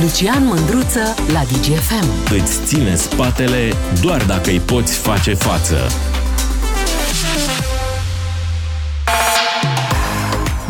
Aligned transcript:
Lucian 0.00 0.44
Mândruță 0.44 1.14
la 1.32 1.40
DGFM. 1.40 2.34
Îți 2.34 2.64
ține 2.64 2.94
spatele 2.94 3.72
doar 4.02 4.24
dacă 4.24 4.50
îi 4.50 4.58
poți 4.58 4.98
face 4.98 5.34
față. 5.34 5.76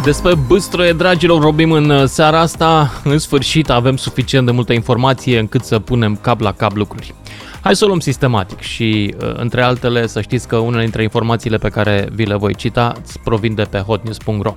Despre 0.03 0.35
Băstroie, 0.35 0.93
dragilor, 0.93 1.43
robim 1.43 1.73
în 1.73 2.07
seara 2.07 2.41
asta. 2.41 3.01
În 3.05 3.19
sfârșit 3.19 3.71
avem 3.71 3.97
suficient 3.97 4.47
de 4.47 4.53
multă 4.53 4.73
informație 4.73 5.39
încât 5.39 5.65
să 5.65 5.79
punem 5.79 6.17
cap 6.17 6.41
la 6.41 6.53
cap 6.53 6.77
lucruri. 6.77 7.15
Hai 7.61 7.77
să 7.77 7.85
o 7.85 7.87
luăm 7.87 8.01
sistematic 8.01 8.61
și, 8.61 9.15
uh, 9.23 9.33
între 9.37 9.63
altele, 9.63 10.07
să 10.07 10.21
știți 10.21 10.49
că 10.49 10.57
unele 10.57 10.83
dintre 10.83 11.03
informațiile 11.03 11.57
pe 11.57 11.69
care 11.69 12.09
vi 12.13 12.25
le 12.25 12.37
voi 12.37 12.55
cita 12.55 12.93
provin 13.25 13.55
de 13.55 13.63
pe 13.63 13.79
hotnews.ro. 13.79 14.57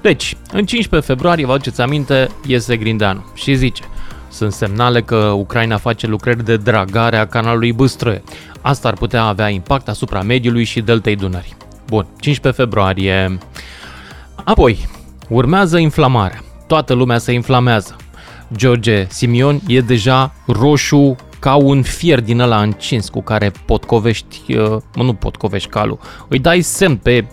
Deci, 0.00 0.36
în 0.52 0.64
15 0.64 1.12
februarie, 1.12 1.46
vă 1.46 1.52
aduceți 1.52 1.80
aminte, 1.80 2.28
iese 2.46 2.76
Grindeanu 2.76 3.24
și 3.34 3.54
zice 3.54 3.82
sunt 4.30 4.52
semnale 4.52 5.02
că 5.02 5.16
Ucraina 5.16 5.76
face 5.76 6.06
lucrări 6.06 6.44
de 6.44 6.56
dragare 6.56 7.16
a 7.16 7.26
canalului 7.26 7.72
Băstroie. 7.72 8.22
Asta 8.60 8.88
ar 8.88 8.94
putea 8.94 9.22
avea 9.24 9.48
impact 9.48 9.88
asupra 9.88 10.22
mediului 10.22 10.64
și 10.64 10.80
deltei 10.80 11.16
Dunării. 11.16 11.56
Bun, 11.86 12.06
15 12.20 12.62
februarie. 12.62 13.38
Apoi, 14.44 14.88
urmează 15.28 15.78
inflamarea. 15.78 16.42
Toată 16.66 16.94
lumea 16.94 17.18
se 17.18 17.32
inflamează. 17.32 17.96
George 18.56 19.06
Simion 19.08 19.60
e 19.66 19.80
deja 19.80 20.32
roșu 20.46 21.16
ca 21.38 21.54
un 21.54 21.82
fier 21.82 22.20
din 22.20 22.40
ăla 22.40 22.60
încins 22.60 23.08
cu 23.08 23.22
care 23.22 23.52
potcovești, 23.64 24.56
uh, 24.56 24.76
nu 24.94 25.14
potcovești 25.14 25.68
calul, 25.68 25.98
îi 26.28 26.38
dai 26.38 26.60
semn 26.60 26.96
pe 26.96 27.26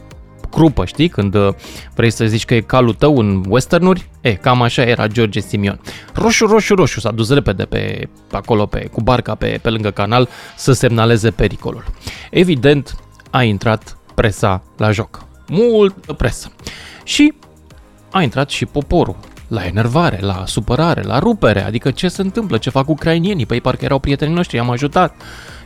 crupă, 0.51 0.85
știi, 0.85 1.07
când 1.07 1.35
uh, 1.35 1.53
vrei 1.95 2.09
să 2.09 2.25
zici 2.25 2.45
că 2.45 2.53
e 2.53 2.61
calul 2.61 2.93
tău 2.93 3.17
în 3.17 3.43
westernuri, 3.47 4.09
e, 4.21 4.33
cam 4.33 4.61
așa 4.61 4.81
era 4.81 5.07
George 5.07 5.39
Simion. 5.39 5.79
Roșu, 6.13 6.45
roșu, 6.45 6.75
roșu, 6.75 6.99
s-a 6.99 7.11
dus 7.11 7.33
repede 7.33 7.63
pe, 7.63 8.09
pe 8.29 8.35
acolo, 8.35 8.65
pe, 8.65 8.89
cu 8.91 9.01
barca 9.01 9.35
pe, 9.35 9.59
pe 9.61 9.69
lângă 9.69 9.91
canal 9.91 10.29
să 10.55 10.71
semnaleze 10.71 11.31
pericolul. 11.31 11.83
Evident, 12.31 12.95
a 13.29 13.43
intrat 13.43 13.97
presa 14.15 14.63
la 14.77 14.91
joc. 14.91 15.25
Mult 15.47 16.11
presă. 16.11 16.51
Și 17.03 17.33
a 18.11 18.21
intrat 18.21 18.49
și 18.49 18.65
poporul 18.65 19.15
la 19.47 19.65
enervare, 19.65 20.19
la 20.21 20.43
supărare, 20.45 21.01
la 21.01 21.19
rupere, 21.19 21.63
adică 21.63 21.91
ce 21.91 22.07
se 22.07 22.21
întâmplă, 22.21 22.57
ce 22.57 22.69
fac 22.69 22.89
ucrainienii, 22.89 23.45
păi 23.45 23.61
parcă 23.61 23.85
erau 23.85 23.99
prietenii 23.99 24.35
noștri, 24.35 24.59
am 24.59 24.69
ajutat 24.69 25.15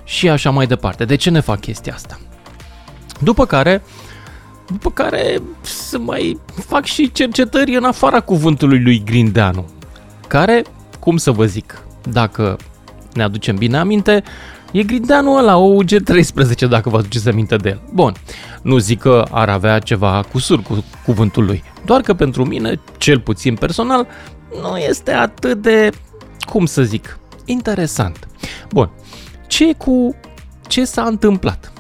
și 0.04 0.30
așa 0.30 0.50
mai 0.50 0.68
departe. 0.68 1.06
De 1.06 1.16
ce 1.16 1.30
ne 1.30 1.40
fac 1.40 1.60
chestia 1.60 1.94
asta? 1.94 2.20
După 3.20 3.46
care, 3.46 3.82
după 4.72 4.92
care 4.92 5.42
să 5.62 6.00
mai 6.00 6.40
fac 6.68 6.86
și 6.86 7.12
cercetări 7.12 7.76
în 7.76 7.84
afara 7.84 8.20
cuvântului 8.20 8.82
lui 8.82 9.02
Grindeanu, 9.06 9.70
care, 10.28 10.64
cum 11.00 11.18
să 11.18 11.32
vă 11.32 11.46
zic, 11.46 11.84
dacă 12.10 12.58
ne 13.14 13.24
aducem 13.24 13.56
bine 13.56 13.78
aminte, 13.78 14.24
E 14.72 14.84
Grindeanu 14.84 15.32
ăla, 15.32 15.56
OUG13, 15.56 16.70
dacă 16.70 16.90
vă 16.90 16.98
aduceți 16.98 17.30
aminte 17.30 17.56
de 17.56 17.70
el. 17.70 17.82
Bun, 17.94 18.14
nu 18.62 18.78
zic 18.78 19.00
că 19.00 19.26
ar 19.32 19.50
avea 19.50 19.80
ceva 19.80 20.26
cusur 20.32 20.62
cu 20.62 20.84
cuvântul 21.06 21.46
lui, 21.46 21.64
doar 21.86 22.02
că 22.02 22.14
pentru 22.14 22.46
mine, 22.46 22.80
cel 22.98 23.20
puțin 23.20 23.56
personal, 23.56 24.08
nu 24.62 24.78
este 24.78 25.12
atât 25.12 25.62
de, 25.62 25.90
cum 26.50 26.66
să 26.66 26.84
zic, 26.84 27.20
interesant. 27.46 28.28
Bun, 28.70 28.92
ce 29.48 29.74
cu 29.74 30.16
ce 30.68 30.86
s-a 30.86 31.04
întâmplat? 31.04 31.74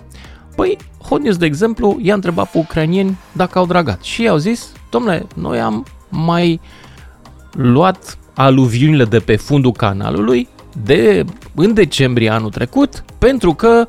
Păi, 0.55 0.77
Hot 1.09 1.21
News, 1.21 1.37
de 1.37 1.45
exemplu, 1.45 1.97
i-a 2.01 2.13
întrebat 2.13 2.51
pe 2.51 2.57
ucranieni 2.57 3.17
dacă 3.31 3.59
au 3.59 3.65
dragat 3.65 4.03
și 4.03 4.21
i-au 4.21 4.37
zis, 4.37 4.71
domnule, 4.89 5.27
noi 5.35 5.59
am 5.59 5.85
mai 6.09 6.59
luat 7.51 8.17
aluviunile 8.33 9.05
de 9.05 9.19
pe 9.19 9.35
fundul 9.35 9.71
canalului 9.71 10.47
de 10.83 11.25
în 11.55 11.73
decembrie 11.73 12.29
anul 12.29 12.49
trecut, 12.49 13.03
pentru 13.17 13.53
că 13.53 13.87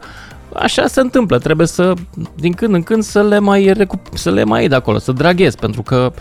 așa 0.54 0.86
se 0.86 1.00
întâmplă, 1.00 1.38
trebuie 1.38 1.66
să 1.66 1.94
din 2.34 2.52
când 2.52 2.74
în 2.74 2.82
când 2.82 3.02
să 3.02 3.22
le 3.22 3.38
mai, 3.38 3.72
recup- 3.76 4.14
să 4.14 4.30
le 4.30 4.44
mai 4.44 4.60
iei 4.60 4.68
de 4.68 4.74
acolo, 4.74 4.98
să 4.98 5.12
draghez, 5.12 5.54
pentru 5.54 5.82
că 5.82 6.12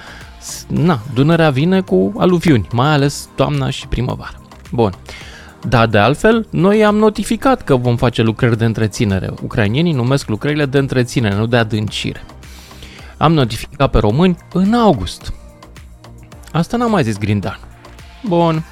na, 0.68 1.00
Dunărea 1.13 1.50
vine 1.50 1.81
cu 1.81 2.13
aluviuni, 2.18 2.68
mai 2.74 2.94
ales 2.94 3.30
toamna 3.35 3.69
și 3.69 3.88
primăvara. 3.88 4.41
Bun. 4.72 4.91
Da, 5.68 5.86
de 5.86 5.98
altfel, 5.98 6.48
noi 6.50 6.86
am 6.86 6.96
notificat 6.96 7.62
că 7.62 7.76
vom 7.76 7.96
face 7.96 8.22
lucrări 8.22 8.58
de 8.58 8.66
întreținere. 8.66 9.30
Ucrainienii 9.44 9.94
numesc 9.94 10.28
lucrările 10.28 10.66
de 10.66 10.78
întreținere, 10.78 11.36
nu 11.36 11.46
de 11.46 11.58
adâncire. 11.58 12.24
Am 13.18 13.34
notificat 13.34 13.92
pe 13.92 13.98
români 13.98 14.38
în 14.54 14.74
august. 14.74 15.34
Asta 16.52 16.78
n-a 16.78 16.88
mai 16.88 17.04
zis 17.04 17.18
Grindan. 17.18 17.60
Bun 18.24 18.64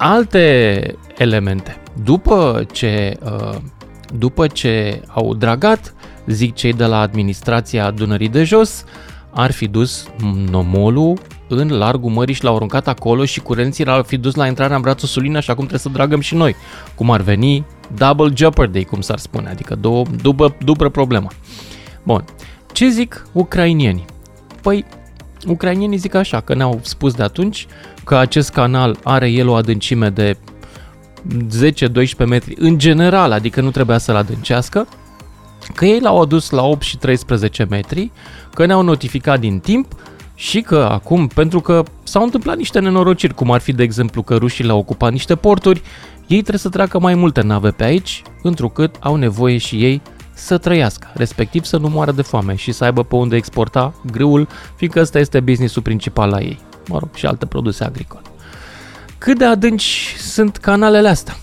alte 0.00 0.96
elemente. 1.16 1.82
După 2.04 2.66
ce, 2.72 3.18
uh, 3.22 3.56
după 4.18 4.46
ce 4.46 5.02
au 5.08 5.34
dragat, 5.34 5.94
zic 6.26 6.54
cei 6.54 6.72
de 6.72 6.84
la 6.84 7.00
administrația 7.00 7.90
Dunării 7.90 8.28
de 8.28 8.44
Jos, 8.44 8.84
ar 9.30 9.50
fi 9.50 9.68
dus 9.68 10.06
nomolul 10.50 11.18
în 11.58 11.68
largul 11.78 12.10
mării 12.10 12.34
și 12.34 12.44
l-au 12.44 12.54
aruncat 12.56 12.88
acolo 12.88 13.24
și 13.24 13.40
curenții 13.40 13.84
l-ar 13.84 14.02
fi 14.02 14.16
dus 14.16 14.34
la 14.34 14.46
intrarea 14.46 14.76
în 14.76 14.82
brațul 14.82 15.08
Sulina 15.08 15.38
așa 15.38 15.54
cum 15.54 15.66
trebuie 15.66 15.80
să 15.80 15.88
dragăm 15.88 16.20
și 16.20 16.34
noi. 16.34 16.54
Cum 16.94 17.10
ar 17.10 17.20
veni 17.20 17.64
double 17.96 18.32
jeopardy, 18.34 18.84
cum 18.84 19.00
s-ar 19.00 19.18
spune, 19.18 19.48
adică 19.48 19.74
două, 19.74 20.04
după, 20.22 20.56
după 20.64 20.88
problemă. 20.88 21.28
Bun. 22.02 22.24
Ce 22.72 22.88
zic 22.88 23.26
ucrainienii? 23.32 24.04
Păi, 24.62 24.84
ucrainienii 25.46 25.98
zic 25.98 26.14
așa, 26.14 26.40
că 26.40 26.54
ne-au 26.54 26.80
spus 26.82 27.14
de 27.14 27.22
atunci 27.22 27.66
că 28.04 28.16
acest 28.16 28.50
canal 28.50 28.98
are 29.02 29.28
el 29.28 29.48
o 29.48 29.54
adâncime 29.54 30.08
de 30.08 30.36
10-12 32.24 32.26
metri 32.26 32.54
în 32.58 32.78
general, 32.78 33.32
adică 33.32 33.60
nu 33.60 33.70
trebuia 33.70 33.98
să-l 33.98 34.16
adâncească, 34.16 34.86
că 35.74 35.84
ei 35.84 36.00
l-au 36.00 36.20
adus 36.20 36.50
la 36.50 36.62
8 36.62 36.82
și 36.82 36.96
13 36.96 37.66
metri, 37.70 38.10
că 38.54 38.66
ne-au 38.66 38.82
notificat 38.82 39.40
din 39.40 39.58
timp 39.58 39.86
și 40.40 40.60
că 40.60 40.88
acum, 40.90 41.26
pentru 41.26 41.60
că 41.60 41.82
s-au 42.02 42.22
întâmplat 42.22 42.56
niște 42.56 42.78
nenorociri, 42.78 43.34
cum 43.34 43.50
ar 43.50 43.60
fi 43.60 43.72
de 43.72 43.82
exemplu 43.82 44.22
că 44.22 44.36
rușii 44.36 44.64
le-au 44.64 44.78
ocupat 44.78 45.12
niște 45.12 45.34
porturi, 45.34 45.82
ei 46.26 46.38
trebuie 46.40 46.58
să 46.58 46.68
treacă 46.68 46.98
mai 46.98 47.14
multe 47.14 47.40
nave 47.40 47.70
pe 47.70 47.84
aici, 47.84 48.22
întrucât 48.42 48.96
au 49.00 49.16
nevoie 49.16 49.56
și 49.56 49.84
ei 49.84 50.02
să 50.32 50.58
trăiască, 50.58 51.10
respectiv 51.14 51.64
să 51.64 51.76
nu 51.76 51.88
moară 51.88 52.12
de 52.12 52.22
foame 52.22 52.54
și 52.54 52.72
să 52.72 52.84
aibă 52.84 53.04
pe 53.04 53.14
unde 53.14 53.36
exporta 53.36 53.94
grâul, 54.10 54.48
fiindcă 54.76 55.00
ăsta 55.00 55.18
este 55.18 55.40
businessul 55.40 55.82
principal 55.82 56.30
la 56.30 56.40
ei 56.40 56.58
mă 56.88 56.98
rog, 56.98 57.14
și 57.14 57.26
alte 57.26 57.46
produse 57.46 57.84
agricole. 57.84 58.22
Cât 59.18 59.38
de 59.38 59.44
adânci 59.44 60.14
sunt 60.18 60.56
canalele 60.56 61.08
astea? 61.08 61.36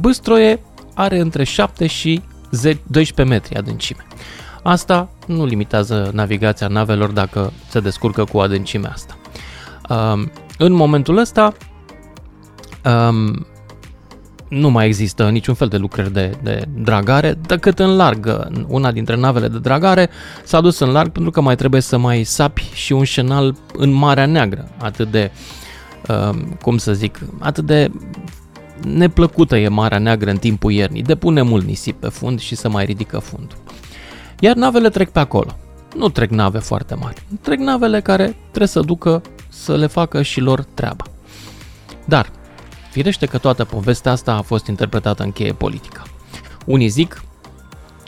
Băstroie 0.00 0.60
are 0.94 1.18
între 1.18 1.44
7 1.44 1.86
și 1.86 2.22
12 2.50 3.22
metri 3.22 3.56
adâncime. 3.56 4.06
Asta 4.68 5.08
nu 5.26 5.44
limitează 5.44 6.10
navigația 6.12 6.66
navelor 6.66 7.10
dacă 7.10 7.52
se 7.68 7.80
descurcă 7.80 8.24
cu 8.24 8.38
adâncimea 8.38 8.90
asta. 8.90 9.16
Um, 9.88 10.30
în 10.58 10.72
momentul 10.72 11.16
ăsta 11.16 11.52
um, 12.84 13.46
nu 14.48 14.70
mai 14.70 14.86
există 14.86 15.28
niciun 15.28 15.54
fel 15.54 15.68
de 15.68 15.76
lucrări 15.76 16.12
de, 16.12 16.38
de 16.42 16.64
dragare, 16.74 17.38
decât 17.46 17.78
în 17.78 17.96
larg. 17.96 18.48
Una 18.66 18.92
dintre 18.92 19.16
navele 19.16 19.48
de 19.48 19.58
dragare 19.58 20.10
s-a 20.44 20.60
dus 20.60 20.78
în 20.78 20.90
larg 20.90 21.10
pentru 21.10 21.30
că 21.30 21.40
mai 21.40 21.56
trebuie 21.56 21.80
să 21.80 21.98
mai 21.98 22.22
sapi 22.22 22.70
și 22.72 22.92
un 22.92 23.04
șenal 23.04 23.56
în 23.76 23.90
Marea 23.90 24.26
Neagră. 24.26 24.68
Atât 24.78 25.10
de, 25.10 25.30
uh, 26.08 26.38
cum 26.62 26.78
să 26.78 26.92
zic, 26.92 27.18
atât 27.38 27.66
de 27.66 27.90
neplăcută 28.94 29.56
e 29.56 29.68
Marea 29.68 29.98
Neagră 29.98 30.30
în 30.30 30.38
timpul 30.38 30.72
iernii. 30.72 31.02
Depune 31.02 31.42
mult 31.42 31.64
nisip 31.64 32.00
pe 32.00 32.08
fund 32.08 32.40
și 32.40 32.54
se 32.54 32.68
mai 32.68 32.84
ridică 32.84 33.18
fundul. 33.18 33.58
Iar 34.40 34.56
navele 34.56 34.88
trec 34.88 35.10
pe 35.10 35.18
acolo. 35.18 35.56
Nu 35.96 36.08
trec 36.08 36.30
nave 36.30 36.58
foarte 36.58 36.94
mari. 36.94 37.22
Trec 37.40 37.58
navele 37.58 38.00
care 38.00 38.36
trebuie 38.48 38.68
să 38.68 38.80
ducă 38.80 39.22
să 39.48 39.76
le 39.76 39.86
facă 39.86 40.22
și 40.22 40.40
lor 40.40 40.64
treaba. 40.74 41.04
Dar 42.04 42.30
Firește 42.90 43.26
că 43.26 43.38
toată 43.38 43.64
povestea 43.64 44.12
asta 44.12 44.32
a 44.32 44.42
fost 44.42 44.66
interpretată 44.66 45.22
în 45.22 45.32
cheie 45.32 45.52
politică. 45.52 46.02
Unii 46.64 46.88
zic, 46.88 47.22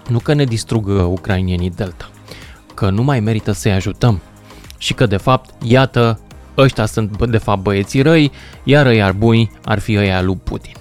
nu 0.09 0.19
că 0.19 0.33
ne 0.33 0.45
distrug 0.45 0.89
ucrainienii 0.89 1.71
Delta, 1.71 2.11
că 2.75 2.91
nu 2.91 3.03
mai 3.03 3.21
merită 3.21 3.53
să-i 3.53 3.73
ajutăm 3.73 4.21
și 4.79 4.95
că 4.95 5.07
de 5.07 5.17
fapt, 5.17 5.63
iată, 5.63 6.21
ăștia 6.57 6.87
sunt 6.87 7.27
de 7.27 7.39
fapt 7.39 7.63
băieții 7.63 8.03
răi, 8.03 8.33
iar 8.65 8.87
ăia 8.87 9.13
buni 9.13 9.51
ar 9.65 9.79
fi 9.79 9.97
ăia 9.97 10.23
lui 10.23 10.37
Putin. 10.37 10.75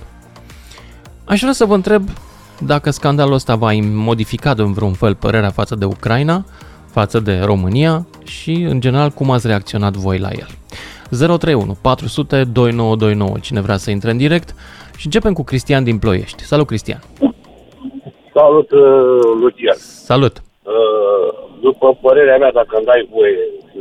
Aș 1.25 1.39
vrea 1.39 1.53
să 1.53 1.65
vă 1.65 1.75
întreb 1.75 2.09
dacă 2.65 2.89
scandalul 2.89 3.33
ăsta 3.33 3.55
va 3.55 3.71
modifica 3.93 4.53
în 4.57 4.73
vreun 4.73 4.93
fel 4.93 5.15
părerea 5.15 5.49
față 5.49 5.75
de 5.75 5.85
Ucraina, 5.85 6.45
față 6.91 7.19
de 7.19 7.39
România 7.43 8.07
și, 8.25 8.51
în 8.51 8.79
general, 8.79 9.09
cum 9.09 9.31
ați 9.31 9.47
reacționat 9.47 9.93
voi 9.93 10.19
la 10.19 10.29
el. 10.31 10.47
031 11.37 11.77
400 11.81 12.43
2929. 12.43 13.37
Cine 13.41 13.61
vrea 13.61 13.77
să 13.77 13.91
intre 13.91 14.11
în 14.11 14.17
direct. 14.17 14.49
Și 14.97 15.05
începem 15.05 15.33
cu 15.33 15.43
Cristian 15.43 15.83
din 15.83 15.99
Ploiești. 15.99 16.43
Salut, 16.43 16.67
Cristian! 16.67 17.01
Salut, 18.33 18.71
uh, 18.71 18.81
Lucian! 19.41 19.79
Salut! 20.11 20.35
Uh, 20.63 21.27
după 21.61 21.97
părerea 22.01 22.37
mea, 22.37 22.51
dacă 22.51 22.73
îmi 22.75 22.85
dai 22.85 23.07
voie 23.15 23.37
să 23.71 23.79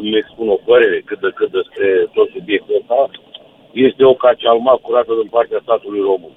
îmi 0.00 0.16
expun 0.16 0.48
o 0.48 0.58
părere 0.70 1.02
cât 1.08 1.20
de 1.20 1.30
cât 1.38 1.50
despre 1.50 1.86
tot 2.16 2.28
subiectul 2.36 2.76
ăsta, 2.80 3.10
este 3.72 4.04
o 4.04 4.14
cacealma 4.14 4.74
curată 4.84 5.12
din 5.20 5.28
partea 5.36 5.60
statului 5.62 6.02
român. 6.10 6.34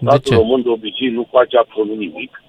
De 0.00 0.06
Statul 0.08 0.32
ce? 0.32 0.34
român 0.34 0.62
de 0.62 0.68
obicei 0.68 1.08
nu 1.08 1.26
face 1.30 1.56
absolut 1.56 1.96
nimic, 1.96 2.42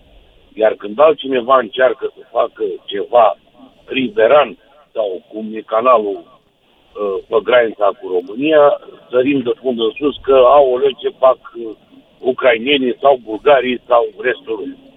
iar 0.53 0.73
când 0.73 0.99
altcineva 0.99 1.57
încearcă 1.57 2.11
să 2.17 2.23
facă 2.31 2.63
ceva 2.85 3.37
riveran 3.85 4.57
sau 4.93 5.21
cum 5.31 5.49
e 5.53 5.61
canalul 5.61 6.19
uh, 6.23 7.23
pe 7.27 7.37
granița 7.43 7.85
cu 7.99 8.07
România, 8.07 8.79
sărim 9.09 9.39
de 9.39 9.51
fund 9.61 9.79
în 9.79 9.91
sus 9.97 10.15
că 10.21 10.33
au 10.33 10.71
o 10.73 10.79
ce 10.97 11.09
fac 11.17 11.39
uh, 11.55 11.71
ucrainenii 12.19 12.97
sau 13.01 13.19
bulgarii 13.23 13.81
sau 13.87 14.07
restul 14.19 14.55
lumii 14.59 14.89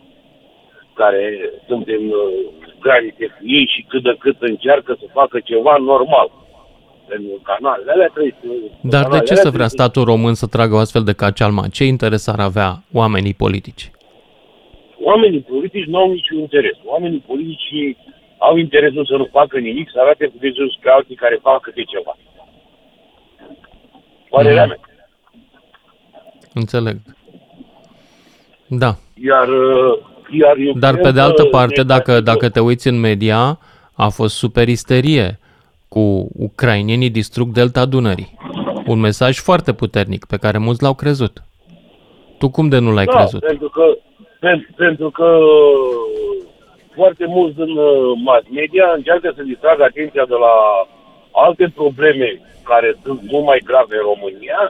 care 0.95 1.53
suntem 1.67 2.03
uh, 2.09 2.19
granițe 2.81 3.27
cu 3.27 3.43
ei 3.43 3.67
și 3.67 3.87
cât 3.89 4.03
de 4.03 4.17
cât 4.19 4.37
încearcă 4.41 4.97
să 5.01 5.06
facă 5.12 5.41
ceva 5.41 5.77
normal. 5.77 6.31
Pentru 7.09 7.41
canalele 7.43 7.91
alea 7.93 8.06
trebuie 8.06 8.37
să... 8.41 8.47
Dar 8.81 8.91
de 8.91 8.97
canalele 9.03 9.25
ce 9.25 9.33
alea 9.33 9.43
să 9.43 9.51
vrea 9.51 9.67
trebuie 9.67 9.69
statul 9.69 10.05
român 10.05 10.35
să 10.35 10.47
tragă 10.47 10.75
o 10.75 10.79
astfel 10.79 11.03
de 11.05 11.12
cacealma? 11.12 11.69
Ce 11.69 11.85
interes 11.85 12.27
ar 12.27 12.41
avea 12.41 12.83
oamenii 12.93 13.35
politici? 13.35 13.91
Oamenii 15.01 15.41
politici 15.41 15.85
nu 15.87 15.99
au 15.99 16.12
niciun 16.12 16.39
interes. 16.39 16.77
Oamenii 16.85 17.23
politici 17.27 17.97
au 18.39 18.56
interesul 18.56 19.06
să 19.06 19.17
nu 19.17 19.29
facă 19.33 19.59
nimic, 19.59 19.91
să 19.93 20.01
arate 20.01 20.27
cu 20.27 20.35
degetul 20.41 20.75
spre 20.79 20.91
alții 20.91 21.15
care 21.15 21.39
fac 21.43 21.61
câte 21.61 21.83
ceva. 21.83 22.17
Părerea 24.31 24.65
Mhm. 24.67 24.69
mea. 24.69 24.79
Înțeleg. 26.55 26.97
Da. 28.67 28.95
Iar, 29.25 29.49
uh, 29.49 29.99
iar 30.41 30.56
eu 30.56 30.73
Dar 30.73 30.93
cred 30.93 31.05
pe 31.05 31.11
de 31.11 31.17
că 31.19 31.25
altă 31.25 31.45
parte, 31.45 31.81
ne- 31.81 31.87
dacă, 31.87 32.21
dacă 32.21 32.49
te 32.49 32.61
uiți 32.61 32.89
în 32.89 33.01
media, 33.01 33.59
a 33.93 34.09
fost 34.09 34.37
super 34.37 34.69
isterie 34.69 35.39
cu 35.94 36.29
ucrainienii 36.49 37.17
distrug 37.20 37.49
delta 37.58 37.85
Dunării. 37.93 38.31
Un 38.93 38.99
mesaj 39.00 39.35
foarte 39.49 39.73
puternic 39.82 40.23
pe 40.32 40.37
care 40.44 40.58
mulți 40.58 40.82
l-au 40.82 40.94
crezut. 41.02 41.35
Tu 42.38 42.46
cum 42.50 42.67
de 42.69 42.79
nu 42.79 42.93
l-ai 42.93 43.05
da, 43.05 43.17
crezut? 43.17 43.41
Pentru 43.52 43.69
că, 43.76 43.85
pentru, 44.41 44.69
pentru 44.85 45.08
că 45.19 45.29
foarte 46.99 47.25
mulți 47.37 47.56
din 47.56 47.73
uh, 47.76 48.12
mass 48.29 48.44
media 48.61 48.87
încearcă 48.96 49.29
să 49.37 49.43
distragă 49.43 49.82
atenția 49.82 50.25
de 50.32 50.38
la 50.44 50.55
alte 51.46 51.67
probleme 51.81 52.29
care 52.70 52.88
sunt 53.05 53.20
mult 53.32 53.44
mai 53.50 53.61
grave 53.69 53.94
în 53.99 54.06
România 54.12 54.62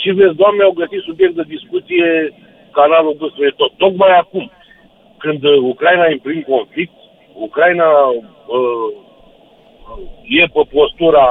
și 0.00 0.08
vezi, 0.18 0.40
doamne, 0.42 0.62
au 0.62 0.80
găsit 0.82 1.02
subiect 1.08 1.34
de 1.34 1.54
discuție 1.56 2.06
canalul 2.78 3.16
despre 3.20 3.48
tot. 3.60 3.72
Tocmai 3.84 4.12
acum, 4.22 4.50
când 5.22 5.40
uh, 5.44 5.56
Ucraina 5.72 6.04
e 6.06 6.12
în 6.12 6.24
plin 6.26 6.42
conflict, 6.42 6.96
Ucraina 7.46 7.88
uh, 8.56 8.88
e 10.40 10.44
pe 10.56 10.62
postura 10.76 11.26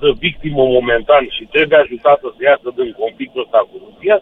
de 0.00 0.10
victimă 0.24 0.62
momentan 0.76 1.24
și 1.36 1.42
trebuie 1.54 1.78
ajutată 1.78 2.26
să 2.36 2.40
iasă 2.42 2.68
din 2.78 2.96
conflictul 3.02 3.44
ăsta 3.44 3.60
cu 3.68 3.74
Rusia, 3.84 4.16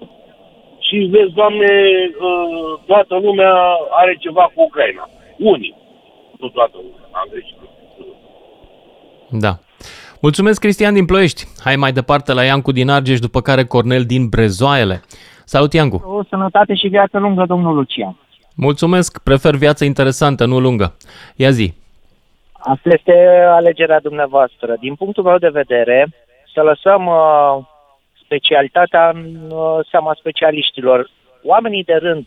și 0.87 0.97
vezi, 1.13 1.33
Doamne, 1.41 1.73
uh, 2.29 2.81
toată 2.87 3.15
lumea 3.27 3.53
are 4.01 4.17
ceva 4.25 4.45
cu 4.55 4.63
Ucraina. 4.69 5.09
Unii. 5.39 5.75
Nu 6.41 6.49
toată 6.49 6.77
lumea. 6.77 7.05
Am 7.11 7.27
greșit. 7.31 7.57
Da. 9.31 9.53
Mulțumesc, 10.21 10.61
Cristian 10.61 10.95
din 10.95 11.07
Ploiești. 11.07 11.45
Hai 11.65 11.77
mai 11.77 11.93
departe 11.93 12.33
la 12.33 12.45
Iancu 12.45 12.73
din 12.73 12.89
Argeș, 12.89 13.19
după 13.19 13.41
care 13.41 13.65
Cornel 13.65 14.05
din 14.05 14.29
Brezoaiele. 14.29 15.03
Salut, 15.45 15.73
Iancu! 15.73 16.03
O 16.07 16.23
sănătate 16.29 16.75
și 16.75 16.89
viață 16.89 17.19
lungă, 17.19 17.45
domnul 17.47 17.75
Lucian. 17.75 18.17
Mulțumesc, 18.57 19.23
prefer 19.23 19.55
viață 19.55 19.85
interesantă, 19.85 20.45
nu 20.45 20.59
lungă. 20.59 20.97
Ia 21.37 21.51
zi. 21.51 21.73
Asta 22.67 22.89
este 22.93 23.15
alegerea 23.49 24.01
dumneavoastră. 24.01 24.77
Din 24.81 24.95
punctul 24.95 25.23
meu 25.25 25.39
de 25.39 25.49
vedere, 25.49 26.09
să 26.55 26.61
lăsăm 26.63 27.07
uh, 27.07 27.65
specialitatea 28.25 29.09
în 29.09 29.51
uh, 29.51 29.87
seama 29.91 30.15
specialiștilor. 30.19 31.11
Oamenii 31.43 31.85
de 31.85 31.95
rând 31.95 32.27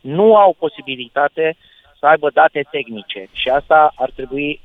nu 0.00 0.36
au 0.36 0.56
posibilitate 0.58 1.56
să 1.98 2.06
aibă 2.06 2.30
date 2.32 2.66
tehnice 2.70 3.26
și 3.32 3.48
asta 3.48 3.92
ar 3.96 4.10
trebui 4.14 4.60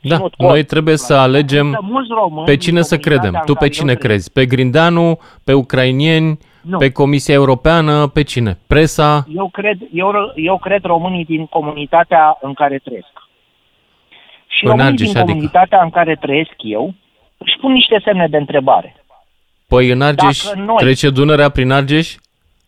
Da, 0.00 0.16
ținut 0.16 0.34
cont. 0.34 0.48
noi 0.50 0.64
trebuie 0.64 0.96
să 0.96 1.14
alegem 1.14 1.66
Există 1.66 1.86
mulți 1.90 2.08
români 2.12 2.44
pe 2.44 2.50
din 2.50 2.60
cine 2.60 2.82
să 2.82 2.88
comunitatea 2.98 3.18
credem. 3.30 3.40
în 3.40 3.46
Tu 3.46 3.52
pe 3.52 3.58
care 3.58 3.64
eu 3.74 3.78
cine 3.78 3.94
trăiesc. 3.94 4.06
crezi? 4.06 4.32
Pe 4.32 4.46
Grindeanu, 4.46 5.18
pe 5.44 5.52
ucrainieni, 5.52 6.38
Nu. 6.62 6.78
pe 6.78 6.92
Comisia 6.92 7.34
Europeană, 7.34 8.06
pe 8.08 8.22
cine? 8.22 8.58
Presa? 8.66 9.24
Eu 9.34 9.48
cred, 9.52 9.78
eu, 9.92 10.32
eu 10.34 10.58
cred 10.58 10.82
românii 10.84 11.24
din 11.24 11.46
comunitatea 11.46 12.38
în 12.40 12.52
care 12.54 12.78
trăiesc. 12.84 13.10
Și 14.56 14.64
În 14.64 14.70
românii 14.70 14.90
Argeș, 14.90 15.06
din 15.08 15.16
adică? 15.16 15.32
comunitatea 15.32 15.82
în 15.82 15.90
care 15.90 16.14
trăiesc 16.16 16.54
eu 16.58 16.94
își 17.38 17.56
pun 17.60 17.72
niște 17.72 18.00
semne 18.04 18.26
de 18.28 18.36
întrebare. 18.36 18.96
Păi 19.68 19.88
în 19.90 20.00
Argeș 20.02 20.42
Dacă 20.44 20.58
noi- 20.58 20.76
trece 20.78 21.10
Dunărea 21.10 21.48
prin 21.50 21.70
Argeș? 21.70 22.14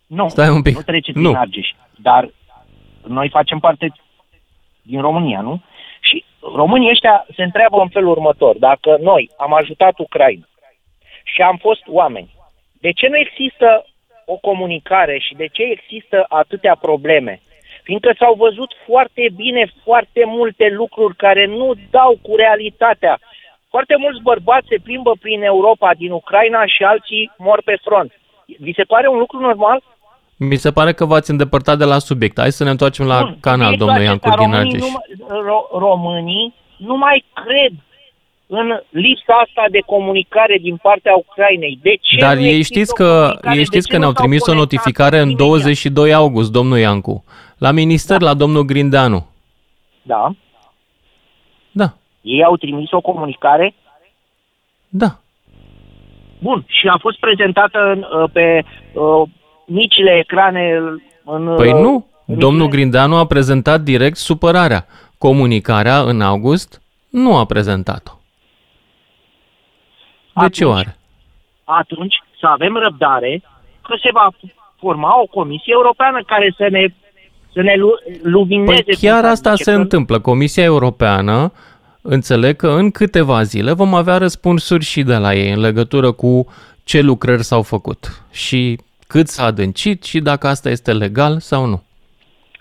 Nu, 0.07 0.29
Stai 0.29 0.49
un 0.49 0.63
pic. 0.63 0.75
nu 0.75 0.83
trece 0.83 1.13
prin 1.13 1.23
Nu. 1.25 1.35
Argeș. 1.37 1.69
Dar 1.97 2.31
noi 3.07 3.29
facem 3.29 3.59
parte 3.59 3.93
din 4.83 5.01
România, 5.01 5.41
nu? 5.41 5.63
Și 6.01 6.25
românii 6.57 6.91
ăștia 6.91 7.27
se 7.37 7.43
întreabă 7.43 7.81
în 7.81 7.89
felul 7.89 8.11
următor. 8.11 8.57
Dacă 8.59 8.97
noi 9.01 9.31
am 9.39 9.55
ajutat 9.55 9.99
Ucraina 9.99 10.47
și 11.25 11.41
am 11.43 11.57
fost 11.57 11.83
oameni, 11.87 12.35
de 12.81 12.91
ce 12.93 13.09
nu 13.09 13.17
există 13.19 13.87
o 14.27 14.37
comunicare 14.37 15.19
și 15.19 15.35
de 15.35 15.47
ce 15.47 15.63
există 15.63 16.25
atâtea 16.29 16.75
probleme? 16.81 17.41
Fiindcă 17.87 18.11
s-au 18.19 18.35
văzut 18.45 18.71
foarte 18.89 19.25
bine 19.43 19.73
foarte 19.85 20.23
multe 20.27 20.67
lucruri 20.81 21.17
care 21.17 21.47
nu 21.47 21.69
dau 21.91 22.19
cu 22.23 22.37
realitatea. 22.37 23.19
Foarte 23.75 23.95
mulți 23.99 24.23
bărbați 24.23 24.67
se 24.69 24.79
plimbă 24.83 25.13
prin 25.21 25.43
Europa, 25.43 25.91
din 26.03 26.11
Ucraina 26.11 26.67
și 26.67 26.83
alții 26.83 27.31
mor 27.39 27.63
pe 27.65 27.77
front. 27.85 28.13
Vi 28.59 28.73
se 28.77 28.83
pare 28.83 29.09
un 29.09 29.19
lucru 29.19 29.39
normal? 29.41 29.83
Mi 30.37 30.57
se 30.57 30.71
pare 30.73 30.93
că 30.93 31.05
v-ați 31.05 31.31
îndepărtat 31.31 31.79
de 31.79 31.85
la 31.85 31.99
subiect. 31.99 32.41
Hai 32.41 32.53
să 32.53 32.65
ne 32.65 32.71
întoarcem 32.71 33.07
la 33.07 33.19
Bun, 33.23 33.37
canal, 33.41 33.73
subiectul 33.73 33.87
domnul 33.87 34.07
acesta, 34.09 34.29
Iancu 34.29 34.39
din 34.39 34.51
românii 34.53 34.73
Argeș. 34.73 34.81
Nu, 34.81 34.91
mai- 34.97 35.43
ro- 35.49 35.79
românii 35.87 36.55
nu 36.77 36.97
mai 36.97 37.25
cred 37.45 37.73
în 38.47 38.67
lipsa 38.91 39.35
asta 39.45 39.65
de 39.71 39.79
comunicare 39.87 40.59
din 40.61 40.77
partea 40.77 41.15
Ucrainei. 41.15 41.79
De 41.83 41.95
ce 42.01 42.17
Dar 42.21 42.35
nu 42.37 42.43
ei 42.43 42.49
există 42.57 42.75
știți 42.75 42.91
o 42.93 42.95
că, 42.95 43.05
comunicare? 43.11 43.51
ei 43.57 43.57
De 43.65 43.65
știți 43.65 43.87
ce 43.87 43.91
că 43.93 43.97
nu 43.97 44.01
ne-au 44.01 44.13
s-au 44.13 44.23
trimis 44.23 44.41
o 44.43 44.45
conectat 44.45 44.65
notificare 44.73 45.17
în 45.19 45.23
imediat? 45.29 45.47
22 45.49 46.13
august, 46.15 46.53
domnul 46.53 46.79
Iancu. 46.79 47.25
La 47.65 47.71
minister, 47.71 48.21
la 48.21 48.35
domnul 48.35 48.63
Grindeanu. 48.63 49.27
Da. 50.03 50.31
Da, 51.73 51.93
Ei 52.21 52.45
au 52.45 52.57
trimis 52.57 52.91
o 52.91 53.01
comunicare 53.01 53.75
da. 54.89 55.19
Bun, 56.39 56.65
și 56.67 56.87
a 56.89 56.97
fost 57.01 57.19
prezentată 57.19 57.79
în, 57.79 57.99
uh, 57.99 58.31
pe 58.33 58.65
uh, 58.93 59.29
micile 59.67 60.19
ecrane 60.19 60.81
în... 61.25 61.55
Păi 61.57 61.73
uh, 61.73 61.81
nu, 61.81 62.07
în 62.27 62.39
domnul 62.39 62.63
micile- 62.65 62.77
Grindeanu 62.81 63.17
a 63.17 63.27
prezentat 63.27 63.81
direct 63.81 64.17
supărarea. 64.17 64.87
Comunicarea 65.19 66.01
în 66.01 66.21
august 66.21 66.83
nu 67.11 67.37
a 67.37 67.45
prezentat-o. 67.45 68.13
De 70.35 70.49
ce 70.49 70.65
Atunci- 70.65 70.75
oare? 70.75 70.97
Atunci 71.65 72.15
să 72.41 72.47
avem 72.47 72.77
răbdare 72.77 73.43
că 73.83 73.95
se 74.03 74.11
va 74.13 74.29
forma 74.79 75.21
o 75.21 75.27
comisie 75.27 75.73
europeană 75.73 76.23
care 76.27 76.55
să 76.57 76.69
ne 76.71 76.87
să 77.55 77.63
ne 77.63 77.75
lu- 77.77 77.99
lumineze. 78.23 78.83
Păi 78.83 78.95
cum 78.97 79.09
chiar 79.09 79.21
s-ar 79.23 79.31
asta 79.31 79.51
zice, 79.51 79.63
se 79.63 79.71
că- 79.71 79.77
întâmplă. 79.77 80.19
Comisia 80.21 80.63
Europeană 80.65 81.53
înțeleg 82.03 82.57
că 82.57 82.69
în 82.69 82.91
câteva 82.91 83.43
zile 83.43 83.73
vom 83.73 83.95
avea 83.95 84.17
răspunsuri 84.17 84.85
și 84.85 85.03
de 85.03 85.17
la 85.17 85.35
ei 85.35 85.51
în 85.53 85.61
legătură 85.61 86.13
cu 86.13 86.47
ce 86.85 87.01
lucrări 87.01 87.43
s-au 87.45 87.63
făcut 87.63 88.23
și 88.33 88.79
cât 89.07 89.29
s-a 89.29 89.45
adâncit 89.45 90.05
și 90.05 90.21
dacă 90.21 90.47
asta 90.47 90.71
este 90.71 90.93
legal 90.93 91.39
sau 91.41 91.67
nu. 91.67 91.83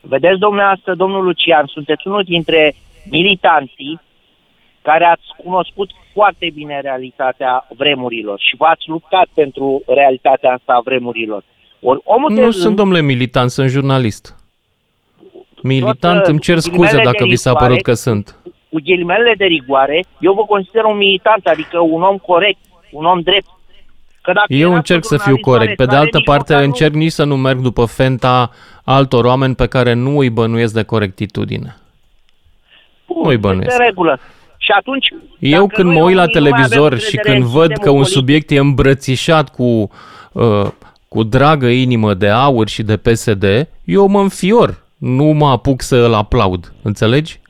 Vedeți, 0.02 0.40
domnule, 0.40 0.64
asta, 0.64 0.94
domnul 0.96 1.24
Lucian, 1.24 1.66
sunteți 1.68 2.08
unul 2.08 2.24
dintre 2.24 2.76
militanții 3.10 4.02
care 4.82 5.06
ați 5.06 5.24
cunoscut 5.44 5.90
foarte 6.14 6.52
bine 6.54 6.80
realitatea 6.82 7.68
vremurilor 7.78 8.40
și 8.40 8.56
v-ați 8.58 8.84
luptat 8.90 9.28
pentru 9.34 9.82
realitatea 9.88 10.52
asta 10.54 10.74
a 10.74 10.82
vremurilor. 10.84 11.44
Ori 11.82 12.00
omul 12.04 12.30
de 12.30 12.36
Nu 12.36 12.42
rând, 12.42 12.54
sunt, 12.54 12.76
domnule, 12.76 13.02
militant, 13.02 13.50
sunt 13.50 13.70
jurnalist. 13.70 14.36
Militant, 15.64 16.00
Toată 16.00 16.30
îmi 16.30 16.40
cer 16.40 16.60
scuze 16.60 16.78
ghilimele 16.78 17.04
dacă 17.04 17.24
de 17.24 17.30
vi 17.30 17.36
s-a 17.36 17.50
rigoare- 17.50 17.68
părut 17.68 17.84
că 17.84 17.94
sunt. 17.94 18.36
cu 18.70 18.80
ghilimelele 18.84 19.34
de 19.38 19.46
rigoare, 19.46 20.04
eu 20.20 20.34
vă 20.34 20.42
consider 20.46 20.84
un 20.84 20.98
militant, 20.98 21.46
adică 21.48 21.80
un 21.80 22.02
om 22.02 22.18
corect, 22.18 22.60
un 22.92 23.06
om 23.06 23.20
drept. 23.22 23.48
Că 24.22 24.32
dacă 24.34 24.46
Eu 24.54 24.60
erați 24.60 24.76
încerc 24.76 25.04
un 25.04 25.18
să 25.18 25.24
fiu 25.24 25.36
jurnalist 25.36 25.44
corect. 25.50 25.76
Pe 25.76 25.86
de 25.86 25.96
oarecare, 25.96 26.06
altă 26.06 26.18
nici 26.18 26.26
parte, 26.26 26.52
măcar 26.54 26.66
nu- 26.66 26.72
încerc 26.72 26.94
nici 26.94 27.12
să 27.12 27.24
nu 27.24 27.38
merg 27.38 27.60
după 27.60 27.86
fenta 27.86 28.52
altor 28.84 29.26
oameni 29.26 29.56
pe 29.56 29.68
care 29.68 29.94
nu 29.94 30.18
îi 30.18 30.30
bănuiesc 30.30 30.74
de 30.74 30.84
corectitudine. 30.84 31.76
Bun, 33.08 33.22
nu-i 33.24 33.34
este 33.34 33.48
bănuiesc. 33.48 33.78
în 33.80 33.86
regulă. 33.86 34.20
Și 34.58 34.72
atunci, 34.78 35.08
Eu 35.40 35.60
dacă 35.68 35.74
când 35.76 35.88
noi 35.90 35.98
mă 36.00 36.04
uit 36.06 36.16
la 36.16 36.22
românii 36.22 36.42
nu 36.42 36.50
mai 36.50 36.60
avem 36.60 36.70
televizor 36.70 37.00
și 37.00 37.16
încredere 37.16 37.34
când 37.40 37.46
în 37.46 37.52
văd 37.60 37.68
că 37.68 37.74
sistemul 37.74 37.98
un 37.98 38.02
politic, 38.02 38.18
subiect 38.18 38.52
e 38.52 38.58
îmbrățișat 38.58 39.50
cu, 39.56 39.90
uh, 40.32 40.68
cu 41.08 41.24
dragă 41.24 41.68
inimă 41.68 42.14
de 42.14 42.30
aur 42.30 42.68
și 42.68 42.84
de 42.84 42.98
PSD, 42.98 43.68
eu 43.84 44.08
mă 44.08 44.20
înfior. 44.20 44.83
Nu 45.04 45.24
mă 45.26 45.48
apuc 45.50 45.82
să 45.82 45.96
îl 45.96 46.14
aplaud. 46.14 46.74
Înțelegi? 46.82 47.42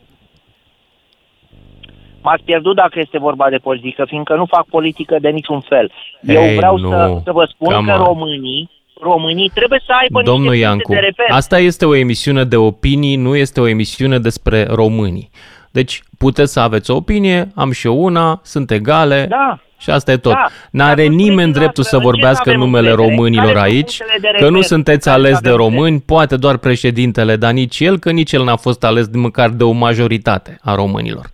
m-ați 2.22 2.44
pierdut 2.44 2.76
dacă 2.76 3.00
este 3.00 3.18
vorba 3.20 3.50
de 3.50 3.58
politică, 3.58 4.04
fiindcă 4.08 4.36
nu 4.36 4.46
fac 4.46 4.66
politică 4.66 5.18
de 5.22 5.30
niciun 5.30 5.60
fel. 5.60 5.92
Eu 6.22 6.42
Ei, 6.44 6.56
vreau 6.56 6.78
nu. 6.78 6.90
să, 6.90 7.20
să 7.24 7.32
vă 7.32 7.50
spun 7.54 7.74
Come 7.76 7.92
că 7.92 8.00
on. 8.00 8.06
românii, 8.06 8.70
românii 9.02 9.50
trebuie 9.54 9.82
să 9.86 9.92
aibă 10.02 10.22
Domnul 10.22 10.50
niște 10.52 10.66
Iancu, 10.66 10.82
puncte 10.86 11.02
de 11.02 11.06
reper. 11.18 11.36
asta 11.36 11.60
este 11.60 11.86
o 11.86 11.96
emisiune 11.96 12.44
de 12.44 12.56
opinii, 12.56 13.16
nu 13.16 13.36
este 13.36 13.60
o 13.62 13.68
emisiune 13.68 14.20
despre 14.20 14.64
românii. 14.64 15.30
Deci 15.72 16.04
puteți 16.18 16.54
să 16.54 16.60
aveți 16.60 16.92
o 16.92 16.96
opinie, 16.96 17.52
am 17.56 17.72
și 17.72 17.88
eu 17.88 18.04
una, 18.04 18.40
sunt 18.44 18.72
egale 18.72 19.26
Da. 19.30 19.60
Și 19.84 19.90
asta 19.90 20.12
e 20.12 20.18
tot. 20.18 20.34
Da. 20.34 20.48
N-are 20.72 21.04
Dar 21.04 21.14
nimeni 21.14 21.36
spuneți 21.36 21.60
dreptul 21.60 21.84
să 21.84 21.90
dumneavoastră, 21.90 22.10
vorbească 22.10 22.50
în 22.50 22.56
în 22.56 22.62
ce 22.62 22.66
numele 22.66 22.90
avem 22.92 23.00
încredere? 23.00 23.18
românilor 23.18 23.54
Care 23.54 23.70
sunt 23.70 23.74
aici, 23.76 23.98
punctele 23.98 24.20
de 24.32 24.38
că 24.38 24.44
nu 24.50 24.50
reper 24.50 24.68
sunteți 24.68 25.10
care 25.10 25.20
ales 25.20 25.40
de 25.40 25.50
avem 25.50 25.60
români, 25.66 26.00
poate 26.00 26.36
doar 26.36 26.58
președintele, 26.58 27.36
dar 27.36 27.52
nici 27.52 27.80
el, 27.80 28.00
că 28.00 28.12
nici 28.12 28.32
el 28.32 28.44
n-a 28.44 28.56
fost 28.56 28.84
ales 28.84 29.08
de 29.08 29.18
măcar 29.18 29.50
de 29.50 29.64
o 29.64 29.72
majoritate 29.72 30.60
a 30.62 30.76
românilor. 30.76 31.26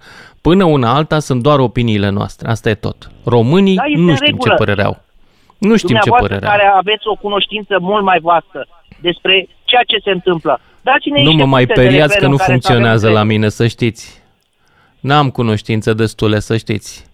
Până 0.42 0.64
una 0.64 0.94
alta 0.96 1.20
sunt 1.20 1.42
doar 1.42 1.60
opiniile 1.60 2.10
noastre, 2.10 2.50
asta 2.50 2.70
e 2.70 2.74
tot. 2.74 3.12
Românii 3.24 3.76
Da, 3.76 3.84
este 3.86 4.00
nu 4.02 4.10
în 4.10 4.16
știm 4.16 4.26
ce 4.28 4.34
regulă. 4.36 4.56
părere 4.56 4.84
au. 4.84 5.02
Nu 5.58 5.76
știm 5.76 5.96
ce 5.96 6.02
Dumneavoastră 6.02 6.28
părere 6.28 6.46
au. 6.46 6.52
care 6.58 6.72
aveți 6.78 7.08
o 7.08 7.16
cunoștință 7.16 7.78
mult 7.80 8.04
mai 8.04 8.20
vastă 8.22 8.68
despre 9.02 9.48
ceea 9.64 9.84
ce 9.88 9.98
se 10.04 10.10
întâmplă. 10.12 10.60
Dați-ne 10.82 11.18
Nu 11.22 11.30
niște 11.30 11.44
mă 11.44 11.46
mai 11.50 11.66
puncte 11.66 11.82
de 11.82 11.88
periați 11.88 12.14
reper 12.14 12.20
că 12.20 12.26
în 12.26 12.32
nu 12.32 12.38
care 12.38 12.48
să 12.48 12.52
funcționează 12.52 13.06
avem 13.06 13.14
la 13.14 13.22
încredere. 13.22 13.40
mine, 13.40 13.50
să 13.50 13.68
știți. 13.68 14.22
N-am 15.00 15.30
cunoștințe 15.30 15.94
destule, 15.94 16.40
să 16.40 16.58
știți. 16.58 17.06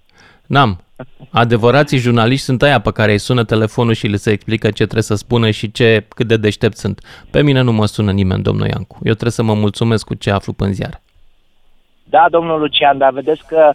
N-am. 0.45 0.83
Adevărații 1.31 1.97
jurnaliști 1.97 2.45
sunt 2.45 2.61
aia 2.61 2.79
pe 2.79 2.91
care 2.91 3.11
îi 3.11 3.17
sună 3.17 3.43
telefonul 3.43 3.93
și 3.93 4.07
le 4.07 4.15
se 4.15 4.31
explică 4.31 4.67
ce 4.67 4.73
trebuie 4.83 5.01
să 5.03 5.15
spună 5.15 5.49
și 5.49 5.71
ce, 5.71 6.05
cât 6.09 6.27
de 6.27 6.37
deștept 6.37 6.77
sunt. 6.77 7.01
Pe 7.31 7.41
mine 7.41 7.61
nu 7.61 7.71
mă 7.71 7.85
sună 7.85 8.11
nimeni, 8.11 8.43
domnul 8.43 8.67
Iancu. 8.67 8.95
Eu 9.03 9.11
trebuie 9.11 9.31
să 9.31 9.43
mă 9.43 9.53
mulțumesc 9.53 10.05
cu 10.05 10.13
ce 10.13 10.31
aflu 10.31 10.53
pe 10.53 10.71
ziar. 10.71 11.01
Da, 12.03 12.25
domnul 12.29 12.59
Lucian, 12.59 12.97
dar 12.97 13.11
vedeți 13.11 13.47
că 13.47 13.73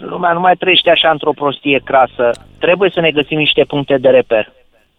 lumea 0.00 0.32
nu 0.32 0.40
mai 0.40 0.54
trăiește 0.56 0.90
așa 0.90 1.10
într-o 1.10 1.32
prostie 1.32 1.80
crasă. 1.84 2.30
Trebuie 2.58 2.90
să 2.94 3.00
ne 3.00 3.10
găsim 3.10 3.38
niște 3.38 3.64
puncte 3.64 3.98
de 3.98 4.08
reper. 4.08 4.52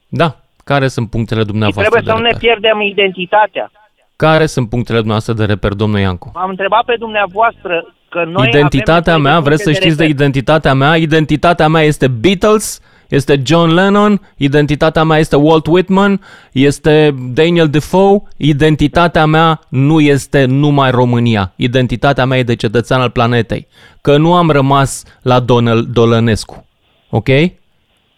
Da, 0.07 0.35
care 0.63 0.87
sunt 0.87 1.09
punctele 1.09 1.39
Și 1.39 1.45
dumneavoastră 1.45 1.83
trebuie 1.99 2.01
de 2.01 2.09
să 2.09 2.15
nu 2.15 2.21
ne 2.21 2.33
reper? 2.33 2.41
pierdem 2.59 2.81
identitatea. 2.81 3.71
Care 4.15 4.45
sunt 4.45 4.69
punctele 4.69 4.97
dumneavoastră 4.97 5.33
de 5.33 5.45
reper, 5.45 5.73
domnul 5.73 5.99
Iancu? 5.99 6.31
M-am 6.33 6.49
întrebat 6.49 6.83
pe 6.85 6.95
dumneavoastră 6.99 7.93
că 8.23 8.29
noi 8.29 8.47
identitatea 8.47 9.13
avem 9.13 9.23
nevoie 9.23 9.33
mea, 9.33 9.41
de 9.41 9.47
vreți 9.47 9.63
să 9.63 9.69
puncte 9.69 9.81
știți 9.83 9.97
de 9.97 10.03
reper. 10.03 10.19
identitatea 10.19 10.73
mea? 10.73 10.95
Identitatea 10.95 11.67
mea 11.67 11.81
este 11.81 12.07
Beatles, 12.07 12.79
este 13.07 13.41
John 13.45 13.73
Lennon, 13.73 14.21
identitatea 14.37 15.03
mea 15.03 15.17
este 15.17 15.35
Walt 15.35 15.65
Whitman, 15.67 16.21
este 16.51 17.15
Daniel 17.33 17.69
Defoe, 17.69 18.21
identitatea 18.37 19.25
mea 19.25 19.59
nu 19.69 19.99
este 19.99 20.45
numai 20.45 20.91
România, 20.91 21.53
identitatea 21.55 22.25
mea 22.25 22.37
e 22.37 22.43
de 22.43 22.55
cetățean 22.55 23.01
al 23.01 23.09
planetei, 23.09 23.67
că 24.01 24.17
nu 24.17 24.33
am 24.35 24.49
rămas 24.49 25.03
la 25.21 25.39
Donel 25.39 25.85
Dolănescu, 25.91 26.65
ok? 27.09 27.27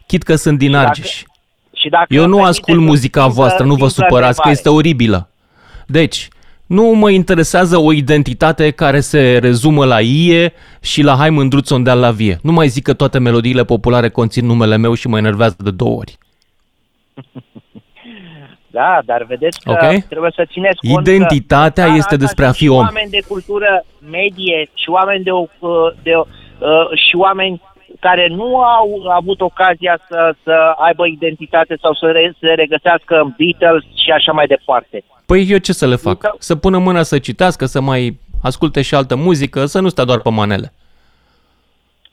Chit 0.08 0.24
că 0.24 0.36
sunt 0.36 0.58
din 0.58 0.72
dacă- 0.72 0.86
Argeș. 0.88 1.24
Și 1.74 1.90
dacă 1.90 2.06
Eu 2.14 2.22
îmi 2.24 2.30
nu 2.30 2.36
permiteți 2.38 2.60
ascult 2.60 2.78
o 2.78 2.90
muzica 2.90 3.22
simplă- 3.22 3.42
voastră, 3.42 3.66
nu 3.66 3.76
vă 3.76 3.88
simplă 3.88 4.06
supărați 4.06 4.42
că 4.42 4.48
întrebare. 4.48 4.52
este 4.58 4.70
oribilă. 4.70 5.30
Deci, 5.88 6.28
nu 6.70 6.84
mă 6.84 7.10
interesează 7.10 7.78
o 7.78 7.94
identitate 7.94 8.72
care 8.72 9.00
se 9.00 9.38
rezumă 9.42 9.86
la 9.86 10.02
ie 10.02 10.54
și 10.82 11.02
la 11.02 11.16
hai 11.16 11.30
mândruț 11.30 11.70
unde 11.70 11.92
la 11.92 12.12
vie. 12.12 12.40
Nu 12.42 12.52
mai 12.52 12.68
zic 12.68 12.84
că 12.84 12.94
toate 12.94 13.20
melodiile 13.20 13.64
populare 13.64 14.10
conțin 14.10 14.46
numele 14.46 14.78
meu 14.78 14.94
și 14.94 15.08
mă 15.08 15.18
enervează 15.18 15.56
de 15.60 15.72
două 15.72 15.96
ori. 15.98 16.18
Da, 18.72 19.00
dar 19.06 19.24
vedeți 19.28 19.60
că 19.60 19.72
Ok. 19.72 20.04
trebuie 20.10 20.32
să 20.36 20.46
țineți 20.52 20.80
cont 20.94 21.08
Identitatea 21.08 21.84
că 21.84 21.90
este 21.90 22.00
asta 22.02 22.16
despre 22.16 22.44
a 22.44 22.48
sunt 22.48 22.58
fi 22.58 22.64
și 22.64 22.70
om. 22.70 22.78
oameni 22.78 23.10
de 23.10 23.22
cultură 23.28 23.86
medie 24.12 24.70
și 24.74 24.90
oameni 24.90 25.24
de, 25.24 25.32
o- 25.32 25.48
de, 26.04 26.12
uh, 26.16 26.88
și 27.08 27.16
oameni 27.16 27.62
care 28.00 28.28
nu 28.28 28.58
au 28.62 29.02
avut 29.16 29.42
ocazia 29.42 30.00
să, 30.08 30.36
să 30.44 30.74
aibă 30.78 31.08
identitate 31.08 31.78
sau 31.82 31.94
să 31.94 32.06
re, 32.12 32.34
se 32.40 32.48
regăsească 32.48 33.16
în 33.20 33.34
Beatles 33.38 33.84
și 34.04 34.12
așa 34.12 34.32
mai 34.32 34.48
departe. 34.48 35.04
Păi 35.26 35.46
eu 35.50 35.58
ce 35.58 35.74
să 35.74 35.88
le 35.88 35.96
fac? 35.96 36.18
că- 36.18 36.32
Să 36.40 36.56
pună 36.56 36.78
mâna 36.78 37.02
să 37.04 37.20
citească, 37.20 37.66
să 37.66 37.82
mai 37.82 38.20
asculte 38.44 38.82
și 38.82 38.96
altă 38.96 39.16
muzică, 39.16 39.66
să 39.66 39.80
nu 39.80 39.88
stea 39.90 40.04
doar 40.06 40.20
pe 40.22 40.30
manele. 40.30 40.74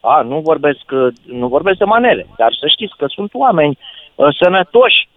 A, 0.00 0.20
nu 0.22 0.40
vorbesc, 0.40 0.84
uh, 0.90 1.12
nu 1.24 1.46
vorbesc 1.48 1.78
de 1.78 1.84
manele, 1.84 2.26
dar 2.36 2.56
să 2.60 2.66
știți 2.66 2.94
că 2.96 3.06
sunt 3.08 3.30
oameni 3.34 3.78
uh, 4.14 4.28
sănătoși, 4.42 5.08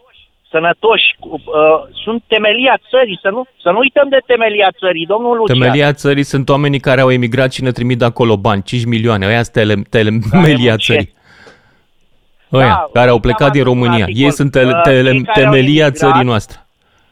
sănătoși, 0.50 1.16
cu- 1.20 1.30
uh, 1.46 1.90
sunt 2.04 2.24
temelia 2.28 2.80
țării, 2.90 3.20
să 3.22 3.30
nu, 3.30 3.46
să 3.62 3.70
nu 3.72 3.78
uităm 3.78 4.10
de 4.10 4.18
temelia 4.26 4.70
țării, 4.80 5.06
domnul 5.06 5.38
Lucian. 5.38 5.60
Temelia 5.60 5.94
țării 5.94 6.24
sunt 6.24 6.50
oamenii 6.50 6.80
care 6.80 7.02
au 7.02 7.12
emigrat 7.12 7.52
și 7.54 7.64
ne 7.64 7.72
trimit 7.72 7.98
de 7.98 8.06
acolo 8.06 8.38
bani, 8.38 8.64
5 8.64 8.86
milioane, 8.86 9.26
ăia 9.28 9.44
sunt 9.44 9.56
tele, 9.56 9.74
temelia 10.30 10.70
muncesc. 10.70 10.86
țării. 10.86 11.14
Ăia, 12.54 12.68
Da, 12.68 12.90
care 12.94 13.10
au 13.10 13.16
uitaam 13.16 13.20
plecat 13.20 13.52
din 13.52 13.62
astăzi 13.62 13.68
un 13.68 13.74
România. 13.84 14.04
articol. 14.04 14.24
Ei 14.26 14.32
sunt 14.32 14.52
tele, 14.52 14.72
Uh, 14.76 14.82
tele, 14.84 15.12
cei 15.12 15.22
care 15.24 15.46
au 15.46 15.52
temelia 15.52 15.86
emigrat- 15.88 15.94
țării 15.96 16.24
noastre. 16.24 16.58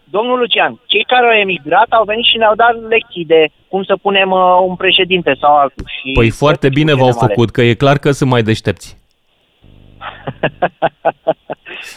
Domnul 0.03 0.37
Lucian, 0.39 0.79
cei 0.85 1.03
care 1.03 1.25
au 1.25 1.39
emigrat 1.39 1.85
au 1.89 2.03
venit 2.03 2.25
și 2.25 2.37
ne-au 2.37 2.55
dat 2.55 2.75
lecții 2.89 3.25
de 3.25 3.47
cum 3.67 3.83
să 3.83 3.95
punem 4.01 4.31
uh, 4.31 4.39
un 4.67 4.75
președinte 4.75 5.35
sau 5.41 5.55
altul. 5.57 5.85
Și 5.99 6.11
Păi 6.11 6.29
foarte 6.29 6.69
bine 6.69 6.93
v-au 6.93 7.05
mare. 7.13 7.17
făcut, 7.27 7.49
că 7.49 7.61
e 7.61 7.73
clar 7.73 7.97
că 7.97 8.11
sunt 8.11 8.29
mai 8.29 8.41
deștepți. 8.43 8.97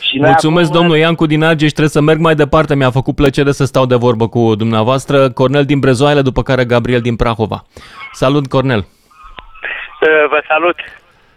și 0.00 0.18
noi 0.18 0.28
Mulțumesc, 0.28 0.68
acum, 0.70 0.80
domnul 0.80 0.96
Iancu 0.98 1.26
din 1.26 1.42
Argeș, 1.42 1.68
trebuie 1.70 1.88
să 1.88 2.00
merg 2.00 2.18
mai 2.18 2.34
departe. 2.34 2.74
Mi-a 2.74 2.90
făcut 2.90 3.14
plăcere 3.14 3.52
să 3.52 3.64
stau 3.64 3.86
de 3.86 3.94
vorbă 3.94 4.28
cu 4.28 4.54
dumneavoastră. 4.54 5.30
Cornel 5.30 5.64
din 5.64 5.78
Brezoaile, 5.78 6.22
după 6.22 6.42
care 6.42 6.64
Gabriel 6.64 7.00
din 7.00 7.16
Prahova. 7.16 7.64
Salut, 8.12 8.46
Cornel. 8.46 8.78
Uh, 8.78 10.28
Vă 10.28 10.42
salut. 10.48 10.76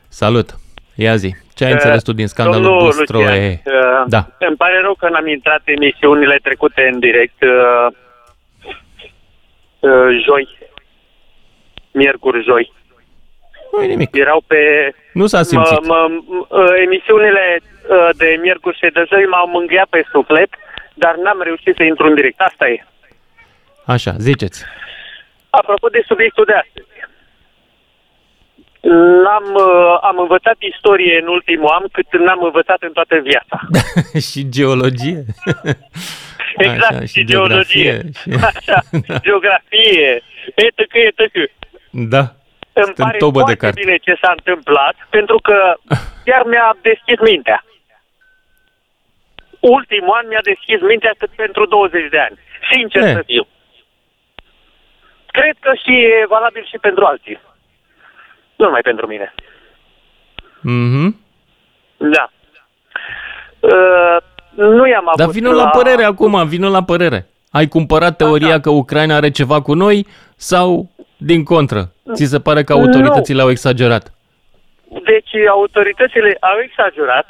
Salut. 0.07 0.55
Ia 0.95 1.15
zi. 1.15 1.35
Ce 1.55 1.63
ai 1.63 1.69
Uh, 1.69 1.75
înțeles 1.75 2.03
tu 2.03 2.13
din 2.13 2.27
scandalul 2.27 2.63
Domnul 2.63 2.83
Bustro? 2.83 3.17
Lucian, 3.17 3.33
E... 3.35 3.62
uh, 3.65 4.03
Da. 4.07 4.27
Îmi 4.39 4.57
pare 4.57 4.79
rău 4.81 4.93
că 4.93 5.09
n-am 5.09 5.27
intrat 5.27 5.62
emisiunile 5.65 6.39
trecute 6.43 6.89
în 6.93 7.00
direct 7.00 7.41
uh, 7.41 7.88
uh, 9.79 10.23
joi, 10.25 10.47
miercuri, 11.91 12.43
joi. 12.43 12.71
Nu 13.77 13.86
nimic. 13.86 14.15
Erau 14.15 14.44
pe... 14.48 14.58
Nu 15.13 15.25
s-a 15.25 15.42
simțit. 15.44 15.86
Mă, 15.86 15.94
mă, 15.94 16.08
m- 16.10 16.48
uh, 16.50 16.74
emisiunile 16.86 17.60
uh, 17.62 18.10
de 18.18 18.38
miercuri 18.42 18.77
și 18.77 18.89
de 18.94 19.03
joi 19.10 19.25
m-au 19.25 19.48
mângâiat 19.48 19.88
pe 19.89 20.03
suflet, 20.12 20.50
dar 20.94 21.15
n-am 21.15 21.42
reușit 21.42 21.75
să 21.75 21.84
intru 21.84 22.06
în 22.08 22.15
direct. 22.15 22.39
Asta 22.39 22.68
e. 22.70 22.86
Așa, 23.86 24.13
ziceți. 24.18 24.65
Apropo 25.50 25.88
de 25.88 26.01
subiectul 26.08 26.46
de 26.46 26.53
astăzi. 26.53 26.88
N-am, 29.24 29.46
uh, 29.53 29.98
am 30.01 30.18
învățat 30.20 30.56
istorie 30.60 31.20
în 31.22 31.27
ultimul 31.27 31.68
an 31.80 31.86
cât 31.92 32.20
n-am 32.20 32.44
învățat 32.44 32.82
în 32.82 32.92
toată 32.92 33.15
viața. 33.24 33.60
și 34.30 34.50
geologie? 34.50 35.24
Exact, 36.58 36.94
Așa, 36.94 37.06
și, 37.06 37.24
geologie. 37.25 38.01
și- 38.22 38.30
Așa, 38.56 38.80
Da. 39.08 39.18
geografie, 39.18 40.24
etc., 40.56 40.94
etc. 40.94 41.51
Da. 41.89 42.24
Îmi 42.74 42.86
Sunt 42.86 42.98
în 42.98 43.06
pare 43.06 43.18
tobă 43.18 43.39
de 43.39 43.44
foarte 43.44 43.65
carte. 43.65 43.80
bine 43.84 43.98
ce 43.98 44.13
s-a 44.22 44.32
întâmplat, 44.38 44.96
pentru 45.10 45.38
că 45.48 45.58
chiar 46.27 46.44
mi-a 46.46 46.77
deschis 46.82 47.20
mintea. 47.32 47.65
Ultimul 49.60 50.18
an 50.20 50.27
mi-a 50.27 50.44
deschis 50.51 50.80
mintea 50.82 51.13
cât 51.18 51.30
pentru 51.30 51.65
20 51.65 52.10
de 52.10 52.20
ani. 52.20 52.38
Sincer 52.72 53.01
E. 53.03 53.12
să 53.12 53.22
fiu. 53.25 53.48
Cred 55.25 55.56
că 55.60 55.72
și 55.84 55.94
e 56.03 56.25
valabil 56.30 56.65
și 56.72 56.77
pentru 56.77 57.06
alții. 57.06 57.39
Nu 58.56 58.65
numai 58.65 58.82
pentru 58.82 59.08
mine. 59.08 59.34
Mhm. 60.62 61.20
Da. 61.98 62.30
Uh, 63.60 64.18
nu 64.56 64.88
i-am 64.88 65.08
avut 65.08 65.18
Dar 65.18 65.30
vină 65.30 65.51
la 65.51 65.68
părere 65.68 66.03
acum, 66.03 66.48
vină 66.48 66.70
la 66.70 66.84
părere. 66.84 67.27
Ai 67.51 67.68
cumpărat 67.68 68.15
teoria 68.18 68.48
da. 68.48 68.60
că 68.60 68.70
Ucraina 68.70 69.15
are 69.15 69.32
ceva 69.32 69.62
cu 69.62 69.74
noi 69.74 70.08
sau 70.36 70.89
din 71.25 71.44
contră? 71.44 71.92
Ți 72.13 72.25
se 72.25 72.39
pare 72.39 72.63
că 72.63 72.74
autoritățile 72.74 73.42
au 73.42 73.50
exagerat? 73.50 74.13
Deci 75.03 75.48
autoritățile 75.50 76.38
au 76.39 76.60
exagerat. 76.60 77.27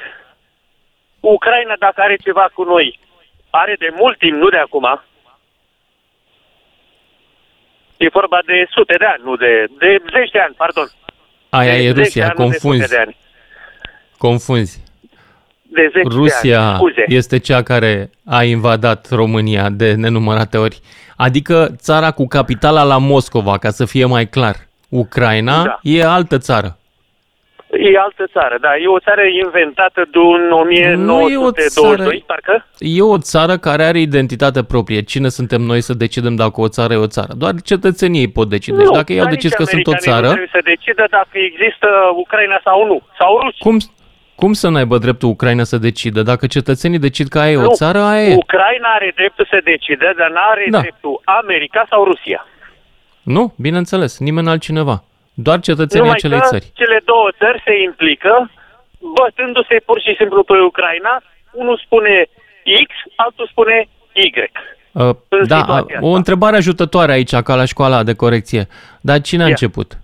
Ucraina, 1.20 1.74
dacă 1.78 2.00
are 2.00 2.16
ceva 2.16 2.50
cu 2.54 2.62
noi, 2.62 2.98
are 3.50 3.74
de 3.78 3.88
mult 3.96 4.18
timp, 4.18 4.36
nu 4.36 4.48
de 4.48 4.56
acum. 4.56 5.02
E 7.96 8.08
vorba 8.08 8.38
de 8.46 8.66
sute 8.70 8.94
de 8.98 9.04
ani, 9.04 9.22
nu 9.24 9.36
de, 9.36 9.66
de 9.78 10.02
zeci 10.12 10.30
de 10.30 10.38
ani, 10.38 10.54
pardon. 10.54 10.88
Aia 11.50 11.72
de 11.72 11.78
e 11.78 11.82
zeci 11.82 11.94
de 11.94 12.00
Rusia, 12.00 12.24
ani, 12.24 12.34
nu 12.38 12.48
de 12.48 12.58
sute 12.58 13.16
confunzi. 14.18 14.83
De 15.74 15.80
ani. 15.80 15.90
Confunzi. 15.92 15.92
De 15.92 16.00
zeci 16.00 16.02
de 16.12 16.16
Rusia 16.16 16.60
ani, 16.68 16.76
scuze. 16.76 17.04
este 17.08 17.38
cea 17.38 17.62
care 17.62 18.10
a 18.26 18.42
invadat 18.42 19.08
România 19.10 19.68
de 19.70 19.92
nenumărate 19.94 20.56
ori. 20.58 20.80
Adică 21.16 21.68
țara 21.76 22.10
cu 22.10 22.26
capitala 22.26 22.82
la 22.82 22.98
Moscova, 22.98 23.58
ca 23.58 23.70
să 23.70 23.84
fie 23.84 24.04
mai 24.04 24.26
clar. 24.28 24.56
Ucraina 24.88 25.62
Da. 25.64 25.78
e 25.82 26.04
altă 26.04 26.38
țară. 26.38 26.78
E 27.92 27.98
altă 27.98 28.24
țară, 28.32 28.56
da. 28.60 28.76
E 28.76 28.86
o 28.86 28.98
țară 28.98 29.20
inventată 29.44 30.08
de 30.12 30.18
un 30.18 30.50
1922, 30.52 32.24
parcă? 32.26 32.66
E 32.78 33.02
o 33.02 33.18
țară 33.18 33.56
care 33.58 33.82
are 33.84 34.00
identitate 34.00 34.62
proprie. 34.64 35.00
Cine 35.02 35.28
suntem 35.28 35.60
noi 35.62 35.80
să 35.80 35.94
decidem 35.94 36.34
dacă 36.34 36.60
o 36.60 36.68
țară 36.68 36.92
e 36.92 36.96
o 36.96 37.06
țară? 37.06 37.32
Doar 37.36 37.52
cetățenii 37.64 38.20
ei 38.20 38.28
pot 38.30 38.48
decide. 38.48 38.76
Deci 38.76 38.86
Nu, 38.86 38.92
dacă 38.92 39.12
ei 39.12 39.18
au 39.18 39.24
dar 39.24 39.34
decis 39.34 39.50
nici 39.50 39.58
că 39.58 39.64
sunt 39.64 39.86
o 39.86 39.90
americanii 39.90 40.14
țară, 40.20 40.26
Nu 40.26 40.32
trebuie 40.38 40.56
să 40.62 40.70
decidă 40.72 41.04
dacă 41.10 41.34
există 41.50 41.88
Ucraina 42.24 42.60
sau 42.64 42.86
nu. 42.86 42.98
Sau 43.18 43.32
Rusia. 43.44 43.58
cum, 43.66 43.76
cum 44.34 44.52
să 44.52 44.68
n-aibă 44.68 44.98
dreptul 44.98 45.28
Ucraina 45.28 45.62
să 45.64 45.78
decidă? 45.78 46.22
Dacă 46.22 46.46
cetățenii 46.46 46.98
decid 46.98 47.28
că 47.28 47.38
aia 47.38 47.50
e 47.50 47.56
o 47.56 47.60
Nu, 47.60 47.70
țară, 47.74 47.98
aia 48.00 48.22
e. 48.28 48.34
Ucraina 48.34 48.88
are 48.94 49.12
dreptul 49.14 49.46
să 49.50 49.60
decide, 49.64 50.14
dar 50.18 50.30
nu 50.30 50.36
are 50.50 50.66
Da. 50.70 50.80
dreptul 50.80 51.20
America 51.24 51.86
sau 51.90 52.04
Rusia. 52.04 52.46
Nu, 53.22 53.54
bineînțeles, 53.58 54.18
nimeni 54.18 54.48
altcineva. 54.48 55.02
Doar 55.34 55.60
cetățenii 55.60 56.00
Numai 56.04 56.14
acelei 56.18 56.40
că 56.40 56.46
țări. 56.46 56.70
cele 56.74 57.00
două 57.04 57.28
țări 57.38 57.62
se 57.64 57.82
implică 57.82 58.50
bătându-se 59.14 59.76
pur 59.84 60.00
și 60.00 60.14
simplu 60.18 60.42
pe 60.42 60.52
Ucraina. 60.66 61.22
Unul 61.52 61.80
spune 61.84 62.26
X, 62.86 63.12
altul 63.16 63.48
spune 63.50 63.88
Y. 64.12 64.32
Uh, 64.92 65.02
în 65.28 65.46
da, 65.46 65.58
situația 65.58 65.98
o 66.00 66.06
asta. 66.06 66.16
întrebare 66.16 66.56
ajutătoare 66.56 67.12
aici, 67.12 67.34
ca 67.36 67.54
la 67.54 67.64
școala 67.64 68.02
de 68.02 68.14
corecție. 68.14 68.66
Dar 69.00 69.20
cine 69.20 69.40
a 69.42 69.44
Ia. 69.44 69.50
început? 69.50 69.98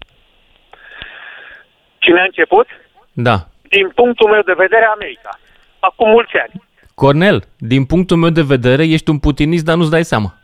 Cine 1.99 2.21
a 2.21 2.25
început? 2.25 2.67
Da. 3.13 3.47
Din 3.75 3.87
punctul 3.95 4.31
meu 4.31 4.43
de 4.43 4.55
vedere, 4.57 4.85
America. 4.95 5.39
Acum 5.79 6.09
mulți 6.09 6.37
ani. 6.37 6.53
Cornel, 6.95 7.39
din 7.59 7.85
punctul 7.85 8.17
meu 8.17 8.31
de 8.31 8.43
vedere, 8.43 8.85
ești 8.89 9.11
un 9.11 9.19
putinist, 9.19 9.65
dar 9.65 9.77
nu-ți 9.77 9.91
dai 9.91 10.05
seama. 10.05 10.35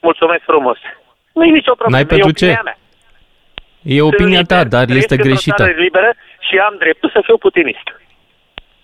Mulțumesc 0.00 0.42
frumos. 0.44 0.78
Nu 1.32 1.44
e 1.44 1.50
nicio 1.50 1.74
problemă, 1.74 1.90
N-ai 1.94 2.00
e 2.02 2.06
pentru 2.14 2.28
opinia 2.28 2.54
ce? 2.54 2.62
mea. 2.62 2.78
E 3.82 3.98
Sunt 3.98 4.12
opinia 4.12 4.42
ta, 4.42 4.54
liber, 4.56 4.68
dar 4.68 4.84
trăiesc 4.84 5.02
este 5.02 5.14
într-o 5.14 5.28
greșită. 5.30 5.56
țară 5.62 5.74
liberă 5.86 6.14
și 6.48 6.58
am 6.58 6.74
dreptul 6.78 7.10
să 7.12 7.20
fiu 7.24 7.36
putinist. 7.38 7.86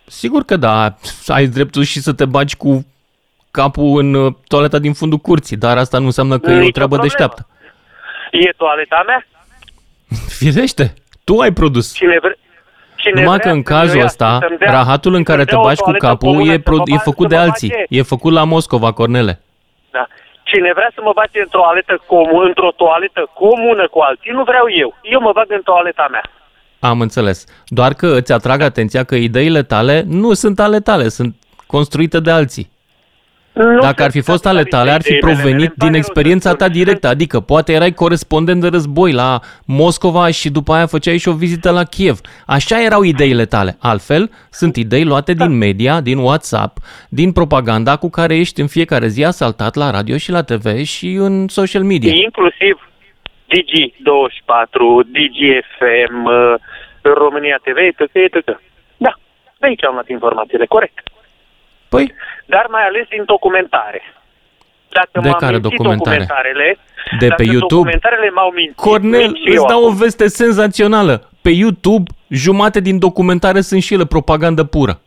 Sigur 0.04 0.42
că 0.44 0.56
da, 0.56 0.94
ai 1.26 1.46
dreptul 1.46 1.82
și 1.82 2.00
să 2.00 2.12
te 2.12 2.25
bagi 2.25 2.56
cu 2.56 2.87
capul 3.50 3.99
în 4.00 4.14
uh, 4.14 4.32
toaleta 4.49 4.78
din 4.78 4.92
fundul 4.92 5.18
curții, 5.18 5.56
dar 5.56 5.76
asta 5.78 5.99
nu 5.99 6.04
înseamnă 6.04 6.38
că 6.38 6.50
e 6.50 6.54
o 6.54 6.58
Nicio 6.58 6.70
treabă 6.70 6.96
problemă. 6.96 7.02
deșteaptă. 7.16 7.46
E 8.30 8.52
toaleta 8.56 9.02
mea? 9.06 9.26
Firește, 10.38 10.94
tu 11.25 11.38
ai 11.38 11.52
produs. 11.52 11.94
Cine 11.94 12.18
vre... 12.22 12.38
Cine 13.02 13.21
Numai 13.23 13.37
vrea 13.38 13.50
că 13.50 13.56
în 13.56 13.62
să 13.64 13.73
cazul 13.73 13.88
vrea 13.90 14.04
ăsta, 14.04 14.38
să-mi 14.40 14.59
dea- 14.59 14.71
rahatul 14.71 15.11
în 15.11 15.14
să-mi 15.14 15.25
care 15.25 15.44
te 15.44 15.50
dea 15.50 15.61
o 15.61 15.62
bagi 15.62 15.80
cu 15.80 15.85
toaletă 15.85 16.06
capul 16.06 16.28
comună, 16.28 16.52
e, 16.52 16.54
să 16.54 16.61
pro- 16.68 16.76
mă 16.76 16.82
e 16.87 16.94
bag- 16.97 17.02
făcut 17.02 17.23
să 17.30 17.35
de 17.35 17.37
mă 17.37 17.42
alții. 17.42 17.68
bage- 17.68 17.85
E 17.88 18.02
făcut 18.02 18.32
la 18.32 18.44
Moscova, 18.44 18.92
Cornele. 18.92 19.40
Da. 19.90 20.06
Cine 20.42 20.71
vrea 20.75 20.90
să 20.94 21.00
mă 21.04 21.12
bage 21.14 21.40
într-o 21.40 21.61
toaletă 21.61 22.02
comună, 22.06 22.47
într-o 22.47 22.71
toaletă 22.76 23.30
comună 23.35 23.88
cu 23.88 23.99
alții, 24.00 24.30
nu 24.32 24.42
vreau 24.42 24.66
eu. 24.82 24.94
Eu 25.02 25.21
mă 25.21 25.30
bag 25.35 25.47
în 25.49 25.61
toaleta 25.64 26.09
mea. 26.11 26.23
Am 26.90 27.00
înțeles. 27.00 27.44
Doar 27.66 27.92
că 27.94 28.06
îți 28.06 28.32
atrag 28.32 28.61
atenția 28.61 29.04
că 29.04 29.14
ideile 29.14 29.62
tale 29.62 30.02
nu 30.06 30.32
sunt 30.32 30.61
ale 30.61 30.80
tale, 30.80 31.09
sunt 31.09 31.35
construite 31.66 32.21
de 32.21 32.30
alții. 32.30 32.71
Nu 33.52 33.78
Dacă 33.78 34.02
ar 34.02 34.11
fi 34.11 34.21
sunt 34.21 34.25
fost 34.25 34.47
ale 34.47 34.62
tale, 34.62 34.90
ar 34.90 35.02
fi 35.02 35.12
ideile 35.12 35.26
mele, 35.26 35.40
provenit 35.40 35.68
îmi 35.68 35.75
pare 35.76 35.90
din 35.90 35.92
rău 35.92 35.99
experiența 35.99 36.50
să 36.50 36.56
ta 36.56 36.64
spun. 36.64 36.76
directă, 36.76 37.09
adică 37.09 37.40
poate 37.40 37.73
erai 37.73 37.92
corespondent 37.92 38.61
de 38.61 38.68
război 38.68 39.12
la 39.12 39.40
Moscova 39.66 40.30
și 40.30 40.50
după 40.50 40.73
aia 40.73 40.87
făceai 40.87 41.18
și 41.18 41.28
o 41.28 41.32
vizită 41.32 41.71
la 41.71 41.85
Kiev. 41.85 42.18
Așa 42.47 42.82
erau 42.82 43.02
ideile 43.02 43.44
tale. 43.44 43.76
Altfel, 43.80 44.30
sunt 44.50 44.76
idei 44.76 45.04
luate 45.04 45.32
din 45.32 45.59
media, 45.59 46.00
din 46.00 46.18
WhatsApp, 46.18 46.76
din 47.09 47.32
propaganda 47.32 47.97
cu 47.97 48.11
care 48.11 48.38
ești 48.38 48.61
în 48.61 48.66
fiecare 48.66 49.06
zi 49.06 49.25
asaltat 49.25 49.75
la 49.75 49.90
radio 49.90 50.16
și 50.16 50.30
la 50.30 50.42
TV 50.42 50.66
și 50.85 51.06
în 51.06 51.49
social 51.49 51.82
media. 51.82 52.12
Inclusiv 52.14 52.88
Digi24, 53.52 55.04
DGFM, 55.14 56.25
uh, 56.25 56.54
România 57.02 57.61
TV, 57.62 57.76
etc., 57.76 58.14
etc. 58.14 58.61
Da, 58.97 59.12
de 59.59 59.66
aici 59.66 59.85
am 59.85 59.92
luat 59.92 60.09
informațiile, 60.09 60.66
corect. 60.66 60.99
Păi, 61.94 62.14
Dar 62.54 62.66
mai 62.70 62.82
ales 62.90 63.06
din 63.08 63.22
documentare. 63.26 64.00
Dacă 64.88 65.11
De 65.12 65.28
m-am 65.28 65.38
care 65.38 65.52
mințit 65.56 65.70
documentare? 65.70 66.16
documentarele, 66.16 66.78
De 67.18 67.26
dacă 67.28 67.42
pe 67.42 67.49
YouTube? 67.49 67.68
documentarele 67.75 68.30
m-au 68.30 68.50
mințit, 68.50 68.76
Cornel, 68.76 69.20
mint 69.20 69.37
și 69.37 69.46
îți 69.46 69.56
eu 69.56 69.64
dau 69.66 69.82
o 69.82 69.87
acum. 69.87 69.96
veste 69.96 70.26
senzațională. 70.28 71.14
Pe 71.42 71.50
YouTube, 71.50 72.11
jumate 72.28 72.80
din 72.80 72.99
documentare 72.99 73.61
sunt 73.61 73.82
și 73.82 73.94
ele 73.94 74.06
propagandă 74.06 74.64
pură. 74.64 75.00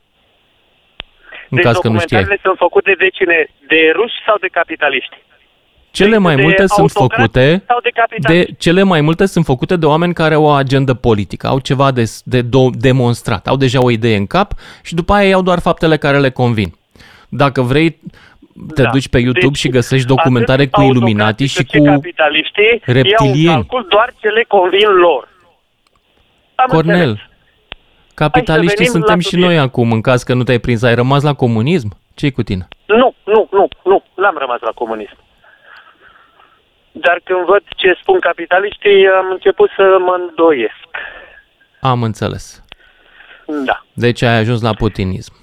În 1.50 1.56
Deci 1.58 1.64
caz 1.66 1.78
că 1.78 1.88
nu 1.88 2.00
știai. 2.00 2.22
documentarele 2.22 2.40
sunt 2.44 2.58
făcute 2.58 2.92
de 2.98 3.08
cine? 3.18 3.48
De 3.68 3.80
ruși 3.96 4.18
sau 4.26 4.36
de 4.40 4.48
capitaliști? 4.48 5.16
Cele 5.96 6.18
mai 6.18 6.36
de 6.36 6.42
multe 6.42 6.66
sunt 6.66 6.92
autocrați 6.92 7.22
făcute 7.22 7.64
sau 7.68 7.80
de 7.84 7.90
capitaliști? 7.90 8.48
de 8.52 8.56
cele 8.58 8.84
mai 8.84 9.02
multe 9.02 9.26
sunt 9.26 9.46
făcute 9.46 9.76
de 9.76 9.86
oameni 9.86 10.14
care 10.14 10.34
au 10.34 10.44
o 10.44 10.50
agendă 10.50 10.94
politică, 10.94 11.48
au 11.48 11.60
ceva 11.60 11.92
de, 11.92 12.04
de 12.24 12.42
do, 12.42 12.70
demonstrat, 12.72 13.48
au 13.48 13.56
deja 13.56 13.84
o 13.84 13.90
idee 13.92 14.16
în 14.16 14.26
cap 14.28 14.52
și 14.84 14.96
după 14.96 15.14
aia 15.14 15.28
iau 15.28 15.42
doar 15.42 15.60
faptele 15.60 15.98
care 15.98 16.20
le 16.20 16.30
convin. 16.30 16.74
Dacă 17.30 17.62
vrei, 17.62 18.00
te 18.74 18.82
Da. 18.82 18.90
duci 18.90 19.08
pe 19.08 19.18
YouTube 19.20 19.48
Deci, 19.48 19.58
și 19.58 19.70
găsești 19.70 20.08
documentare 20.08 20.62
atât 20.62 20.74
cu 20.74 20.82
Illuminati 20.82 21.46
și 21.46 21.58
autocrații 21.58 21.80
cât 21.80 21.90
cu 21.90 21.96
capitaliștii 22.02 22.64
iau 22.64 22.80
în 22.86 22.94
reptilieni. 22.94 23.54
calcul 23.54 23.88
doar 23.90 24.14
ce 24.22 24.28
le 24.28 24.44
convin 24.48 24.90
lor. 25.02 25.28
Am 26.56 26.66
Cornel. 26.68 26.98
înțeles. 27.00 27.20
Capitaliștii 28.14 28.76
venim 28.78 28.92
suntem 28.92 29.16
la 29.16 29.22
și 29.22 29.28
subiect. 29.30 29.50
noi 29.50 29.58
acum, 29.60 29.92
în 29.92 30.02
caz 30.02 30.24
că 30.24 30.34
nu 30.34 30.44
te-ai 30.44 30.60
prins. 30.60 30.82
Ai 30.84 30.96
rămas 30.96 31.24
la 31.24 31.34
comunism? 31.34 31.98
ce 32.14 32.30
cu 32.32 32.44
tine? 32.44 32.68
Nu, 32.86 33.14
nu, 33.24 33.48
nu, 33.52 33.68
nu, 33.84 34.04
n-am 34.16 34.36
rămas 34.38 34.60
la 34.62 34.72
comunism. 34.76 35.16
Dar 37.04 37.22
când 37.24 37.46
văd 37.46 37.64
ce 37.76 37.98
spun 38.02 38.20
capitaliștii, 38.20 39.08
am 39.08 39.32
început 39.32 39.70
să 39.76 39.98
mă 40.00 40.16
îndoiesc. 40.20 40.90
Am 41.82 42.04
înțeles. 42.04 42.64
Da. 43.66 43.86
Deci 43.94 44.22
ai 44.22 44.38
ajuns 44.38 44.62
la 44.62 44.74
putinism. 44.74 45.34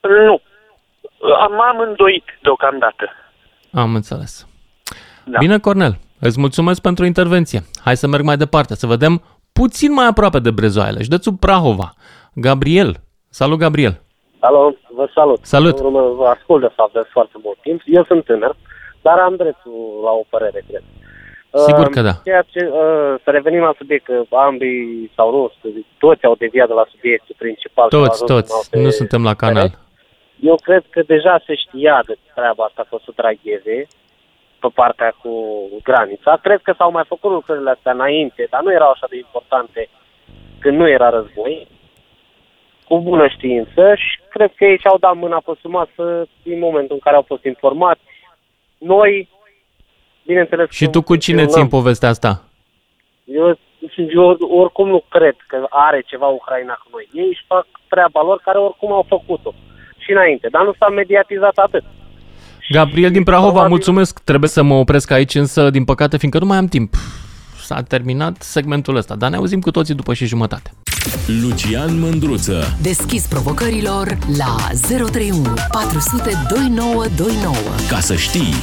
Nu. 0.00 0.40
M-am 1.56 1.78
îndoit 1.88 2.24
deocamdată. 2.42 3.10
Am 3.72 3.94
înțeles. 3.94 4.46
Da. 5.24 5.38
Bine, 5.38 5.58
Cornel, 5.58 5.98
îți 6.20 6.40
mulțumesc 6.40 6.80
pentru 6.80 7.04
intervenție. 7.04 7.60
Hai 7.84 7.96
să 7.96 8.06
merg 8.06 8.24
mai 8.24 8.36
departe, 8.36 8.74
să 8.74 8.86
vedem 8.86 9.22
puțin 9.52 9.92
mai 9.92 10.06
aproape 10.06 10.38
de 10.38 10.50
Brezoaile. 10.50 11.02
Județul 11.02 11.32
Prahova. 11.40 11.92
Gabriel. 12.34 12.96
Salut, 13.30 13.58
Gabriel. 13.58 14.00
Alo, 14.40 14.74
vă 14.94 15.08
salut. 15.14 15.44
Salut. 15.44 15.78
Urmă, 15.78 16.00
vă 16.16 16.26
ascult 16.26 16.60
de 16.60 16.72
fapt 16.76 16.92
de 16.92 17.02
foarte 17.10 17.36
mult 17.42 17.58
timp. 17.60 17.80
Eu 17.84 18.04
sunt 18.04 18.24
tânăr, 18.24 18.56
dar 19.02 19.18
am 19.18 19.36
dreptul 19.36 20.00
la 20.04 20.10
o 20.10 20.22
părere, 20.28 20.64
cred. 20.68 20.82
Sigur 21.66 21.86
Uh, 21.86 21.90
că 21.90 22.00
da. 22.00 22.12
Ceea 22.24 22.42
ce, 22.52 22.60
uh, 22.72 23.14
să 23.24 23.30
revenim 23.30 23.60
la 23.60 23.74
subiect, 23.78 24.04
că 24.04 24.22
ambii 24.36 25.10
sau 25.14 25.30
nu, 25.30 25.52
să 25.60 25.68
zic, 25.74 25.86
toți 25.98 26.24
au 26.24 26.34
deviat 26.34 26.66
de 26.68 26.72
la 26.74 26.86
subiectul 26.90 27.34
principal. 27.38 27.88
și 27.90 27.96
au 27.96 28.00
Toți, 28.02 28.12
ajuns 28.22 28.30
în 28.30 28.36
toți. 28.36 28.52
alte 28.54 28.84
Nu 28.84 28.90
suntem 28.90 29.22
la 29.22 29.34
canal. 29.34 29.54
păreri. 29.54 29.76
Eu 30.40 30.56
cred 30.62 30.84
că 30.90 31.02
deja 31.06 31.42
se 31.46 31.54
știa 31.54 32.02
de 32.06 32.16
treaba 32.34 32.64
asta 32.64 32.82
că 32.88 32.94
o 32.94 32.98
să 33.04 33.10
dragheze 33.16 33.86
pe 34.60 34.68
partea 34.74 35.14
cu 35.22 35.32
granița. 35.82 36.38
Cred 36.42 36.60
că 36.62 36.74
s-au 36.78 36.90
mai 36.90 37.04
făcut 37.06 37.30
lucrurile 37.30 37.70
astea 37.70 37.92
înainte, 37.92 38.46
dar 38.50 38.62
nu 38.62 38.72
erau 38.72 38.90
așa 38.90 39.06
de 39.10 39.16
importante 39.16 39.88
când 40.58 40.78
nu 40.78 40.88
era 40.88 41.08
război, 41.10 41.66
cu 42.88 43.00
bună 43.00 43.28
știință 43.28 43.94
și 43.96 44.18
cred 44.28 44.50
că 44.56 44.64
ei 44.64 44.78
și-au 44.78 44.98
dat 44.98 45.14
mâna 45.14 45.42
pe 45.44 45.52
sumasă 45.60 46.26
din 46.42 46.58
momentul 46.58 46.94
în 46.94 47.00
care 47.04 47.16
au 47.16 47.24
fost 47.26 47.44
informați. 47.44 48.00
Noi, 48.78 49.28
bineînțeles... 50.26 50.70
Și 50.70 50.84
că 50.84 50.90
tu 50.90 51.02
cu 51.02 51.16
cine 51.16 51.46
ții 51.46 51.60
în 51.60 51.68
povestea 51.68 52.08
asta? 52.08 52.42
eu, 53.24 53.58
eu 54.14 54.38
oricum 54.60 54.88
nu 54.88 55.04
cred 55.08 55.36
că 55.46 55.66
are 55.68 56.02
ceva 56.06 56.26
Ucraina 56.26 56.74
cu 56.82 56.88
noi. 56.92 57.08
Ei 57.12 57.28
își 57.28 57.44
fac 57.46 57.66
treaba 57.88 58.22
lor 58.22 58.40
care 58.44 58.58
oricum 58.58 58.92
au 58.92 59.04
făcut-o 59.08 59.54
și 59.98 60.10
înainte, 60.10 60.48
dar 60.50 60.64
nu 60.64 60.72
s-a 60.78 60.88
mediatizat 60.88 61.56
atât. 61.56 61.84
Gabriel 62.70 63.10
din 63.10 63.22
Prahova, 63.22 63.48
Probabil- 63.48 63.70
mulțumesc. 63.70 64.20
Trebuie 64.24 64.48
să 64.48 64.62
mă 64.62 64.74
opresc 64.74 65.10
aici, 65.10 65.34
însă, 65.34 65.70
din 65.70 65.84
păcate, 65.84 66.16
fiindcă 66.16 66.38
nu 66.38 66.46
mai 66.46 66.56
am 66.56 66.66
timp. 66.66 66.94
S-a 67.56 67.82
terminat 67.82 68.42
segmentul 68.42 68.96
ăsta, 68.96 69.16
dar 69.16 69.30
ne 69.30 69.36
auzim 69.36 69.60
cu 69.60 69.70
toții 69.70 69.94
după 69.94 70.14
și 70.14 70.26
jumătate. 70.26 70.70
Lucian 71.42 71.98
Mândruță. 71.98 72.76
Deschis 72.82 73.26
provocărilor 73.26 74.18
la 74.36 74.56
031 74.88 75.42
400 75.70 76.30
2929. 76.48 77.54
Ca 77.88 78.00
să 78.00 78.14
știi. 78.14 78.54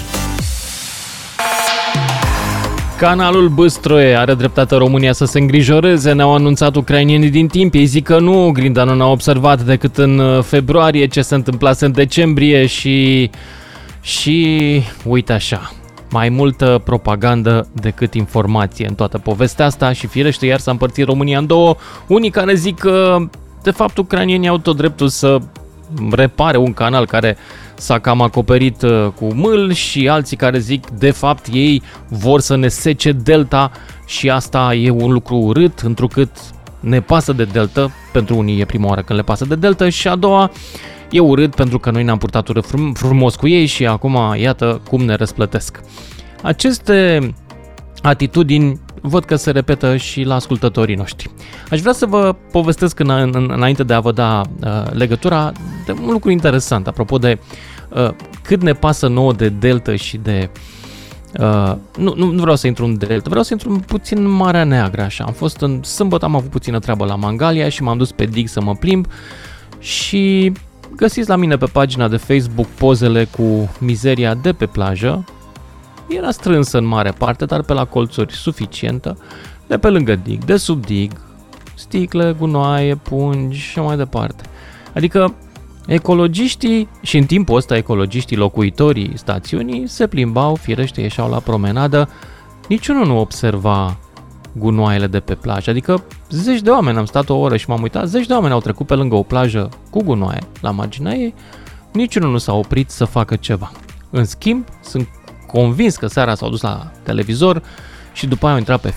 Canalul 2.97 3.49
Băstroie 3.49 4.15
are 4.15 4.33
dreptate 4.33 4.75
România 4.75 5.13
să 5.13 5.25
se 5.25 5.39
îngrijoreze, 5.39 6.11
ne-au 6.11 6.33
anunțat 6.33 6.75
ucrainienii 6.75 7.29
din 7.29 7.47
timp. 7.47 7.73
Ei 7.73 7.85
zic 7.85 8.03
că 8.03 8.19
nu, 8.19 8.51
Grinda 8.51 8.83
nu 8.83 8.95
n-a 8.95 9.07
observat 9.07 9.61
decât 9.61 9.97
în 9.97 10.19
uh, 10.19 10.43
februarie 10.43 11.07
ce 11.07 11.21
se 11.21 11.35
întâmplase 11.35 11.85
în 11.85 11.91
decembrie 11.91 12.65
și... 12.65 13.29
Și 14.01 14.81
uite 15.03 15.33
așa, 15.33 15.71
mai 16.09 16.29
multă 16.29 16.81
propagandă 16.83 17.67
decât 17.73 18.13
informație 18.13 18.87
în 18.87 18.95
toată 18.95 19.17
povestea 19.17 19.65
asta 19.65 19.93
și 19.93 20.07
firește 20.07 20.45
iar 20.45 20.59
s-a 20.59 20.71
împărțit 20.71 21.05
România 21.05 21.37
în 21.37 21.45
două. 21.45 21.75
Unii 22.07 22.29
care 22.29 22.53
zic 22.53 22.79
că 22.79 23.17
de 23.63 23.71
fapt 23.71 23.97
ucrainienii 23.97 24.47
au 24.47 24.57
tot 24.57 24.77
dreptul 24.77 25.07
să 25.07 25.37
repare 26.11 26.57
un 26.57 26.73
canal 26.73 27.05
care 27.05 27.37
s-a 27.75 27.99
cam 27.99 28.21
acoperit 28.21 28.81
uh, 28.81 29.07
cu 29.15 29.33
mâl 29.33 29.73
și 29.73 30.09
alții 30.09 30.37
care 30.37 30.59
zic 30.59 30.89
de 30.89 31.11
fapt 31.11 31.45
ei 31.51 31.81
vor 32.07 32.39
să 32.39 32.55
ne 32.55 32.67
sece 32.67 33.11
delta 33.11 33.71
și 34.05 34.29
asta 34.29 34.73
e 34.73 34.89
un 34.89 35.11
lucru 35.11 35.35
urât, 35.35 35.79
întrucât 35.79 36.29
ne 36.85 37.01
pasă 37.01 37.33
de 37.33 37.43
Delta, 37.43 37.91
pentru 38.11 38.37
unii 38.37 38.59
e 38.59 38.65
prima 38.65 38.87
oară 38.87 39.01
când 39.01 39.19
le 39.19 39.25
pasă 39.25 39.45
de 39.45 39.55
Delta 39.55 39.89
și 39.89 40.07
a 40.07 40.15
doua 40.15 40.51
e 41.11 41.19
urât 41.19 41.55
pentru 41.55 41.79
că 41.79 41.91
noi 41.91 42.03
ne-am 42.03 42.17
purtat 42.17 42.47
urât 42.47 42.65
frumos 42.93 43.35
cu 43.35 43.47
ei 43.47 43.65
și 43.65 43.85
acum 43.85 44.17
iată 44.37 44.81
cum 44.89 45.03
ne 45.03 45.15
răsplătesc. 45.15 45.79
Aceste 46.41 47.29
atitudini 48.01 48.79
văd 49.01 49.25
că 49.25 49.35
se 49.35 49.51
repetă 49.51 49.97
și 49.97 50.23
la 50.23 50.35
ascultătorii 50.35 50.95
noștri. 50.95 51.29
Aș 51.69 51.79
vrea 51.79 51.93
să 51.93 52.05
vă 52.05 52.35
povestesc 52.51 52.99
în, 52.99 53.09
în, 53.09 53.49
înainte 53.55 53.83
de 53.83 53.93
a 53.93 53.99
vă 53.99 54.11
da 54.11 54.41
uh, 54.63 54.91
legătura 54.91 55.51
de 55.85 55.91
un 55.91 56.11
lucru 56.11 56.29
interesant, 56.29 56.87
apropo 56.87 57.17
de 57.17 57.39
uh, 57.89 58.09
cât 58.43 58.61
ne 58.61 58.73
pasă 58.73 59.07
nouă 59.07 59.33
de 59.33 59.49
Delta 59.49 59.95
și 59.95 60.17
de 60.17 60.49
Uh, 61.39 61.75
nu, 61.97 62.13
nu, 62.15 62.31
nu 62.31 62.41
vreau 62.41 62.55
să 62.55 62.67
intru 62.67 62.85
în 62.85 62.97
Delta, 62.97 63.29
vreau 63.29 63.43
să 63.43 63.53
intru 63.53 63.79
puțin 63.87 64.17
în 64.17 64.29
Marea 64.29 64.63
Neagră, 64.63 65.01
așa. 65.01 65.23
Am 65.23 65.33
fost 65.33 65.61
în 65.61 65.83
sâmbătă, 65.83 66.25
am 66.25 66.35
avut 66.35 66.49
puțină 66.49 66.79
treabă 66.79 67.05
la 67.05 67.15
Mangalia 67.15 67.69
și 67.69 67.83
m-am 67.83 67.97
dus 67.97 68.11
pe 68.11 68.25
dig 68.25 68.47
să 68.47 68.61
mă 68.61 68.75
plimb 68.75 69.07
și 69.79 70.51
găsiți 70.95 71.29
la 71.29 71.35
mine 71.35 71.57
pe 71.57 71.65
pagina 71.65 72.07
de 72.07 72.17
Facebook 72.17 72.67
pozele 72.67 73.27
cu 73.37 73.71
mizeria 73.79 74.33
de 74.33 74.53
pe 74.53 74.65
plajă, 74.65 75.23
era 76.07 76.31
strânsă 76.31 76.77
în 76.77 76.85
mare 76.85 77.11
parte, 77.11 77.45
dar 77.45 77.61
pe 77.61 77.73
la 77.73 77.85
colțuri 77.85 78.33
suficientă, 78.33 79.17
de 79.67 79.77
pe 79.77 79.89
lângă 79.89 80.15
dig, 80.15 80.43
de 80.43 80.57
sub 80.57 80.85
dig, 80.85 81.11
sticle, 81.75 82.35
gunoaie, 82.37 82.95
pungi 82.95 83.59
și 83.59 83.79
mai 83.79 83.97
departe. 83.97 84.43
Adică 84.95 85.33
ecologiștii, 85.87 86.89
și 87.01 87.17
în 87.17 87.25
timpul 87.25 87.55
ăsta 87.55 87.77
ecologiștii, 87.77 88.37
locuitorii 88.37 89.11
stațiunii, 89.15 89.87
se 89.87 90.07
plimbau, 90.07 90.55
firește, 90.55 91.01
ieșeau 91.01 91.29
la 91.29 91.39
promenadă, 91.39 92.09
niciunul 92.67 93.05
nu 93.05 93.19
observa 93.19 93.97
gunoaiele 94.57 95.07
de 95.07 95.19
pe 95.19 95.35
plajă. 95.35 95.69
Adică 95.69 96.03
zeci 96.29 96.61
de 96.61 96.69
oameni, 96.69 96.97
am 96.97 97.05
stat 97.05 97.29
o 97.29 97.37
oră 97.37 97.57
și 97.57 97.69
m-am 97.69 97.81
uitat, 97.81 98.07
zeci 98.07 98.25
de 98.25 98.33
oameni 98.33 98.53
au 98.53 98.59
trecut 98.59 98.85
pe 98.85 98.95
lângă 98.95 99.15
o 99.15 99.23
plajă 99.23 99.69
cu 99.89 100.03
gunoaie 100.03 100.39
la 100.61 100.71
marginea 100.71 101.13
ei, 101.13 101.33
niciunul 101.93 102.31
nu 102.31 102.37
s-a 102.37 102.53
oprit 102.53 102.89
să 102.89 103.05
facă 103.05 103.35
ceva. 103.35 103.71
În 104.11 104.23
schimb, 104.25 104.65
sunt 104.83 105.07
convins 105.47 105.95
că 105.95 106.07
seara 106.07 106.33
s-au 106.35 106.49
dus 106.49 106.61
la 106.61 106.91
televizor 107.03 107.61
și 108.13 108.27
după 108.27 108.45
aia 108.45 108.53
au 108.53 108.59
intrat 108.59 108.81
pe 108.81 108.93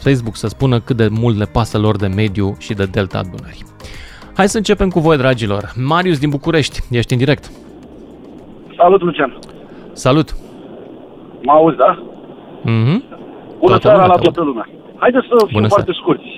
Facebook 0.00 0.36
să 0.36 0.46
spună 0.46 0.80
cât 0.80 0.96
de 0.96 1.08
mult 1.08 1.38
le 1.38 1.44
pasă 1.44 1.78
lor 1.78 1.96
de 1.96 2.06
mediu 2.06 2.56
și 2.58 2.74
de 2.74 2.84
delta 2.84 3.22
Dunării. 3.22 3.64
Hai 4.34 4.48
să 4.48 4.56
începem 4.56 4.88
cu 4.88 5.00
voi, 5.00 5.16
dragilor. 5.16 5.72
Marius 5.76 6.18
din 6.18 6.30
București, 6.30 6.80
ești 6.90 7.12
în 7.12 7.18
direct. 7.18 7.50
Salut, 8.76 9.00
Lucian. 9.00 9.38
Salut. 9.92 10.36
Mă 11.42 11.52
auzi, 11.52 11.76
da? 11.76 12.02
Mhm. 12.62 13.04
Bună 13.60 13.78
toată 13.78 13.86
seara 13.88 14.06
la 14.06 14.18
toată 14.26 14.42
lumea. 14.42 14.66
Haideți 14.96 15.26
să 15.26 15.46
fim 15.46 15.64
foarte 15.74 15.92
scurți. 15.92 16.30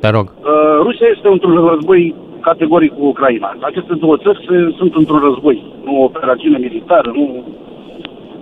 Te 0.00 0.08
rog. 0.08 0.26
Uh, 0.26 0.76
Rusia 0.86 1.08
este 1.14 1.28
într-un 1.28 1.66
război 1.66 2.14
categoric 2.40 2.92
cu 2.98 3.04
Ucraina. 3.04 3.56
Aceste 3.60 3.94
două 3.94 4.16
țări 4.16 4.40
sunt 4.78 4.94
într-un 4.94 5.20
război, 5.28 5.56
nu 5.84 6.00
o 6.00 6.04
operațiune 6.04 6.58
militară, 6.58 7.10
nu 7.14 7.44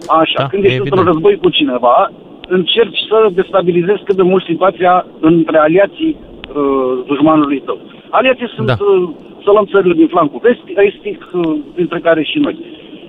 Așa, 0.06 0.40
da, 0.42 0.46
când 0.46 0.64
ești 0.64 0.78
într-un 0.78 1.04
război 1.04 1.36
cu 1.36 1.48
cineva, 1.48 2.10
încerci 2.48 2.98
să 3.08 3.28
destabilizezi 3.32 4.02
cât 4.04 4.16
de 4.16 4.22
mult 4.22 4.44
situația 4.44 5.06
între 5.20 5.58
aliații 5.58 6.16
uh, 6.16 7.04
dușmanului 7.06 7.60
tău. 7.60 7.78
Aliații 8.10 8.48
sunt, 8.54 8.66
da. 8.66 8.76
uh, 8.80 9.08
să 9.44 9.50
luăm 9.50 9.66
țările 9.72 9.94
din 9.94 10.06
flancul 10.06 10.40
vestic, 10.42 10.76
estic, 10.76 11.28
uh, 11.32 11.56
dintre 11.74 11.98
care 11.98 12.22
și 12.22 12.38
noi. 12.38 12.56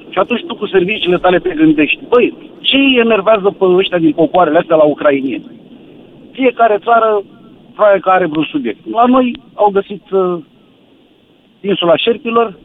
Și 0.09 0.19
atunci 0.19 0.45
tu 0.45 0.55
cu 0.55 0.67
serviciile 0.67 1.17
tale 1.17 1.39
te 1.39 1.53
gândești, 1.55 1.99
băi, 2.09 2.33
ce 2.61 2.77
îi 2.77 2.99
enervează 2.99 3.55
pe 3.59 3.65
ăștia 3.65 3.97
din 3.97 4.11
popoarele 4.11 4.57
astea 4.57 4.75
la 4.75 4.83
ucrainieni? 4.83 5.51
Fiecare 6.31 6.79
țară 6.83 7.23
probabil 7.73 8.01
că 8.01 8.09
are 8.09 8.25
vreun 8.25 8.47
subiect. 8.51 8.79
La 8.91 9.05
noi 9.05 9.35
au 9.53 9.69
găsit 9.69 10.11
uh, 10.11 10.37
insula 11.61 11.95
șerpilor 11.95 12.57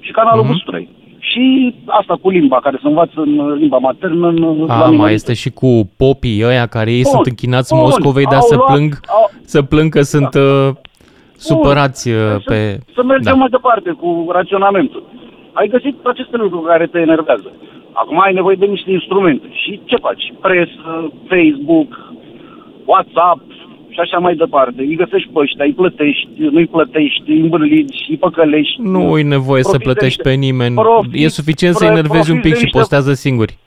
și 0.00 0.12
canalul 0.12 0.44
uh-huh. 0.44 0.48
Busturei 0.48 0.88
și 1.32 1.74
asta 1.86 2.18
cu 2.22 2.30
limba, 2.30 2.60
care 2.60 2.78
se 2.82 2.88
învață 2.88 3.12
în 3.14 3.54
limba 3.54 3.76
maternă. 3.76 4.28
În 4.28 4.66
A, 4.68 4.90
mai 4.90 5.12
este 5.12 5.34
și 5.34 5.50
cu 5.50 5.90
popii 5.96 6.44
ăia 6.44 6.66
care 6.66 6.90
ei 6.92 7.02
bun, 7.02 7.12
sunt 7.12 7.26
închinați 7.26 7.74
bun, 7.74 7.82
Moscovei, 7.82 8.24
dar 8.24 8.40
să 8.40 8.56
plâng, 8.56 9.00
au, 9.06 9.30
să 9.44 9.62
plâng 9.62 9.90
că 9.90 9.98
da. 9.98 10.04
sunt 10.04 10.34
uh, 10.34 10.68
supărați 11.36 12.08
uh, 12.08 12.30
bun, 12.30 12.42
pe... 12.44 12.78
Să, 12.78 12.90
să 12.94 13.02
mergem 13.02 13.32
da. 13.32 13.38
mai 13.38 13.48
departe 13.50 13.90
cu 13.90 14.26
raționamentul. 14.32 15.02
Ai 15.52 15.68
găsit 15.68 15.96
aceste 16.04 16.36
lucruri 16.36 16.66
care 16.66 16.86
te 16.86 16.98
enervează. 16.98 17.52
Acum 17.92 18.20
ai 18.20 18.32
nevoie 18.32 18.56
de 18.58 18.66
niște 18.66 18.90
instrumente. 18.90 19.46
Și 19.50 19.80
ce 19.84 19.96
faci? 19.96 20.32
Presă, 20.40 21.12
Facebook, 21.28 22.12
WhatsApp, 22.84 23.40
și 23.88 24.00
așa 24.00 24.18
mai 24.18 24.34
departe. 24.34 24.80
Îi 24.82 24.94
găsești 24.94 25.28
pe 25.32 25.38
ăștia, 25.38 25.64
îi 25.64 25.72
plătești, 25.72 26.28
nu-i 26.36 26.66
plătești, 26.66 27.30
îi 27.30 27.40
îmbârliți, 27.40 28.04
îi 28.08 28.16
păcălești. 28.16 28.80
Nu 28.80 29.18
e 29.18 29.22
nevoie 29.22 29.62
să 29.62 29.78
plătești 29.78 30.22
pe 30.22 30.32
nimeni. 30.32 30.74
Profit, 30.74 31.24
e 31.24 31.28
suficient 31.28 31.74
să-i 31.74 31.88
enervezi 31.88 32.30
un 32.30 32.40
pic 32.40 32.54
și 32.54 32.62
niște, 32.62 32.78
postează 32.78 33.12
singuri. 33.12 33.58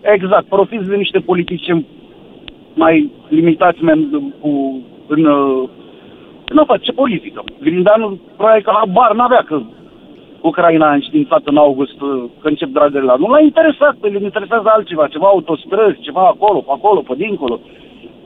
Exact. 0.00 0.46
Profiți 0.48 0.88
de 0.88 0.96
niște 0.96 1.18
politicieni 1.18 1.86
mai 2.74 3.10
limitați 3.28 3.82
men, 3.82 4.08
cu, 4.40 4.82
în, 5.06 5.20
nu 6.56 6.64
face 6.66 6.92
politică. 6.92 7.44
Grindeanu 7.60 8.18
probabil 8.36 8.62
că 8.62 8.70
la 8.70 8.92
bar 8.92 9.14
n-avea 9.14 9.44
că 9.46 9.62
Ucraina 10.40 10.88
a 10.88 10.92
înștiințat 10.92 11.42
în 11.44 11.56
august 11.56 11.98
că 12.40 12.48
încep 12.48 12.68
dragările 12.68 13.14
Nu 13.18 13.28
l-a 13.28 13.40
interesat, 13.40 13.94
pe 14.00 14.08
el 14.08 14.22
interesează 14.22 14.68
altceva, 14.70 15.06
ceva 15.06 15.26
autostrăzi, 15.26 16.00
ceva 16.00 16.24
acolo, 16.26 16.58
pe 16.58 16.72
acolo, 16.74 17.00
pe 17.00 17.14
dincolo. 17.16 17.60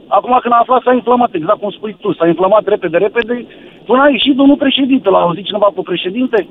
Acum 0.07 0.38
când 0.42 0.55
a 0.55 0.59
aflat 0.61 0.83
s-a 0.83 0.92
inflamat, 0.92 1.35
exact 1.35 1.61
cum 1.61 1.70
spui 1.70 1.96
tu, 2.01 2.12
s-a 2.12 2.27
inflamat 2.27 2.64
repede, 2.66 2.96
repede, 2.96 3.46
până 3.87 4.03
a 4.03 4.09
ieșit 4.09 4.37
domnul 4.37 4.57
președinte, 4.57 5.09
l-a 5.09 5.18
auzit 5.18 5.44
cineva 5.44 5.68
pe 5.75 5.81
președinte, 5.85 6.48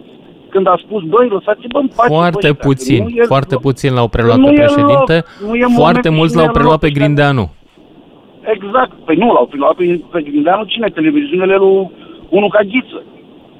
când 0.49 0.67
a 0.67 0.75
spus, 0.85 1.03
băi, 1.03 1.27
lăsați-vă 1.27 1.79
în 1.79 1.89
pace. 1.95 2.13
Foarte 2.13 2.53
puțin, 2.53 3.01
e, 3.15 3.23
foarte 3.23 3.55
puțin 3.55 3.93
l-au 3.93 4.07
preluat 4.07 4.39
pe 4.39 4.51
președinte, 4.51 5.15
loc, 5.41 5.71
foarte 5.81 6.09
mulți 6.09 6.35
l-au 6.35 6.51
preluat 6.51 6.79
pe 6.79 6.89
Grindeanu. 6.89 7.49
Exact, 8.41 8.91
păi 9.05 9.15
nu 9.15 9.31
l-au 9.31 9.45
preluat 9.45 9.75
pe, 9.75 10.01
pe 10.11 10.21
Grindeanu, 10.21 10.63
cine? 10.63 10.87
Televiziunile 10.87 11.55
lui 11.55 11.91
Unu 12.29 12.47
ca 12.47 12.61
Ghiță. 12.61 13.03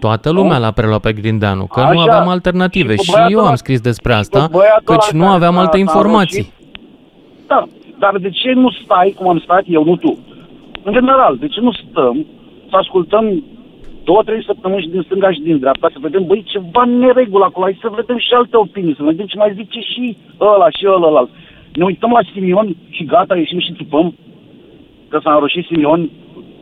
Toată 0.06 0.32
lumea 0.32 0.58
l-a 0.58 0.72
preluat 0.72 1.02
pe 1.02 1.14
Grindeanu, 1.14 1.66
că 1.66 1.80
Așa, 1.80 1.92
nu 1.92 2.00
aveam 2.00 2.28
alternative. 2.28 2.96
Și, 2.96 3.12
și 3.12 3.16
eu 3.30 3.40
am 3.40 3.56
scris 3.56 3.80
despre 3.82 4.14
asta, 4.14 4.50
căci 4.84 5.10
nu 5.12 5.26
aveam 5.26 5.58
alte 5.58 5.78
informații. 5.78 6.54
Da, 7.48 7.68
dar 8.00 8.18
de 8.18 8.30
ce 8.30 8.52
nu 8.52 8.70
stai, 8.84 9.14
cum 9.18 9.28
am 9.30 9.40
stat 9.40 9.64
eu, 9.68 9.84
nu 9.84 9.96
tu? 9.96 10.20
În 10.84 10.94
general, 10.94 11.38
de 11.40 11.48
ce 11.48 11.60
nu 11.60 11.72
stăm 11.72 12.26
să 12.70 12.76
ascultăm 12.76 13.44
două, 14.04 14.22
trei 14.24 14.44
săptămâni 14.46 14.82
și 14.82 14.90
din 14.90 15.02
stânga 15.02 15.32
și 15.32 15.42
din 15.42 15.60
dreapta, 15.60 15.88
să 15.92 15.98
vedem, 16.02 16.24
băi, 16.26 16.44
ceva 16.44 16.84
neregulă 16.86 17.46
acolo, 17.46 17.66
hai 17.66 17.78
să 17.82 17.90
vedem 17.96 18.18
și 18.18 18.34
alte 18.34 18.58
opinii, 18.58 18.96
să 18.96 19.04
vedem 19.04 19.26
ce 19.26 19.38
mai 19.38 19.54
zice 19.56 19.80
și 19.80 20.18
ăla 20.40 20.70
și 20.70 20.86
ăla, 20.88 21.28
Ne 21.74 21.84
uităm 21.84 22.12
la 22.12 22.30
Simion 22.34 22.76
și 22.90 23.06
gata, 23.06 23.36
ieșim 23.36 23.60
și 23.60 23.74
țipăm 23.74 24.16
că 25.10 25.20
s-a 25.24 25.34
înroșit 25.34 25.66
Simion 25.66 26.10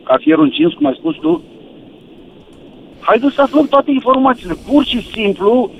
ca 0.02 0.14
fierul 0.18 0.44
încins, 0.44 0.72
cum 0.72 0.86
ai 0.86 0.96
spus 0.98 1.16
tu. 1.16 1.42
Haideți 3.00 3.34
să 3.34 3.42
aflăm 3.42 3.66
toate 3.66 3.90
informațiile. 3.90 4.54
Pur 4.70 4.84
și 4.84 5.00
simplu, 5.14 5.70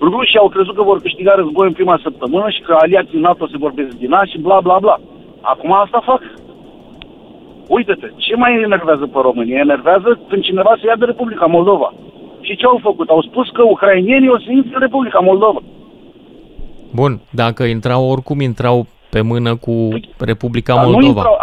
Rușii 0.00 0.38
au 0.38 0.48
crezut 0.48 0.74
că 0.74 0.82
vor 0.82 1.00
câștiga 1.00 1.32
război 1.34 1.66
în 1.66 1.72
prima 1.72 2.00
săptămână 2.02 2.50
și 2.50 2.60
că 2.60 2.76
aliații 2.80 3.20
NATO 3.20 3.46
se 3.46 3.56
vor 3.58 3.72
dezbina 3.72 4.24
și 4.24 4.38
bla 4.38 4.60
bla 4.60 4.78
bla. 4.78 5.00
Acum 5.40 5.72
asta 5.72 6.02
fac. 6.04 6.20
Uite-te, 7.68 8.12
ce 8.16 8.36
mai 8.36 8.62
enervează 8.62 9.06
pe 9.06 9.18
România? 9.22 9.58
Enervează 9.58 10.20
când 10.28 10.42
cineva 10.42 10.72
se 10.80 10.86
ia 10.86 10.96
de 10.96 11.04
Republica 11.04 11.46
Moldova. 11.46 11.94
Și 12.40 12.56
ce 12.56 12.66
au 12.66 12.78
făcut? 12.82 13.08
Au 13.08 13.22
spus 13.22 13.48
că 13.50 13.62
ucrainienii 13.62 14.28
o 14.28 14.38
să 14.38 14.50
intre 14.50 14.74
în 14.74 14.80
Republica 14.80 15.18
Moldova. 15.18 15.60
Bun, 16.94 17.20
dacă 17.30 17.62
intrau, 17.62 18.10
oricum 18.10 18.40
intrau 18.40 18.86
pe 19.10 19.20
mână 19.20 19.56
cu 19.56 19.88
Republica 20.18 20.74
Moldova. 20.74 21.00
Nu 21.00 21.06
intrau, 21.06 21.36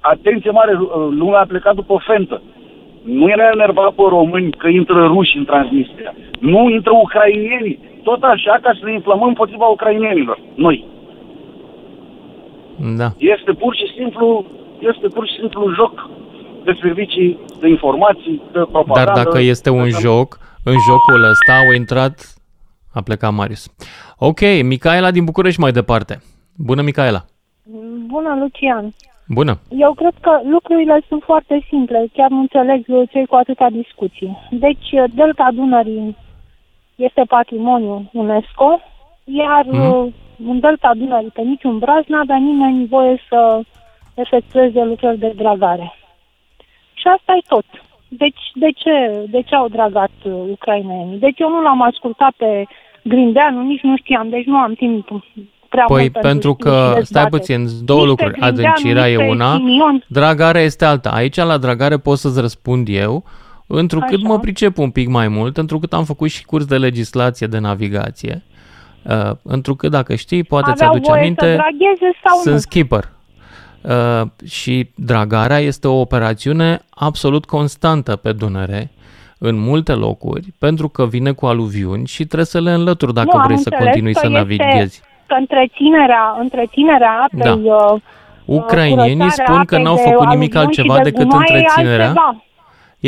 atenție 0.00 0.50
mare, 0.50 0.72
lumea 1.10 1.40
a 1.40 1.46
plecat 1.48 1.74
după 1.74 2.02
fentă. 2.06 2.42
Nu 3.04 3.28
era 3.28 3.50
enervat 3.52 3.92
pe 3.92 4.02
români 4.08 4.50
că 4.50 4.68
intră 4.68 5.06
ruși 5.06 5.36
în 5.36 5.44
Transnistria. 5.44 6.14
Nu 6.40 6.70
intră 6.70 6.92
ucrainienii. 7.02 7.78
Tot 8.02 8.22
așa 8.22 8.58
ca 8.62 8.70
să 8.78 8.84
ne 8.84 8.92
inflamăm 8.92 9.28
împotriva 9.28 9.66
ucrainienilor. 9.66 10.38
Noi. 10.54 10.86
Da. 12.96 13.08
Este 13.18 13.52
pur 13.52 13.74
și 13.74 13.86
simplu, 13.96 14.44
este 14.78 15.08
pur 15.08 15.26
și 15.26 15.34
simplu 15.40 15.64
un 15.64 15.74
joc 15.74 16.10
de 16.64 16.78
servicii, 16.82 17.38
de 17.60 17.68
informații, 17.68 18.42
de 18.52 18.58
propagandă. 18.72 19.12
Dar 19.12 19.24
dacă 19.24 19.38
este 19.38 19.70
un 19.70 19.88
joc, 19.88 20.38
în 20.64 20.74
jocul 20.88 21.22
ăsta 21.30 21.52
au 21.52 21.72
intrat... 21.72 22.34
A 22.94 23.02
plecat 23.02 23.32
Marius. 23.32 23.74
Ok, 24.18 24.40
Micaela 24.62 25.10
din 25.10 25.24
București 25.24 25.60
mai 25.60 25.72
departe. 25.72 26.22
Bună, 26.56 26.82
Micaela! 26.82 27.24
Bună, 28.06 28.36
Lucian! 28.40 28.94
Bună! 29.28 29.58
Eu 29.68 29.92
cred 29.92 30.14
că 30.20 30.40
lucrurile 30.44 31.00
sunt 31.08 31.22
foarte 31.22 31.64
simple, 31.68 32.06
chiar 32.12 32.30
nu 32.30 32.38
înțeleg 32.38 32.84
cei 33.10 33.26
cu 33.26 33.34
atâta 33.34 33.70
discuții. 33.70 34.38
Deci, 34.50 34.88
Delta 35.14 35.48
Dunării 35.54 36.16
este 36.94 37.22
patrimoniu 37.28 38.10
UNESCO, 38.12 38.80
iar 39.24 39.64
mm. 39.70 40.14
în 40.46 40.60
Delta 40.60 40.90
Dunării, 40.94 41.30
pe 41.30 41.42
niciun 41.42 41.78
braz, 41.78 42.04
n-avea 42.06 42.36
nimeni 42.36 42.86
voie 42.86 43.20
să 43.28 43.60
efectueze 44.14 44.84
lucrări 44.84 45.18
de 45.18 45.32
dragare. 45.36 45.92
Și 46.94 47.06
asta 47.06 47.32
e 47.36 47.46
tot. 47.48 47.64
Deci, 48.08 48.42
de 48.54 48.70
ce, 48.70 49.24
de 49.30 49.42
ce 49.42 49.54
au 49.54 49.68
dragat 49.68 50.10
uh, 50.24 50.32
ucrainenii? 50.50 51.18
Deci 51.18 51.38
eu 51.38 51.48
nu 51.48 51.62
l-am 51.62 51.82
ascultat 51.82 52.32
pe 52.36 52.66
Grindeanu, 53.02 53.62
nici 53.62 53.82
nu 53.82 53.96
știam, 53.96 54.28
deci 54.28 54.44
nu 54.44 54.56
am 54.56 54.74
timp 54.74 55.08
prea 55.74 55.84
Păi 55.86 56.10
mult 56.12 56.20
pentru 56.26 56.50
știri 56.58 56.70
că, 56.70 56.76
și 56.98 57.04
stai 57.06 57.22
dezbateri. 57.22 57.30
puțin, 57.30 57.84
două 57.84 58.06
Nici 58.06 58.14
pe 58.16 58.24
lucruri. 58.24 58.40
Grindeanu, 58.40 58.68
Adâncirea 58.70 59.04
nici 59.06 59.14
e 59.14 59.16
pe 59.16 59.24
una, 59.28 59.54
Simion. 59.54 60.04
dragarea 60.08 60.60
este 60.60 60.84
alta. 60.84 61.10
Aici 61.10 61.36
la 61.36 61.56
dragare 61.56 61.96
pot 61.98 62.18
să-ți 62.18 62.40
răspund 62.40 62.86
eu, 62.90 63.24
întrucât 63.66 64.18
Așa. 64.18 64.28
mă 64.28 64.38
pricep 64.38 64.78
un 64.78 64.90
pic 64.90 65.08
mai 65.08 65.28
mult, 65.28 65.56
întrucât 65.56 65.92
am 65.92 66.04
făcut 66.04 66.28
și 66.30 66.44
curs 66.44 66.64
de 66.64 66.76
legislație 66.78 67.46
de 67.46 67.58
navigație. 67.58 68.42
Uh, 69.02 69.30
întrucât, 69.42 69.90
dacă 69.90 70.14
știi, 70.14 70.42
poate 70.42 70.70
Aveau 70.70 70.90
ți-aduce 70.90 71.10
voie 71.10 71.20
aminte, 71.22 71.44
să 71.44 71.52
dragheze 71.54 72.18
sau 72.24 72.38
sunt 72.40 72.54
nu? 72.54 72.60
skipper. 72.60 73.08
Uh, 73.80 74.22
și 74.44 74.90
dragarea 74.94 75.58
este 75.58 75.88
o 75.88 76.00
operațiune 76.00 76.80
absolut 76.90 77.44
constantă 77.44 78.16
pe 78.16 78.32
Dunăre, 78.32 78.90
în 79.38 79.58
multe 79.58 79.92
locuri, 79.92 80.52
pentru 80.58 80.88
că 80.88 81.06
vine 81.06 81.32
cu 81.32 81.46
aluviuni 81.46 82.06
și 82.06 82.24
trebuie 82.24 82.44
să 82.46 82.60
le 82.60 82.72
înlături 82.72 83.14
dacă 83.14 83.28
Nu, 83.32 83.38
am 83.38 83.44
vrei 83.46 83.58
să 83.58 83.68
înțeles 83.68 83.84
continui 83.84 84.12
că 84.12 84.18
să 84.18 84.26
este- 84.26 84.38
navighezi. 84.38 85.02
Că 85.34 85.40
întreținerea, 85.44 86.24
întreținerea 86.40 87.12
apei, 87.26 87.62
Da. 87.68 87.74
uh, 87.74 88.00
Ucrainienii 88.44 89.16
curățarea 89.16 89.44
spun 89.46 89.64
că 89.64 89.74
apei 89.74 89.84
n-au 89.84 89.94
de 89.96 90.00
făcut 90.02 90.16
aluviuni 90.26 90.34
nimic 90.38 90.52
și 90.52 90.58
altceva 90.58 90.96
de 90.96 91.02
decât 91.10 91.22
gunoaie 91.28 91.46
e 91.48 91.56
întreținerea. 91.56 92.06
altceva. 92.06 92.44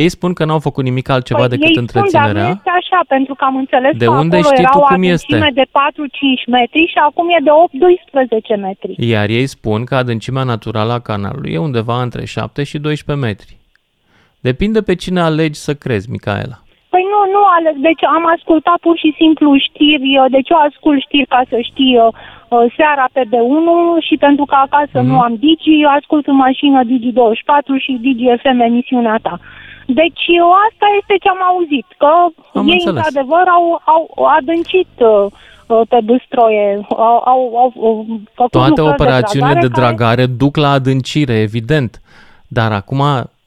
Ei 0.03 0.09
spun 0.09 0.33
că 0.33 0.45
n-au 0.45 0.59
făcut 0.59 0.85
nimic 0.85 1.09
altceva 1.09 1.39
Păi 1.47 1.49
decât 1.49 1.67
ei 1.69 1.73
spun, 1.75 1.85
dar 1.93 1.95
nu 1.95 2.01
întreținerea. 2.11 2.49
este 2.57 2.71
așa, 2.81 3.01
pentru 3.09 3.35
că 3.35 3.45
am 3.45 3.57
înțeles 3.57 3.97
De 3.97 4.05
că 4.05 4.11
unde 4.11 4.37
acolo 4.37 4.53
știi 4.53 4.63
era 4.65 4.71
tu 4.73 4.79
o 4.79 4.81
cum 4.81 4.95
adâncime 4.95 5.39
este? 5.47 5.51
de 5.61 5.65
4-5 5.65 6.47
metri 6.47 6.87
și 6.93 6.99
acum 7.09 7.27
e 7.29 7.41
de 7.49 7.51
8-12 8.57 8.61
metri. 8.61 8.95
Iar 9.13 9.29
ei 9.29 9.47
spun 9.47 9.85
că 9.85 9.95
adâncimea 9.95 10.43
naturală 10.43 10.93
a 10.93 10.99
canalului 11.01 11.53
e 11.53 11.59
undeva 11.59 12.03
între 12.03 12.25
7 12.25 12.63
și 12.63 12.79
12 12.79 13.27
metri. 13.27 13.57
Depinde 14.41 14.83
pe 14.83 14.95
cine 14.95 15.21
alegi 15.21 15.59
să 15.61 15.75
crezi, 15.75 16.11
Micaela. 16.11 16.59
Păi 17.17 17.31
nu, 17.33 17.39
nu, 17.39 17.43
Alex, 17.57 17.75
deci 17.89 18.03
am 18.17 18.25
ascultat 18.37 18.79
pur 18.87 18.97
și 19.03 19.11
simplu 19.21 19.49
știri, 19.67 20.11
uh, 20.21 20.27
deci 20.37 20.49
eu 20.55 20.61
ascult 20.69 21.01
știri 21.07 21.33
ca 21.35 21.43
să 21.51 21.57
știi 21.71 21.95
uh, 21.99 22.09
uh, 22.55 22.65
seara 22.77 23.07
pe 23.17 23.23
D1 23.33 23.69
și 24.07 24.15
pentru 24.27 24.45
că 24.51 24.55
acasă 24.67 24.99
Mhm. 25.01 25.07
nu 25.11 25.17
am 25.27 25.35
Digi, 25.43 25.83
eu 25.85 25.91
ascult 25.99 26.25
în 26.33 26.37
mașină 26.47 26.79
Digi24 26.91 27.75
și 27.85 27.93
Digi 28.05 28.27
FM 28.43 28.59
emisiunea 28.71 29.19
ta. 29.27 29.35
Deci 30.01 30.23
eu 30.41 30.49
asta 30.67 30.87
este 31.01 31.15
ce 31.23 31.29
am 31.29 31.43
auzit, 31.51 31.87
că 32.03 32.11
Am 32.59 32.67
ei 32.69 32.73
înțeles. 32.73 32.87
într-adevăr 32.95 33.45
au, 33.57 33.65
au 33.95 34.25
adâncit 34.39 34.89
uh, 34.99 35.27
uh, 35.67 35.81
pe 35.89 35.99
Băstroie, 36.09 36.87
au, 36.89 37.23
au, 37.33 37.41
au 37.63 37.73
uh, 37.75 38.07
făcut 38.35 38.51
Toate 38.51 38.69
lucrări 38.81 38.89
operațiunile 39.01 39.53
de 39.61 39.69
care- 39.69 39.81
dragare 39.81 40.27
duc 40.27 40.57
la 40.57 40.71
adâncire, 40.71 41.33
evident. 41.41 42.01
Dar 42.49 42.73
acum 42.73 43.03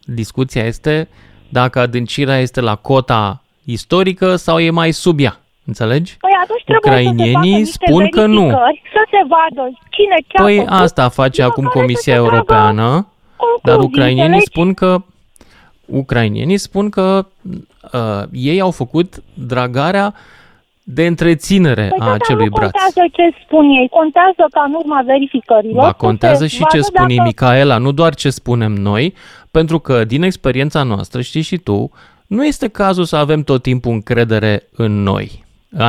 discuția 0.05 0.63
este 0.63 1.07
dacă 1.49 1.79
adâncirea 1.79 2.37
este 2.37 2.61
la 2.61 2.75
cota 2.75 3.41
istorică 3.71 4.35
sau 4.35 4.59
e 4.59 4.69
mai 4.69 4.91
sub 4.91 5.19
ea. 5.19 5.39
Înțelegi? 5.65 6.17
Păi 6.19 6.31
atunci 6.43 6.63
trebuie 6.63 6.91
să 6.91 6.97
se 6.99 7.05
facă 7.05 7.09
Ucrainienii 7.19 7.59
niște 7.59 7.85
spun 7.85 8.09
că 8.09 8.25
nu. 8.25 8.41
verificări, 8.41 8.81
Să 8.93 9.03
se 9.11 9.17
vadă 9.27 9.71
cine 9.89 10.15
ce 10.27 10.37
a 10.37 10.43
Păi 10.43 10.55
făcut, 10.57 10.71
asta 10.71 11.09
face 11.09 11.41
după 11.41 11.51
acum 11.53 11.63
care 11.63 11.73
să 11.75 11.79
Comisia 11.79 12.13
se 12.13 12.19
tragă 12.19 12.25
Europeană, 12.35 12.83
dar 12.83 13.75
concluzii, 13.75 13.85
ucrainienii 13.87 14.23
înțelegi? 14.23 14.45
spun 14.51 14.73
că 14.73 14.97
ucrainienii 15.85 16.57
spun 16.57 16.89
că 16.89 17.25
uh, 17.93 18.23
ei 18.31 18.59
au 18.61 18.71
făcut 18.71 19.23
dragarea 19.33 20.13
de 20.83 21.05
întreținere 21.05 21.87
Păi 21.89 21.97
a 21.99 22.05
da, 22.05 22.11
acelui 22.11 22.49
dar 22.49 22.51
nu 22.51 22.55
braț. 22.57 22.71
contează 22.71 23.09
ce 23.13 23.37
spun 23.45 23.69
ei, 23.69 23.87
contează 23.91 24.45
ca 24.51 24.63
în 24.67 24.73
urma 24.73 25.01
verificărilor. 25.05 25.81
Ba, 25.81 25.87
să 25.87 25.93
contează 25.97 26.43
se 26.43 26.47
și 26.55 26.57
ce 26.57 26.65
vadă 26.77 26.81
spune 26.81 27.15
dacă- 27.15 27.27
Micaela, 27.27 27.77
nu 27.77 27.91
doar 27.91 28.15
ce 28.15 28.29
spunem 28.29 28.71
noi, 28.71 29.13
pentru 29.51 29.79
că 29.79 30.03
din 30.05 30.23
experiența 30.23 30.83
noastră, 30.83 31.21
știi 31.21 31.41
și 31.41 31.57
tu, 31.57 31.91
nu 32.29 32.45
este 32.45 32.67
cazul 32.67 33.03
să 33.03 33.15
avem 33.15 33.41
tot 33.41 33.61
timpul 33.61 33.91
încredere 33.91 34.53
în 34.75 34.91
noi. 35.03 35.27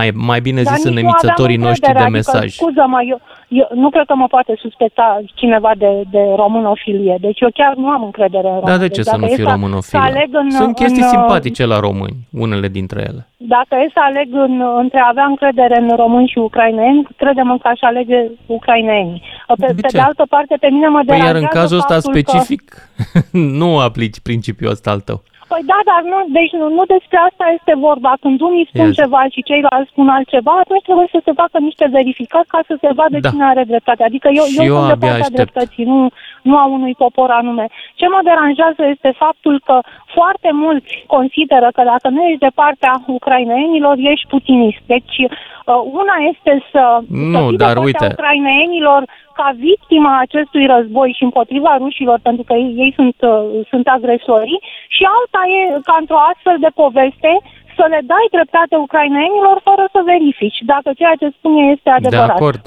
Ai, 0.00 0.10
mai 0.14 0.40
bine 0.40 0.62
Dar 0.62 0.74
zis 0.74 0.84
în 0.84 0.92
nici 0.94 1.02
nu 1.02 1.08
aveam 1.08 1.20
emițătorii 1.22 1.56
noștri 1.66 1.80
de 1.80 1.86
încredere, 1.86 2.16
adică, 2.16 2.30
mesaj. 2.32 2.48
Scuză-mă, 2.54 3.00
eu, 3.12 3.18
eu 3.60 3.66
nu 3.82 3.88
cred 3.90 4.06
că 4.06 4.14
mă 4.14 4.26
poate 4.26 4.52
suspecta 4.64 5.06
cineva 5.34 5.72
de, 5.82 5.90
de 6.10 6.22
românofilie. 6.42 7.16
Deci 7.20 7.40
eu 7.40 7.50
chiar 7.54 7.72
nu 7.82 7.88
am 7.96 8.02
încredere 8.04 8.48
în 8.48 8.54
români. 8.58 8.72
Da, 8.72 8.76
de 8.84 8.88
ce 8.88 9.00
Deci 9.02 9.10
să 9.12 9.16
nu 9.16 9.20
dacă 9.20 9.32
e 9.32 9.34
fii 9.34 9.44
să- 9.44 9.50
românofilă? 9.50 10.02
Să 10.02 10.08
aleg 10.10 10.28
în, 10.42 10.50
Sunt 10.50 10.74
chestii 10.74 11.02
în, 11.02 11.08
uh, 11.10 11.14
simpatice 11.16 11.64
la 11.72 11.78
români, 11.88 12.16
unele 12.44 12.68
dintre 12.78 13.00
ele. 13.10 13.22
Dacă 13.36 13.72
e 13.84 13.90
să 13.96 14.00
aleg 14.10 14.28
în, 14.46 14.54
între 14.82 14.98
a 15.04 15.08
avea 15.14 15.26
încredere 15.32 15.76
în 15.80 15.88
români 16.02 16.28
și 16.32 16.38
ucraineni, 16.38 17.06
credem 17.16 17.58
că 17.62 17.68
aș 17.68 17.80
alege 17.80 18.18
ucrainenii. 18.46 19.22
Pe, 19.46 19.66
De 19.66 19.80
pe 19.80 19.88
ce? 19.88 19.96
de 19.96 20.02
altă 20.10 20.24
parte, 20.28 20.54
pe 20.60 20.68
mine 20.74 20.88
mă 20.88 21.00
Păi 21.06 21.16
iar 21.18 21.26
deranjează 21.26 21.38
în 21.54 21.60
cazul 21.60 21.76
ăsta 21.82 21.94
faptul 21.94 22.12
specific, 22.12 22.62
nu 23.60 23.78
aplici 23.78 24.20
principiul 24.28 24.70
ăsta 24.70 24.90
al 24.90 25.00
tău. 25.00 25.22
Că, 25.50 25.56
păi 25.56 25.62
da, 25.72 25.78
dar 25.90 26.02
nu, 26.12 26.18
deci 26.38 26.52
nu, 26.60 26.66
nu 26.78 26.82
despre 26.94 27.18
asta 27.28 27.44
este 27.58 27.72
vorba. 27.86 28.12
Când 28.22 28.36
unii 28.48 28.68
spun 28.72 28.86
Yes. 28.90 28.98
ceva 29.00 29.20
și 29.34 29.46
ceilalți 29.48 29.90
spun 29.92 30.08
altceva, 30.16 30.52
atunci 30.64 30.86
trebuie 30.88 31.08
să 31.14 31.20
se 31.26 31.32
facă 31.40 31.56
niște 31.68 31.86
verificări 31.96 32.50
ca 32.54 32.60
să 32.70 32.74
se 32.82 32.90
vadă 32.98 33.16
Da. 33.20 33.28
cine 33.30 33.44
are 33.52 33.64
dreptate. 33.72 34.02
Adică 34.08 34.28
eu, 34.40 34.44
Și 34.52 34.58
eu, 34.58 34.64
eu 34.70 34.76
sunt 34.76 34.86
de 34.86 34.96
abia 34.96 35.08
partea 35.08 35.26
aștept. 35.26 35.38
dreptății, 35.40 35.84
nu, 35.92 35.98
nu 36.42 36.56
a 36.58 36.64
unui 36.64 36.94
popor 36.94 37.30
anume. 37.30 37.66
Ce 37.94 38.06
mă 38.08 38.20
deranjează 38.24 38.82
este 38.94 39.10
faptul 39.16 39.60
că 39.64 39.78
foarte 40.16 40.50
mulți 40.52 41.04
consideră 41.06 41.68
că 41.74 41.82
dacă 41.92 42.08
nu 42.08 42.20
ești 42.22 42.38
de 42.46 42.52
partea 42.54 42.92
ucrainenilor, 43.06 43.94
ești 43.98 44.26
putinist. 44.28 44.82
Deci 44.86 45.16
uh, 45.24 45.80
una 46.00 46.16
este 46.32 46.52
să, 46.72 46.84
Nu, 47.08 47.38
să 47.38 47.46
fii 47.48 47.56
dar 47.56 47.74
de 47.74 47.74
partea 47.74 47.82
uite. 47.88 48.06
ucrainenilor 48.16 49.02
ca 49.38 49.48
victima 49.68 50.12
acestui 50.26 50.66
război 50.66 51.10
și 51.16 51.22
împotriva 51.28 51.76
rușilor, 51.76 52.18
pentru 52.22 52.42
că 52.46 52.52
ei, 52.54 52.72
ei 52.84 52.92
sunt, 52.98 53.16
uh, 53.20 53.66
sunt 53.70 53.86
agresorii, 53.96 54.60
și 54.96 55.02
alta 55.16 55.42
e 55.58 55.80
ca 55.88 55.96
într-o 56.00 56.20
astfel 56.32 56.56
de 56.60 56.70
poveste 56.82 57.32
să 57.76 57.84
le 57.88 58.00
dai 58.12 58.26
dreptate 58.30 58.76
ucrainenilor 58.76 59.56
fără 59.68 59.84
să 59.92 60.00
verifici 60.04 60.58
dacă 60.72 60.90
ceea 61.00 61.14
ce 61.20 61.28
spune 61.38 61.62
este 61.74 61.88
De 61.90 61.90
adevărat. 61.90 62.36
acord. 62.36 62.62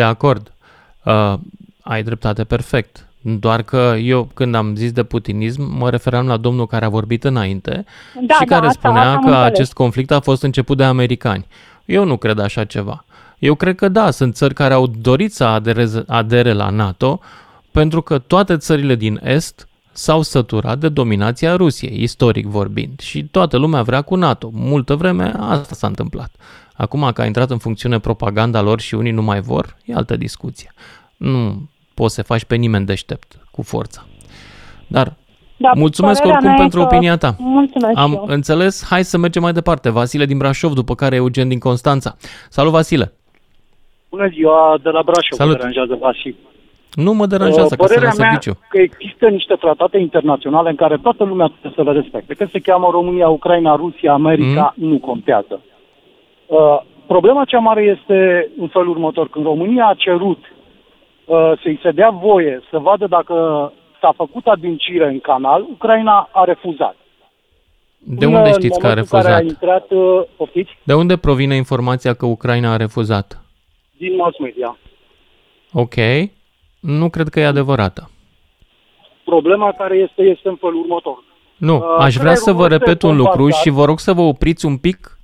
De 0.00 0.02
acord. 0.02 0.44
Uh, 1.04 1.34
ai 1.82 2.02
dreptate 2.02 2.44
perfect. 2.44 3.04
Doar 3.22 3.62
că 3.62 3.94
eu, 4.00 4.28
când 4.34 4.54
am 4.54 4.74
zis 4.74 4.92
de 4.92 5.02
putinism, 5.02 5.62
mă 5.78 5.90
referam 5.90 6.26
la 6.26 6.36
domnul 6.36 6.66
care 6.66 6.84
a 6.84 6.88
vorbit 6.88 7.24
înainte 7.24 7.84
Da, 8.26 8.34
și 8.34 8.44
da, 8.44 8.54
care 8.54 8.66
asta- 8.66 8.78
spunea 8.88 9.02
asta 9.02 9.12
am 9.16 9.20
că 9.24 9.28
înțeles. 9.28 9.46
acest 9.52 9.72
conflict 9.72 10.10
a 10.10 10.20
fost 10.20 10.42
început 10.42 10.76
de 10.76 10.84
americani. 10.84 11.46
Eu 11.84 12.04
nu 12.04 12.16
cred 12.16 12.38
așa 12.38 12.64
ceva. 12.64 13.04
Eu 13.38 13.54
cred 13.54 13.74
că 13.76 13.88
da, 13.88 14.10
sunt 14.10 14.34
țări 14.34 14.54
care 14.54 14.74
au 14.74 14.86
dorit 14.86 15.34
să 15.34 15.44
adereze, 15.44 16.04
adere 16.06 16.52
la 16.52 16.68
NATO 16.70 17.20
pentru 17.70 18.00
că 18.02 18.18
toate 18.18 18.56
țările 18.56 18.94
din 18.94 19.20
Est 19.24 19.68
s-au 19.92 20.22
săturat 20.22 20.78
de 20.78 20.88
dominația 20.88 21.56
Rusiei, 21.56 22.02
istoric 22.02 22.46
vorbind. 22.46 23.00
Și 23.00 23.24
toată 23.24 23.56
lumea 23.56 23.82
vrea 23.82 24.02
cu 24.02 24.14
NATO. 24.14 24.50
Multă 24.52 24.94
vreme 24.94 25.32
asta 25.38 25.74
s-a 25.74 25.86
întâmplat. 25.86 26.34
Acum 26.74 27.10
că 27.14 27.20
a 27.20 27.26
intrat 27.26 27.50
în 27.50 27.58
funcțiune 27.58 27.98
propaganda 27.98 28.60
lor 28.60 28.80
și 28.80 28.94
unii 28.94 29.12
nu 29.12 29.22
mai 29.22 29.40
vor, 29.40 29.76
e 29.84 29.94
altă 29.94 30.16
discuție. 30.16 30.72
Nu 31.20 31.68
poți 31.94 32.14
să 32.14 32.22
faci 32.22 32.44
pe 32.44 32.54
nimeni 32.56 32.86
deștept 32.86 33.38
cu 33.50 33.62
forța. 33.62 34.02
Dar 34.86 35.12
Da, 35.56 35.70
mulțumesc 35.74 36.20
părerea 36.22 36.36
oricum 36.38 36.48
mea 36.56 36.58
e 36.58 36.60
pentru 36.68 36.78
că- 36.80 36.84
opinia 36.94 37.16
ta. 37.16 37.34
Mulțumesc 37.38 37.92
și 37.98 38.02
Am 38.04 38.12
eu. 38.12 38.24
înțeles, 38.28 38.86
hai 38.90 39.04
să 39.04 39.18
mergem 39.18 39.42
mai 39.42 39.52
departe. 39.52 39.90
Vasile 39.90 40.24
din 40.24 40.38
Brașov, 40.38 40.72
după 40.72 40.94
care 40.94 41.14
Eugen 41.16 41.48
din 41.48 41.58
Constanța. 41.58 42.16
Salut, 42.48 42.72
Vasile! 42.72 43.12
Bună 44.10 44.28
ziua, 44.28 44.78
de 44.82 44.88
la 44.90 45.02
Brașov 45.02 45.38
Salut. 45.38 45.52
mă 45.52 45.58
deranjează 45.58 45.96
Vasil. 46.00 46.36
Nu 46.94 47.12
mă 47.12 47.26
deranjează, 47.26 47.62
Uh, 47.74 47.78
că 47.78 47.86
sunt 47.86 47.88
Părerea 47.88 48.12
la 48.16 48.22
mea 48.22 48.28
serviciu. 48.40 48.58
că 48.68 48.78
există 48.80 49.28
niște 49.28 49.54
tratate 49.54 49.98
internaționale 49.98 50.70
în 50.70 50.76
care 50.76 50.96
toată 51.02 51.24
lumea 51.24 51.46
trebuie 51.46 51.72
să 51.76 51.82
le 51.82 52.00
respecte. 52.00 52.34
Că 52.34 52.46
se 52.52 52.58
cheamă 52.60 52.88
România, 52.90 53.28
Ucraina, 53.28 53.74
Rusia, 53.76 54.12
America, 54.12 54.74
Mhm. 54.76 54.86
nu 54.88 54.98
contează. 54.98 55.60
Uh, 56.46 56.80
problema 57.06 57.44
cea 57.44 57.58
mare 57.58 57.82
este 57.98 58.48
în 58.60 58.68
felul 58.68 58.88
următor. 58.88 59.28
Când 59.28 59.44
România 59.44 59.84
a 59.86 59.94
cerut 59.98 60.38
uh, 60.38 60.48
să-i 61.62 61.78
se 61.82 61.90
dea 61.90 62.10
voie 62.10 62.60
să 62.70 62.78
vadă 62.78 63.06
dacă 63.06 63.34
s-a 64.00 64.12
făcut 64.16 64.46
adâncire 64.46 65.06
în 65.08 65.20
canal, 65.20 65.62
Ucraina 65.72 66.28
a 66.32 66.44
refuzat. 66.44 66.96
De 67.98 68.24
Până 68.24 68.36
unde 68.36 68.48
în 68.48 68.54
știți 68.54 68.78
că 68.78 68.86
a 68.86 68.88
momentul 68.88 69.16
în 69.18 69.22
Care 69.22 69.34
a 69.34 69.38
refuzat? 69.38 69.52
intrat, 69.52 69.90
uh, 69.90 70.22
poftiți, 70.36 70.70
De 70.82 70.94
unde 70.94 71.16
provine 71.16 71.54
informația 71.54 72.14
că 72.14 72.26
Ucraina 72.26 72.72
a 72.72 72.76
refuzat? 72.76 73.44
din 73.96 74.16
mass 74.16 74.38
media. 74.38 74.76
Ok, 75.72 75.94
nu 76.80 77.10
cred 77.10 77.28
că 77.28 77.40
e 77.40 77.46
adevărată. 77.46 78.10
Problema 79.24 79.72
care 79.72 79.96
este, 79.96 80.22
este 80.22 80.48
în 80.48 80.56
felul 80.56 80.80
următor. 80.80 81.24
Nu, 81.56 81.76
Uh, 81.76 81.96
aș 81.98 82.14
vrea 82.16 82.34
să 82.34 82.52
vă 82.52 82.62
trenul 82.62 82.72
este 82.72 82.84
repet 82.84 83.02
un 83.02 83.16
lucru 83.16 83.32
bombardat. 83.36 83.60
și 83.62 83.70
vă 83.70 83.84
rog 83.84 83.98
să 83.98 84.12
vă 84.12 84.20
opriți 84.20 84.66
un 84.66 84.76
pic 84.76 85.18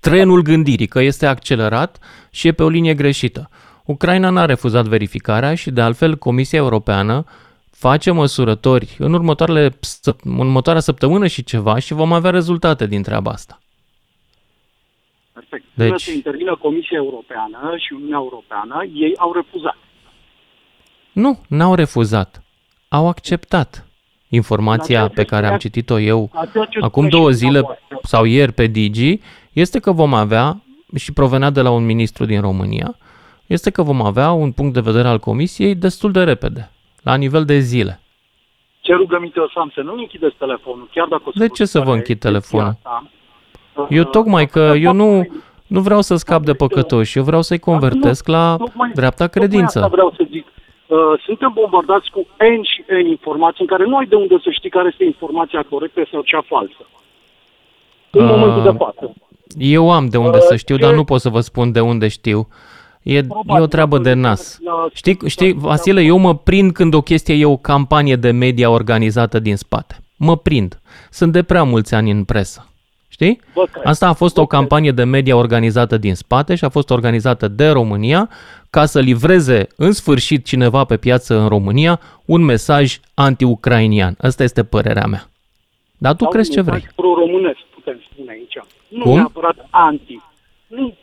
trenul 0.00 0.42
gândirii, 0.42 0.86
că 0.86 1.00
este 1.00 1.26
accelerat 1.26 1.98
și 2.30 2.46
e 2.48 2.52
pe 2.52 2.62
o 2.62 2.68
linie 2.68 2.94
greșită. 2.94 3.48
Ucraina 3.84 4.30
n-a 4.30 4.44
refuzat 4.44 4.84
verificarea 4.86 5.54
și, 5.54 5.70
de 5.70 5.80
altfel, 5.80 6.16
Comisia 6.16 6.58
Europeană 6.58 7.24
face 7.70 8.10
măsurători 8.10 8.96
în, 8.98 9.12
următoarele, 9.12 9.68
săp- 9.70 10.20
în 10.24 10.38
următoarea 10.38 10.80
săptămână 10.80 11.26
și 11.26 11.44
ceva 11.44 11.78
și 11.78 11.92
vom 11.94 12.12
avea 12.12 12.30
rezultate 12.30 12.86
din 12.86 13.02
treaba 13.02 13.30
asta. 13.30 13.58
Perfect. 15.32 15.64
Deci- 15.74 15.86
Până 15.86 15.98
să 15.98 16.10
intervină 16.12 16.56
Comisia 16.56 16.96
Europeană 16.96 17.74
și 17.76 17.92
Uniunea 17.92 18.18
Europeană, 18.22 18.84
ei 18.94 19.14
au 19.16 19.32
refuzat. 19.32 19.76
Nu, 21.12 21.40
n-au 21.48 21.74
refuzat. 21.74 22.42
Au 22.88 23.08
acceptat. 23.08 23.86
Informația 24.28 25.08
pe 25.08 25.24
care 25.24 25.46
am 25.46 25.58
citit-o 25.58 25.98
eu 25.98 26.30
La 26.32 26.44
ceea 26.46 26.64
ce 26.64 26.78
acum 26.78 26.90
spune 26.90 27.08
două 27.08 27.30
și 27.30 27.36
zile 27.36 27.50
dumneavoastră. 27.50 27.98
sau 28.02 28.24
ieri 28.24 28.52
pe 28.52 28.66
Digi 28.66 29.20
este 29.52 29.78
că 29.78 29.92
vom 29.92 30.14
avea, 30.14 30.62
și 30.96 31.12
provenea 31.12 31.50
de 31.50 31.60
la 31.60 31.70
un 31.70 31.84
ministru 31.84 32.24
din 32.24 32.40
România, 32.40 32.96
este 33.46 33.70
că 33.70 33.82
vom 33.82 34.02
avea 34.02 34.30
un 34.30 34.52
punct 34.52 34.74
de 34.74 34.80
vedere 34.80 35.08
al 35.08 35.18
Comisiei 35.18 35.74
destul 35.74 36.12
de 36.12 36.24
repede, 36.24 36.70
la 37.02 37.14
nivel 37.14 37.44
de 37.44 37.58
zile. 37.58 38.00
Ce 38.80 38.92
rugăminte 38.94 39.40
o 39.40 39.46
să 39.48 39.58
am 39.58 39.70
să 39.74 39.80
nu 39.80 39.94
închideți 39.96 40.34
telefonul, 40.38 40.88
chiar 40.94 41.06
dacă 41.06 41.22
o 41.24 41.30
să 41.32 41.38
De 41.38 41.46
vă 41.46 41.52
ce 41.54 41.64
să 41.64 41.78
vă 41.78 41.84
supere 41.84 41.98
închid 41.98 42.18
chestia 42.20 42.30
telefonul? 42.30 42.76
asta. 42.82 43.10
Eu 43.88 44.04
tocmai 44.04 44.46
că 44.46 44.72
Uh, 44.74 44.80
eu 44.82 44.92
nu, 44.92 45.26
nu 45.66 45.80
vreau 45.80 46.00
să 46.00 46.16
scap 46.16 46.42
de 46.42 46.52
păcătoși, 46.54 47.18
eu 47.18 47.24
vreau 47.24 47.42
să-i 47.42 47.58
convertesc 47.58 48.28
la 48.28 48.54
Tocmai- 48.58 48.90
dreapta 48.94 49.26
Tocmai 49.26 49.46
credință. 49.48 49.78
asta 49.78 49.90
vreau 49.90 50.14
să 50.16 50.24
zic. 50.30 50.46
Uh, 50.86 50.98
suntem 51.24 51.50
bombardați 51.54 52.10
cu 52.10 52.18
N 52.58 52.62
și 52.62 52.84
N 53.04 53.06
informații 53.06 53.60
în 53.60 53.66
care 53.66 53.84
nu 53.88 53.96
ai 53.96 54.06
de 54.06 54.14
unde 54.14 54.36
să 54.42 54.50
știi 54.50 54.70
care 54.70 54.88
este 54.90 55.04
informația 55.04 55.66
corectă 55.70 56.00
sau 56.10 56.22
cea 56.22 56.42
falsă. 56.46 56.82
În 58.10 58.24
Uh, 58.24 58.30
momentul 58.30 58.62
de 58.62 58.76
față. 58.78 59.12
Eu 59.58 59.90
am 59.90 60.06
de 60.08 60.16
unde 60.16 60.36
Uh, 60.36 60.42
să 60.48 60.56
știu, 60.56 60.76
ce- 60.76 60.82
dar 60.82 60.94
nu 60.94 61.04
pot 61.04 61.20
să 61.20 61.28
vă 61.28 61.40
spun 61.40 61.72
de 61.72 61.80
unde 61.80 62.08
știu. 62.08 62.48
E, 63.02 63.16
e 63.16 63.26
o 63.46 63.66
treabă 63.66 63.98
de 63.98 64.12
nas. 64.12 64.58
La- 64.64 64.88
Știi, 64.92 65.18
știi, 65.26 65.52
Vasile, 65.52 66.02
eu 66.02 66.18
mă 66.18 66.34
prind 66.36 66.72
când 66.72 66.94
o 66.94 67.00
chestie 67.00 67.34
e 67.34 67.44
o 67.44 67.56
campanie 67.56 68.16
de 68.16 68.30
media 68.30 68.70
organizată 68.70 69.38
din 69.38 69.56
spate. 69.56 69.96
Mă 70.16 70.36
prind. 70.36 70.80
Sunt 71.10 71.32
de 71.32 71.42
prea 71.42 71.62
mulți 71.62 71.94
ani 71.94 72.10
în 72.10 72.24
presă. 72.24 72.66
Știi? 73.08 73.40
Vă 73.54 73.64
cred. 73.72 73.84
Asta 73.86 74.08
a 74.08 74.12
fost 74.12 74.36
o 74.36 74.46
campanie 74.46 74.90
de 74.92 75.04
media 75.04 75.36
organizată 75.36 75.96
din 75.98 76.14
spate 76.14 76.54
și 76.54 76.64
a 76.64 76.68
fost 76.68 76.90
organizată 76.90 77.48
de 77.48 77.68
România 77.68 78.28
ca 78.70 78.84
să 78.86 79.00
livreze 79.00 79.66
în 79.76 79.92
sfârșit 79.92 80.44
cineva 80.44 80.84
pe 80.84 80.96
piață 80.96 81.38
în 81.38 81.48
România 81.48 82.00
un 82.24 82.42
mesaj 82.44 82.98
anti-ucrainian. 83.14 84.14
Asta 84.20 84.42
este 84.42 84.64
părerea 84.64 85.06
mea. 85.06 85.28
Dar 85.98 86.12
tu 86.14 86.22
Sau 86.22 86.32
crezi 86.32 86.50
ce 86.50 86.58
un 86.58 86.64
vrei. 86.64 86.76
mesaj 86.78 86.94
Pro-românesc, 86.94 87.58
putem 87.74 88.00
spune 88.12 88.30
aici. 88.30 88.54
Nu 88.88 89.02
Cum? 89.02 89.14
neapărat 89.14 89.66
anti. 89.70 90.20
Nu, 90.66 90.76
neapărat 90.76 90.96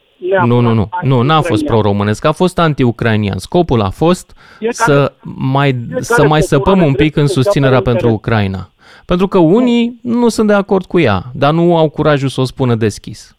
Nu, 0.45 0.59
nu, 0.59 0.73
nu. 0.73 0.89
Nu, 1.01 1.21
n-a 1.21 1.41
fost 1.41 1.61
anti-ucrainean. 1.63 1.65
pro-românesc, 1.65 2.25
a 2.25 2.31
fost 2.31 2.59
anti-ucrainian. 2.59 3.37
Scopul 3.37 3.81
a 3.81 3.89
fost 3.89 4.35
Fiecare- 4.57 4.73
să 4.91 5.13
mai, 5.35 5.75
să 5.99 6.27
mai 6.27 6.39
popor 6.39 6.41
săpăm 6.41 6.77
are 6.77 6.85
un 6.87 6.93
pic 6.93 6.99
dreptul 6.99 7.21
în 7.21 7.27
să-și 7.27 7.43
susținerea 7.43 7.77
apere 7.77 7.95
pentru 7.95 8.07
interesul. 8.07 8.43
Ucraina. 8.47 8.69
Pentru 9.05 9.27
că 9.27 9.37
unii 9.37 9.99
nu 10.01 10.29
sunt 10.29 10.47
de 10.47 10.53
acord 10.53 10.85
cu 10.85 10.99
ea, 10.99 11.23
dar 11.33 11.53
nu 11.53 11.77
au 11.77 11.89
curajul 11.89 12.29
să 12.29 12.41
o 12.41 12.43
spună 12.43 12.75
deschis. 12.75 13.37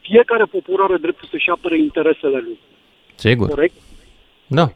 Fiecare 0.00 0.44
popor 0.44 0.80
are 0.82 0.96
dreptul 0.96 1.28
să-și 1.30 1.50
apere 1.50 1.78
interesele 1.78 2.38
lui. 2.46 2.58
Sigur. 3.14 3.48
Corect? 3.48 3.74
Da. 4.46 4.72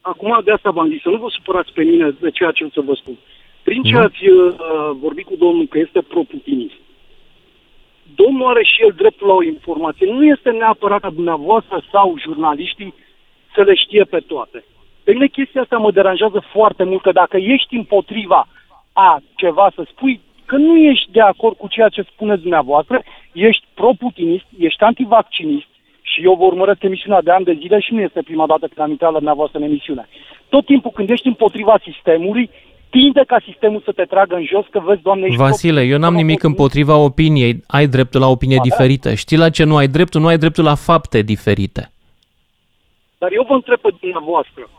Acum 0.00 0.40
de 0.44 0.50
asta 0.52 0.70
v-am 0.70 0.88
zis, 0.88 1.00
să 1.02 1.08
nu 1.08 1.16
vă 1.16 1.26
supărați 1.28 1.72
pe 1.72 1.82
mine 1.82 2.14
de 2.20 2.30
ceea 2.30 2.50
ce 2.50 2.64
o 2.64 2.68
să 2.72 2.80
vă 2.80 2.94
spun. 2.94 3.16
Prin 3.62 3.82
ce 3.82 3.92
Nu. 3.92 3.98
ați 3.98 4.22
uh, 4.28 4.50
vorbit 5.00 5.26
cu 5.26 5.36
domnul 5.38 5.66
că 5.66 5.78
este 5.78 6.00
pro-putinist, 6.08 6.74
domnul 8.22 8.50
are 8.50 8.64
și 8.64 8.82
el 8.82 8.92
dreptul 8.96 9.26
la 9.26 9.34
o 9.34 9.42
informație. 9.42 10.12
Nu 10.12 10.24
este 10.24 10.50
neapărat 10.50 11.02
a 11.04 11.10
dumneavoastră 11.10 11.84
sau 11.92 12.18
jurnaliștii 12.18 12.94
să 13.54 13.62
le 13.62 13.74
știe 13.74 14.04
pe 14.04 14.20
toate. 14.20 14.64
Pe 15.04 15.12
mine 15.12 15.26
chestia 15.26 15.60
asta 15.60 15.76
mă 15.76 15.90
deranjează 15.90 16.42
foarte 16.52 16.84
mult, 16.84 17.02
că 17.02 17.12
dacă 17.12 17.36
ești 17.36 17.74
împotriva 17.76 18.48
a 18.92 19.20
ceva 19.34 19.72
să 19.74 19.82
spui 19.90 20.20
că 20.44 20.56
nu 20.56 20.76
ești 20.76 21.10
de 21.10 21.20
acord 21.20 21.56
cu 21.56 21.68
ceea 21.68 21.88
ce 21.88 22.02
spuneți 22.02 22.40
dumneavoastră, 22.40 23.02
ești 23.32 23.64
pro-putinist, 23.74 24.46
ești 24.58 24.82
antivaccinist, 24.82 25.70
și 26.10 26.22
eu 26.22 26.34
vă 26.34 26.44
urmăresc 26.44 26.82
emisiunea 26.82 27.22
de 27.22 27.30
ani 27.30 27.44
de 27.44 27.58
zile 27.60 27.80
și 27.80 27.94
nu 27.94 28.00
este 28.00 28.22
prima 28.22 28.46
dată 28.46 28.66
când 28.66 28.78
am 28.78 28.90
intrat 28.90 29.10
la 29.10 29.16
dumneavoastră 29.16 29.58
în 29.58 29.64
emisiune. 29.64 30.08
Tot 30.48 30.64
timpul 30.64 30.90
când 30.90 31.10
ești 31.10 31.26
împotriva 31.26 31.76
sistemului, 31.82 32.50
tinde 32.90 33.24
ca 33.26 33.40
sistemul 33.44 33.82
să 33.84 33.92
te 33.92 34.04
tragă 34.04 34.34
în 34.34 34.44
jos, 34.44 34.64
că 34.70 34.80
vezi, 34.84 35.02
Doamne, 35.02 35.24
ești 35.26 35.36
Vasile, 35.36 35.82
eu 35.82 35.98
n-am 35.98 36.14
nimic 36.14 36.42
împotriva 36.42 36.96
opiniei. 36.96 37.62
Ai 37.66 37.86
dreptul 37.86 38.20
la 38.20 38.28
opinie 38.28 38.56
da. 38.56 38.62
diferită. 38.62 39.14
Știi 39.14 39.36
la 39.36 39.50
ce 39.50 39.64
nu 39.64 39.76
ai 39.76 39.88
dreptul? 39.88 40.20
Nu 40.20 40.26
ai 40.26 40.38
dreptul 40.38 40.64
la 40.64 40.74
fapte 40.74 41.22
diferite. 41.22 41.90
Dar 43.18 43.32
eu 43.32 43.44
vă 43.48 43.54
întreb 43.54 43.78
pe 43.80 43.88
dumneavoastră. 44.00 44.70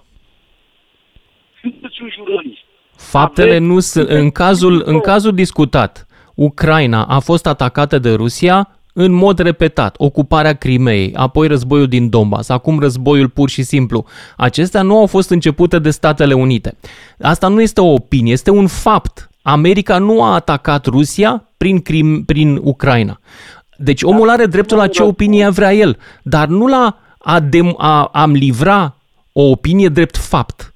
Sunteți 1.62 2.02
un 2.02 2.10
jurnalist. 2.16 2.64
Faptele 2.96 3.50
Aveți- 3.50 3.66
nu 3.66 3.80
sunt. 3.80 4.10
În 4.10 4.32
cazul, 4.32 4.82
în 4.86 5.00
cazul 5.00 5.34
discutat, 5.34 6.06
Ucraina 6.36 7.06
a 7.06 7.20
fost 7.20 7.48
atacată 7.48 8.00
de 8.00 8.14
Rusia 8.14 8.76
în 8.94 9.12
mod 9.12 9.40
repetat. 9.40 9.96
Ocuparea 9.98 10.54
Crimeei, 10.54 11.14
apoi 11.16 11.48
războiul 11.48 11.88
din 11.88 12.10
Donbass, 12.10 12.50
acum 12.50 12.80
războiul 12.80 13.30
pur 13.30 13.50
și 13.50 13.64
simplu. 13.64 14.06
Acestea 14.38 14.82
nu 14.82 14.98
au 14.98 15.06
fost 15.06 15.30
începute 15.30 15.80
de 15.80 15.90
Statele 15.90 16.34
Unite. 16.34 16.78
Asta 17.22 17.48
nu 17.48 17.62
este 17.62 17.82
o 17.82 17.94
opinie, 17.94 18.32
este 18.32 18.50
un 18.50 18.68
fapt. 18.68 19.30
America 19.42 19.98
nu 19.98 20.24
a 20.24 20.34
atacat 20.34 20.86
Rusia 20.86 21.48
prin, 21.58 21.80
Crim, 21.80 22.26
prin 22.26 22.60
Ucraina. 22.64 23.20
Deci 23.78 24.04
omul 24.04 24.30
are 24.30 24.46
dreptul 24.46 24.78
la 24.78 24.88
ce 24.88 25.04
opinie 25.04 25.50
vrea 25.50 25.74
el, 25.74 25.98
dar 26.24 26.48
nu 26.48 26.68
la 26.68 26.98
a, 27.18 27.40
dem, 27.40 27.76
a, 27.78 28.04
a-mi 28.04 28.38
livra 28.38 28.96
o 29.32 29.50
opinie 29.50 29.90
drept 29.90 30.18
fapt. 30.18 30.74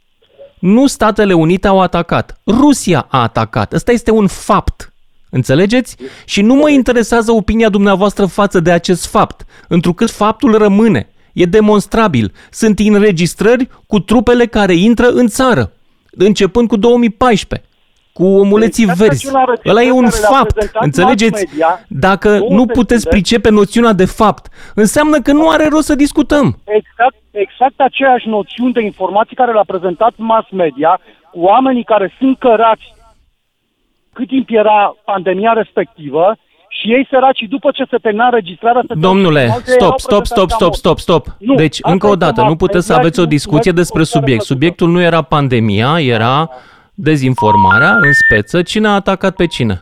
Nu 0.59 0.87
Statele 0.87 1.33
Unite 1.33 1.67
au 1.67 1.81
atacat, 1.81 2.41
Rusia 2.45 3.05
a 3.09 3.21
atacat. 3.21 3.73
Ăsta 3.73 3.91
este 3.91 4.11
un 4.11 4.27
fapt. 4.27 4.93
Înțelegeți? 5.39 5.95
Și 6.25 6.41
nu 6.41 6.53
mă 6.55 6.69
interesează 6.69 7.31
opinia 7.31 7.69
dumneavoastră 7.69 8.25
față 8.25 8.59
de 8.59 8.71
acest 8.71 9.05
fapt, 9.09 9.45
întrucât 9.67 10.09
faptul 10.11 10.57
rămâne. 10.57 11.09
E 11.33 11.45
demonstrabil. 11.45 12.33
Sunt 12.51 12.79
înregistrări 12.79 13.67
cu 13.87 13.99
trupele 13.99 14.45
care 14.45 14.73
intră 14.73 15.07
în 15.07 15.27
țară, 15.27 15.71
începând 16.11 16.67
cu 16.67 16.75
2014 16.77 17.69
cu 18.13 18.25
omuleții 18.25 18.83
Exact 18.83 18.99
verzi. 18.99 19.27
acela 19.27 19.43
arăt- 19.45 19.65
Ăla 19.69 19.81
e 19.83 19.91
un 19.91 20.03
care 20.09 20.19
le-a 20.19 20.29
fapt. 20.29 20.51
prezentat 20.53 20.83
Înțelegeți? 20.83 21.31
mass 21.31 21.43
media, 21.51 21.85
Dacă 21.87 22.37
două 22.37 22.49
nu 22.57 22.65
puteți 22.65 23.01
secunde. 23.01 23.09
pricepe 23.09 23.49
noțiunea 23.49 23.93
de 23.93 24.05
fapt, 24.05 24.43
înseamnă 24.75 25.17
că 25.21 25.31
nu 25.31 25.49
are 25.49 25.67
rost 25.67 25.85
să 25.85 25.95
discutăm. 25.95 26.45
Exact, 26.79 27.15
exact 27.31 27.73
aceeași 27.77 28.27
noțiune 28.27 28.71
de 28.71 28.81
informații 28.81 29.35
care 29.35 29.51
le-a 29.51 29.63
prezentat 29.73 30.13
mass 30.15 30.47
media 30.51 30.99
cu 31.31 31.39
oamenii 31.39 31.83
care 31.83 32.13
sunt 32.19 32.39
cărați 32.39 32.85
cât 34.17 34.27
timp 34.27 34.47
era 34.61 34.95
pandemia 35.05 35.53
respectivă 35.53 36.25
și 36.77 36.85
ei 36.95 37.07
săraci 37.09 37.45
după 37.49 37.69
ce 37.71 37.83
se 37.89 37.97
termina 37.97 38.25
înregistrarea... 38.25 38.81
se 38.87 38.93
Domnule, 38.93 39.39
terminau 39.39 39.59
de- 39.65 39.71
stop, 39.71 39.81
erau 39.81 39.97
stop, 39.97 40.25
stop, 40.25 40.25
prezentați 40.25 40.49
ca 40.49 40.55
stop, 40.55 40.61
morți. 40.61 40.79
stop, 40.79 40.99
stop. 40.99 41.23
Nu, 41.39 41.55
Deci, 41.55 41.77
asta 41.81 41.91
încă 41.91 42.05
o 42.05 42.09
este 42.11 42.23
dată, 42.25 42.39
mass 42.39 42.49
nu 42.51 42.55
puteți 42.55 42.85
să 42.85 42.91
media 42.91 43.05
aveți 43.05 43.19
o 43.19 43.23
și 43.23 43.29
discuție 43.35 43.71
mulțumesc 43.71 43.81
despre 43.81 43.99
pentru 44.01 44.11
care 44.11 44.19
subiect. 44.19 44.41
vă 44.41 44.51
Subiectul 44.53 44.89
nu 44.89 45.01
era 45.01 45.21
pandemia, 45.21 46.01
era 46.01 46.49
dezinformarea 46.93 47.91
în 48.01 48.13
speță. 48.13 48.61
Cine 48.61 48.87
a 48.87 48.93
atacat 48.93 49.35
pe 49.35 49.45
cine? 49.47 49.79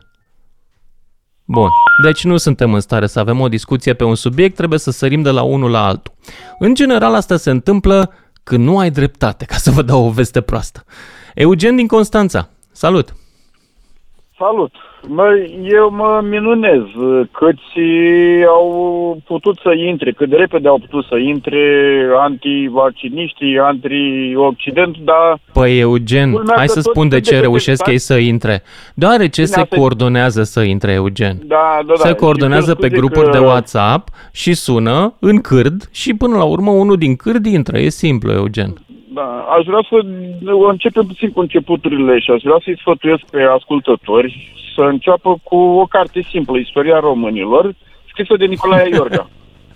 Bun. 1.46 1.70
Deci 2.04 2.24
nu 2.24 2.38
suntem 2.38 2.74
în 2.74 2.80
stare 2.80 3.08
să 3.08 3.20
avem 3.20 3.40
o 3.40 3.48
discuție 3.48 3.94
pe 3.94 4.04
un 4.04 4.16
subiect, 4.16 4.56
trebuie 4.56 4.80
să 4.80 4.92
sărim 4.92 5.22
de 5.22 5.30
la 5.30 5.42
unul 5.42 5.72
la 5.72 5.86
altul. 5.86 6.14
În 6.60 6.76
general, 6.76 7.14
asta 7.16 7.38
se 7.38 7.50
întâmplă 7.50 8.14
când 8.44 8.64
nu 8.64 8.78
ai 8.78 8.90
dreptate, 8.90 9.46
ca 9.46 9.56
să 9.56 9.72
vă 9.72 9.82
dau 9.82 10.06
o 10.06 10.10
veste 10.10 10.42
proastă. 10.42 10.84
Eugen 11.34 11.76
din 11.76 11.88
Constanța. 11.88 12.50
Salut! 12.72 13.14
Salut! 14.44 14.74
Mă, 15.08 15.24
eu 15.64 15.90
mă 15.92 16.22
minunez 16.30 16.82
câți 17.32 17.80
au 18.48 18.68
putut 19.26 19.58
să 19.64 19.72
intre, 19.88 20.12
cât 20.12 20.30
de 20.30 20.36
repede 20.36 20.68
au 20.68 20.78
putut 20.80 21.06
să 21.10 21.16
intre 21.18 21.62
antivacciniștii, 22.20 23.58
anti-Occident, 23.60 24.98
dar 24.98 25.40
Păi 25.54 25.80
Eugen, 25.80 26.32
Culmea 26.32 26.54
hai 26.56 26.66
că 26.66 26.72
să 26.72 26.82
toți 26.82 26.90
spun 26.90 27.08
de 27.10 27.16
sunt 27.16 27.28
ce 27.28 27.34
de 27.36 27.40
reușesc 27.40 27.84
detectați. 27.84 27.92
ei 27.92 27.98
să 27.98 28.16
intre. 28.32 28.64
Deoarece 28.94 29.42
Bine, 29.42 29.54
se 29.54 29.60
asta 29.60 29.76
e- 29.76 29.78
coordonează 29.80 30.44
să 30.44 30.62
intre 30.62 30.92
Eugen. 30.92 31.38
da, 31.46 31.56
da, 31.78 31.84
da. 31.88 31.96
se 31.96 32.08
Și 32.08 32.14
coordonează 32.14 32.66
cer 32.72 32.76
pe 32.76 32.88
scuze 32.88 33.00
grupuri 33.02 33.26
că- 33.32 33.38
de 33.38 33.44
WhatsApp 33.46 34.08
și 34.32 34.54
sună 34.54 35.14
în 35.20 35.42
cârd 35.42 35.90
și 35.92 36.14
până 36.14 36.36
la 36.38 36.44
urmă 36.44 36.72
unul 36.72 36.98
din 36.98 37.16
cârd 37.16 37.46
intră. 37.46 37.78
E 37.78 37.90
simplu, 37.90 38.32
Eugen. 38.32 38.74
Da, 39.14 39.46
aș 39.58 39.66
vrea 39.66 39.84
să 39.90 39.98
începem 40.70 41.06
puțin 41.06 41.32
cu 41.32 41.40
începuturile 41.40 42.20
și 42.20 42.32
aș 42.32 42.42
vrea 42.42 42.60
să-i 42.64 42.80
sfătuiesc 42.80 43.24
pe 43.32 43.42
ascultători 43.58 44.54
să 44.76 44.82
înceapă 44.82 45.40
cu 45.44 45.56
o 45.56 45.86
carte 45.86 46.22
simplă, 46.30 46.58
Istoria 46.58 47.00
Românilor, 47.00 47.76
scrisă 48.10 48.36
de 48.38 48.46
Nicolae 48.46 48.90
Iorga. 48.94 49.30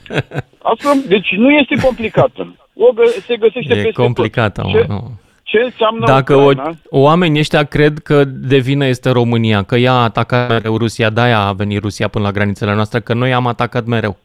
Asta, 0.72 0.92
deci 1.08 1.30
nu 1.38 1.50
este 1.50 1.76
complicată. 1.86 2.56
O 2.74 2.92
gă, 2.94 3.04
se 3.28 3.36
găsește 3.38 3.74
E 3.74 3.76
peste 3.76 4.02
complicată, 4.02 4.62
tot. 4.62 4.72
mă, 4.72 4.78
Ce, 4.80 4.86
nu. 4.88 5.12
ce 5.44 5.58
înseamnă 5.64 6.06
Dacă 6.06 6.36
o, 6.36 6.42
Ucraina? 6.44 6.76
oamenii 6.90 7.40
ăștia 7.40 7.64
cred 7.64 7.98
că 8.00 8.24
de 8.26 8.58
vină 8.58 8.86
este 8.86 9.10
România, 9.10 9.64
că 9.64 9.76
ea 9.76 9.94
a 9.94 10.04
atacat 10.04 10.50
mereu 10.50 10.78
Rusia, 10.78 11.10
de-aia 11.10 11.40
a 11.40 11.52
venit 11.52 11.82
Rusia 11.82 12.08
până 12.08 12.26
la 12.26 12.32
granițele 12.32 12.74
noastre, 12.76 13.00
că 13.00 13.14
noi 13.14 13.34
am 13.34 13.48
atacat 13.48 13.86
mereu. 13.86 14.18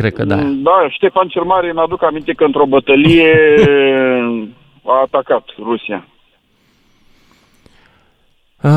Cred 0.00 0.12
că 0.12 0.24
da. 0.24 0.36
Da, 0.36 0.86
Ștefan 0.88 1.28
cel 1.28 1.42
Mare 1.42 1.70
îmi 1.70 1.78
aduc 1.78 2.02
aminte 2.04 2.32
că 2.32 2.44
într-o 2.44 2.66
bătălie 2.66 3.32
a 4.92 5.00
atacat 5.04 5.44
Rusia. 5.62 6.06
Ah, 8.60 8.70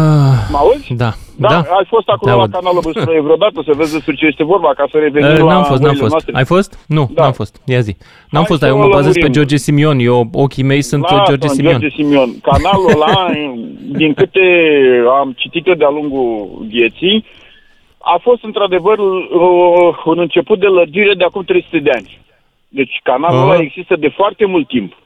Mă 0.51 0.57
auzi? 0.57 0.93
da, 0.93 1.11
Da, 1.37 1.47
da. 1.47 1.55
ai 1.57 1.85
fost 1.87 2.07
acolo 2.09 2.31
Te 2.31 2.35
la 2.37 2.41
aud. 2.41 2.51
canalul 2.51 2.81
Băstroie 2.81 3.21
vreodată 3.27 3.61
să 3.65 3.71
vezi 3.75 3.93
despre 3.93 4.13
ce 4.15 4.25
este 4.25 4.43
vorba, 4.43 4.73
ca 4.73 4.85
să 4.91 4.97
revenim 4.97 5.31
Uh, 5.31 5.37
la 5.37 5.43
n-am 5.53 5.63
fost, 5.63 5.81
n-am 5.81 5.89
oile 5.89 5.99
fost. 5.99 6.11
noastre. 6.11 6.31
Ai 6.35 6.45
fost? 6.45 6.85
Nu, 6.87 7.09
Da. 7.13 7.21
n-am 7.23 7.31
fost. 7.31 7.61
Ia 7.65 7.79
zi. 7.79 7.95
N-am 8.29 8.41
Hai 8.41 8.43
fost, 8.45 8.59
să 8.59 8.65
dar 8.65 8.75
eu 8.75 8.81
mă 8.81 8.85
o 8.85 8.89
bazez 8.89 9.11
pe 9.13 9.19
lămurim. 9.19 9.33
George 9.33 9.55
Simion. 9.55 9.99
Eu, 9.99 10.29
ochii 10.33 10.63
mei 10.63 10.81
sunt 10.81 11.01
Lasă-o, 11.01 11.23
George 11.25 11.47
Simion. 11.47 11.79
George 11.79 11.95
Simion. 11.95 12.29
Canalul 12.41 12.91
ăla, 12.95 13.31
din 14.01 14.13
câte 14.13 14.39
am 15.19 15.33
citit 15.37 15.67
eu 15.67 15.73
de-a 15.73 15.89
lungul 15.89 16.49
vieții, 16.67 17.25
a 18.13 18.17
fost 18.21 18.43
într-adevăr 18.43 18.97
uh, 18.99 19.97
un 20.05 20.19
început 20.19 20.59
de 20.59 20.65
lărgire 20.67 21.13
de 21.13 21.23
acum 21.23 21.43
300 21.43 21.79
de 21.79 21.89
ani. 21.89 22.19
Deci 22.67 22.99
canalul 23.03 23.39
Ah. 23.39 23.45
ăla 23.53 23.61
există 23.61 23.95
de 23.95 24.07
foarte 24.09 24.45
mult 24.45 24.67
timp. 24.67 24.97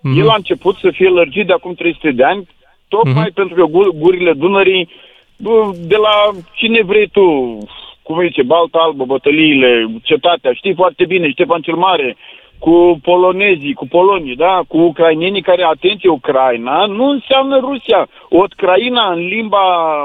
Mhm. 0.00 0.18
El 0.20 0.28
a 0.28 0.34
început 0.36 0.76
să 0.76 0.90
fie 0.90 1.08
lărgit 1.08 1.46
de 1.46 1.52
acum 1.52 1.74
300 1.74 2.10
de 2.10 2.24
ani, 2.24 2.46
tocmai 2.88 3.12
Mhm. 3.30 3.32
pentru 3.34 3.54
că 3.54 3.64
gu- 3.64 3.92
gurile 3.98 4.32
Dunării, 4.32 4.88
bă, 5.36 5.70
de 5.86 5.96
la 5.96 6.30
cine 6.54 6.82
vrei 6.82 7.08
tu, 7.08 7.58
cum 8.02 8.20
zice, 8.26 8.42
Balta 8.42 8.78
Albă, 8.78 9.04
bătăliile, 9.04 9.86
cetatea, 10.02 10.52
știi 10.52 10.74
foarte 10.74 11.04
bine, 11.04 11.30
Ștefan 11.30 11.60
cel 11.60 11.74
Mare, 11.74 12.16
cu 12.58 12.98
polonezii, 13.02 13.72
cu 13.74 13.86
polonii, 13.86 14.36
da, 14.36 14.60
cu 14.68 14.78
ucrainenii 14.78 15.42
care, 15.42 15.62
atenție, 15.62 16.08
Ucraina 16.08 16.86
nu 16.86 17.04
înseamnă 17.08 17.58
Rusia. 17.58 18.08
Ucraina 18.30 19.12
în 19.12 19.18
limba 19.26 19.58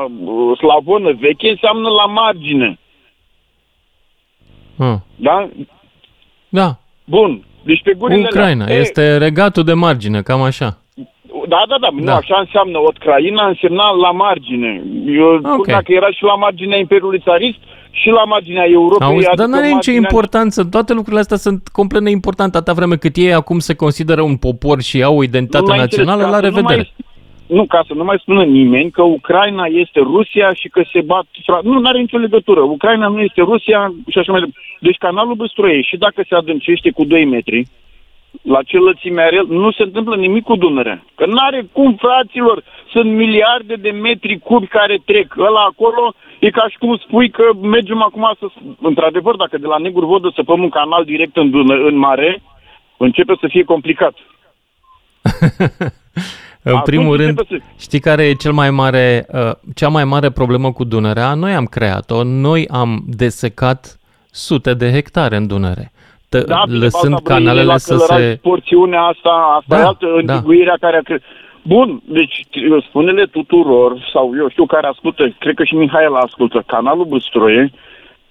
uh, 0.04 0.58
slavonă 0.58 1.12
veche 1.20 1.50
înseamnă 1.50 1.90
la 1.90 2.06
margine, 2.06 2.80
Ah. 4.80 4.96
da? 5.16 5.50
Da, 6.50 6.78
Bun, 7.06 7.44
deci 7.64 7.82
pe 7.84 7.94
gurile 7.98 8.28
Ucraina. 8.30 8.64
alea. 8.64 8.76
E, 8.76 8.80
Este 8.80 9.18
regatul 9.18 9.64
de 9.64 9.74
margine, 9.74 10.22
cam 10.22 10.42
așa. 10.42 10.78
Da, 11.48 11.64
da, 11.68 11.76
da, 11.82 11.88
nu, 11.92 12.04
Da. 12.04 12.16
așa 12.16 12.40
înseamnă 12.40 12.78
Ucraina, 12.78 13.48
însemna 13.48 13.90
la 13.92 14.12
margine. 14.12 14.82
Eu 15.08 15.38
spun 15.38 15.52
Ok. 15.52 15.66
dacă 15.68 15.92
era 15.94 16.12
și 16.12 16.24
la 16.24 16.36
marginea 16.36 16.78
Imperiului 16.78 17.20
Țarist 17.20 17.58
și 17.92 18.10
la 18.10 18.24
marginea 18.24 18.66
Europei. 18.68 19.08
Auzi, 19.08 19.26
adică 19.28 19.36
dar 19.42 19.48
nu 19.48 19.54
are 19.56 19.64
nicio 19.66 19.76
marginea- 19.76 20.00
importanță. 20.02 20.64
Toate 20.66 20.94
lucrurile 20.94 21.20
astea 21.22 21.38
sunt 21.38 21.68
complet 21.68 22.02
neimportante 22.02 22.58
atâta 22.58 22.74
vreme 22.74 22.96
cât 22.96 23.16
ei 23.16 23.34
acum 23.34 23.60
se 23.60 23.76
consideră 23.76 24.22
un 24.22 24.36
popor 24.38 24.82
și 24.82 25.04
au 25.04 25.18
o 25.18 25.24
identitate 25.24 25.64
Nu 25.64 25.70
mai 25.70 25.78
națională, 25.80 26.24
înțeles, 26.24 26.32
la 26.36 26.40
ca 26.40 26.46
să 26.46 26.52
nu 26.52 26.56
revedere. 26.56 26.90
Mai, 26.98 27.08
nu, 27.58 27.66
ca 27.66 27.84
să 27.88 27.94
nu 27.94 28.04
mai 28.04 28.18
spună 28.22 28.44
nimeni 28.44 28.92
că 28.92 29.02
Ucraina 29.04 29.66
este 29.66 30.00
Rusia 30.00 30.54
și 30.54 30.68
că 30.70 30.82
se 30.94 31.02
bat... 31.02 31.26
fra- 31.48 31.64
Nu, 31.64 31.80
nu 31.80 31.88
are 31.88 32.00
nicio 32.00 32.18
legătură. 32.18 32.60
Ucraina 32.62 33.08
nu 33.08 33.20
este 33.22 33.42
Rusia 33.42 33.94
și 34.08 34.18
așa 34.18 34.32
mai 34.32 34.40
departe. 34.42 34.60
Deci 34.80 34.98
canalul 34.98 35.36
Băstroiei 35.36 35.84
și 35.90 35.98
dacă 35.98 36.26
se 36.30 36.36
adâncește 36.36 36.90
cu 36.92 37.04
2 37.06 37.26
metri, 37.26 37.68
la 38.42 38.64
ce 38.64 38.78
lățime 38.78 39.22
are 39.22 39.36
el, 39.36 39.46
nu 39.48 39.72
se 39.72 39.84
întâmplă 39.84 40.16
nimic 40.16 40.44
cu 40.44 40.56
Dunărea. 40.56 41.06
Că 41.16 41.26
nu 41.26 41.38
are 41.40 41.68
cum, 41.72 41.96
fraților, 41.96 42.64
sunt 42.92 43.14
miliarde 43.14 43.76
de 43.76 43.90
metri 43.90 44.40
cubi 44.40 44.68
care 44.68 45.02
trec. 45.06 45.36
Ăla 45.38 45.64
acolo 45.72 46.14
e 46.40 46.50
ca 46.50 46.66
și 46.70 46.78
cum 46.78 46.98
spui 46.98 47.30
că 47.30 47.44
mergem 47.62 48.02
acum 48.02 48.36
să... 48.40 48.46
Într-adevăr, 48.82 49.36
dacă 49.36 49.58
de 49.58 49.66
la 49.68 49.78
Negur 49.78 50.06
Vodă 50.06 50.32
să 50.36 50.42
un 50.46 50.70
canal 50.70 51.04
direct 51.04 51.38
în, 51.38 51.50
Dună, 51.50 51.74
în 51.74 51.96
mare, 51.96 52.42
începe 52.98 53.34
să 53.40 53.48
fie 53.50 53.64
complicat. 53.64 54.14
În 56.64 56.76
Atunci 56.76 56.96
primul 56.96 57.16
rând, 57.18 57.30
începe 57.40 57.58
să- 57.58 57.82
știi 57.82 58.00
care 58.00 58.24
e 58.24 58.34
cel 58.34 58.52
mai 58.52 58.72
mare, 58.72 59.26
uh, 59.34 59.52
cea 59.76 59.88
mai 59.90 60.04
mare 60.04 60.30
problemă 60.32 60.72
cu 60.72 60.84
Dunărea? 60.84 61.34
Noi 61.34 61.54
am 61.54 61.66
creat-o, 61.66 62.24
noi 62.24 62.68
am 62.68 63.04
desecat 63.08 64.00
sute 64.32 64.74
de 64.74 64.92
hectare 64.92 65.36
în 65.36 65.48
Dunăre. 65.48 65.92
Tă, 66.30 66.40
Da, 66.40 66.64
bine, 66.66 66.78
lăsând 66.78 67.14
Balta 67.14 67.34
Brăile, 67.34 67.46
canalele 67.46 67.72
la 67.72 67.78
să 67.78 67.96
Călăraș, 67.96 68.20
se... 68.20 68.40
Porțiunea 68.42 69.02
asta, 69.02 69.56
asta 69.60 69.76
Da, 69.76 69.82
e 69.82 69.86
altă 69.86 70.22
da. 70.26 70.34
îndiguirea 70.34 70.78
care 70.80 70.98
a 70.98 71.02
cre... 71.02 71.22
Bun, 71.62 72.02
deci 72.06 72.46
spune-le 72.88 73.26
tuturor, 73.26 74.10
sau 74.14 74.34
eu 74.38 74.50
știu 74.50 74.66
care 74.66 74.88
ascultă, 74.88 75.36
cred 75.40 75.56
că 75.56 75.64
și 75.64 75.76
Mihaela 75.76 76.20
ascultă, 76.20 76.64
canalul 76.66 77.06
Băstroie, 77.06 77.72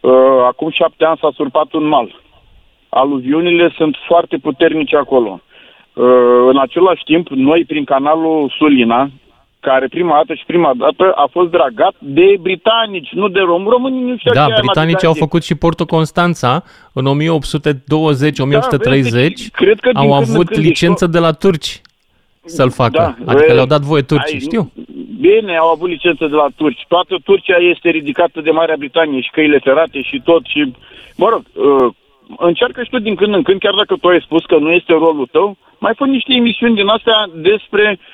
uh, 0.00 0.12
acum 0.46 0.70
șapte 0.70 1.04
ani 1.04 1.18
s-a 1.20 1.30
surpat 1.34 1.72
un 1.72 1.88
mal. 1.88 2.20
Aluviunile 2.88 3.72
sunt 3.76 3.96
foarte 4.06 4.36
puternice 4.36 4.96
acolo. 4.96 5.40
Uh, 5.92 6.04
în 6.48 6.58
același 6.58 7.02
timp, 7.04 7.28
noi 7.28 7.64
prin 7.64 7.84
canalul 7.84 8.52
Sulina, 8.58 9.10
care 9.60 9.86
prima 9.88 10.14
dată 10.14 10.34
și 10.34 10.44
prima 10.46 10.72
dată 10.76 11.12
a 11.14 11.28
fost 11.30 11.50
dragat 11.50 11.94
de 11.98 12.36
britanici, 12.40 13.08
nu 13.12 13.28
de 13.28 13.40
români. 13.40 13.68
Românii 13.70 14.02
nu 14.02 14.16
știu 14.16 14.30
ce 14.32 14.38
Da, 14.38 14.44
e 14.44 14.46
britanicii 14.46 14.76
au 14.76 14.84
navigație. 14.84 15.20
făcut 15.20 15.42
și 15.44 15.54
portul 15.54 15.86
Constanța 15.86 16.62
în 16.92 17.06
1820-1830. 17.06 19.50
Da, 19.50 19.52
cred 19.52 19.80
că 19.80 19.90
din 19.90 19.98
au 19.98 20.08
când 20.08 20.26
în 20.28 20.32
avut 20.32 20.48
când 20.48 20.64
licență 20.64 21.06
de 21.06 21.18
la 21.18 21.32
turci 21.32 21.80
să-l 22.44 22.70
facă. 22.70 23.16
Da, 23.24 23.32
adică 23.32 23.50
e- 23.50 23.54
le-au 23.54 23.66
dat 23.66 23.80
voie 23.80 24.02
turcii, 24.02 24.34
ai- 24.34 24.40
știu. 24.40 24.72
Bine, 25.20 25.56
au 25.56 25.68
avut 25.68 25.88
licență 25.88 26.26
de 26.26 26.34
la 26.34 26.46
turci. 26.56 26.84
Toată 26.88 27.16
Turcia 27.24 27.56
este 27.56 27.88
ridicată 27.88 28.40
de 28.40 28.50
Marea 28.50 28.74
Britanie 28.78 29.20
și 29.20 29.30
căile 29.30 29.58
ferate 29.58 30.02
și 30.02 30.20
tot. 30.24 30.44
Și, 30.46 30.72
mă 31.16 31.28
rog, 31.28 31.42
uh, 31.52 31.92
încearcă 32.38 32.82
și 32.82 32.90
tu 32.90 32.98
din 32.98 33.14
când 33.14 33.34
în 33.34 33.42
când, 33.42 33.60
chiar 33.60 33.74
dacă 33.74 33.94
tu 34.00 34.08
ai 34.08 34.20
spus 34.24 34.44
că 34.44 34.56
nu 34.58 34.70
este 34.70 34.92
rolul 34.92 35.28
tău, 35.32 35.56
mai 35.78 35.92
fă 35.96 36.04
niște 36.04 36.32
emisiuni 36.34 36.74
din 36.74 36.86
astea 36.86 37.30
despre 37.34 37.98
uh, 38.00 38.06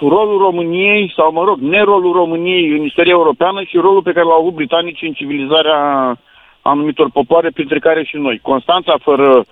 rolul 0.00 0.38
României 0.38 1.12
sau, 1.16 1.32
mă 1.32 1.44
rog, 1.44 1.58
nerolul 1.58 2.12
României 2.12 2.68
în 2.78 2.84
istoria 2.84 3.12
europeană 3.12 3.62
și 3.62 3.76
rolul 3.76 4.02
pe 4.02 4.12
care 4.12 4.26
l-au 4.26 4.40
avut 4.40 4.54
britanicii 4.54 5.06
în 5.06 5.12
civilizarea 5.12 6.16
anumitor 6.62 7.10
popoare, 7.10 7.50
printre 7.50 7.78
care 7.78 8.04
și 8.04 8.16
noi. 8.16 8.38
Constanța 8.42 8.94
fără 9.02 9.44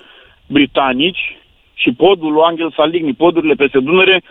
britanici 0.46 1.38
și 1.74 1.92
podul 1.92 2.32
lui 2.32 2.42
Angel 2.44 2.72
Saligny, 2.76 3.14
podurile 3.14 3.54
peste 3.54 3.78
Dunăre, 3.78 4.22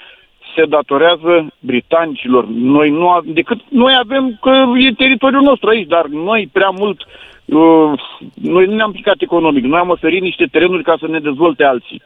se 0.56 0.66
datorează 0.66 1.54
britanicilor. 1.60 2.46
Noi 2.48 2.90
nu 2.90 3.10
avem, 3.10 3.34
decât 3.34 3.60
noi 3.70 3.94
avem 4.04 4.38
că 4.42 4.64
e 4.78 4.92
teritoriul 4.92 5.42
nostru 5.42 5.70
aici, 5.70 5.88
dar 5.88 6.06
noi 6.06 6.50
prea 6.52 6.70
mult 6.70 7.02
uh, 7.46 7.92
noi 8.34 8.66
nu 8.66 8.76
ne-am 8.76 8.92
picat 8.92 9.16
economic. 9.20 9.64
Noi 9.64 9.80
am 9.80 9.90
oferit 9.90 10.22
niște 10.22 10.46
terenuri 10.46 10.84
ca 10.84 10.96
să 11.00 11.08
ne 11.08 11.20
dezvolte 11.20 11.64
alții. 11.64 12.02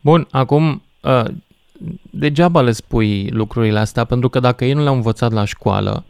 Bun, 0.00 0.26
acum, 0.30 0.82
uh, 1.02 1.30
degeaba 2.10 2.60
le 2.60 2.70
spui 2.70 3.28
lucrurile 3.30 3.78
astea, 3.78 4.04
pentru 4.04 4.28
că 4.28 4.40
dacă 4.40 4.64
ei 4.64 4.72
nu 4.72 4.82
le-au 4.82 4.94
învățat 4.94 5.32
la 5.32 5.44
școală, 5.44 6.04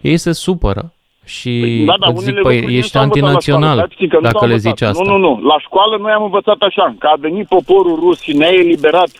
ei 0.00 0.16
se 0.16 0.32
supără 0.32 0.92
și 1.24 1.82
da, 1.86 1.94
da, 2.00 2.06
îți 2.12 2.18
zic, 2.24 2.28
unele 2.28 2.40
păi, 2.42 2.54
lucruri 2.54 2.72
nu 2.72 2.78
ești 2.78 2.90
s-au 2.90 3.02
învățat 3.02 3.22
la 3.22 3.28
școală, 3.40 3.66
antinațional 3.66 3.76
dar 3.76 3.88
știi 3.90 4.08
că 4.08 4.16
nu 4.16 4.22
s-au 4.22 4.32
dacă 4.32 4.46
le 4.46 4.52
învățat. 4.54 4.76
zici 4.78 4.88
asta. 4.88 5.02
Nu, 5.04 5.10
nu, 5.10 5.18
nu. 5.18 5.40
La 5.46 5.58
școală 5.60 5.96
noi 5.96 6.12
am 6.12 6.22
învățat 6.22 6.56
așa, 6.60 6.94
că 6.98 7.06
a 7.06 7.16
venit 7.20 7.46
poporul 7.46 7.98
rus 8.00 8.20
și 8.20 8.32
ne-a 8.36 8.52
eliberat 8.52 9.10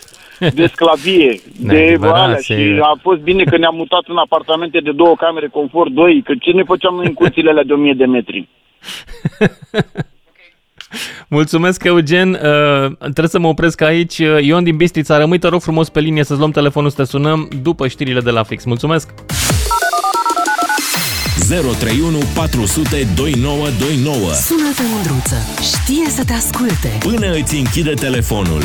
de 0.55 0.67
sclavie, 0.67 1.41
Ne-a 1.67 1.75
de 1.75 1.81
eliberat, 1.83 2.17
alea 2.17 2.37
se- 2.37 2.55
și 2.55 2.79
a 2.83 2.99
fost 3.03 3.21
bine 3.21 3.45
că 3.45 3.57
ne-am 3.57 3.75
mutat 3.77 4.03
în 4.07 4.17
apartamente 4.17 4.79
de 4.81 4.93
două 4.93 5.15
camere, 5.15 5.49
confort, 5.49 5.91
doi, 5.91 6.23
că 6.23 6.33
ce 6.41 6.51
ne 6.51 6.63
făceam 6.63 6.95
noi 6.95 7.07
în 7.07 7.15
curțile 7.15 7.51
alea 7.51 7.63
de 7.65 7.73
1000 7.73 7.93
de 7.95 8.05
metri? 8.07 8.49
Mulțumesc, 11.29 11.85
Eugen. 11.85 12.33
Uh, 12.33 12.97
trebuie 12.99 13.29
să 13.29 13.39
mă 13.39 13.49
opresc 13.49 13.81
aici. 13.81 14.19
Uh, 14.19 14.45
Ion 14.45 14.65
din 14.65 14.77
Bistrița, 14.77 15.19
rămâi, 15.19 15.39
te 15.39 15.49
rog 15.49 15.61
frumos 15.61 15.89
pe 15.89 16.01
linie 16.01 16.25
să-ți 16.25 16.39
luăm 16.39 16.51
telefonul 16.51 16.91
să 16.91 16.97
te 16.97 17.05
sunăm 17.05 17.49
după 17.63 17.89
știrile 17.89 18.21
de 18.21 18.31
la 18.31 18.43
fix. 18.43 18.65
Mulțumesc! 18.65 19.09
031 21.49 22.19
400 22.35 23.07
2929 23.15 24.33
Sună-te, 24.33 24.83
Mândruță. 24.93 25.37
Știe 25.61 26.09
să 26.11 26.25
te 26.25 26.33
asculte. 26.33 26.99
Până 26.99 27.33
îți 27.33 27.57
închide 27.57 27.93
telefonul. 27.95 28.63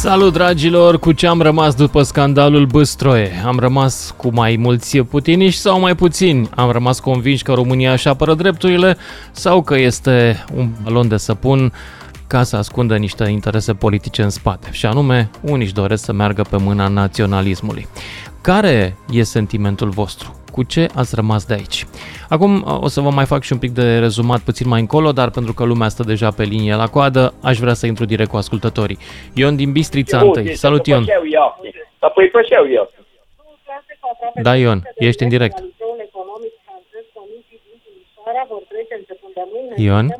Salut, 0.00 0.32
dragilor! 0.32 0.98
Cu 0.98 1.12
ce 1.12 1.26
am 1.26 1.40
rămas 1.40 1.74
după 1.74 2.02
scandalul 2.02 2.66
Băstroie? 2.66 3.42
Am 3.46 3.58
rămas 3.58 4.14
cu 4.16 4.30
mai 4.32 4.56
mulți 4.56 4.98
putiniști 4.98 5.60
sau 5.60 5.80
mai 5.80 5.94
puțini? 5.94 6.48
Am 6.54 6.70
rămas 6.70 7.00
convinși 7.00 7.42
că 7.42 7.52
România 7.52 7.92
își 7.92 8.08
apără 8.08 8.34
drepturile 8.34 8.96
sau 9.32 9.62
că 9.62 9.76
este 9.76 10.44
un 10.54 10.68
balon 10.82 11.08
de 11.08 11.16
săpun 11.16 11.72
ca 12.26 12.42
să 12.42 12.56
ascundă 12.56 12.96
niște 12.96 13.28
interese 13.28 13.74
politice 13.74 14.22
în 14.22 14.30
spate. 14.30 14.68
Și 14.70 14.86
anume, 14.86 15.30
unii 15.40 15.64
își 15.64 15.74
doresc 15.74 16.04
să 16.04 16.12
meargă 16.12 16.42
pe 16.50 16.56
mâna 16.56 16.88
naționalismului. 16.88 17.88
Care 18.40 18.96
e 19.10 19.22
sentimentul 19.22 19.88
vostru? 19.88 20.39
Cu 20.52 20.62
ce 20.62 20.88
ați 20.94 21.14
rămas 21.14 21.46
de 21.46 21.54
aici? 21.54 21.86
Acum 22.28 22.78
o 22.80 22.88
să 22.88 23.00
vă 23.00 23.10
mai 23.10 23.24
fac 23.24 23.42
și 23.42 23.52
un 23.52 23.58
pic 23.58 23.70
de 23.70 23.98
rezumat 23.98 24.40
puțin 24.40 24.68
mai 24.68 24.80
încolo, 24.80 25.12
dar 25.12 25.30
pentru 25.30 25.52
că 25.52 25.64
lumea 25.64 25.88
stă 25.88 26.02
deja 26.02 26.30
pe 26.30 26.42
linie 26.42 26.74
la 26.74 26.86
coadă, 26.86 27.34
aș 27.42 27.58
vrea 27.58 27.74
să 27.74 27.86
intru 27.86 28.04
direct 28.04 28.30
cu 28.30 28.36
ascultătorii. 28.36 28.98
Ion 29.34 29.56
din 29.56 29.72
Bistrița 29.72 30.18
întâi. 30.20 30.54
Salut 30.54 30.86
Ion! 30.86 31.04
Apoi 31.98 32.28
pe 32.28 32.42
ce 32.42 32.54
eu? 32.72 32.90
Da, 34.42 34.56
Ion, 34.56 34.82
ești 34.96 35.22
în 35.22 35.28
direct. 35.28 35.62
Ion, 39.76 40.16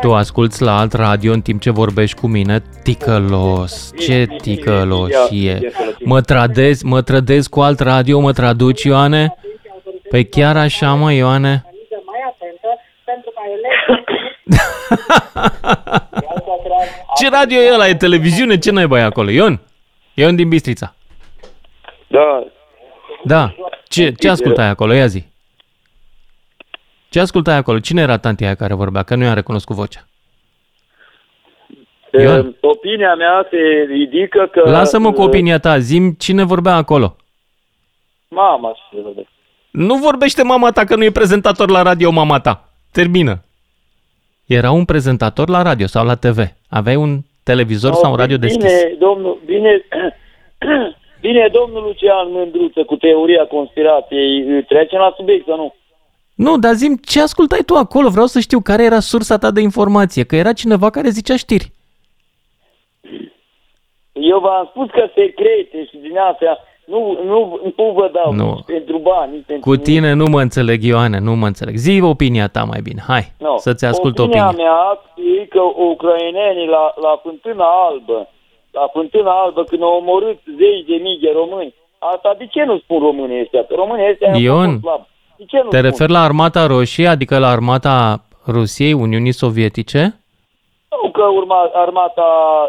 tu 0.00 0.14
asculți 0.14 0.62
la 0.62 0.78
alt 0.78 0.92
radio 0.92 1.32
în 1.32 1.40
timp 1.40 1.60
ce 1.60 1.70
vorbești 1.70 2.20
cu 2.20 2.26
mine? 2.26 2.62
Ticălos, 2.82 3.90
ce 3.98 4.26
ticălos 4.40 5.30
e. 5.30 5.58
Mă 6.04 6.20
tradezi, 6.20 6.84
mă 6.84 7.02
trădezi 7.02 7.48
cu 7.48 7.60
alt 7.60 7.80
radio, 7.80 8.20
mă 8.20 8.32
traduci, 8.32 8.82
Ioane? 8.82 9.34
Păi 10.10 10.24
chiar 10.28 10.56
așa, 10.56 10.94
mă, 10.94 11.12
Ioane? 11.12 11.64
Ce 17.16 17.28
radio 17.28 17.58
e 17.60 17.72
ăla? 17.72 17.88
E 17.88 17.94
televiziune? 17.94 18.58
Ce 18.58 18.70
naiba 18.70 18.98
e 18.98 19.02
acolo, 19.02 19.30
Ion? 19.30 19.60
Ion 20.14 20.36
din 20.36 20.48
Bistrița. 20.48 20.94
Da, 22.06 22.44
Da. 23.24 23.54
Ce, 23.88 24.10
ce 24.10 24.28
ascultai 24.28 24.68
acolo? 24.68 24.92
Ia 24.92 25.06
zi. 25.06 25.24
Ce 27.14 27.20
ascultai 27.20 27.56
acolo? 27.56 27.78
Cine 27.78 28.00
era 28.00 28.18
tantia 28.18 28.46
aia 28.46 28.54
care 28.54 28.74
vorbea? 28.74 29.02
Că 29.02 29.14
nu 29.14 29.24
i-am 29.24 29.34
recunoscut 29.34 29.76
vocea. 29.76 30.00
Ion. 32.12 32.46
uh, 32.46 32.54
opinia 32.60 33.14
mea 33.14 33.46
se 33.50 33.56
ridică 33.86 34.48
că... 34.52 34.70
Lasă-mă 34.70 35.12
cu 35.12 35.20
uh, 35.20 35.26
opinia 35.26 35.58
ta. 35.58 35.78
Zim 35.78 36.10
cine 36.18 36.44
vorbea 36.44 36.74
acolo. 36.74 37.16
Mama, 38.28 38.76
se 38.90 39.00
vede. 39.04 39.26
Nu 39.70 39.94
vorbește 39.94 40.42
mama 40.42 40.70
ta 40.70 40.84
că 40.84 40.96
nu 40.96 41.04
e 41.04 41.10
prezentator 41.10 41.70
la 41.70 41.82
radio 41.82 42.10
mama 42.10 42.40
ta. 42.40 42.68
Termină. 42.92 43.44
Era 44.46 44.70
un 44.70 44.84
prezentator 44.84 45.48
la 45.48 45.62
radio 45.62 45.86
sau 45.86 46.04
la 46.04 46.14
TV. 46.14 46.38
Aveai 46.68 46.96
un 46.96 47.18
televizor 47.44 47.90
No, 47.90 47.96
sau 47.96 48.10
un 48.10 48.16
radio 48.16 48.36
deschis. 48.36 48.64
Bine, 48.64 48.96
domnul, 48.98 49.40
bine, 49.44 49.84
bine, 51.26 51.48
domnul 51.52 51.82
Lucian 51.82 52.30
Mândruță 52.30 52.84
cu 52.84 52.96
teoria 52.96 53.44
conspirației. 53.46 54.62
Trecem 54.68 54.98
la 54.98 55.14
subiect 55.16 55.46
sau 55.46 55.56
nu? 55.56 55.74
Nu, 56.34 56.58
dar 56.58 56.72
zim 56.74 56.96
ce 56.96 57.20
ascultai 57.20 57.60
tu 57.66 57.74
acolo? 57.74 58.08
Vreau 58.08 58.26
să 58.26 58.40
știu 58.40 58.60
care 58.60 58.84
era 58.84 59.00
sursa 59.00 59.38
ta 59.38 59.50
de 59.50 59.60
informație. 59.60 60.24
Că 60.24 60.36
era 60.36 60.52
cineva 60.52 60.90
care 60.90 61.08
zicea 61.08 61.36
știri. 61.36 61.72
Eu 64.12 64.38
v-am 64.38 64.66
spus 64.70 64.90
că 64.90 65.04
secrete 65.14 65.84
și 65.90 65.96
din 65.96 66.18
astea 66.18 66.58
nu, 66.86 67.18
nu, 67.24 67.60
nu 67.76 67.92
vă 67.92 68.10
dau 68.12 68.32
Nu. 68.32 68.52
nici 68.54 68.64
pentru 68.66 68.98
bani, 68.98 69.32
nici 69.32 69.44
pentru 69.46 69.70
Cu 69.70 69.76
tine 69.76 70.12
nu 70.12 70.26
mă 70.26 70.40
înțeleg, 70.40 70.82
Ioane, 70.82 71.18
nu 71.18 71.34
mă 71.34 71.46
înțeleg. 71.46 71.74
Zi 71.76 72.00
opinia 72.02 72.48
ta 72.48 72.64
mai 72.64 72.80
bine. 72.82 73.02
Hai, 73.06 73.32
No. 73.38 73.56
să-ți 73.56 73.84
ascult 73.84 74.18
opinia. 74.18 74.48
opinia. 74.48 74.64
mea 74.64 75.00
e 75.40 75.46
că 75.46 75.60
ucrainenii 75.90 76.66
la, 76.66 76.94
la 77.02 77.20
Fântâna 77.22 77.64
Albă, 77.88 78.28
la 78.70 78.86
Fântâna 78.92 79.30
Albă, 79.42 79.64
când 79.64 79.82
au 79.82 79.96
omorât 79.96 80.38
zeci 80.58 80.84
de 80.86 80.96
mii 81.02 81.18
de 81.20 81.30
români, 81.34 81.74
asta 81.98 82.34
de 82.38 82.46
ce 82.46 82.64
nu 82.64 82.78
spun 82.78 82.98
românii 82.98 83.40
ăștia? 83.40 83.64
Că 83.64 83.74
românii 83.74 84.08
ăștia 84.10 84.32
au 84.32 84.38
Ion, 84.40 84.70
fost 84.70 84.80
slabi. 84.80 85.06
De 85.36 85.44
ce 85.46 85.56
nu 85.64 85.68
Te 85.68 85.76
spun? 85.76 85.88
referi 85.90 86.12
la 86.12 86.22
armata 86.22 86.66
roșie, 86.66 87.06
adică 87.06 87.38
la 87.38 87.48
armata 87.48 88.24
Rusiei, 88.46 88.92
Uniunii 88.92 89.32
Sovietice? 89.32 90.18
Nu 91.02 91.10
că 91.10 91.22
urma 91.36 91.70
armata 91.74 92.22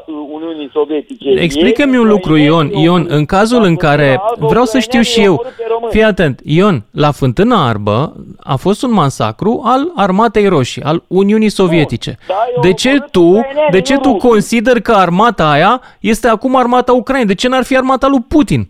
uh, 0.06 0.16
Uniunii 0.32 0.70
Sovietice. 0.74 1.30
Explică-mi 1.30 1.98
un 1.98 2.08
lucru, 2.08 2.36
Ion. 2.38 2.70
Ion, 2.70 3.06
în 3.10 3.26
cazul 3.26 3.64
în 3.64 3.76
care... 3.76 4.22
Vreau 4.38 4.64
să 4.64 4.80
știu 4.80 5.02
și 5.02 5.22
eu. 5.22 5.46
Fii 5.90 6.04
atent. 6.04 6.40
Ion, 6.44 6.84
la 6.92 7.12
Fântâna 7.12 7.68
Arbă 7.68 8.14
a 8.44 8.56
fost 8.56 8.84
un 8.84 8.92
masacru 8.94 9.62
al 9.66 9.92
Armatei 9.96 10.48
Roșii, 10.48 10.82
al 10.82 11.04
Uniunii 11.08 11.50
Sovietice. 11.50 12.18
De 12.62 12.74
ce 12.74 13.00
tu, 13.12 13.42
de 13.72 13.82
ce 13.82 13.98
tu 13.98 14.14
consideri 14.16 14.82
că 14.82 14.92
armata 14.92 15.50
aia 15.50 15.82
este 16.00 16.28
acum 16.28 16.56
armata 16.56 16.94
Ucrainei? 16.94 17.28
De 17.28 17.36
ce 17.36 17.48
n-ar 17.48 17.64
fi 17.64 17.78
armata 17.78 18.08
lui 18.08 18.26
Putin? 18.28 18.70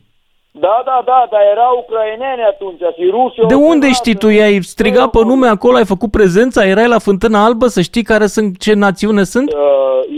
Da, 0.59 0.81
da, 0.85 1.01
da, 1.05 1.27
dar 1.31 1.41
erau 1.51 1.85
ucraineni 1.87 2.41
atunci 2.53 2.79
și 2.97 3.09
ruși. 3.09 3.47
De 3.47 3.53
unde 3.53 3.91
știi 3.91 4.15
tu? 4.15 4.27
I-ai 4.27 4.61
strigat 4.61 5.09
pe 5.09 5.19
nume 5.23 5.47
acolo, 5.47 5.75
ai 5.75 5.85
făcut 5.85 6.11
prezența, 6.11 6.65
erai 6.65 6.87
la 6.87 6.99
Fântâna 6.99 7.43
Albă 7.43 7.67
să 7.67 7.81
știi 7.81 8.03
care 8.03 8.25
sunt, 8.25 8.59
ce 8.59 8.73
națiune 8.73 9.23
sunt? 9.23 9.53
Uh, 9.53 9.57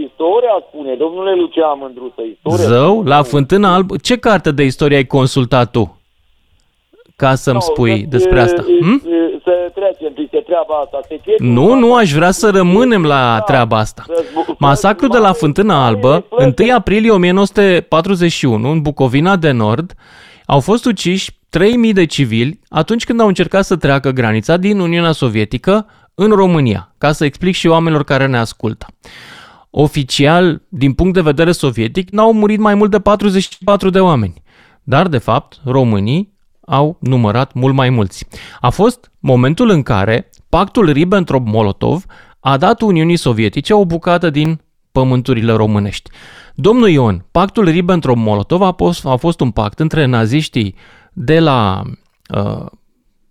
istoria 0.05 0.63
spune, 0.67 0.95
domnule 0.95 1.35
Lucian 1.35 1.77
Mândruță, 1.79 2.21
istoria 2.21 2.65
Zău, 2.65 3.03
la 3.03 3.23
Fântâna 3.23 3.73
Albă. 3.73 3.95
Ce 4.01 4.17
carte 4.17 4.51
de 4.51 4.63
istorie 4.63 4.97
ai 4.97 5.05
consultat 5.05 5.71
tu? 5.71 5.97
Ca 7.23 7.35
să-mi 7.35 7.61
spui 7.61 8.05
despre 8.05 8.39
asta. 8.39 8.61
Hm? 8.61 9.01
Să 9.43 9.71
trecem 9.73 10.13
peste 10.13 10.37
treaba 10.45 10.75
asta. 10.83 10.99
Secretul 11.07 11.45
Nu, 11.45 11.73
nu, 11.73 11.95
aș 11.95 12.11
vrea 12.13 12.31
să 12.31 12.49
rămânem 12.49 13.03
la 13.03 13.41
treaba 13.45 13.77
asta. 13.77 14.05
Masacrul 14.59 15.09
de 15.09 15.17
la 15.17 15.33
Fântâna 15.33 15.85
Albă, 15.85 16.25
1 16.57 16.73
aprilie 16.75 17.11
1941, 17.11 18.69
în 18.71 18.81
Bucovina 18.81 19.35
de 19.35 19.51
Nord, 19.51 19.93
au 20.45 20.59
fost 20.59 20.85
uciși 20.85 21.31
3.000 21.31 21.93
de 21.93 22.05
civili 22.05 22.59
atunci 22.69 23.05
când 23.05 23.19
au 23.19 23.27
încercat 23.27 23.65
să 23.65 23.75
treacă 23.75 24.09
granița 24.09 24.57
din 24.57 24.79
Uniunea 24.79 25.11
Sovietică 25.11 25.85
în 26.15 26.29
România, 26.29 26.93
ca 26.97 27.11
să 27.11 27.25
explic 27.25 27.55
și 27.55 27.67
oamenilor 27.67 28.03
care 28.03 28.25
ne 28.25 28.37
ascultă. 28.37 28.85
Oficial, 29.69 30.61
din 30.69 30.93
punct 30.93 31.13
de 31.13 31.21
vedere 31.21 31.51
sovietic, 31.51 32.09
n-au 32.09 32.33
murit 32.33 32.59
mai 32.59 32.75
mult 32.75 32.91
de 32.91 32.99
44 32.99 33.89
de 33.89 33.99
oameni. 33.99 34.41
Dar, 34.83 35.07
de 35.07 35.17
fapt, 35.17 35.57
românii 35.65 36.35
au 36.69 36.97
numărat 36.99 37.53
mult 37.53 37.73
mai 37.73 37.89
mulți. 37.89 38.27
A 38.59 38.69
fost 38.69 39.11
momentul 39.19 39.69
în 39.69 39.83
care 39.83 40.29
pactul 40.49 40.91
Ribbentrop-Molotov 40.91 42.05
a 42.39 42.57
dat 42.57 42.81
Uniunii 42.81 43.15
Sovietice 43.15 43.73
o 43.73 43.85
bucată 43.85 44.29
din 44.29 44.61
pământurile 44.91 45.53
românești. 45.53 46.09
Domnul 46.55 46.89
Ion, 46.89 47.25
pactul 47.31 47.69
Ribbentrop-Molotov 47.69 48.61
a 48.61 48.71
fost, 48.71 49.05
a 49.05 49.15
fost 49.15 49.39
un 49.39 49.51
pact 49.51 49.79
între 49.79 50.05
naziștii 50.05 50.75
de 51.13 51.39
la 51.39 51.81
uh, 52.35 52.65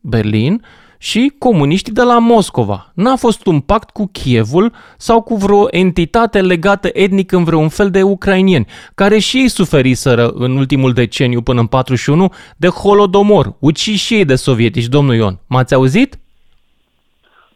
Berlin 0.00 0.62
și 0.98 1.32
comuniștii 1.38 1.92
de 1.92 2.02
la 2.02 2.18
Moscova. 2.18 2.90
N-a 2.94 3.16
fost 3.16 3.46
un 3.46 3.60
pact 3.60 3.90
cu 3.90 4.08
Kievul 4.12 4.72
sau 4.96 5.22
cu 5.22 5.34
vreo 5.34 5.66
entitate 5.70 6.40
legată 6.40 6.88
etnic 6.92 7.32
în 7.32 7.44
vreun 7.44 7.68
fel 7.68 7.90
de 7.90 8.02
ucrainieni, 8.02 8.66
care 8.94 9.18
și 9.18 9.36
ei 9.38 9.48
suferiseră 9.48 10.28
în 10.34 10.56
ultimul 10.56 10.92
deceniu 10.92 11.40
până 11.42 11.60
în 11.60 11.66
41 11.66 12.28
de 12.56 12.68
holodomor, 12.68 13.54
uciși 13.58 14.04
și 14.04 14.14
ei 14.14 14.24
de 14.24 14.34
sovietici, 14.34 14.84
domnul 14.86 15.14
Ion. 15.14 15.38
M-ați 15.48 15.74
auzit? 15.74 16.18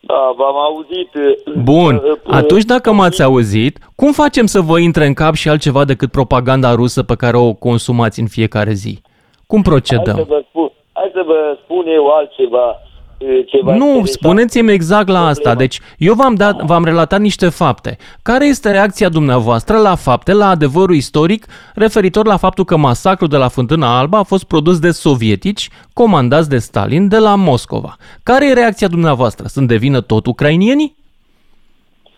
Da, 0.00 0.34
v-am 0.36 0.56
auzit. 0.56 1.14
uh, 1.14 1.54
Bun, 1.62 1.94
uh, 1.94 2.02
uh, 2.02 2.18
atunci 2.34 2.64
dacă 2.64 2.92
m-ați 2.92 3.22
auzit, 3.22 3.78
cum 3.96 4.12
facem 4.12 4.46
să 4.46 4.60
vă 4.60 4.78
intre 4.78 5.06
în 5.06 5.14
cap 5.14 5.34
și 5.34 5.48
altceva 5.48 5.84
decât 5.84 6.10
propaganda 6.10 6.74
rusă 6.74 7.02
pe 7.02 7.14
care 7.16 7.36
o 7.36 7.52
consumați 7.52 8.20
în 8.20 8.26
fiecare 8.26 8.72
zi? 8.72 9.02
Cum 9.46 9.62
Hai 9.62 9.72
procedăm? 9.72 10.16
să 10.16 10.24
vă 10.28 10.42
spun, 10.48 10.70
hai 10.92 11.10
să 11.14 11.22
vă 11.26 11.58
spun 11.64 11.84
eu 11.86 12.06
altceva. 12.06 12.76
Uh, 13.20 13.44
Ceva 13.46 13.70
Nu, 13.74 13.84
interesant. 13.86 14.06
spuneți-mi 14.08 14.72
exact 14.72 15.08
la 15.08 15.26
asta. 15.26 15.54
Deci, 15.54 15.80
eu 15.98 16.14
v-am, 16.14 16.34
dat, 16.34 16.62
v-am 16.62 16.84
relatat 16.84 17.20
niște 17.20 17.48
fapte. 17.48 17.96
Care 18.22 18.46
este 18.46 18.70
reacția 18.70 19.08
dumneavoastră 19.08 19.76
la 19.78 19.94
fapte, 19.94 20.32
la 20.32 20.48
adevărul 20.48 20.94
istoric, 20.94 21.46
referitor 21.74 22.26
la 22.26 22.36
faptul 22.36 22.64
că 22.64 22.76
masacrul 22.76 23.28
de 23.28 23.36
la 23.36 23.48
Fântâna 23.48 23.98
Alba 23.98 24.18
a 24.18 24.22
fost 24.22 24.44
produs 24.44 24.78
de 24.78 24.90
sovietici, 24.90 25.68
comandați 25.92 26.48
de 26.48 26.58
Stalin, 26.58 27.08
de 27.08 27.18
la 27.18 27.34
Moscova? 27.34 27.96
Care 28.22 28.48
e 28.48 28.52
reacția 28.52 28.88
dumneavoastră? 28.88 29.46
Sunt 29.46 29.68
de 29.68 29.76
vină 29.76 30.00
tot 30.00 30.26
ucrainienii? 30.26 30.98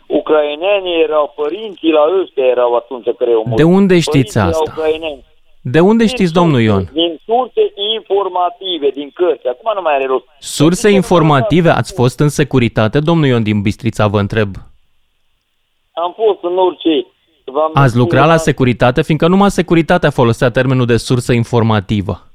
Ucrainenii 0.07 1.03
erau 1.03 1.33
părinții 1.37 1.91
la 1.91 2.01
ăștia 2.23 2.45
erau 2.45 2.75
atunci 2.75 3.05
care 3.19 3.31
au 3.31 3.43
murit. 3.45 3.57
De 3.57 3.63
unde 3.63 3.95
știți 4.01 4.11
Părinții 4.11 4.41
erau 4.41 4.51
asta? 4.51 4.73
ucraineni. 4.77 5.25
De 5.65 5.81
unde 5.81 6.07
știți, 6.07 6.33
domnul 6.33 6.61
Ion? 6.61 6.91
Din 6.93 7.21
surse 7.25 7.73
informative, 7.97 8.89
din 8.89 9.11
cărți. 9.15 9.47
Acum 9.47 9.73
nu 9.75 9.83
mai 9.83 9.95
are 9.95 10.07
rost. 10.07 10.25
Surse 10.39 10.91
informative, 10.91 11.69
ați 11.69 11.95
fost 11.95 12.21
în 12.21 12.29
securitate, 12.29 13.01
domnul 13.01 13.27
Ion 13.27 13.43
din 13.43 13.63
Bistrița, 13.63 14.07
vă 14.07 14.19
întreb. 14.19 14.55
Am 15.93 16.15
fost 16.17 16.39
în 16.43 16.59
orice. 16.59 17.07
V-am 17.45 17.71
Ați 17.75 17.97
lucrat 17.97 18.27
la 18.27 18.33
spus, 18.33 18.45
securitate, 18.45 19.03
fiindcă 19.03 19.27
numai 19.29 19.51
securitatea 19.51 20.11
folosea 20.11 20.51
termenul 20.51 20.87
de 20.87 20.97
sursă 20.97 21.33
informativă. 21.33 22.27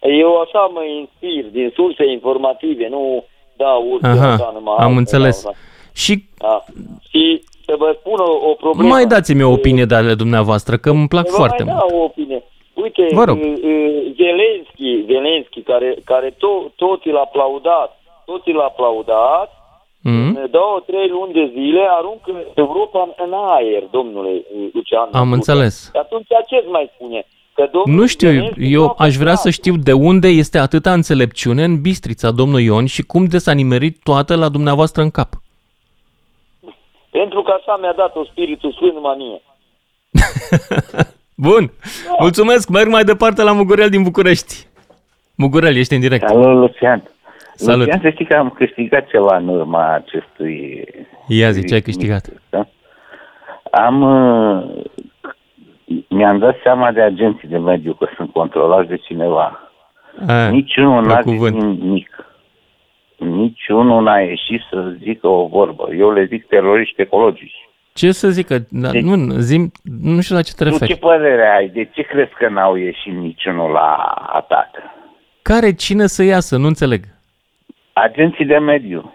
Eu 0.00 0.40
așa 0.40 0.70
mă 0.74 0.82
inspir, 0.98 1.50
din 1.50 1.72
surse 1.74 2.10
informative, 2.10 2.88
nu 2.88 3.24
dau 3.56 3.90
orice 3.92 4.06
Aha, 4.06 4.32
așa 4.32 4.50
numai. 4.54 4.74
am 4.78 4.84
altă, 4.84 4.98
înțeles. 4.98 5.42
Da, 5.42 5.50
da. 5.50 5.56
Și 5.92 6.24
Da. 6.38 6.64
Și 7.10 7.42
să 7.68 7.74
vă 7.78 7.96
spun 8.00 8.18
o, 8.18 8.48
o 8.50 8.52
problemă. 8.64 8.88
mai 8.94 9.06
dați-mi 9.06 9.42
o 9.42 9.50
opinie 9.58 9.84
de 9.84 9.94
ale 9.94 10.14
dumneavoastră, 10.14 10.76
că 10.76 10.88
îmi 10.90 11.08
plac 11.08 11.26
Vă 11.28 11.36
foarte 11.40 11.62
mai 11.64 11.74
mult. 11.74 11.88
dau 11.90 12.00
o 12.00 12.04
opinie. 12.04 12.40
Uite, 12.84 13.06
Vă 13.18 13.24
rog. 13.24 13.36
uh, 13.38 13.44
uh, 13.44 14.12
Zelenski, 14.20 14.88
Zelenski 15.12 15.60
care, 15.70 15.90
care 16.04 16.34
to, 16.38 16.52
toți 16.76 17.08
l 17.08 17.16
aplaudat, 17.16 17.90
toți 18.24 18.50
l 18.50 18.60
aplaudat, 18.70 19.50
Mm? 20.02 20.12
în 20.26 20.48
două, 20.50 20.82
trei 20.86 21.08
luni 21.08 21.32
de 21.32 21.50
zile 21.54 21.80
aruncă 21.98 22.30
Europa 22.54 23.00
în- 23.06 23.24
în 23.26 23.32
aer, 23.56 23.82
domnule 23.90 24.28
uh, 24.30 24.68
Lucian. 24.72 25.08
Am 25.12 25.32
înțeles. 25.32 25.84
Și 25.94 26.00
atunci 26.00 26.26
ce 26.48 26.64
mai 26.70 26.90
spune? 26.94 27.26
Că 27.54 27.68
domnul 27.72 28.00
Nu 28.00 28.06
știu, 28.06 28.28
Zelenski 28.28 28.72
eu 28.72 28.80
nu 28.82 28.88
a 28.96 29.04
aș 29.04 29.14
vrea 29.16 29.34
să 29.34 29.50
știu 29.50 29.74
de 29.76 29.92
unde 29.92 30.28
este 30.28 30.58
atâta 30.58 30.92
înțelepciune 30.92 31.64
în 31.64 31.80
Bistrița, 31.80 32.30
domnul 32.30 32.60
Ion, 32.60 32.86
și 32.86 33.02
cum 33.02 33.24
de 33.24 33.38
s-a 33.38 33.52
nimerit 33.52 33.98
toată 34.02 34.36
la 34.36 34.48
dumneavoastră 34.48 35.02
în 35.02 35.10
cap. 35.10 35.28
Pentru 37.18 37.42
că 37.42 37.50
așa 37.58 37.76
mi-a 37.80 37.92
dat-o 37.96 38.24
Spiritul 38.24 38.72
Sfânt 38.72 38.92
numai 38.94 39.14
mie. 39.16 39.40
Bun, 41.48 41.70
mulțumesc, 42.18 42.68
merg 42.68 42.88
mai 42.88 43.04
departe 43.04 43.42
la 43.42 43.52
Mugurel 43.52 43.88
din 43.88 44.02
București. 44.02 44.66
Mugurel, 45.36 45.76
ești 45.76 45.94
în 45.94 46.00
direct. 46.00 46.24
Alo, 46.28 46.52
Lucian. 46.52 47.02
Salut. 47.54 47.78
Lucian, 47.86 48.00
să 48.00 48.10
știi 48.10 48.26
că 48.26 48.36
am 48.36 48.50
câștigat 48.50 49.06
ceva 49.06 49.36
în 49.36 49.48
urma 49.48 49.92
acestui... 49.94 50.84
Ia 51.26 51.50
zi, 51.50 51.64
ce 51.64 51.74
ai 51.74 51.80
câștigat? 51.80 52.24
Da? 52.50 52.66
Am... 53.70 54.00
uh, 54.02 54.84
Mi-am 56.08 56.38
dat 56.38 56.56
seama 56.62 56.92
de 56.92 57.00
agenții 57.00 57.48
de 57.48 57.58
mediu 57.58 57.92
că 57.94 58.08
sunt 58.16 58.32
controlați 58.32 58.88
de 58.88 58.96
cineva. 58.96 59.60
A, 60.26 60.48
Niciunul 60.48 61.06
la 61.06 61.14
n-a 61.14 61.20
zis 61.20 61.32
cuvânt. 61.32 61.80
nimic. 61.80 62.27
Niciunul 63.18 64.02
n-a 64.02 64.18
ieșit 64.18 64.60
să 64.70 64.94
zică 65.02 65.26
o 65.26 65.46
vorbă. 65.46 65.88
Eu 65.98 66.10
le 66.10 66.24
zic 66.24 66.46
teroriști 66.46 67.00
ecologici. 67.00 67.54
Ce 67.92 68.12
să 68.12 68.28
zic? 68.28 68.46
Că, 68.46 68.58
da, 68.68 68.90
Deci- 68.90 69.02
nu, 69.02 69.38
zim, 69.38 69.72
nu 70.00 70.20
știu 70.20 70.34
la 70.34 70.42
ce 70.42 70.52
te 70.52 70.64
Tu 70.64 70.70
referi. 70.70 70.90
ce 70.92 70.96
părere 70.98 71.46
ai? 71.56 71.68
De 71.68 71.84
ce 71.94 72.02
crezi 72.02 72.30
că 72.38 72.48
n-au 72.48 72.76
ieșit 72.76 73.12
niciunul 73.12 73.70
la 73.70 73.94
atac? 74.32 74.68
Care 75.42 75.74
cine 75.74 76.06
să 76.06 76.22
iasă? 76.22 76.56
Nu 76.56 76.66
înțeleg. 76.66 77.04
Agenții 77.92 78.44
de 78.44 78.56
mediu. 78.58 79.12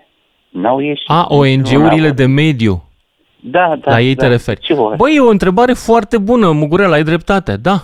N-au 0.49 0.79
ieșit. 0.79 1.09
A, 1.09 1.27
niciunul 1.29 1.83
ONG-urile 1.85 2.07
la- 2.07 2.13
de 2.13 2.25
mediu. 2.25 2.83
Da, 3.39 3.75
da. 3.81 3.91
la 3.91 3.99
ei 4.01 4.15
da. 4.15 4.23
te 4.23 4.29
referi. 4.29 4.59
Ce 4.59 4.73
vor? 4.73 4.95
Băi, 4.95 5.15
e 5.15 5.19
o 5.19 5.29
întrebare 5.29 5.73
foarte 5.73 6.17
bună, 6.17 6.51
Mugurel, 6.51 6.91
ai 6.91 7.03
dreptate, 7.03 7.57
da. 7.57 7.75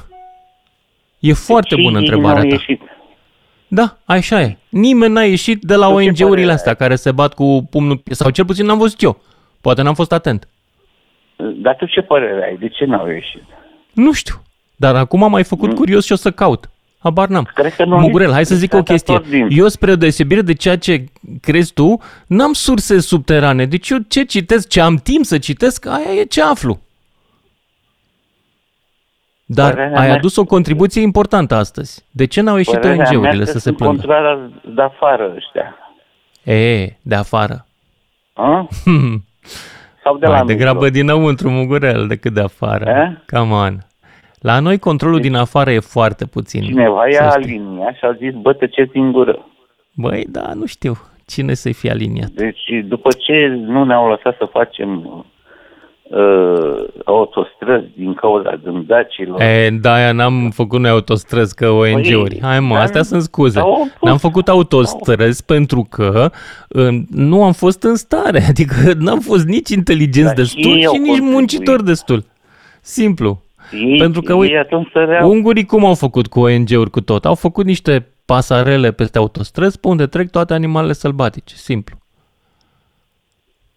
E 1.19 1.33
foarte 1.33 1.75
Și 1.75 1.81
bună 1.81 1.97
ei 1.99 2.03
întrebarea 2.03 2.41
n-au 2.41 2.49
ta. 2.49 2.55
ieșit. 2.55 2.81
Da, 3.71 3.97
așa 4.05 4.41
e. 4.41 4.57
Nimeni 4.69 5.13
n-a 5.13 5.23
ieșit 5.23 5.61
de 5.61 5.75
la 5.75 5.85
Tu 5.85 5.91
ce 5.91 5.95
ONG-urile 6.07 6.27
părere 6.29 6.51
astea 6.51 6.73
care 6.73 6.95
se 6.95 7.11
bat 7.11 7.33
cu 7.33 7.67
pumnul, 7.69 8.01
sau 8.11 8.29
cel 8.29 8.45
puțin 8.45 8.65
n-am 8.65 8.77
văzut 8.77 9.01
eu. 9.01 9.21
Poate 9.61 9.81
n-am 9.81 9.93
fost 9.93 10.11
atent. 10.11 10.47
Dar 11.61 11.75
tu 11.75 11.85
ce 11.85 12.01
părere 12.01 12.45
ai? 12.49 12.57
De 12.57 12.67
ce 12.67 12.85
n-au 12.85 13.07
ieșit? 13.09 13.43
Nu 13.93 14.13
știu. 14.13 14.41
Dar 14.75 14.95
acum 14.95 15.23
am 15.23 15.31
mai 15.31 15.43
făcut 15.43 15.75
curios 15.75 16.05
și 16.05 16.11
o 16.11 16.15
să 16.15 16.31
caut. 16.31 16.69
Habar 16.99 17.27
n-am. 17.27 17.49
Cred 17.55 17.75
că 17.75 17.85
nu 17.85 17.97
Mugurel, 17.99 18.31
hai 18.31 18.45
să 18.45 18.55
zic 18.55 18.73
o 18.73 18.77
Asta 18.77 18.91
chestie. 18.93 19.13
tot 19.15 19.27
din- 19.29 19.47
Eu, 19.49 19.67
spre 19.67 19.95
deosebire 19.95 20.41
de 20.41 20.53
ceea 20.53 20.77
ce 20.77 21.03
crezi 21.41 21.73
tu, 21.73 22.01
n-am 22.27 22.53
surse 22.53 22.99
subterane. 22.99 23.65
Deci 23.65 23.89
eu 23.89 23.97
ce 24.07 24.23
citesc, 24.23 24.67
ce 24.67 24.81
am 24.81 24.95
timp 24.95 25.25
să 25.25 25.37
citesc, 25.37 25.85
aia 25.85 26.19
e 26.19 26.23
ce 26.23 26.41
aflu. 26.41 26.79
Dar 29.51 29.73
Părerea 29.73 29.99
ai 29.99 30.07
mea- 30.07 30.15
adus 30.15 30.35
o 30.35 30.43
contribuție 30.45 31.01
importantă 31.01 31.55
astăzi. 31.55 32.05
De 32.11 32.25
ce 32.27 32.41
n-au 32.41 32.55
ieșit 32.57 32.73
Părerea 32.73 32.95
mea 32.95 33.09
ONG-urile 33.11 33.43
că 33.43 33.45
să 33.45 33.51
se 33.51 33.59
sunt 33.59 33.77
plângă? 33.77 33.95
controlarea 33.95 34.49
de 34.75 34.81
afară 34.81 35.33
ăștia. 35.35 35.75
E, 36.55 36.85
de 37.01 37.15
afară. 37.15 37.65
A? 38.33 38.67
Sau 40.03 40.17
de 40.17 40.27
Mai 40.27 40.39
la 40.39 40.45
degrabă 40.45 40.73
mijloc? 40.83 40.93
dinăuntru, 40.93 41.49
Mugurel, 41.49 42.07
decât 42.07 42.33
de 42.33 42.41
afară. 42.41 42.89
Eh? 42.89 43.37
Come 43.39 43.53
on. 43.53 43.77
La 44.39 44.59
noi 44.59 44.77
controlul 44.79 45.19
din 45.19 45.35
afară 45.35 45.71
e 45.71 45.79
foarte 45.79 46.25
puțin. 46.25 46.61
Cineva 46.61 47.03
să 47.11 47.23
ia 47.23 47.29
știi. 47.29 47.51
linia 47.57 47.93
și 47.93 48.05
a 48.05 48.11
zis, 48.13 48.33
bă, 48.33 48.53
tăceți 48.53 48.91
din 48.91 49.11
gură. 49.11 49.45
Băi, 49.95 50.25
da, 50.29 50.53
nu 50.53 50.65
știu. 50.65 50.93
Cine 51.27 51.53
să-i 51.53 51.73
fie 51.73 51.91
aliniat? 51.91 52.29
Deci, 52.29 52.69
după 52.83 53.09
ce 53.17 53.47
nu 53.65 53.83
ne-au 53.83 54.07
lăsat 54.09 54.35
să 54.37 54.45
facem 54.51 55.25
uh, 56.09 56.83
autostrăzi 57.05 57.85
din 57.97 58.13
cauza 58.13 58.59
dândacilor, 58.63 59.41
E, 59.41 59.69
da, 59.81 59.93
aia 59.93 60.11
n-am 60.11 60.49
făcut 60.53 60.79
noi 60.79 60.89
autostrăzi 60.89 61.55
că 61.55 61.69
ONG-uri. 61.69 62.35
Păi, 62.35 62.39
Hai 62.41 62.59
mă, 62.59 62.73
dar 62.73 62.83
astea 62.83 63.01
sunt 63.03 63.21
scuze. 63.21 63.59
au 63.59 63.75
fost- 63.77 63.95
N-am 64.01 64.17
făcut 64.17 64.47
autostrăzi 64.49 65.45
pentru 65.45 65.87
că 65.89 66.31
uh, 66.69 66.87
nu 67.09 67.43
am 67.43 67.51
fost 67.51 67.83
în 67.83 67.95
stare. 67.95 68.43
Adică 68.49 68.73
n-am 68.99 69.19
fost 69.19 69.45
nici 69.47 69.69
inteligenți 69.69 70.27
Dar 70.27 70.35
destul 70.35 70.71
ei 70.77 70.85
au 70.85 70.93
și 70.93 70.99
nici 70.99 71.07
contribuit. 71.07 71.33
muncitori 71.35 71.83
destul. 71.83 72.23
Simplu. 72.81 73.41
ei, 73.71 73.97
pentru 73.97 74.21
că, 74.21 74.31
ei 74.31 74.39
uite, 74.39 74.55
atunci 74.55 74.89
săreau. 74.93 75.29
Ungurii 75.29 75.65
cum 75.65 75.85
au 75.85 75.93
făcut 75.93 76.27
cu 76.27 76.39
ONG-uri 76.39 76.89
cu 76.89 77.01
tot? 77.01 77.25
Au 77.25 77.35
făcut 77.35 77.65
niște 77.65 78.07
pasarele 78.25 78.91
peste 78.91 79.17
autostrăzi 79.17 79.79
pe 79.79 79.87
unde 79.87 80.05
trec 80.05 80.29
toate 80.29 80.53
animalele 80.53 80.93
sălbatice. 80.93 81.55
Simplu. 81.55 81.95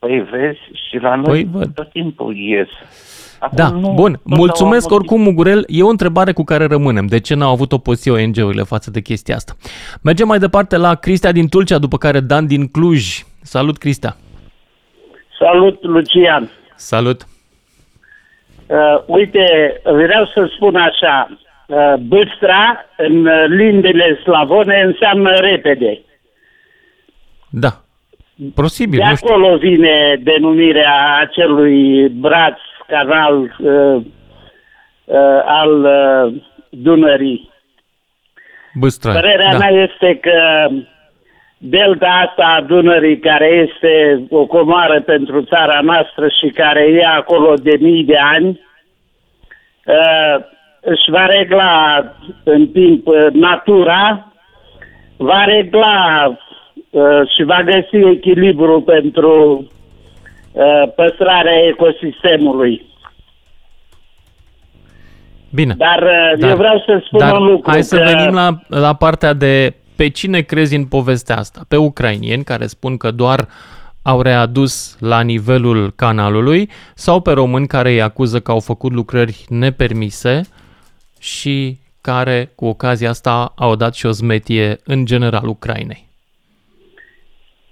Păi 0.07 0.27
vezi, 0.31 0.59
și 0.89 0.97
la 0.97 1.15
noi 1.15 1.25
Păi, 1.25 1.49
văd. 1.53 1.75
tot 1.75 1.91
timpul 1.91 2.37
ies. 2.37 2.69
Acum 3.39 3.57
Da, 3.57 3.69
nu, 3.69 3.93
bun. 3.93 4.13
tot 4.13 4.33
au 4.33 4.37
Mulțumesc 4.37 4.87
avut- 4.87 4.99
oricum, 4.99 5.21
Mugurel. 5.21 5.65
E 5.69 5.83
o 5.83 5.89
întrebare 5.89 6.33
cu 6.33 6.45
care 6.45 6.67
rămânem. 6.67 7.07
De 7.07 7.21
ce 7.21 7.35
n-au 7.35 7.51
avut 7.53 7.73
opoziție 7.73 8.11
ONG-urile 8.13 8.63
față 8.63 8.91
de 8.91 9.01
chestia 9.01 9.35
asta? 9.35 9.53
Mergem 10.03 10.27
mai 10.27 10.39
departe 10.39 10.77
la 10.77 10.95
Cristia 10.95 11.33
din 11.33 11.49
Tulcea, 11.49 11.79
după 11.79 11.97
care 11.99 12.21
Dan 12.21 12.47
din 12.47 12.69
Cluj. 12.69 13.23
Salut, 13.43 13.79
Cristia. 13.79 14.17
Salut, 15.39 15.83
Lucian. 15.85 16.51
Salut. 16.77 17.27
Uh, 18.67 19.03
uite, 19.07 19.45
vreau 19.85 20.27
să 20.27 20.51
spun 20.57 20.77
așa, 20.77 21.29
uh, 21.69 21.95
băstra 22.01 22.77
în 22.97 23.27
uh, 23.27 23.45
limbile 23.49 24.19
slavone 24.23 24.83
înseamnă 24.87 25.31
repede. 25.41 26.01
Da. 27.51 27.81
Posibil, 28.55 28.99
De 28.99 29.05
nu 29.09 29.15
știu. 29.15 29.29
acolo 29.35 29.57
vine 29.57 30.21
denumirea 30.23 31.17
acelui 31.21 32.09
braț 32.09 32.59
canal 32.87 33.41
uh, 33.43 34.03
uh, 35.05 35.43
al 35.47 35.85
uh, 35.85 36.35
Dunării. 36.71 37.51
Băstrani. 38.75 39.21
Părerea 39.21 39.51
Da. 39.53 39.59
mea 39.59 39.83
este 39.83 40.19
că 40.21 40.69
delta 41.59 42.27
asta 42.29 42.45
a 42.57 42.61
Dunării, 42.61 43.19
care 43.19 43.47
este 43.69 44.23
o 44.31 44.47
comoară 44.47 45.01
pentru 45.01 45.43
țara 45.43 45.81
noastră 45.81 46.29
și 46.29 46.49
care 46.55 46.81
e 46.91 47.07
acolo 47.07 47.55
de 47.55 47.77
mii 47.81 48.05
de 48.05 48.17
ani, 48.17 48.61
uh, 49.87 50.45
își 50.81 51.11
va 51.11 51.27
regla 51.27 52.05
în 52.45 52.69
timp 52.69 53.07
uh, 53.07 53.27
natura, 53.33 54.33
va 55.17 55.45
regla 55.45 56.27
uh, 56.93 57.21
și 57.37 57.43
va 57.43 57.63
găsi 57.65 58.07
echilibru 58.17 58.81
pentru 58.81 59.67
uh, 60.53 60.93
păstrarea 60.97 61.67
ecosistemului. 61.69 62.91
Bine. 65.55 65.75
Dar, 65.79 66.03
uh, 66.03 66.49
eu 66.49 66.57
vreau 66.57 66.83
să 66.87 67.03
spun 67.05 67.19
dar 67.19 67.37
un 67.37 67.47
lucru. 67.47 67.71
hai 67.71 67.83
să 67.83 67.97
că... 67.97 68.03
venim 68.05 68.35
la, 68.35 68.59
la 68.69 68.95
partea 68.95 69.33
de 69.33 69.75
pe 69.97 70.09
cine 70.09 70.41
crezi 70.41 70.77
în 70.77 70.85
povestea 70.85 71.37
asta? 71.37 71.61
Pe 71.69 71.77
ucrainieni 71.77 72.45
care 72.45 72.67
spun 72.67 72.97
că 72.97 73.11
doar 73.11 73.49
au 74.03 74.23
readus 74.23 74.97
la 75.01 75.21
nivelul 75.21 75.93
canalului 75.97 76.71
sau 76.95 77.21
pe 77.21 77.33
români 77.33 77.67
care 77.67 77.91
îi 77.91 78.03
acuză 78.03 78.41
că 78.41 78.51
au 78.51 78.61
făcut 78.61 78.93
lucrări 78.93 79.45
nepermise 79.49 80.41
și 81.21 81.79
care 82.01 82.53
cu 82.55 82.65
ocazia 82.65 83.09
asta 83.09 83.53
au 83.57 83.77
dat 83.77 83.95
și 83.95 84.07
o 84.07 84.11
zmetie 84.11 84.81
în 84.85 85.05
general 85.05 85.47
Ucrainei. 85.47 86.12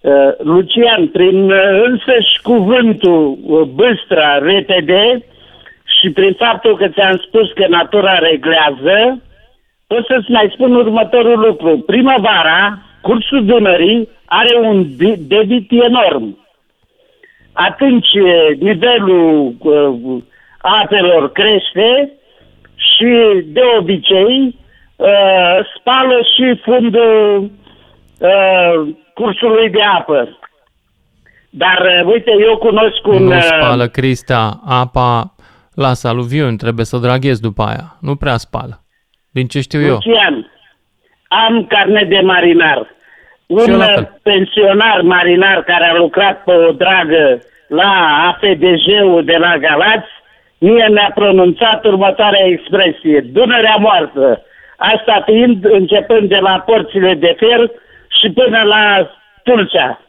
Uh, 0.02 0.32
Lucian, 0.38 1.08
prin 1.08 1.50
uh, 1.50 1.82
însăși 1.84 2.42
cuvântul 2.42 3.38
uh, 3.42 3.60
băstra, 3.60 4.38
repede 4.38 5.24
și 6.00 6.10
prin 6.10 6.32
faptul 6.32 6.76
că 6.76 6.88
ți-am 6.88 7.22
spus 7.26 7.52
că 7.52 7.66
natura 7.68 8.18
reglează, 8.18 9.22
pot 9.86 10.06
să-ți 10.06 10.30
mai 10.30 10.50
spun 10.52 10.74
următorul 10.74 11.38
lucru. 11.38 11.78
Primăvara, 11.78 12.78
cursul 13.00 13.44
Dunării 13.44 14.08
are 14.24 14.58
un 14.58 14.86
de- 14.96 15.18
debit 15.18 15.70
enorm. 15.70 16.38
Atunci 17.52 18.12
uh, 18.14 18.58
nivelul 18.58 19.54
uh, 19.58 20.22
apelor 20.58 21.32
crește 21.32 22.12
și 22.74 23.42
de 23.44 23.60
obicei 23.78 24.56
uh, 24.96 25.58
spală 25.76 26.20
și 26.36 26.60
fundul 26.62 27.50
uh, 28.20 28.88
cursului 29.20 29.70
de 29.70 29.82
apă. 29.98 30.38
Dar 31.50 31.78
uh, 31.80 32.12
uite, 32.12 32.32
eu 32.48 32.56
cunosc 32.56 33.06
un... 33.06 33.22
Nu 33.22 33.34
uh, 33.34 33.42
spală 33.42 33.86
Cristea 33.86 34.44
apa, 34.66 35.34
lasă 35.74 36.08
aluviuni, 36.08 36.56
trebuie 36.56 36.84
să 36.84 36.96
draghezi 36.96 37.40
după 37.40 37.62
aia. 37.62 37.86
Nu 38.00 38.14
prea 38.16 38.36
spală. 38.36 38.74
Din 39.32 39.46
ce 39.46 39.60
știu 39.60 39.80
eu. 39.80 39.92
Lucian, 39.92 40.50
am 41.28 41.66
carnet 41.66 42.08
de 42.08 42.20
marinar. 42.20 42.80
Și 43.46 43.68
eu 43.68 43.74
Un 43.74 43.76
la 43.76 43.84
uh, 43.84 43.94
fel. 43.94 44.20
pensionar 44.22 45.00
marinar 45.02 45.62
care 45.62 45.84
a 45.84 45.96
lucrat 45.96 46.44
pe 46.44 46.52
o 46.52 46.72
dragă 46.72 47.40
la 47.68 47.90
AFDJ-ul 48.28 49.22
de 49.24 49.36
la 49.36 49.56
Galați, 49.58 50.12
mie 50.58 50.88
mi-a 50.88 51.10
pronunțat 51.14 51.84
următoarea 51.84 52.46
expresie, 52.46 53.20
Dunărea 53.20 53.76
moartă. 53.76 54.42
Asta 54.76 55.22
fiind 55.26 55.64
începând 55.64 56.28
de 56.28 56.36
la 56.36 56.62
porțile 56.66 57.14
de 57.14 57.36
fer 57.38 57.70
și 58.20 58.30
până 58.30 58.62
la 58.62 59.10
Tulcea. 59.42 60.00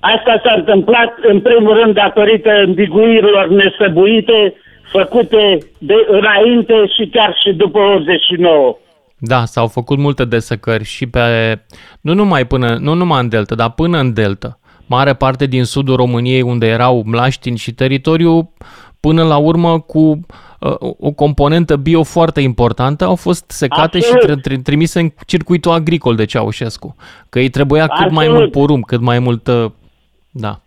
Asta 0.00 0.40
s-a 0.44 0.54
întâmplat 0.56 1.14
în 1.22 1.40
primul 1.40 1.74
rând 1.80 1.94
datorită 1.94 2.50
îmbiguirilor 2.66 3.48
nesăbuite 3.48 4.54
făcute 4.90 5.58
de 5.78 5.94
înainte 6.08 6.74
și 6.94 7.08
chiar 7.12 7.36
și 7.42 7.52
după 7.52 7.78
89. 7.78 8.76
Da, 9.18 9.44
s-au 9.44 9.66
făcut 9.66 9.98
multe 9.98 10.24
desecări 10.24 10.84
și 10.84 11.06
pe, 11.06 11.20
nu 12.00 12.14
numai, 12.14 12.44
până, 12.46 12.76
nu 12.80 12.94
numai 12.94 13.20
în 13.20 13.28
delta, 13.28 13.54
dar 13.54 13.70
până 13.70 13.98
în 13.98 14.12
delta. 14.14 14.58
Mare 14.86 15.14
parte 15.14 15.46
din 15.46 15.64
sudul 15.64 15.96
României 15.96 16.42
unde 16.42 16.66
erau 16.66 17.02
mlaștini 17.06 17.56
și 17.56 17.72
teritoriu, 17.72 18.52
până 19.00 19.24
la 19.24 19.36
urmă 19.36 19.80
cu 19.80 19.98
uh, 19.98 20.16
o 20.98 21.10
componentă 21.10 21.76
bio 21.76 22.02
foarte 22.02 22.40
importantă, 22.40 23.04
au 23.04 23.16
fost 23.16 23.50
secate 23.50 23.96
Absolut. 23.98 24.22
și 24.22 24.28
tri- 24.28 24.40
tri- 24.40 24.62
trimise 24.62 25.00
în 25.00 25.08
circuitul 25.26 25.72
agricol 25.72 26.14
de 26.14 26.24
Ceaușescu. 26.24 26.96
Că 27.30 27.38
îi 27.38 27.48
trebuia 27.48 27.86
cât 27.86 28.10
mai 28.10 28.24
Absolut. 28.24 28.38
mult 28.38 28.50
porumb, 28.50 28.84
cât 28.84 29.00
mai 29.00 29.18
mult... 29.18 29.46
uh, 29.46 29.70
Da. 30.30 30.60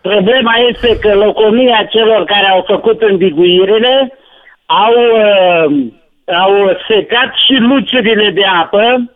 Problema 0.00 0.52
este 0.70 0.98
că 0.98 1.14
locomia 1.14 1.86
celor 1.90 2.24
care 2.24 2.46
au 2.46 2.64
făcut 2.66 3.02
îmbiguirile 3.02 4.12
au, 4.66 4.94
uh, 5.24 5.86
au 6.44 6.52
secat 6.88 7.30
și 7.46 7.52
luciurile 7.52 8.30
de 8.30 8.44
apă, 8.62 9.12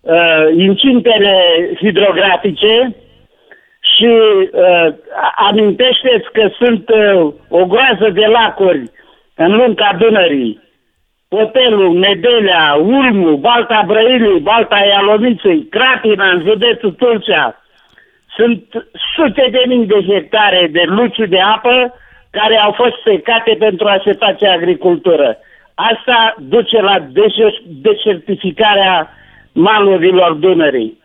uh, 0.00 0.44
incintele 0.56 1.34
hidrografice 1.78 2.96
și 4.00 4.06
uh, 4.06 4.88
amintește-ți 5.48 6.32
că 6.32 6.50
sunt 6.58 6.88
uh, 6.88 7.32
o 7.48 7.66
groază 7.66 8.08
de 8.12 8.26
lacuri 8.26 8.82
în 9.34 9.56
lunca 9.56 9.96
Dunării. 9.98 10.60
Hotelul, 11.28 11.98
Nedelea, 11.98 12.74
Ulmu, 12.74 13.36
Balta 13.36 13.82
Brăilii, 13.86 14.40
Balta 14.40 14.78
Ialomiței, 14.84 15.66
Cratina 15.70 16.30
în 16.30 16.40
județul 16.48 16.92
Tulcea. 16.92 17.60
Sunt 18.36 18.64
sute 19.14 19.48
de 19.50 19.62
mii 19.66 19.86
de 19.86 20.00
hectare 20.08 20.68
de 20.72 20.82
luci 20.86 21.28
de 21.28 21.40
apă 21.40 21.94
care 22.30 22.56
au 22.56 22.72
fost 22.72 22.94
secate 23.04 23.56
pentru 23.58 23.86
a 23.86 24.00
se 24.04 24.12
face 24.12 24.46
agricultură. 24.46 25.38
Asta 25.74 26.34
duce 26.38 26.80
la 26.80 26.98
deșer- 26.98 27.62
deșertificarea 27.64 29.10
malurilor 29.52 30.32
Dunării. 30.32 30.99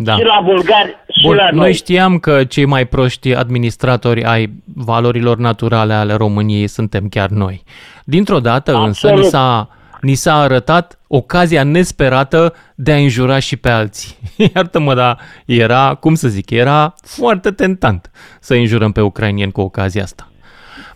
Da. 0.00 0.14
Și 0.16 0.22
la 0.22 0.40
bulgari 0.44 0.96
și 1.08 1.26
Bun, 1.26 1.34
la 1.36 1.48
noi. 1.50 1.58
noi 1.60 1.72
știam 1.72 2.18
că 2.18 2.44
cei 2.44 2.64
mai 2.64 2.84
proști 2.86 3.34
administratori 3.34 4.24
ai 4.24 4.52
valorilor 4.74 5.36
naturale 5.36 5.92
ale 5.92 6.14
României 6.14 6.66
suntem 6.66 7.08
chiar 7.08 7.28
noi. 7.28 7.62
Dintr-o 8.04 8.40
dată 8.40 8.74
însă 8.76 9.06
ni 9.06 9.12
Absolut. 9.12 9.30
s-a, 9.30 9.68
ni 10.00 10.14
s-a 10.14 10.34
arătat 10.34 10.98
ocazia 11.06 11.62
nesperată 11.62 12.54
de 12.74 12.92
a 12.92 12.96
înjura 12.96 13.38
și 13.38 13.56
pe 13.56 13.68
alții. 13.68 14.16
Iartă-mă, 14.54 14.94
dar 14.94 15.18
era, 15.46 15.94
cum 15.94 16.14
să 16.14 16.28
zic, 16.28 16.50
era 16.50 16.94
foarte 17.04 17.50
tentant 17.50 18.10
să 18.40 18.54
înjurăm 18.54 18.92
pe 18.92 19.00
ucrainieni 19.00 19.52
cu 19.52 19.60
ocazia 19.60 20.02
asta. 20.02 20.28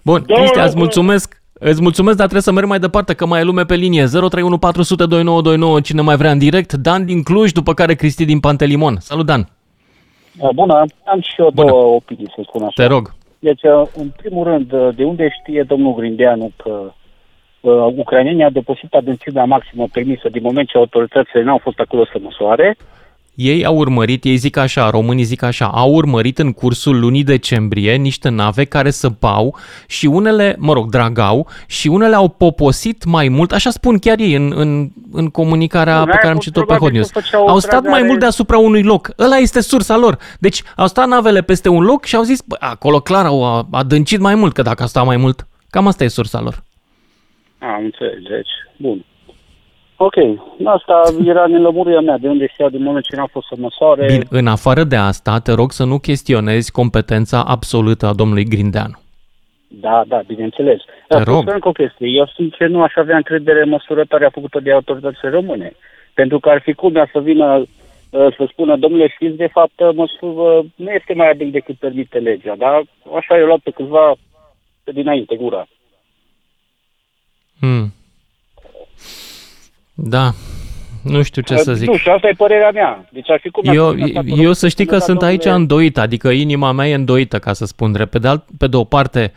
Bun, 0.03 0.23
Două 0.27 0.39
Cristian, 0.39 0.65
îți 0.67 0.75
lucruri. 0.75 0.79
mulțumesc. 0.79 1.42
Îți 1.53 1.83
mulțumesc, 1.83 2.17
dar 2.17 2.27
trebuie 2.27 2.43
să 2.43 2.53
merg 2.53 2.67
mai 2.67 2.79
departe, 2.79 3.15
că 3.15 3.27
mai 3.27 3.41
e 3.41 3.45
lume 3.45 3.65
pe 3.65 3.75
linie. 3.75 4.05
031 4.05 4.59
400 4.59 5.07
2929, 5.07 5.81
cine 5.81 6.01
mai 6.01 6.17
vrea 6.17 6.31
în 6.31 6.39
direct. 6.39 6.73
Dan 6.73 7.05
din 7.05 7.23
Cluj, 7.23 7.53
după 7.53 7.75
care 7.75 7.95
Cristi 7.95 8.25
din 8.25 8.41
Pantelimon. 8.41 8.97
Salut, 9.01 9.27
Dan! 9.27 9.49
Bună, 10.55 10.85
am 11.05 11.21
și 11.21 11.35
eu 11.39 11.51
două 11.51 11.95
opinii, 11.95 12.33
să 12.35 12.43
spun 12.49 12.63
așa. 12.63 12.83
Te 12.83 12.89
rog. 12.95 13.15
Deci, 13.39 13.63
uh, 13.63 13.83
în 13.97 14.09
primul 14.17 14.45
rând, 14.45 14.73
uh, 14.73 14.89
de 14.95 15.05
unde 15.05 15.29
știe 15.41 15.63
domnul 15.63 15.95
Grindeanu 15.95 16.51
că 16.57 16.93
uh, 17.61 17.87
ucrainenii 17.97 18.45
au 18.45 18.51
depășit 18.51 18.95
adâncimea 18.95 19.45
maximă 19.45 19.87
permisă 19.93 20.29
din 20.29 20.43
moment 20.43 20.69
ce 20.69 20.77
autoritățile 20.77 21.43
n-au 21.43 21.59
fost 21.59 21.79
acolo 21.79 22.05
să 22.05 22.19
măsoare? 22.21 22.77
Ei 23.35 23.65
au 23.65 23.77
urmărit, 23.77 24.25
ei 24.25 24.37
zic 24.37 24.57
așa, 24.57 24.91
românii 24.91 25.25
zic 25.25 25.43
așa, 25.43 25.67
au 25.67 25.93
urmărit 25.95 26.39
în 26.39 26.53
cursul 26.53 26.99
lunii 27.01 27.25
decembrie 27.25 27.95
niște 27.95 28.29
nave 28.29 28.65
care 28.65 28.91
săpau 28.91 29.57
și 29.87 30.07
unele, 30.07 30.57
mă 30.59 30.73
rog, 30.73 30.91
dragau 30.91 31.49
și 31.67 31.89
unele 31.89 32.15
au 32.15 32.29
poposit 32.29 33.05
mai 33.05 33.29
mult, 33.29 33.53
așa 33.53 33.71
spun 33.71 33.99
chiar 33.99 34.19
ei 34.19 34.35
în, 34.35 34.53
în, 34.57 34.89
în 35.13 35.29
comunicarea 35.29 35.97
Bun, 35.97 36.05
pe 36.05 36.11
aia 36.11 36.19
care 36.19 36.29
am 36.29 36.35
fost 36.35 36.47
citit-o 36.47 36.65
pe 36.65 36.73
Hot 36.73 36.77
probabil 36.77 36.97
News. 36.99 37.11
că 37.11 37.21
făceau 37.21 37.47
Au 37.47 37.59
stat 37.59 37.73
mai 37.73 37.83
tragare- 37.83 38.07
mult 38.07 38.19
deasupra 38.21 38.59
unui 38.59 38.83
loc. 38.83 39.11
Ăla 39.19 39.37
este 39.37 39.61
sursa 39.61 39.97
lor. 39.97 40.19
Deci 40.41 40.63
au 40.77 40.87
stat 40.87 41.09
navele 41.09 41.43
peste 41.43 41.69
un 41.69 41.83
loc 41.83 42.05
și 42.05 42.17
au 42.17 42.23
zis, 42.23 42.41
bă, 42.47 42.57
acolo 42.59 43.01
clar 43.01 43.25
au 43.27 43.69
adâncit 43.71 44.21
mai 44.21 44.35
mult, 44.35 44.53
că 44.53 44.63
dacă 44.63 44.83
a 44.83 44.87
stat 44.87 45.05
mai 45.05 45.17
mult, 45.17 45.47
cam 45.71 45.87
asta 45.87 46.05
e 46.05 46.09
sursa 46.09 46.41
lor. 46.41 46.65
Am 47.59 47.85
înțeles, 47.85 48.23
deci, 48.29 48.51
bun. 48.77 49.05
Ok, 50.07 50.17
asta 50.65 51.03
era 51.25 51.47
nelămurirea 51.47 52.01
mea, 52.01 52.19
de 52.19 52.29
unde 52.29 52.47
știa 52.47 52.69
din 52.69 52.83
moment 52.83 53.05
ce 53.05 53.17
n-au 53.17 53.29
fost 53.31 53.47
să 53.47 53.55
măsoare. 53.59 54.07
Bine, 54.07 54.25
în 54.31 54.47
afară 54.47 54.85
de 54.85 54.97
asta, 54.97 55.39
te 55.39 55.53
rog 55.53 55.73
să 55.73 55.85
nu 55.85 55.99
chestionezi 55.99 56.73
competența 56.73 57.45
absolută 57.47 58.07
a 58.07 58.13
domnului 58.13 58.45
Grindeanu. 58.45 58.99
Da, 59.69 60.05
da, 60.07 60.21
bineînțeles. 60.27 60.81
Te 61.09 61.15
Dar 61.15 61.25
rog. 61.25 61.35
să 61.35 61.41
spun 61.41 61.53
încă 61.55 61.69
o 61.69 61.73
chestie. 61.73 62.09
Eu, 62.09 62.27
sincer, 62.35 62.69
nu 62.69 62.83
aș 62.83 62.93
avea 62.97 63.17
încredere 63.17 63.63
în 63.63 63.69
măsurătoarea 63.69 64.31
făcută 64.31 64.61
de 64.61 64.73
autoritățile 64.73 65.31
române. 65.31 65.73
Pentru 66.15 66.39
că 66.41 66.49
ar 66.49 66.61
fi 66.61 66.73
culmea 66.73 67.09
să 67.13 67.21
vină 67.21 67.59
uh, 67.59 68.35
să 68.37 68.47
spună, 68.51 68.77
domnule, 68.77 69.09
știți, 69.09 69.37
de 69.37 69.47
fapt, 69.47 69.95
măsură 69.95 70.65
nu 70.75 70.91
este 70.91 71.15
mai 71.15 71.31
adânc 71.31 71.53
decât 71.53 71.77
permite 71.77 72.19
legea, 72.19 72.55
dar 72.57 72.83
așa 73.17 73.37
i-au 73.37 73.47
luat 73.47 73.59
pe 73.59 73.71
câțiva 73.71 74.15
pe 74.85 74.93
dinainte 74.93 75.37
gura. 75.37 75.67
Hmm. 77.61 77.93
Da, 79.95 80.33
nu 81.03 81.23
știu 81.23 81.43
ce 81.43 81.57
să 81.57 81.75
zic. 81.75 81.89
Nu 81.89 81.97
știu, 81.97 82.13
asta 82.13 82.29
e 82.29 82.35
părerea 82.37 82.71
mea. 82.71 83.09
Deci 83.13 83.31
ar 83.31 83.39
fi 83.41 83.51
culmea 83.51 83.75
Eu, 83.75 83.89
să 83.89 83.95
vină 83.95 84.21
statul 84.21 84.43
eu 84.43 84.53
să 84.53 84.69
știi 84.69 84.85
că 84.85 84.91
român, 84.91 85.07
sunt 85.07 85.19
da, 85.19 85.27
aici 85.27 85.43
domnule, 85.43 85.63
îndoit, 85.63 85.99
adică 85.99 86.31
inima 86.31 86.73
mea 86.73 86.89
e 86.89 86.95
îndoită, 86.95 87.39
ca 87.39 87.53
să 87.53 87.67
spun 87.67 87.93
drept. 87.93 88.11
Pe 88.11 88.19
de, 88.19 88.29
alt, 88.29 88.45
pe 88.59 88.67
de 88.67 88.77
o 88.77 88.85
parte, 88.85 89.33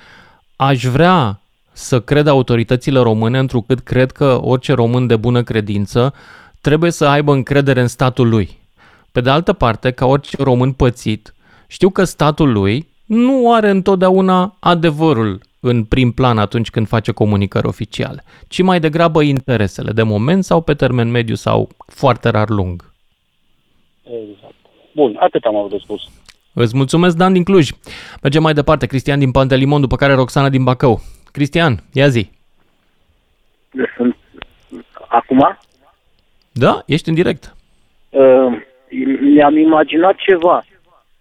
aș 0.55 0.83
vrea 0.83 1.39
să 1.71 1.99
cred 1.99 2.27
autoritățile 2.27 2.99
române, 2.99 3.39
întrucât 3.39 3.79
cred 3.79 4.11
că 4.11 4.39
orice 4.41 4.73
român 4.73 5.07
de 5.07 5.15
bună 5.15 5.43
credință 5.43 6.13
trebuie 6.61 6.91
să 6.91 7.05
aibă 7.05 7.33
încredere 7.33 7.81
în 7.81 7.87
statul 7.87 8.29
lui. 8.29 8.57
Pe 9.11 9.21
de 9.21 9.29
altă 9.29 9.53
parte, 9.53 9.91
ca 9.91 10.05
orice 10.05 10.37
român 10.39 10.71
pățit, 10.71 11.33
știu 11.67 11.89
că 11.89 12.03
statul 12.03 12.51
lui 12.51 12.87
nu 13.05 13.53
are 13.53 13.69
întotdeauna 13.69 14.55
adevărul 14.59 15.39
în 15.67 15.83
prim 15.83 16.11
plan 16.11 16.37
atunci 16.37 16.69
când 16.69 16.87
face 16.87 17.11
comunicări 17.11 17.67
oficiale, 17.67 18.23
ci 18.47 18.61
mai 18.61 18.79
degrabă 18.79 19.21
interesele 19.21 19.91
de 19.91 20.03
moment 20.03 20.43
sau 20.43 20.61
pe 20.61 20.73
termen 20.73 21.11
mediu 21.11 21.35
sau 21.35 21.69
foarte 21.87 22.29
rar 22.29 22.49
lung. 22.49 22.93
Exact. 24.03 24.53
Bun, 24.95 25.15
atât 25.19 25.43
am 25.43 25.55
avut 25.55 25.69
de 25.69 25.77
spus. 25.81 26.01
Îți 26.53 26.75
mulțumesc, 26.75 27.17
Dan 27.17 27.33
din 27.33 27.43
Cluj. 27.43 27.69
Mergem 28.21 28.41
mai 28.41 28.53
departe, 28.53 28.85
Cristian 28.85 29.19
din 29.19 29.31
Pantelimon, 29.31 29.81
după 29.81 29.95
care 29.95 30.13
Roxana 30.13 30.49
din 30.49 30.63
Bacău. 30.63 30.99
Cristian, 31.31 31.79
ia 31.93 32.07
zi. 32.07 32.29
Sunt... 33.97 34.15
Acum? 35.07 35.57
Da, 36.51 36.83
ești 36.85 37.09
în 37.09 37.15
direct. 37.15 37.55
Uh, 38.09 38.61
mi-am 39.21 39.57
imaginat 39.57 40.15
ceva 40.15 40.65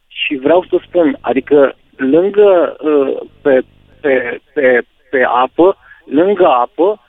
și 0.07 0.35
vreau 0.43 0.67
să 0.69 0.81
spun, 0.87 1.19
adică 1.21 1.77
lângă 1.97 2.77
uh, 2.81 3.29
pe, 3.43 3.65
pe, 4.05 4.41
pe, 4.55 4.83
pe 5.11 5.21
apă, 5.45 5.77
lângă 6.05 6.47
apă, 6.47 7.01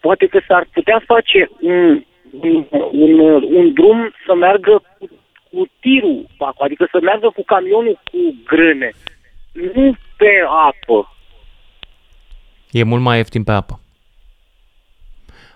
poate 0.00 0.26
că 0.26 0.38
s-ar 0.48 0.66
putea 0.72 1.02
face 1.06 1.50
un, 1.60 2.04
un, 2.40 2.66
un, 2.92 3.42
un 3.42 3.72
drum 3.72 4.10
să 4.26 4.34
meargă 4.34 4.82
cu, 4.98 5.08
cu 5.50 5.66
tirul, 5.80 6.26
pe 6.38 6.44
acolo, 6.44 6.64
adică 6.64 6.88
să 6.90 6.98
meargă 7.02 7.30
cu 7.36 7.42
camionul 7.44 8.00
cu 8.10 8.18
grâne, 8.44 8.90
nu 9.74 9.96
pe 10.16 10.32
apă. 10.68 11.16
E 12.70 12.82
mult 12.82 13.02
mai 13.02 13.16
ieftin 13.16 13.44
pe 13.44 13.52
apă. 13.52 13.80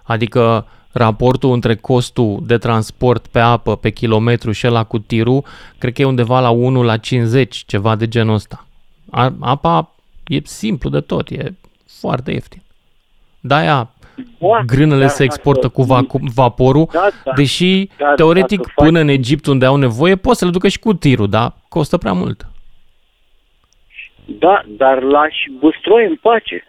Adică 0.05 0.66
raportul 0.93 1.53
între 1.53 1.74
costul 1.74 2.39
de 2.43 2.59
transport 2.59 3.26
pe 3.26 3.39
apă 3.39 3.76
pe 3.76 3.91
kilometru 3.91 4.53
și 4.53 4.66
ăla 4.66 4.85
cu 4.85 4.99
tirul, 4.99 5.45
cred 5.79 5.93
că 5.93 6.03
e 6.03 6.05
undeva 6.05 6.41
la 6.41 6.51
1 6.51 6.83
la 6.83 6.97
50, 6.97 7.64
ceva 7.66 7.97
de 7.97 8.09
genul 8.09 8.35
ăsta. 8.35 8.66
A- 9.11 9.37
Apa 9.41 9.93
e 10.29 10.41
simplu 10.45 10.91
de 10.91 11.01
tot, 11.01 11.29
e 11.31 11.55
foarte 12.01 12.31
ieftin. 12.33 12.62
De-aia 13.41 13.91
Poate, 14.39 14.64
grânele 14.66 15.01
da, 15.01 15.09
se 15.09 15.24
exportă 15.24 15.61
dacă- 15.61 15.72
cu 15.74 15.83
vacu- 15.83 16.20
vaporul, 16.35 16.89
Da, 16.93 17.09
da. 17.24 17.33
deși 17.33 17.89
Da, 17.99 18.14
teoretic 18.14 18.59
dacă 18.59 18.72
faci- 18.76 18.85
până 18.85 19.01
în 19.01 19.09
Egipt 19.09 19.47
unde 19.47 19.64
au 19.64 19.76
nevoie 19.76 20.16
poți 20.16 20.39
să 20.39 20.45
le 20.45 20.51
ducă 20.51 20.68
și 20.68 20.79
cu 20.79 20.95
tirul, 20.95 21.29
dar 21.29 21.55
costă 21.68 21.97
prea 21.99 22.12
mult. 22.12 22.47
Da, 24.24 24.62
dar 24.68 25.03
lași 25.03 25.51
bustroi 25.59 26.05
în 26.07 26.16
pace, 26.16 26.62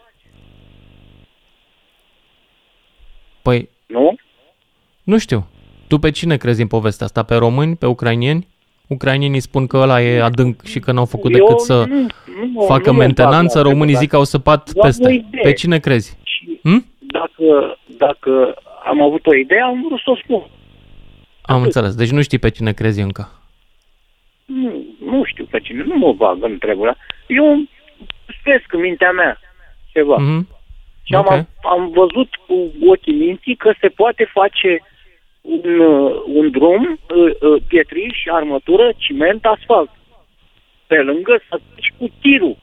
Păi, 3.42 3.70
nu? 3.88 4.16
nu 5.04 5.18
știu. 5.18 5.48
Tu 5.88 5.98
pe 5.98 6.12
cine 6.12 6.38
crezi 6.38 6.62
în 6.62 6.68
povestea 6.68 7.06
asta? 7.06 7.24
Pe 7.24 7.36
români? 7.36 7.76
Pe 7.76 7.86
ucrainieni? 7.86 8.48
Ucrainienii 8.90 9.40
spun 9.40 9.68
că 9.68 9.78
ăla 9.78 10.02
e 10.02 10.22
adânc 10.22 10.64
și 10.64 10.80
că 10.80 10.92
n-au 10.92 11.06
făcut 11.06 11.32
Eu 11.36 11.38
decât 11.46 11.60
să 11.60 11.86
nu- 11.88 12.08
nu- 12.54 12.62
facă 12.68 12.90
nu 12.90 12.96
mă 12.98 13.02
mentenanță, 13.04 13.58
bag 13.58 13.66
la 13.66 13.72
românii 13.72 13.94
asta, 13.94 14.00
zic 14.04 14.10
că 14.10 14.16
au 14.16 14.24
săpat 14.24 14.72
Eu 14.76 14.82
am 14.82 14.88
o 14.88 14.92
peste. 14.92 15.12
idee. 15.14 15.42
Pe 15.42 15.54
cine 15.54 15.80
crezi? 15.80 16.18
Hm? 16.64 16.86
Dacă, 17.00 17.78
dacă 17.98 18.54
am 18.86 19.02
avut 19.02 19.26
o 19.26 19.36
idee, 19.36 19.62
am 19.62 19.84
vrut 19.88 20.00
să 20.00 20.10
o 20.10 20.16
spun. 20.16 20.44
Am 21.42 21.62
înțeles. 21.62 21.96
Deci 21.96 22.10
nu 22.12 22.22
știi 22.22 22.40
pe 22.40 22.50
cine 22.50 22.72
crezi 22.74 23.02
încă. 23.02 23.32
Nu, 24.46 24.84
nu 25.06 25.24
știu 25.24 25.46
pe 25.46 25.60
cine, 25.60 25.84
nu 25.84 25.96
mă 25.98 26.14
bag 26.14 26.44
în 26.44 26.58
treburile. 26.58 26.96
Eu 27.28 27.64
spesc 28.40 28.74
în 28.74 28.80
mintea 28.80 29.12
mea 29.12 29.40
ceva. 29.92 30.16
Mhm. 30.18 30.48
Și 31.04 31.14
am, 31.16 31.26
Ok. 31.30 31.46
am 31.74 31.92
văzut 31.94 32.30
cu 32.48 32.72
ochii 32.88 33.14
minții 33.14 33.56
că 33.56 33.74
se 33.82 33.88
poate 33.88 34.30
face 34.34 34.82
un, 35.42 35.80
uh, 35.80 36.12
un 36.34 36.52
drum, 36.52 36.84
uh, 36.84 37.52
uh, 37.52 37.62
pietriș, 37.68 38.18
armătură, 38.32 38.92
ciment, 38.98 39.46
asfalt. 39.46 39.90
Pe 40.88 40.96
lângă 40.96 41.42
să 41.50 41.60
duci 41.76 41.94
cu 41.98 42.10
tirul 42.22 42.58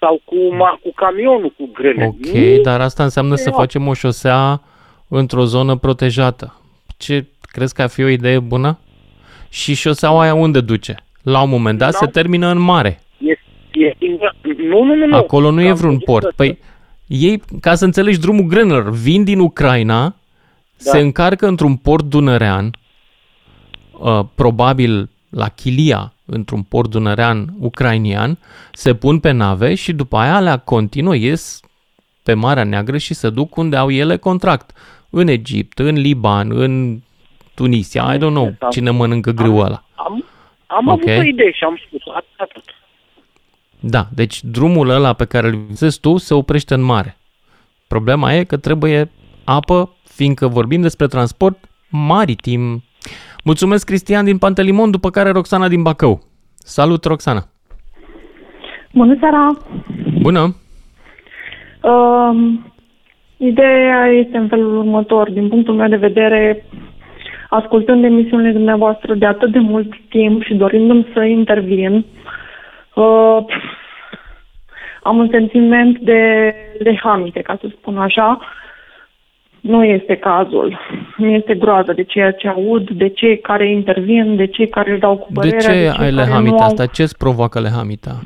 sau 0.00 0.20
cu, 0.24 0.54
ma, 0.54 0.78
cu 0.82 0.92
camionul 0.94 1.54
cu 1.58 1.70
grâne. 1.72 2.04
Ok, 2.06 2.26
Nu 2.34 2.60
dar 2.62 2.80
asta 2.80 3.02
înseamnă 3.02 3.34
să 3.34 3.50
pe 3.50 3.56
facem 3.56 3.86
o 3.86 3.92
șosea 3.94 4.62
într-o 5.08 5.44
zonă 5.44 5.76
protejată. 5.76 6.60
Ce 6.96 7.24
crezi 7.40 7.74
că 7.74 7.82
ar 7.82 7.88
fi 7.88 8.02
o 8.02 8.08
idee 8.08 8.38
bună? 8.38 8.78
Și 9.48 9.74
șoseaua 9.74 10.22
aia 10.22 10.34
unde 10.34 10.60
duce? 10.60 10.94
La 11.22 11.42
un 11.42 11.48
moment 11.50 11.78
dat 11.78 11.90
Da. 11.92 11.96
se 11.98 12.06
termină 12.06 12.48
în 12.50 12.58
mare. 12.58 13.00
E, 13.18 13.30
e 13.72 13.94
singura... 13.98 14.32
Nu, 14.42 14.82
nu, 14.84 14.94
nu, 14.94 15.06
nu. 15.06 15.16
Acolo 15.16 15.50
nu 15.50 15.60
e 15.60 15.68
Am 15.68 15.74
vreun 15.74 15.90
văzut 15.92 16.04
port. 16.04 16.24
că- 16.24 16.32
Păi, 16.36 16.58
ei, 17.06 17.42
ca 17.60 17.74
să 17.74 17.84
înțelegi 17.84 18.20
drumul 18.20 18.44
grânelor, 18.46 18.90
vin 18.90 19.24
din 19.24 19.38
Ucraina, 19.38 20.14
Da. 20.84 20.90
se 20.90 20.98
încarcă 20.98 21.46
într-un 21.46 21.76
port 21.76 22.04
dunărean, 22.04 22.70
uh, 23.98 24.20
probabil 24.34 25.10
la 25.30 25.48
Chilia 25.48 26.12
într-un 26.24 26.62
port 26.62 26.90
dunărean 26.90 27.54
ucrainian, 27.58 28.38
se 28.72 28.94
pun 28.94 29.20
pe 29.20 29.30
nave 29.30 29.74
și 29.74 29.92
după 29.92 30.16
aia 30.16 30.34
alea 30.34 30.56
continuă, 30.56 31.14
ies 31.16 31.60
pe 32.22 32.34
Marea 32.34 32.64
Neagră 32.64 32.96
și 32.98 33.14
se 33.14 33.30
duc 33.30 33.56
unde 33.56 33.76
au 33.76 33.90
ele 33.90 34.16
contract. 34.16 34.70
În 35.10 35.28
Egipt, 35.28 35.78
în 35.78 35.94
Liban, 35.94 36.50
în 36.50 37.00
Tunisia, 37.54 38.14
I 38.14 38.16
don't 38.16 38.18
know 38.18 38.54
cine 38.70 38.90
mănâncă 38.90 39.30
grâul 39.30 39.64
ăla. 39.64 39.84
Am, 39.94 40.24
am 40.66 40.86
Ok. 40.86 40.92
avut 41.08 41.18
o 41.18 41.22
idee 41.22 41.52
și 41.52 41.64
am 41.64 41.80
spus 41.86 42.00
atât. 42.36 42.64
Da, 43.80 44.06
deci 44.14 44.42
drumul 44.44 44.88
ăla 44.88 45.12
pe 45.12 45.24
care 45.24 45.46
îl 45.46 45.54
visezi 45.68 46.00
tu 46.00 46.16
se 46.16 46.34
oprește 46.34 46.74
în 46.74 46.80
mare. 46.80 47.16
Problema 47.86 48.32
e 48.34 48.44
că 48.44 48.56
trebuie 48.56 49.10
apă, 49.44 49.90
fiindcă 50.16 50.46
vorbim 50.46 50.80
despre 50.80 51.06
transport 51.06 51.58
maritim. 51.90 52.82
Mulțumesc, 53.44 53.86
Cristian 53.86 54.24
din 54.24 54.38
Pantelimon, 54.38 54.90
după 54.90 55.10
care 55.10 55.30
Roxana 55.30 55.68
din 55.68 55.82
Bacău. 55.82 56.20
Salut, 56.56 57.04
Roxana! 57.04 57.42
Bună 58.92 59.16
seara! 59.20 59.50
Bună! 60.20 60.54
Uh, 61.82 62.32
ideea 63.36 64.06
este 64.06 64.36
în 64.36 64.48
felul 64.48 64.76
următor. 64.76 65.30
Din 65.30 65.48
punctul 65.48 65.74
meu 65.74 65.88
de 65.88 65.96
vedere, 65.96 66.64
ascultând 67.50 68.04
emisiunile 68.04 68.52
dumneavoastră 68.52 69.14
de 69.14 69.26
atât 69.26 69.52
de 69.52 69.58
mult 69.58 69.92
timp 70.08 70.42
și 70.42 70.54
dorindu-mi 70.54 71.06
să 71.14 71.22
intervin, 71.22 72.04
uh, 72.94 73.38
am 75.02 75.18
un 75.18 75.28
sentiment 75.30 75.98
de 75.98 76.54
lehamite, 76.78 77.40
ca 77.40 77.58
să 77.60 77.66
spun 77.70 77.98
așa. 77.98 78.38
Nu 79.66 79.84
este 79.84 80.16
cazul. 80.16 80.78
Mi 81.16 81.34
este 81.34 81.54
groază 81.54 81.92
de 81.92 82.02
ceea 82.02 82.30
ce 82.30 82.48
aud, 82.48 82.90
de 82.90 83.08
cei 83.08 83.38
care 83.38 83.70
intervin, 83.70 84.36
de 84.36 84.46
cei 84.46 84.68
care 84.68 84.90
își 84.90 85.00
dau 85.00 85.16
cu 85.16 85.26
De 85.28 85.34
părerea, 85.34 85.58
ce 85.58 85.66
cei 85.66 85.86
ai 85.88 85.94
care 85.94 86.10
nu 86.10 86.16
lehamita 86.16 86.62
au... 86.62 86.66
asta? 86.66 86.86
Ce 86.86 87.02
îți 87.02 87.16
provoacă 87.16 87.60
lehamita? 87.60 88.20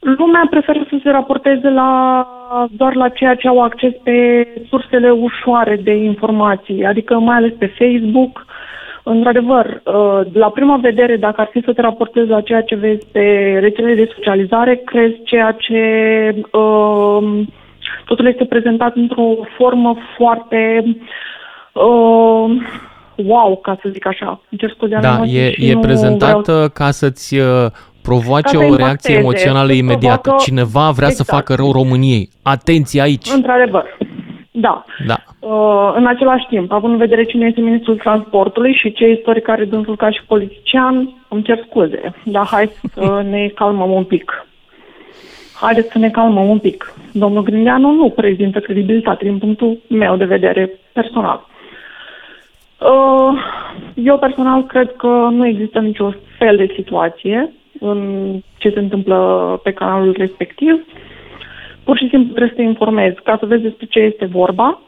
Lumea 0.00 0.46
preferă 0.50 0.86
să 0.90 0.98
se 1.02 1.10
raporteze 1.10 1.68
la, 1.68 2.26
doar 2.70 2.94
la 2.94 3.08
ceea 3.08 3.34
ce 3.34 3.48
au 3.48 3.62
acces 3.62 3.92
pe 4.02 4.46
sursele 4.68 5.10
ușoare 5.10 5.76
de 5.76 5.94
informații, 5.94 6.84
adică 6.84 7.18
mai 7.18 7.36
ales 7.36 7.52
pe 7.58 7.66
Facebook. 7.78 8.46
Într-adevăr, 9.02 9.66
uh, 9.66 10.20
la 10.32 10.50
prima 10.50 10.76
vedere, 10.76 11.16
dacă 11.16 11.40
ar 11.40 11.48
fi 11.52 11.62
să 11.64 11.72
te 11.72 11.80
raportezi 11.80 12.28
la 12.28 12.40
ceea 12.40 12.62
ce 12.62 12.74
vezi 12.74 13.06
pe 13.12 13.56
rețelele 13.60 13.94
de 13.94 14.10
socializare, 14.14 14.76
crezi 14.84 15.22
ceea 15.24 15.52
ce 15.52 15.80
uh, 16.52 17.42
totul 18.04 18.26
este 18.26 18.44
prezentat 18.44 18.96
într-o 18.96 19.36
formă 19.56 19.96
foarte 20.16 20.84
uh, 21.72 22.50
wow, 23.16 23.56
ca 23.62 23.78
să 23.82 23.88
zic 23.92 24.06
așa. 24.06 24.26
Îmi 24.50 24.60
cer 24.60 24.70
scuze, 24.70 24.94
am 24.94 25.00
Da, 25.00 25.14
emoții 25.14 25.38
e, 25.38 25.50
și 25.52 25.68
e 25.68 25.72
nu 25.74 25.80
prezentată 25.80 26.52
vreau- 26.52 26.68
ca 26.74 26.90
să-ți 26.90 27.38
uh, 27.38 27.66
provoace 28.02 28.42
Ca 28.42 28.48
să 28.50 28.56
o 28.58 28.62
impacteze, 28.62 28.84
reacție 28.84 29.14
emoțională 29.14 29.68
să 29.68 29.74
imediată. 29.74 30.18
provoacă- 30.20 30.44
Cineva 30.44 30.90
vrea 30.90 31.08
să 31.08 31.16
Exact. 31.20 31.30
facă 31.46 31.54
rău 31.62 31.72
României. 31.72 32.28
Atenție 32.42 33.00
aici! 33.00 33.28
Într-adevăr, 33.34 33.96
da. 34.50 34.84
Da. 35.06 35.16
Uh, 35.40 35.92
în 35.96 36.06
același 36.06 36.46
timp, 36.48 36.72
având 36.72 36.92
în 36.92 36.98
vedere 36.98 37.24
cine 37.24 37.46
este 37.46 37.60
ministrul 37.60 37.96
transportului 37.96 38.74
și 38.74 38.92
ce 38.92 39.08
istoric 39.08 39.48
are 39.48 39.64
dânsul 39.64 39.96
ca 39.96 40.10
și 40.10 40.24
politician, 40.26 41.14
îmi 41.28 41.42
cer 41.42 41.64
scuze, 41.68 42.14
dar 42.24 42.46
hai 42.46 42.70
să 42.94 43.22
ne 43.30 43.48
calmăm 43.54 43.90
un 43.90 44.04
pic. 44.04 44.46
Haideți 45.60 45.90
să 45.90 45.98
ne 45.98 46.10
calmăm 46.10 46.48
un 46.48 46.58
pic. 46.58 46.94
Domnul 47.12 47.42
Grindeanu 47.42 47.90
nu 47.90 48.10
prezintă 48.10 48.60
credibilitate 48.60 49.24
din 49.24 49.38
punctul 49.38 49.78
meu 49.88 50.16
de 50.16 50.24
vedere 50.24 50.70
personal. 50.92 51.46
Uh, 52.78 53.38
Eu 53.94 54.18
personal 54.18 54.66
cred 54.66 54.92
că 54.96 55.28
nu 55.30 55.46
există 55.46 55.78
nicio 55.78 56.12
fel 56.38 56.56
de 56.56 56.72
situație 56.74 57.52
în 57.80 58.32
ce 58.58 58.70
se 58.70 58.78
întâmplă 58.78 59.60
pe 59.62 59.72
canalul 59.72 60.14
respectiv. 60.18 60.84
Pur 61.84 61.96
și 61.96 62.08
simplu 62.08 62.28
trebuie 62.28 62.48
să 62.48 62.54
te 62.54 62.62
informezi 62.62 63.22
ca 63.22 63.36
să 63.40 63.46
vezi 63.46 63.62
despre 63.62 63.86
ce 63.86 63.98
este 63.98 64.24
vorba. 64.24 64.80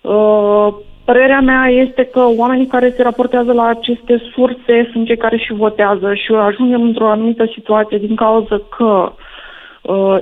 Uh, 0.00 0.68
Părerea 1.04 1.40
mea 1.40 1.66
este 1.68 2.04
că 2.04 2.20
oamenii 2.36 2.66
care 2.66 2.90
se 2.90 3.02
raportează 3.02 3.52
la 3.52 3.66
aceste 3.66 4.22
surse 4.32 4.88
sunt 4.92 5.06
cei 5.06 5.16
care 5.16 5.36
și 5.36 5.52
votează 5.52 6.14
și 6.14 6.32
ajungem 6.32 6.82
într-o 6.82 7.08
anumită 7.08 7.50
situație 7.52 7.98
din 7.98 8.14
cauza 8.14 8.60
că 8.76 8.84
uh, 8.84 9.23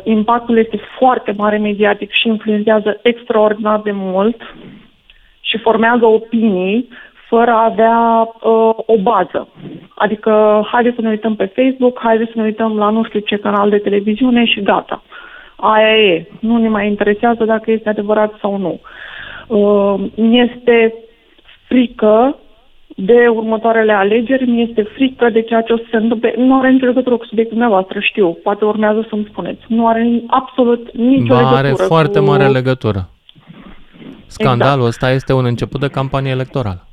impactul 0.03 0.59
este 0.59 0.81
foarte 0.99 1.35
mare 1.37 1.59
mediatic 1.59 2.11
și 2.11 2.29
influențează 2.29 2.99
extraordinar 3.03 3.81
de 3.81 3.91
mult 3.95 4.55
și 5.41 5.59
formează 5.59 6.05
opinii 6.05 6.89
fără 7.29 7.51
a 7.51 7.65
avea 7.65 8.21
uh, 8.21 8.75
o 8.87 8.97
bază. 9.03 9.49
Adică, 9.95 10.63
haideți 10.71 10.95
să 10.95 11.01
ne 11.01 11.09
uităm 11.09 11.35
pe 11.37 11.45
Facebook, 11.45 12.01
haideți 12.03 12.33
să 12.33 12.39
ne 12.39 12.45
uităm 12.45 12.77
la 12.77 12.91
nu 12.91 13.05
știu 13.05 13.21
ce 13.21 13.37
canal 13.37 13.71
de 13.71 13.79
televiziune 13.79 14.45
și 14.45 14.63
gata. 14.63 15.03
Aia 15.57 15.97
e. 15.97 16.27
Nu 16.41 16.57
ne 16.57 16.69
mai 16.69 16.87
interesează 16.87 17.45
dacă 17.45 17.71
este 17.71 17.89
adevărat 17.89 18.33
sau 18.41 18.57
nu. 18.57 18.81
Uh, 19.47 20.11
mi-este 20.17 20.95
frică 21.69 22.37
de 23.05 23.29
următoarele 23.29 23.93
alegeri, 23.93 24.51
mi-este 24.51 24.83
frică 24.83 25.31
de 25.31 25.43
ceea 25.43 25.61
ce 25.61 25.73
o 25.73 25.77
să 25.77 25.85
se 25.91 25.97
întâmple. 25.97 26.35
Nu 26.37 26.59
are 26.59 26.71
nicio 26.71 26.87
legătură 26.87 27.17
cu 27.17 27.25
subiectul 27.25 27.57
dumneavoastră, 27.59 27.99
știu. 28.01 28.33
Poate 28.43 28.65
urmează 28.65 29.07
să-mi 29.09 29.29
spuneți. 29.31 29.63
Nu 29.69 29.87
are 29.87 30.23
absolut 30.27 30.93
nicio 30.93 31.35
Ba, 31.35 31.41
legătură 31.41 31.59
are 31.59 31.73
foarte 31.87 32.19
cu... 32.19 32.25
mare 32.25 32.49
legătură. 32.49 33.09
Scandalul 34.27 34.87
ăsta 34.87 35.11
este 35.11 35.33
un 35.33 35.45
început 35.45 35.81
de 35.81 35.89
campanie 35.89 36.31
electorală. 36.31 36.87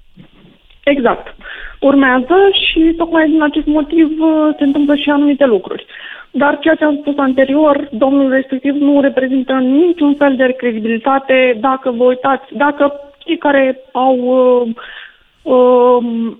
Exact. 0.84 1.36
Urmează 1.80 2.36
și 2.66 2.94
tocmai 2.98 3.30
din 3.30 3.44
acest 3.44 3.66
motiv 3.66 4.08
uh, 4.20 4.56
se 4.58 4.64
întâmplă 4.64 4.96
și 4.96 5.10
anumite 5.10 5.46
lucruri. 5.46 5.86
Dar 6.32 6.60
ceea 6.60 6.76
ce 6.76 6.84
am 6.84 6.98
spus 7.02 7.18
anterior, 7.18 7.88
domnul 7.92 8.30
respectiv 8.30 8.74
nu 8.74 9.02
reprezintă 9.02 9.54
niciun 9.54 10.14
fel 10.16 10.36
de 10.36 10.54
credibilitate 10.58 11.58
dacă 11.60 11.92
vă 11.92 12.04
uitați, 12.04 12.46
dacă 12.52 12.94
cei 13.18 13.38
care 13.38 13.80
au, 13.92 14.16
uh, 14.18 14.68
uh, 14.68 14.76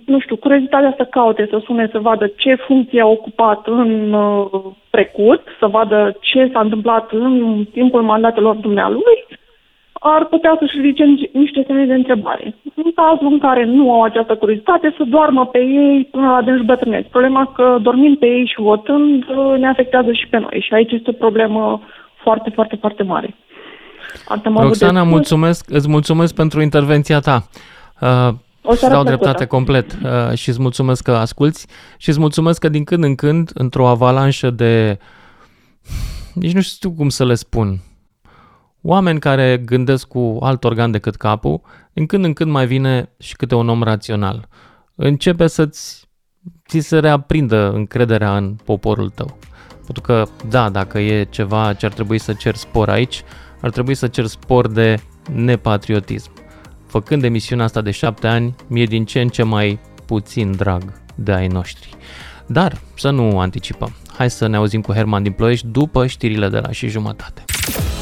nu 0.04 0.20
știu, 0.20 0.36
curiozitatea 0.36 0.94
să 0.96 1.04
caute, 1.04 1.46
să 1.50 1.60
sune, 1.64 1.88
să 1.92 1.98
vadă 1.98 2.26
ce 2.36 2.54
funcție 2.54 3.00
a 3.00 3.06
ocupat 3.06 3.66
în 3.66 4.12
uh, 4.12 4.46
trecut, 4.90 5.42
să 5.58 5.66
vadă 5.66 6.16
ce 6.20 6.50
s-a 6.52 6.60
întâmplat 6.60 7.10
în 7.12 7.64
timpul 7.72 8.02
mandatelor 8.02 8.54
dumnealui, 8.54 9.26
ar 9.92 10.24
putea 10.24 10.56
să-și 10.58 10.76
ridice 10.80 11.04
nici- 11.04 11.30
niște 11.32 11.64
semne 11.66 11.86
de 11.86 11.94
întrebare. 11.94 12.54
În 12.74 12.92
cazul 12.94 13.32
în 13.32 13.38
care 13.38 13.64
nu 13.64 13.92
au 13.92 14.02
această 14.02 14.34
curiozitate, 14.34 14.94
să 14.96 15.04
doarmă 15.04 15.46
pe 15.46 15.58
ei 15.58 16.08
până 16.10 16.30
la 16.30 16.42
dânși 16.42 16.64
bătrâneți. 16.64 17.08
Problema 17.08 17.52
că 17.56 17.78
dormind 17.82 18.18
pe 18.18 18.26
ei 18.26 18.46
și 18.46 18.60
votând 18.60 19.24
ne 19.58 19.68
afectează 19.68 20.12
și 20.12 20.28
pe 20.28 20.38
noi. 20.38 20.64
Și 20.66 20.74
aici 20.74 20.92
este 20.92 21.10
o 21.10 21.12
problemă 21.24 21.80
foarte, 22.22 22.50
foarte, 22.50 22.76
foarte 22.76 23.02
mare. 23.02 23.34
Asta 24.26 24.48
am 24.48 24.58
avut 24.58 24.78
de 24.78 24.84
Roxana, 24.84 25.00
spus. 25.00 25.12
mulțumesc, 25.12 25.70
îți 25.70 25.88
mulțumesc 25.88 26.34
pentru 26.34 26.60
intervenția 26.60 27.18
ta. 27.18 27.42
Uh, 28.00 28.34
O 28.62 28.70
îți 28.70 28.78
seară 28.80 28.94
dau 28.94 29.02
plăcută. 29.02 29.24
dreptate 29.24 29.46
complet 29.46 29.98
uh, 30.02 30.38
și 30.38 30.48
îți 30.48 30.60
mulțumesc 30.60 31.02
că 31.02 31.16
asculți 31.16 31.66
și 31.96 32.08
îți 32.08 32.18
mulțumesc 32.18 32.60
că 32.60 32.68
din 32.68 32.84
când 32.84 33.04
în 33.04 33.14
când, 33.14 33.50
într-o 33.54 33.88
avalanșă 33.88 34.50
de... 34.50 34.98
Nici 36.34 36.52
nu 36.52 36.60
știu 36.60 36.92
cum 36.92 37.08
să 37.08 37.24
le 37.24 37.34
spun. 37.34 37.80
Oameni 38.82 39.20
care 39.20 39.58
gândesc 39.64 40.06
cu 40.06 40.38
alt 40.40 40.64
organ 40.64 40.90
decât 40.90 41.16
capul, 41.16 41.60
din 41.92 42.06
când 42.06 42.24
în 42.24 42.32
când 42.32 42.50
mai 42.50 42.66
vine 42.66 43.10
și 43.18 43.36
câte 43.36 43.54
un 43.54 43.68
om 43.68 43.82
rațional. 43.82 44.48
Începe 44.94 45.46
să-ți 45.46 46.08
ți 46.68 46.78
se 46.78 46.98
reaprindă 46.98 47.72
încrederea 47.74 48.36
în 48.36 48.56
poporul 48.64 49.10
tău. 49.10 49.38
Pentru 49.84 50.02
că, 50.02 50.24
da, 50.48 50.68
dacă 50.68 50.98
e 50.98 51.24
ceva 51.24 51.72
ce 51.72 51.86
ar 51.86 51.92
trebui 51.92 52.18
să 52.18 52.32
cer 52.32 52.54
spor 52.54 52.88
aici, 52.88 53.22
ar 53.60 53.70
trebui 53.70 53.94
să 53.94 54.06
cer 54.06 54.26
spor 54.26 54.68
de 54.68 54.96
nepatriotism. 55.34 56.30
Făcând 56.90 57.24
emisiunea 57.24 57.64
asta 57.64 57.80
de 57.80 57.90
șapte 57.90 58.26
ani, 58.26 58.54
mi-e 58.66 58.84
din 58.84 59.04
ce 59.04 59.20
în 59.20 59.28
ce 59.28 59.42
mai 59.42 59.78
puțin 60.06 60.52
drag 60.52 60.82
de 61.14 61.32
ai 61.32 61.46
noștri. 61.46 61.94
Dar 62.46 62.80
să 62.94 63.10
nu 63.10 63.38
anticipăm. 63.38 63.94
Hai 64.16 64.30
să 64.30 64.46
ne 64.46 64.56
auzim 64.56 64.80
cu 64.80 64.92
Herman 64.92 65.22
din 65.22 65.32
Ploiești 65.32 65.66
după 65.66 66.06
știrile 66.06 66.48
de 66.48 66.58
la 66.58 66.70
și 66.70 66.88
jumătate. 66.88 67.44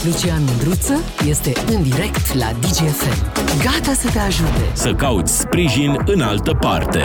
Lucian 0.04 0.42
Mândruță 0.44 0.94
este 1.28 1.52
în 1.66 1.82
direct 1.82 2.34
la 2.34 2.52
DGFM. 2.60 3.32
Gata 3.62 3.92
să 3.92 4.10
te 4.12 4.18
ajute. 4.18 4.70
Să 4.72 4.94
cauți 4.94 5.38
sprijin 5.38 5.96
în 6.04 6.20
altă 6.20 6.52
parte. 6.52 7.02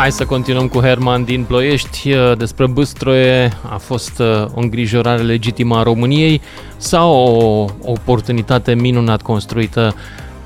Hai 0.00 0.10
să 0.10 0.26
continuăm 0.26 0.68
cu 0.68 0.78
Herman 0.86 1.24
din 1.24 1.44
Ploiești. 1.44 2.00
Despre 2.38 2.66
Băstroie 2.74 3.38
a 3.76 3.78
fost 3.90 4.16
uh, 4.20 4.26
o 4.56 4.60
îngrijorare 4.64 5.22
legitimă 5.22 5.74
a 5.76 5.82
României 5.82 6.40
sau 6.76 7.08
o 7.14 7.64
oportunitate 7.96 8.74
minunat 8.74 9.20
construită 9.22 9.84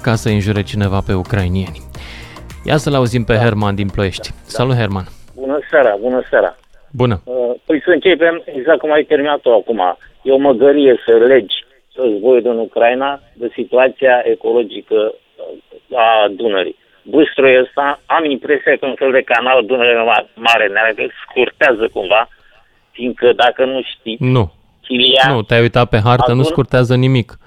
ca 0.03 0.15
să 0.15 0.29
înjure 0.29 0.63
cineva 0.63 1.01
pe 1.07 1.15
ucrainieni. 1.23 1.79
Ia 2.65 2.77
să-l 2.77 2.95
auzim 2.95 3.25
pe 3.25 3.35
Herman 3.43 3.75
din 3.75 3.89
Ploiești. 3.95 4.29
Salut, 4.57 4.77
Herman! 4.81 5.07
Bună 5.35 5.59
seara, 5.71 5.97
bună 6.01 6.21
seara. 6.31 6.57
Bună! 6.91 7.17
Uh, 7.25 7.35
Păi 7.67 7.83
să 7.85 7.91
începem 7.91 8.43
exact 8.45 8.79
cum 8.79 8.93
ai 8.93 9.05
terminat-o 9.05 9.55
acum. 9.55 9.81
E 10.23 10.33
o 10.33 10.45
măgărie 10.49 10.95
să 11.07 11.13
legi 11.13 11.57
războiul 11.95 12.43
din 12.43 12.59
Ucraina 12.69 13.21
de 13.33 13.49
situația 13.55 14.23
ecologică 14.25 15.15
uh, 15.15 15.99
a 15.99 16.29
Dunării. 16.37 16.83
Bâstroiul 17.13 17.63
ăsta, 17.65 18.01
am 18.07 18.25
impresia 18.25 18.77
că 18.81 18.87
un 18.87 18.95
fel 18.95 19.13
de 19.13 19.23
canal 19.23 19.65
Dunăre 19.67 19.95
Ma- 20.11 20.29
Mare 20.35 20.67
Neagră 20.69 21.07
scurtează 21.23 21.89
cumva, 21.93 22.29
fiindcă 22.91 23.33
dacă 23.37 23.65
nu 23.65 23.81
știi, 23.83 24.17
Nu. 24.21 24.53
Chilia 24.83 25.33
Nu, 25.33 25.43
te-ai 25.43 25.61
uitat 25.61 25.89
pe 25.89 26.01
hartă, 26.05 26.33
nu 26.33 26.41
Adun- 26.41 26.51
scurtează 26.51 26.95
nimic. 26.95 27.39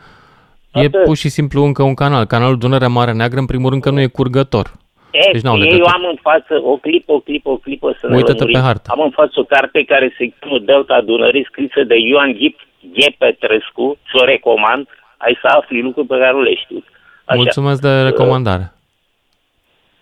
E 0.74 0.80
Atât. 0.86 1.04
pur 1.04 1.16
și 1.16 1.30
simplu 1.30 1.64
încă 1.64 1.84
un 1.84 1.94
canal. 1.94 2.26
Canalul 2.26 2.58
Dunărea 2.58 2.88
Mare 2.88 3.12
Neagră, 3.12 3.40
în 3.40 3.46
primul 3.46 3.70
rând, 3.70 3.82
că 3.82 3.90
nu 3.90 4.00
e 4.02 4.06
curgător. 4.08 4.72
E, 5.12 5.30
Deci 5.32 5.42
n-au 5.42 5.56
eu 5.56 5.62
legătură. 5.62 5.90
am 5.94 6.04
în 6.10 6.18
față 6.22 6.54
o 6.64 6.76
clipă, 6.78 7.12
o 7.12 7.20
clipă, 7.20 7.50
o 7.50 7.58
clipă 7.58 7.96
să 8.00 8.08
ne 8.08 8.16
Uită-te 8.16 8.38
lămurim. 8.38 8.60
pe 8.60 8.66
hartă. 8.66 8.90
Am 8.94 9.00
în 9.02 9.10
față 9.10 9.40
o 9.40 9.44
carte 9.44 9.84
care 9.84 10.14
se 10.18 10.32
cheamă 10.40 10.58
Delta 10.60 11.02
Dunării, 11.02 11.46
scrisă 11.50 11.84
de 11.84 11.96
Ioan 11.98 12.32
Ghip, 12.34 12.60
Ghe 12.94 13.16
Petrescu, 13.18 13.98
ți-o 14.10 14.26
recomand, 14.26 14.88
ai 15.18 15.38
să 15.42 15.48
afli 15.48 15.82
lucruri 15.82 16.08
pe 16.08 16.18
care 16.18 16.32
nu 16.32 16.42
le 16.42 16.56
știu. 16.56 16.84
Așa. 17.26 17.38
Mulțumesc 17.38 17.82
de 17.82 18.02
recomandare. 18.02 18.72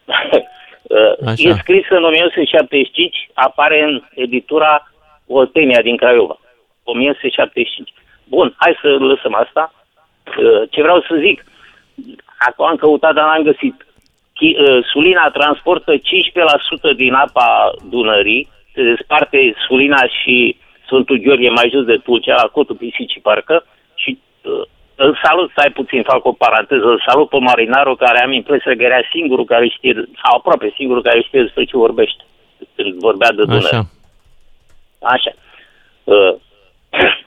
Uh, 0.06 1.28
Așa. 1.30 1.50
E 1.50 1.54
scrisă 1.54 1.96
în 1.96 2.04
1975, 2.04 3.30
apare 3.34 3.84
în 3.84 4.02
editura 4.14 4.92
Oltenia 5.28 5.82
din 5.82 5.98
Craiova. 5.98 6.40
1975. 6.84 7.94
Bun, 8.24 8.54
hai 8.58 8.78
să 8.82 8.88
lăsăm 8.88 9.34
asta. 9.36 9.74
Uh, 10.38 10.70
Ce 10.70 10.82
vreau 10.82 11.02
să 11.02 11.16
zic, 11.20 11.46
acum 12.38 12.66
am 12.66 12.76
căutat, 12.76 13.14
dar 13.14 13.26
n-am 13.26 13.44
găsit. 13.44 13.86
Chi- 14.34 14.58
uh, 14.60 14.86
Sulina 14.92 15.30
transportă 15.30 15.98
15% 15.98 16.94
din 16.96 17.14
apa 17.14 17.72
Dunării, 17.90 18.50
se 18.74 18.84
desparte 18.84 19.54
Sulina 19.68 20.08
și 20.22 20.58
Sfântul 20.86 21.18
Gheorghe 21.18 21.50
mai 21.50 21.70
jos 21.74 21.86
de 21.86 21.98
Tulcea, 21.98 22.36
la 22.36 22.48
cotul 22.48 22.76
pisicii 22.76 23.22
parcă, 23.22 23.56
și 23.56 23.64
uh, 23.64 23.75
îl 25.06 25.20
salut, 25.24 25.50
stai 25.52 25.72
puțin, 25.80 26.02
fac 26.04 26.26
o 26.26 26.32
paranteză, 26.32 26.86
îl 26.86 27.04
salut 27.08 27.30
pe 27.30 27.40
Marinaro, 27.50 27.96
care 27.96 28.20
am 28.24 28.32
impresia 28.32 28.74
că 28.76 28.84
era 28.84 29.02
singurul 29.14 29.46
care 29.46 29.68
știe, 29.68 29.94
sau 30.22 30.32
aproape 30.38 30.74
singurul 30.78 31.04
care 31.08 31.22
știe 31.22 31.42
despre 31.42 31.64
ce 31.64 31.78
vorbește. 31.78 32.24
Când 32.76 32.94
vorbea 33.08 33.32
de 33.32 33.44
Dunăre. 33.44 33.66
Așa. 33.66 33.86
Așa. 35.14 35.32
Uh, 36.04 36.34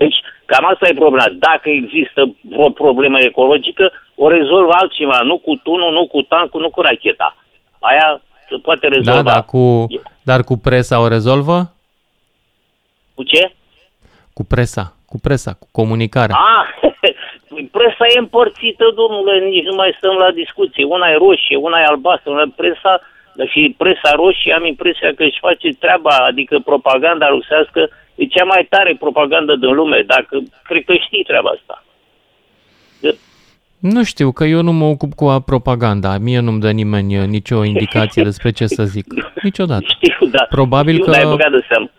Deci, 0.00 0.18
cam 0.44 0.64
asta 0.72 0.88
e 0.88 1.02
problema. 1.04 1.26
Dacă 1.38 1.68
există 1.68 2.20
o 2.56 2.70
problemă 2.70 3.18
ecologică, 3.20 3.92
o 4.14 4.28
rezolvă 4.28 4.72
altceva, 4.72 5.20
nu 5.20 5.38
cu 5.38 5.54
tunul, 5.56 5.92
nu 5.92 6.06
cu 6.06 6.22
tancul, 6.22 6.60
nu 6.60 6.70
cu 6.70 6.80
racheta. 6.80 7.36
Aia 7.78 8.22
se 8.48 8.56
poate 8.56 8.88
rezolva. 8.88 9.22
Da, 9.22 9.32
da, 9.32 9.42
cu, 9.42 9.86
dar 10.22 10.44
cu 10.44 10.56
presa 10.56 11.00
o 11.00 11.08
rezolvă? 11.08 11.72
Cu 13.14 13.22
ce? 13.22 13.52
Cu 14.32 14.44
presa, 14.44 14.97
cu 15.10 15.16
presa, 15.26 15.52
cu 15.62 15.68
comunicarea. 15.78 16.36
Ah, 16.56 16.66
presa 17.76 18.04
e 18.14 18.18
împărțită, 18.18 18.84
domnule, 19.00 19.34
nici 19.54 19.64
nu 19.70 19.74
mai 19.74 19.94
stăm 19.98 20.14
la 20.24 20.30
discuție. 20.42 20.84
Una 20.84 21.06
e 21.10 21.16
roșie, 21.26 21.56
una 21.56 21.78
e 21.80 21.84
albastră, 21.92 22.30
una 22.30 22.44
e 22.46 22.52
presa, 22.62 22.92
și 23.52 23.74
presa 23.78 24.10
roșie 24.22 24.52
am 24.58 24.64
impresia 24.64 25.10
că 25.16 25.22
își 25.22 25.38
face 25.46 25.68
treaba, 25.84 26.14
adică 26.30 26.54
propaganda 26.70 27.26
rusească 27.28 27.80
e 28.14 28.24
cea 28.34 28.44
mai 28.44 28.66
tare 28.70 28.96
propagandă 29.04 29.56
din 29.56 29.72
lume, 29.74 30.02
dacă 30.06 30.34
cred 30.68 30.84
că 30.84 30.94
știi 30.94 31.24
treaba 31.30 31.50
asta. 31.50 31.82
Nu 33.78 34.04
știu, 34.04 34.32
că 34.32 34.44
eu 34.44 34.62
nu 34.62 34.72
mă 34.72 34.84
ocup 34.84 35.14
cu 35.14 35.42
propaganda. 35.46 36.18
Mie 36.18 36.40
nu-mi 36.40 36.60
dă 36.60 36.70
nimeni 36.70 37.18
uh, 37.18 37.26
nicio 37.26 37.64
indicație 37.64 38.22
despre 38.22 38.50
ce 38.50 38.66
să 38.66 38.84
zic. 38.84 39.04
Niciodată. 39.42 39.84
Știu, 39.88 40.26
da. 40.26 40.46
Probabil 40.48 40.92
știu, 40.92 41.04
că- 41.04 41.10
Dar 41.10 41.20
ai 41.20 41.26
băgat 41.30 41.50
de 41.50 41.64
seamă. 41.68 41.90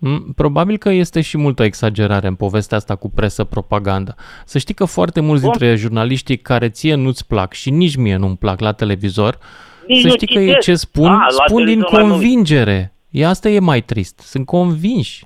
Mm, 0.00 0.32
Probabil 0.36 0.76
că 0.76 0.88
este 0.90 1.20
și 1.20 1.36
multă 1.38 1.62
exagerare 1.62 2.26
în 2.26 2.34
povestea 2.34 2.76
asta 2.76 2.96
cu 2.96 3.10
presă 3.10 3.44
propaganda. 3.44 4.14
Să 4.44 4.58
știi 4.58 4.74
că 4.74 4.84
foarte 4.84 5.20
mulți 5.20 5.42
Bun. 5.42 5.50
dintre 5.50 5.74
jurnaliștii 5.76 6.36
care 6.38 6.68
ție 6.68 6.94
nu-ți 6.94 7.26
plac 7.26 7.52
și 7.52 7.70
nici 7.70 7.96
mie 7.96 8.16
nu-mi 8.16 8.36
plac 8.36 8.60
la 8.60 8.72
televizor, 8.72 9.38
Nici 9.86 10.00
să 10.00 10.06
nu 10.06 10.12
știi 10.12 10.26
că 10.26 10.38
ei 10.38 10.46
citesc. 10.46 10.66
ce 10.66 10.74
spun, 10.74 11.10
Ah, 11.10 11.26
la 11.38 11.44
spun 11.46 11.64
din 11.64 11.66
televizor 11.66 11.90
mai 11.92 12.00
mult. 12.02 12.12
convingere. 12.12 12.92
E 13.10 13.26
asta 13.26 13.48
e 13.48 13.58
mai 13.58 13.80
trist. 13.80 14.18
Sunt 14.18 14.46
convinși. 14.46 15.24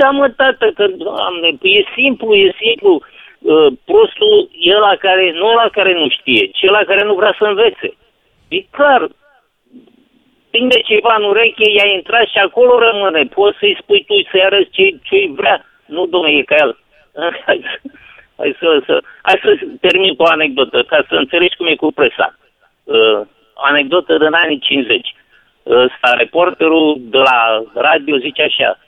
Da, 0.00 0.08
mă, 0.10 0.28
tată, 0.28 0.66
că, 0.76 0.84
doamne, 1.04 1.48
păi 1.60 1.70
e 1.80 1.84
simplu, 2.00 2.34
e 2.34 2.54
simplu. 2.64 2.92
Uh, 3.38 3.68
prostul 3.90 4.34
e 4.70 4.72
la 4.88 4.94
care, 5.04 5.24
nu 5.40 5.48
la 5.62 5.68
care 5.76 5.92
nu 6.00 6.08
știe, 6.18 6.42
ci 6.46 6.64
la 6.76 6.82
care 6.86 7.02
nu 7.04 7.14
vrea 7.14 7.34
să 7.38 7.44
învețe. 7.44 7.88
E 8.48 8.58
clar, 8.76 9.02
prinde 10.50 10.80
ceva 10.80 11.14
în 11.18 11.24
ureche, 11.24 11.70
i-a 11.70 11.86
intrat 11.94 12.26
și 12.28 12.38
acolo 12.38 12.78
rămâne. 12.78 13.24
Poți 13.24 13.58
să-i 13.58 13.78
spui 13.80 14.04
tu, 14.04 14.14
să-i 14.30 14.44
arăți 14.44 14.70
ce, 14.70 14.84
ce 15.02 15.16
vrea. 15.34 15.64
Nu, 15.86 16.06
domne, 16.06 16.30
e 16.32 16.42
ca 16.42 16.56
el. 16.58 16.78
Hai, 17.46 17.60
să- 17.66 17.90
hai, 18.36 18.56
să, 18.58 18.82
să, 18.86 19.02
hai 19.22 19.40
să 19.42 19.58
termin 19.80 20.14
cu 20.14 20.22
o 20.22 20.26
anecdotă, 20.26 20.82
ca 20.82 21.04
să 21.08 21.14
înțelegi 21.14 21.56
cum 21.56 21.66
e 21.66 21.74
cu 21.74 21.92
presa. 21.92 22.38
Uh, 22.84 23.20
anecdotă 23.54 24.18
din 24.18 24.32
anii 24.32 24.58
50. 24.58 25.14
Ăsta, 25.66 26.14
reporterul 26.16 26.96
de 27.00 27.18
la 27.18 27.62
radio 27.74 28.16
zice 28.16 28.42
așa, 28.42 28.78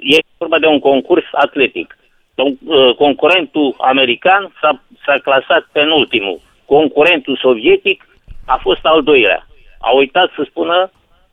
e 0.00 0.16
vorba 0.38 0.58
de 0.58 0.66
un 0.66 0.80
concurs 0.80 1.24
atletic. 1.32 1.96
Con- 2.34 2.58
uh, 2.66 2.94
Concurentul 2.94 3.74
american 3.78 4.52
s-a, 4.60 4.82
s-a 5.04 5.18
clasat 5.22 5.68
penultimul. 5.72 6.40
Concurentul 6.64 7.36
sovietic 7.36 8.04
a 8.46 8.56
fost 8.62 8.84
al 8.86 9.02
doilea. 9.02 9.46
A 9.80 9.90
uitat 9.90 10.30
să 10.36 10.42
spună 10.48 10.90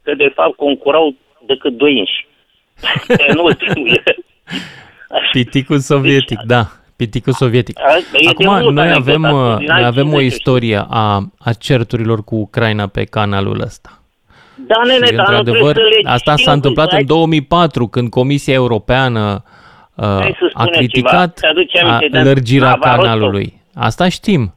că 0.07 0.13
de 0.15 0.31
fapt 0.35 0.55
concurau 0.55 1.15
decât 1.45 1.77
doi 1.77 1.97
inși. 1.97 2.27
Penultimul 3.17 3.87
e. 4.05 4.15
Piticul 5.31 5.77
sovietic, 5.79 6.39
da. 6.45 6.63
Piticul 6.95 7.33
sovietic. 7.33 7.79
A- 7.79 7.95
e 7.97 8.19
de 8.23 8.29
Acum, 8.29 8.45
mult 8.45 8.73
noi 8.73 8.91
avem, 8.91 9.23
anecdota, 9.25 9.51
uh, 9.53 9.57
din 9.57 9.65
noi 9.67 9.75
anii 9.75 9.85
avem 9.85 10.07
o 10.07 10.09
50 10.19 10.31
istorie 10.33 10.85
a, 10.89 11.19
a 11.39 11.53
certurilor 11.59 12.23
cu 12.23 12.35
Ucraina 12.35 12.87
pe 12.87 13.03
canalul 13.03 13.61
ăsta. 13.61 13.89
Da, 14.67 14.81
nene, 14.85 15.05
și, 15.05 15.13
dar 15.13 15.27
nu 15.29 15.33
trebuie 15.41 15.55
într-adevăr, 15.55 15.73
să 15.75 15.81
le 16.03 16.09
asta 16.09 16.31
știu, 16.31 16.43
s-a 16.45 16.51
întâmplat 16.51 16.89
hai- 16.91 16.99
în 16.99 17.05
2004, 17.05 17.87
când 17.87 18.09
Comisia 18.09 18.53
Europeană 18.53 19.43
uh, 19.95 20.05
Hai 20.05 20.35
să 20.39 20.45
a 20.53 20.61
spunem 20.63 20.79
criticat 20.79 21.11
ceva. 21.11 21.27
Ți-aduce 21.53 21.79
aminte 21.79 22.07
de 22.07 22.19
lărgirea 22.23 22.67
Nava 22.69 22.85
Rostov? 22.95 23.03
canalului. 23.03 23.53
Asta 23.73 24.09
știm. 24.09 24.53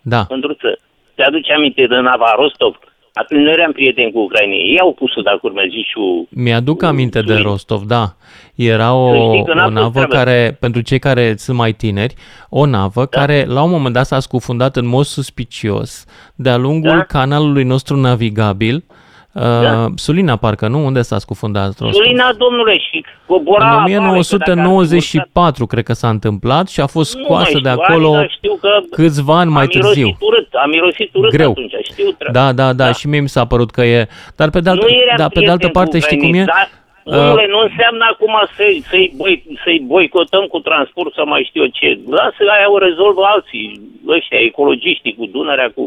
Da. 0.00 0.26
Mândruță, 0.28 0.78
te-aduce 1.14 1.52
aminte 1.52 1.86
de 1.86 1.96
Nava 1.96 2.34
Rostov? 2.36 2.74
Atunci 3.20 3.40
noi 3.42 3.52
eram 3.52 3.72
prieteni 3.72 4.12
cu 4.12 4.18
ucrainii. 4.18 4.70
Ei 4.70 4.78
au 4.80 4.92
pus-o 4.92 5.20
de 5.20 5.30
acolo, 5.30 5.54
și 5.60 6.26
Mi-aduc 6.28 6.82
aminte 6.82 7.20
de 7.20 7.34
Rostov, 7.34 7.82
da. 7.82 8.16
Era 8.54 8.84
Să 8.86 8.92
o, 8.92 9.30
știi 9.30 9.44
că 9.44 9.54
n-a 9.54 9.64
o 9.64 9.70
fost 9.70 9.74
navă 9.74 9.90
treabă. 9.90 10.14
care, 10.14 10.56
pentru 10.60 10.80
cei 10.80 10.98
care 10.98 11.34
sunt 11.36 11.56
mai 11.56 11.72
tineri, 11.72 12.14
o 12.48 12.66
navă 12.66 13.06
da. 13.10 13.18
care 13.18 13.44
la 13.48 13.62
un 13.62 13.70
moment 13.70 13.94
dat 13.94 14.06
s-a 14.06 14.20
scufundat 14.20 14.76
în 14.76 14.86
mod 14.86 15.04
suspicios 15.04 16.04
de-a 16.34 16.56
lungul 16.56 16.96
Da. 16.96 17.02
canalului 17.02 17.64
nostru 17.64 17.96
navigabil. 17.96 18.74
Uh, 18.88 18.96
Da. 19.32 19.86
Sulina, 19.94 20.36
parcă, 20.36 20.68
nu? 20.68 20.84
Unde 20.84 21.02
s-a 21.02 21.18
scufundat 21.18 21.64
Rostov? 21.66 21.92
Sulina, 21.92 22.32
domnule, 22.32 22.78
și 22.78 23.04
cobora 23.26 23.64
În 23.64 23.70
afară, 23.70 23.84
că 23.84 23.90
dacă 23.92 24.04
ar 24.04 24.18
fi 24.18 24.28
1994 24.28 25.66
cred 25.66 25.84
că 25.84 25.92
s-a 25.92 26.08
întâmplat 26.08 26.68
și 26.68 26.80
a 26.80 26.86
fost 26.86 27.16
Nu 27.16 27.22
scoasă 27.22 27.50
mai 27.52 27.62
de 27.62 27.68
știu, 27.68 27.82
acolo 27.82 28.08
Ani, 28.08 28.16
dar 28.16 28.30
știu 28.30 28.54
că 28.60 28.68
câțiva 28.90 29.38
ani 29.38 29.50
mai 29.50 29.62
a 29.62 29.66
mirosit 29.66 29.84
târziu. 29.92 30.16
Urât, 30.20 30.48
a 30.52 30.66
mirosit 30.66 31.14
urât 31.14 31.30
Greu. 31.32 31.50
atunci, 31.50 31.72
știu 31.82 32.10
treaba. 32.18 32.38
Da, 32.38 32.52
da, 32.52 32.72
da, 32.72 32.92
și 32.92 33.08
mie 33.08 33.20
mi 33.20 33.28
s-a 33.28 33.44
părut 33.46 33.70
că 33.70 33.82
e... 33.84 34.08
Dar 34.36 34.50
pe 34.50 34.60
de 34.60 34.70
altă, 34.70 34.84
nu 34.84 34.92
eram 34.92 35.16
da, 35.16 35.28
pe 35.28 35.40
de 35.40 35.50
altă 35.50 35.68
prieten 35.68 35.70
parte, 35.70 35.98
cu 35.98 36.04
știi 36.04 36.16
cum 36.16 36.34
e? 36.34 36.42
ucrainii, 36.42 36.46
Dar, 36.46 36.68
Uh, 37.08 37.14
Domnule, 37.14 37.46
nu 37.54 37.60
înseamnă 37.68 38.04
acum 38.12 38.34
să-i, 38.56 38.82
să-i, 38.90 39.12
boi, 39.16 39.34
să-i 39.64 39.80
boicotăm 39.92 40.44
cu 40.52 40.58
transport 40.58 41.14
sau 41.14 41.26
mai 41.26 41.46
știu 41.48 41.62
eu 41.62 41.68
ce. 41.78 41.88
Lasă 42.18 42.42
aia 42.56 42.70
o 42.76 42.78
rezolvă 42.78 43.22
alții, 43.34 43.80
ăștia, 44.16 44.38
ecologiștii, 44.50 45.14
cu 45.18 45.26
Dunărea, 45.26 45.70
cu 45.74 45.84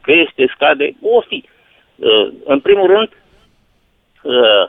crește, 0.00 0.42
scade, 0.54 0.86
o 1.16 1.20
fi. 1.28 1.38
Uh, 2.00 2.28
în 2.44 2.60
primul 2.60 2.86
rând, 2.86 3.08
uh, 4.22 4.64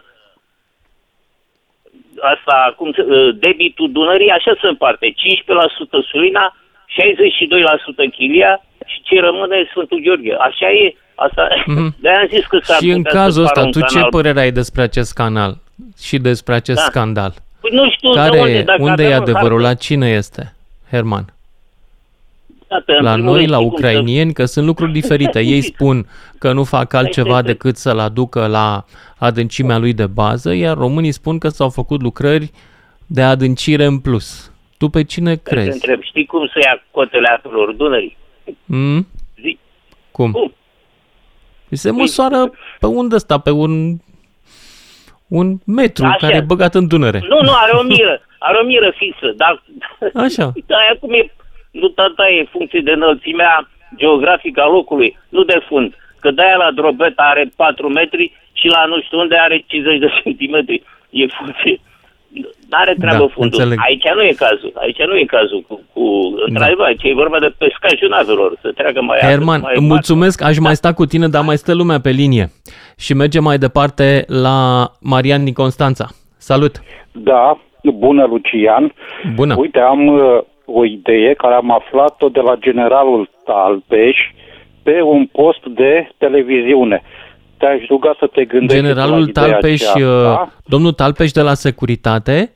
asta, 2.33 2.73
cum 2.77 2.91
se, 2.95 3.01
uh, 3.01 3.35
debitul 3.39 3.91
Dunării, 3.91 4.29
așa 4.29 4.53
se 4.61 4.67
împarte. 4.67 5.13
15% 5.15 6.01
Sulina, 6.11 6.55
62% 6.87 8.09
Chilia 8.11 8.61
și 8.85 9.01
ce 9.01 9.19
rămâne 9.19 9.67
Sfântul 9.69 9.99
Gheorghe. 10.03 10.33
Așa 10.39 10.69
e. 10.71 10.95
Asta, 11.15 11.47
Mhm. 11.65 11.95
de 12.01 12.09
am 12.09 12.27
zis 12.27 12.45
că 12.45 12.59
s-ar 12.63 12.77
Și 12.81 12.89
în 12.89 13.01
putea 13.01 13.11
să 13.11 13.17
cazul 13.17 13.43
pară 13.43 13.55
ăsta, 13.59 13.65
un 13.65 13.71
tu 13.71 13.79
ce 13.91 13.95
canal. 13.95 14.09
părere 14.09 14.39
ai 14.39 14.51
despre 14.51 14.81
acest 14.81 15.13
canal 15.13 15.57
și 16.01 16.17
despre 16.17 16.53
acest 16.53 16.77
Da. 16.79 16.85
scandal? 16.89 17.33
Păi 17.61 17.71
nu 17.73 17.89
știu 17.91 18.11
Care, 18.11 18.29
de 18.31 18.39
unde, 18.39 18.61
dacă 18.61 18.81
unde 18.81 19.03
e 19.03 19.05
avem 19.05 19.15
în 19.17 19.21
adevărul? 19.21 19.49
hartă- 19.63 19.67
La 19.67 19.73
cine 19.73 20.09
este, 20.09 20.53
Herman? 20.91 21.25
Tată, 22.71 22.93
în 22.97 23.03
La 23.03 23.11
primul 23.13 23.31
noi, 23.31 23.39
rând, 23.39 23.49
la 23.51 23.57
știi 23.57 23.67
cum 23.69 23.77
să- 23.77 23.85
ucrainieni, 23.87 24.33
că 24.33 24.45
sunt 24.45 24.65
lucruri 24.65 24.91
diferite. 24.91 25.39
Ei 25.55 25.61
spun 25.61 26.07
că 26.37 26.53
nu 26.53 26.63
fac 26.63 26.93
altceva 26.93 27.31
Hai 27.33 27.41
să- 27.41 27.47
decât 27.47 27.75
să-l 27.77 27.99
aducă 27.99 28.47
la 28.47 28.85
adâncimea 29.17 29.77
lui 29.77 29.93
de 29.93 30.05
bază, 30.05 30.53
iar 30.53 30.77
românii 30.77 31.11
spun 31.11 31.37
că 31.37 31.47
s-au 31.49 31.69
făcut 31.69 32.01
lucrări 32.01 32.51
de 33.05 33.21
adâncire 33.21 33.85
în 33.85 33.99
plus. 33.99 34.51
Tu 34.77 34.87
pe 34.89 35.03
cine 35.03 35.27
Hai 35.27 35.39
să 35.43 35.49
crezi? 35.49 35.69
întreb, 35.71 36.01
știi 36.01 36.25
cum 36.25 36.45
să 36.47 36.59
ia 36.65 36.83
cotele 36.91 37.27
apelor 37.27 37.71
Dunării? 37.73 38.17
Mm? 38.65 39.07
Zi. 39.41 39.57
Cum? 40.11 40.31
Cum? 40.31 40.53
Se 41.69 41.91
măsoară 41.91 42.51
pe 42.79 42.85
unde 42.85 43.17
sta, 43.17 43.37
pe 43.37 43.49
un 43.51 43.97
un 45.27 45.57
metru 45.65 46.05
Așa. 46.05 46.15
care 46.19 46.35
e 46.35 46.39
băgat 46.41 46.75
în 46.75 46.87
Dunăre. 46.87 47.19
Nu, 47.29 47.41
nu, 47.41 47.51
are 47.55 47.71
o 47.77 47.81
miră, 47.93 48.21
are 48.39 48.57
o 48.63 48.65
miră 48.65 48.93
fixă, 48.97 49.33
dar... 49.37 49.63
Așa. 50.13 50.51
Uite, 50.55 50.73
aia 50.73 50.97
cum 50.99 51.13
e, 51.13 51.33
nu 51.71 51.87
tata 51.87 52.29
e 52.29 52.47
funcție 52.51 52.81
de 52.83 52.91
înălțimea 52.91 53.69
geografică 53.97 54.61
a 54.61 54.67
locului, 54.67 55.17
nu 55.29 55.43
de 55.43 55.59
fund. 55.67 55.93
Că 56.19 56.31
de-aia 56.31 56.55
la 56.55 56.71
drobet 56.71 57.13
are 57.15 57.51
4 57.55 57.87
metri 57.87 58.31
și 58.53 58.67
la 58.67 58.85
nu 58.85 59.01
știu 59.01 59.19
unde 59.19 59.35
are 59.37 59.63
50 59.67 59.99
de 59.99 60.07
centimetri. 60.23 60.83
E 61.09 61.27
foarte... 61.27 61.79
N-are 62.69 62.93
treabă 62.99 63.17
Da, 63.25 63.33
fundul. 63.33 63.59
înțeleg. 63.59 63.77
Aici 63.85 64.03
nu 64.15 64.23
e 64.23 64.33
cazul. 64.37 64.71
Aici 64.75 64.97
nu 64.97 65.15
e 65.17 65.25
cazul 65.25 65.63
cu... 65.67 65.81
cu 65.93 66.01
într-adevăr, 66.45 66.85
aici 66.85 67.03
e 67.03 67.13
vorba 67.13 67.39
de 67.39 67.53
pescașul 67.57 68.09
navelor, 68.09 68.57
să 68.61 68.71
treacă 68.71 69.01
mai 69.01 69.17
Herman, 69.21 69.59
mai 69.61 69.73
îmi 69.75 69.87
mulțumesc, 69.87 70.43
aș 70.43 70.57
mai 70.59 70.75
sta 70.75 70.93
cu 70.93 71.05
tine, 71.05 71.27
dar 71.27 71.43
mai 71.43 71.57
stă 71.57 71.73
lumea 71.73 71.99
pe 71.99 72.09
linie. 72.09 72.51
Și 72.97 73.13
mergem 73.13 73.43
mai 73.43 73.57
departe 73.57 74.23
la 74.27 74.87
Marian 75.01 75.43
din 75.43 75.53
Constanța. 75.53 76.05
Salut! 76.37 76.75
Da, 77.11 77.59
bună 77.83 78.25
Lucian. 78.25 78.93
Bună. 79.35 79.55
Uite, 79.57 79.79
am 79.79 80.07
uh, 80.07 80.39
o 80.73 80.85
idee 80.85 81.33
care 81.33 81.53
am 81.53 81.71
aflat-o 81.71 82.29
de 82.29 82.39
la 82.39 82.55
generalul 82.55 83.29
Talpeș 83.45 84.17
pe 84.83 85.01
un 85.01 85.25
post 85.25 85.65
de 85.65 86.09
televiziune. 86.17 87.01
Te-aș 87.57 87.87
ruga 87.87 88.15
să 88.19 88.27
te 88.27 88.45
gândești 88.45 88.81
Generalul 88.83 89.19
la 89.19 89.27
ideea 89.29 89.45
Talpeș, 89.47 89.81
aceasta. 89.81 90.41
uh, 90.41 90.47
domnul 90.65 90.91
Talpeș 90.91 91.31
de 91.31 91.41
la 91.41 91.53
Securitate, 91.53 92.55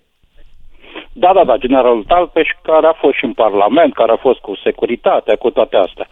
Da, 1.14 1.32
da, 1.34 1.44
da, 1.44 1.58
generalul 1.58 2.04
Talpeș, 2.04 2.50
care 2.62 2.88
a 2.88 2.94
fost 2.94 3.16
și 3.18 3.26
în 3.26 3.34
Parlament, 3.34 3.94
care 3.94 4.12
a 4.12 4.16
fost 4.28 4.40
cu 4.40 4.56
securitatea, 4.64 5.36
cu 5.36 5.50
toate 5.50 5.76
astea. 5.76 6.08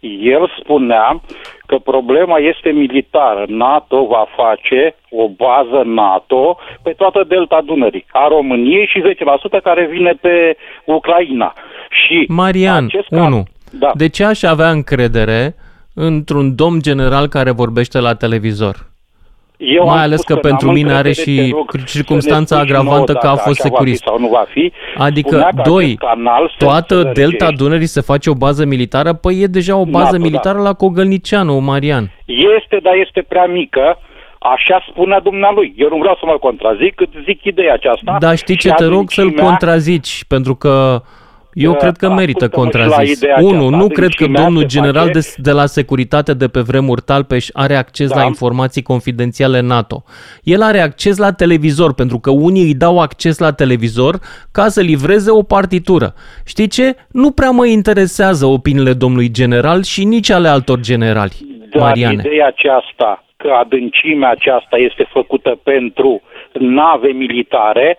El 0.00 0.52
spunea 0.60 1.20
că 1.66 1.76
problema 1.78 2.38
este 2.38 2.70
militară. 2.70 3.44
NATO 3.48 4.06
va 4.06 4.26
face 4.36 4.94
o 5.10 5.28
bază 5.28 5.82
NATO 5.84 6.58
pe 6.82 6.90
toată 6.90 7.24
delta 7.28 7.60
Dunării, 7.64 8.06
a 8.12 8.28
României 8.28 8.86
și 8.86 9.02
10% 9.58 9.62
care 9.62 9.86
vine 9.86 10.12
pe 10.20 10.56
Ucraina. 10.84 11.52
Și 11.90 12.24
Marian, 12.28 12.84
acest 12.84 13.10
1. 13.10 13.42
Da. 13.70 13.90
De 13.94 14.08
ce 14.08 14.24
aș 14.24 14.42
avea 14.42 14.70
încredere 14.70 15.54
într-un 15.94 16.54
domn 16.54 16.80
general 16.80 17.26
care 17.26 17.50
vorbește 17.50 17.98
la 17.98 18.14
televizor? 18.14 18.89
Eu 19.62 19.84
Mai 19.84 19.94
am 19.96 20.00
ales 20.02 20.20
spus 20.20 20.34
că 20.34 20.34
că 20.40 20.48
pentru 20.48 20.66
n-am 20.66 20.74
mine 20.74 20.92
are 20.92 21.08
încredere, 21.08 21.42
și 21.44 21.50
te 21.50 21.56
rog, 21.56 21.84
circumstanța 21.84 22.54
să 22.56 22.60
ne 22.62 22.66
spui 22.68 22.76
agravantă 22.76 23.12
nouă 23.12 23.20
că 23.22 23.26
a 23.26 23.30
dacă 23.34 23.42
fost 23.48 23.60
așa 23.60 23.68
va 23.68 23.76
fi 23.76 23.76
securist. 23.76 24.02
sau 24.06 24.18
nu 24.18 24.28
va 24.28 24.44
fi. 24.48 24.72
Spunea 24.90 25.06
Adică, 25.06 25.36
că 25.36 25.62
doi, 25.70 25.84
acest 25.84 25.98
canal 25.98 26.48
se 26.58 26.64
toată 26.64 26.94
înțelegește. 26.96 27.20
delta 27.36 27.50
Dunării 27.62 27.86
se 27.86 28.00
face 28.00 28.30
o 28.30 28.34
bază 28.34 28.64
militară? 28.64 29.12
Păi 29.12 29.40
e 29.40 29.46
deja 29.46 29.76
o 29.76 29.84
bază 29.84 30.04
NATO, 30.04 30.16
da. 30.16 30.22
militară 30.22 30.58
la 30.58 30.72
Cogălnicianu, 30.72 31.58
Marian. 31.58 32.10
Este, 32.24 32.78
dar 32.82 32.94
este 33.06 33.24
prea 33.28 33.46
mică. 33.46 33.98
Așa 34.38 34.84
spunea 34.90 35.20
dumnealui. 35.20 35.74
Eu 35.76 35.88
nu 35.88 35.96
vreau 35.96 36.14
să 36.20 36.24
mă 36.26 36.36
contrazic, 36.40 36.94
cât 36.94 37.08
zic 37.24 37.44
ideea 37.44 37.72
aceasta. 37.72 38.16
Dar 38.20 38.36
știi 38.36 38.56
ce, 38.56 38.68
Și 38.68 38.74
te 38.74 38.84
rog 38.84 39.10
să-l 39.10 39.24
adâncimea- 39.24 39.48
contrazici, 39.48 40.24
pentru 40.28 40.54
că 40.54 41.02
eu 41.52 41.70
Da, 41.72 41.76
cred 41.76 41.96
că 41.96 42.10
merită 42.10 42.44
ascultă-mă 42.44 42.70
și 42.72 42.78
la 42.88 42.92
contrazis. 42.94 43.16
ideea 43.16 43.36
Unu, 43.40 43.56
aceasta. 43.56 43.76
nu 43.76 43.86
cred 43.88 44.08
că 44.08 44.14
Adâncimea 44.24 44.42
domnul 44.44 44.60
se 44.62 44.66
general 44.66 45.06
face- 45.06 45.18
de, 45.18 45.34
de 45.36 45.50
la 45.52 45.66
securitate 45.66 46.34
de 46.34 46.48
pe 46.48 46.60
vremuri 46.60 47.02
Talpeș 47.02 47.46
are 47.52 47.74
acces 47.76 48.08
la 48.10 48.14
Da. 48.20 48.24
informații 48.24 48.82
confidențiale 48.82 49.60
NATO. 49.60 50.04
El 50.42 50.62
are 50.62 50.80
acces 50.80 51.16
la 51.18 51.32
televizor, 51.32 51.94
pentru 51.94 52.18
că 52.18 52.30
unii 52.30 52.62
îi 52.62 52.74
dau 52.74 52.98
acces 53.00 53.38
la 53.38 53.52
televizor 53.52 54.18
ca 54.52 54.68
să 54.68 54.80
livreze 54.80 55.30
o 55.30 55.42
partitură. 55.42 56.14
Știi 56.44 56.66
ce? 56.68 56.96
Nu 57.10 57.30
prea 57.30 57.50
mă 57.50 57.66
interesează 57.66 58.46
opiniile 58.46 58.92
domnului 58.92 59.30
general 59.30 59.82
și 59.82 60.04
nici 60.04 60.30
ale 60.30 60.48
altor 60.48 60.80
generali. 60.80 61.32
Dar 61.70 61.82
Mariane. 61.82 62.22
ideea 62.26 62.46
aceasta, 62.46 63.24
că 63.36 63.48
adâncimea 63.60 64.30
aceasta 64.30 64.76
este 64.76 65.08
făcută 65.12 65.60
pentru 65.62 66.22
nave 66.58 67.08
militare 67.08 67.98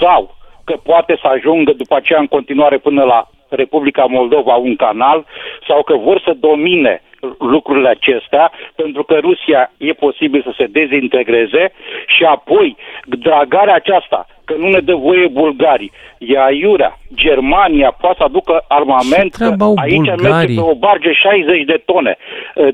sau 0.00 0.36
că 0.70 0.76
poate 0.76 1.18
să 1.22 1.26
ajungă 1.26 1.72
după 1.72 1.94
aceea 1.96 2.20
în 2.20 2.26
continuare 2.26 2.78
până 2.78 3.02
la 3.04 3.28
Republica 3.50 4.04
Moldova 4.04 4.54
un 4.54 4.76
canal 4.76 5.26
sau 5.68 5.82
că 5.82 5.96
vor 5.96 6.20
să 6.24 6.32
domine 6.40 7.02
lucrurile 7.38 7.88
acestea 7.88 8.52
pentru 8.74 9.02
că 9.04 9.18
Rusia 9.18 9.72
e 9.76 9.92
posibil 9.92 10.42
să 10.42 10.52
se 10.56 10.66
dezintegreze 10.66 11.72
și 12.06 12.24
apoi 12.24 12.76
dragarea 13.04 13.74
aceasta 13.74 14.26
că 14.50 14.56
nu 14.58 14.68
ne 14.68 14.80
dă 14.80 14.94
voie 14.94 15.26
bulgarii, 15.28 15.92
e 16.18 16.38
aiurea. 16.38 16.98
Germania 17.14 17.90
poate 18.00 18.16
să 18.18 18.24
aducă 18.24 18.64
armament, 18.68 19.30
că 19.30 19.36
treabă 19.38 19.64
au 19.64 19.74
aici 19.76 19.96
bulgarii? 19.96 20.32
merge 20.32 20.54
pe 20.54 20.60
o 20.60 20.74
barge 20.74 21.12
60 21.12 21.64
de 21.64 21.82
tone. 21.84 22.16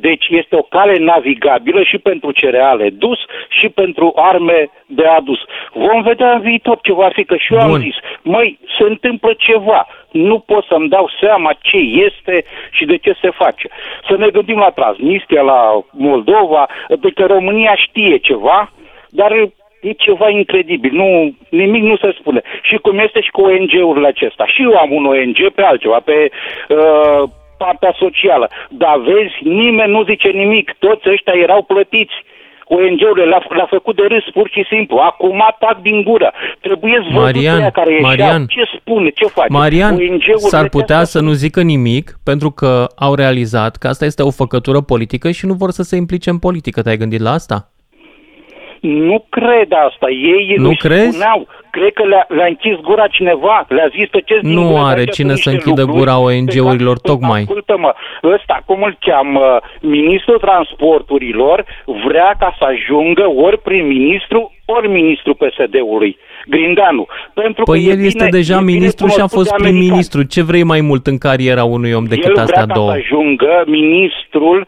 Deci 0.00 0.26
este 0.28 0.56
o 0.56 0.62
cale 0.62 0.98
navigabilă 0.98 1.82
și 1.82 1.98
pentru 1.98 2.30
cereale 2.30 2.90
dus 2.90 3.18
și 3.48 3.68
pentru 3.68 4.12
arme 4.14 4.70
de 4.86 5.06
adus. 5.06 5.38
Vom 5.72 6.02
vedea 6.02 6.32
în 6.32 6.40
viitor 6.40 6.78
ce 6.82 6.92
va 6.92 7.08
fi, 7.12 7.24
că 7.24 7.36
și 7.36 7.52
eu 7.54 7.60
am 7.60 7.68
Bun. 7.68 7.80
zis, 7.80 7.96
măi, 8.22 8.58
se 8.78 8.84
întâmplă 8.92 9.34
ceva. 9.38 9.86
Nu 10.10 10.38
pot 10.38 10.64
să-mi 10.68 10.88
dau 10.88 11.10
seama 11.20 11.52
ce 11.60 11.76
este 11.76 12.44
și 12.70 12.84
de 12.84 12.96
ce 12.96 13.12
se 13.20 13.30
face. 13.30 13.68
Să 14.08 14.16
ne 14.16 14.28
gândim 14.28 14.58
la 14.58 14.70
Transnistria, 14.70 15.42
la 15.42 15.80
Moldova, 15.90 16.68
de 16.88 17.10
că 17.14 17.24
România 17.26 17.74
știe 17.74 18.16
ceva, 18.16 18.70
dar 19.10 19.32
e 19.80 19.92
ceva 19.92 20.28
incredibil. 20.28 20.92
Nu, 20.92 21.34
nimic 21.50 21.82
nu 21.82 21.96
se 21.96 22.14
spune. 22.18 22.40
Și 22.62 22.76
cum 22.76 22.98
este 22.98 23.20
și 23.20 23.30
cu 23.30 23.40
ONG-urile 23.40 24.06
acestea. 24.06 24.46
Și 24.46 24.62
eu 24.62 24.76
am 24.76 24.92
un 24.92 25.06
ONG 25.06 25.52
pe 25.54 25.62
altceva, 25.62 26.00
pe 26.00 26.30
uh, 26.68 27.22
partea 27.58 27.94
socială. 27.98 28.50
Dar 28.68 28.98
vezi, 28.98 29.34
nimeni 29.42 29.90
nu 29.90 30.02
zice 30.02 30.28
nimic. 30.28 30.74
Toți 30.78 31.08
ăștia 31.08 31.32
erau 31.32 31.62
plătiți. 31.62 32.14
ONG-urile 32.68 33.24
le-a, 33.24 33.42
le-a 33.48 33.66
făcut 33.70 33.96
de 33.96 34.02
râs 34.08 34.24
pur 34.32 34.48
și 34.52 34.64
simplu. 34.68 34.96
Acum 34.96 35.42
atac 35.46 35.80
din 35.82 36.02
gură. 36.02 36.32
Trebuie 36.60 37.06
să 37.08 37.18
Marian, 37.18 37.70
care 37.70 37.92
ieșeau. 37.92 38.08
Marian. 38.10 38.46
Ce 38.46 38.62
spune, 38.76 39.08
ce 39.08 39.26
face? 39.26 39.52
Marian, 39.52 39.94
ONG-urile 39.94 40.36
s-ar 40.36 40.68
putea 40.68 41.04
să 41.04 41.20
nu 41.20 41.32
zică 41.32 41.62
nimic 41.62 42.18
pentru 42.24 42.50
că 42.50 42.86
au 42.96 43.14
realizat 43.14 43.76
că 43.76 43.88
asta 43.88 44.04
este 44.04 44.22
o 44.22 44.30
făcătură 44.30 44.80
politică 44.80 45.30
și 45.30 45.46
nu 45.46 45.52
vor 45.52 45.70
să 45.70 45.82
se 45.82 45.96
implice 45.96 46.30
în 46.30 46.38
politică. 46.38 46.82
Te-ai 46.82 46.96
gândit 46.96 47.20
la 47.20 47.30
asta? 47.30 47.70
Nu 48.80 49.24
cred 49.28 49.68
asta. 49.88 50.06
Ei 50.10 50.54
Nu 50.58 50.68
își 50.68 50.78
crezi? 50.78 51.08
spuneau, 51.10 51.46
cred 51.70 51.92
că 51.92 52.04
le-a, 52.06 52.24
le-a 52.28 52.46
închis 52.46 52.76
gura 52.88 53.06
cineva, 53.06 53.64
le-a 53.68 53.88
zis 53.96 54.08
că 54.10 54.18
ce 54.24 54.38
Nu 54.42 54.84
are 54.84 55.04
cine 55.04 55.34
să 55.34 55.50
închidă 55.50 55.84
gura 55.84 56.18
ONG-urilor, 56.18 56.98
tocmai. 56.98 57.40
Ascultă-mă, 57.40 57.94
ăsta, 58.22 58.62
cum 58.66 58.82
îl 58.82 58.96
cheamă, 59.00 59.60
ministrul 59.80 60.38
transporturilor, 60.38 61.64
vrea 62.06 62.34
ca 62.38 62.54
să 62.58 62.64
ajungă 62.64 63.24
ori 63.46 63.58
prim-ministru, 63.58 64.52
ori 64.64 64.88
ministru 64.88 65.34
PSD-ului, 65.34 66.16
Grindanu. 66.46 67.06
Pentru 67.34 67.62
că 67.64 67.70
Păi 67.70 67.80
e 67.84 67.90
el 67.90 68.04
este 68.04 68.18
bine- 68.24 68.28
deja 68.38 68.54
e 68.56 68.58
bine 68.58 68.72
ministru 68.72 69.06
și 69.06 69.12
a 69.12 69.16
cunoscut 69.16 69.38
fost 69.38 69.48
de 69.50 69.54
americani. 69.54 69.78
prim-ministru. 69.78 70.22
Ce 70.22 70.42
vrei 70.42 70.62
mai 70.62 70.80
mult 70.80 71.06
în 71.06 71.18
cariera 71.18 71.64
unui 71.64 71.92
om 71.92 72.04
decât 72.04 72.36
El 72.36 72.42
astea 72.42 72.62
vrea 72.62 72.74
două? 72.74 72.90
ca 72.90 72.94
să 72.94 73.00
ajungă 73.02 73.64
ministrul 73.66 74.58
uh, 74.60 74.66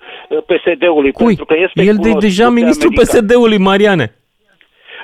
PSD-ului. 0.51 1.12
Cui? 1.12 1.24
Pentru 1.26 1.45
că 1.45 1.55
este 1.59 1.81
El 1.81 1.87
de 1.87 1.93
cunoscut 2.01 2.20
deja 2.20 2.45
de 2.49 2.51
ministrul 2.61 2.93
americani. 2.97 3.20
PSD-ului, 3.26 3.59
Mariane. 3.59 4.12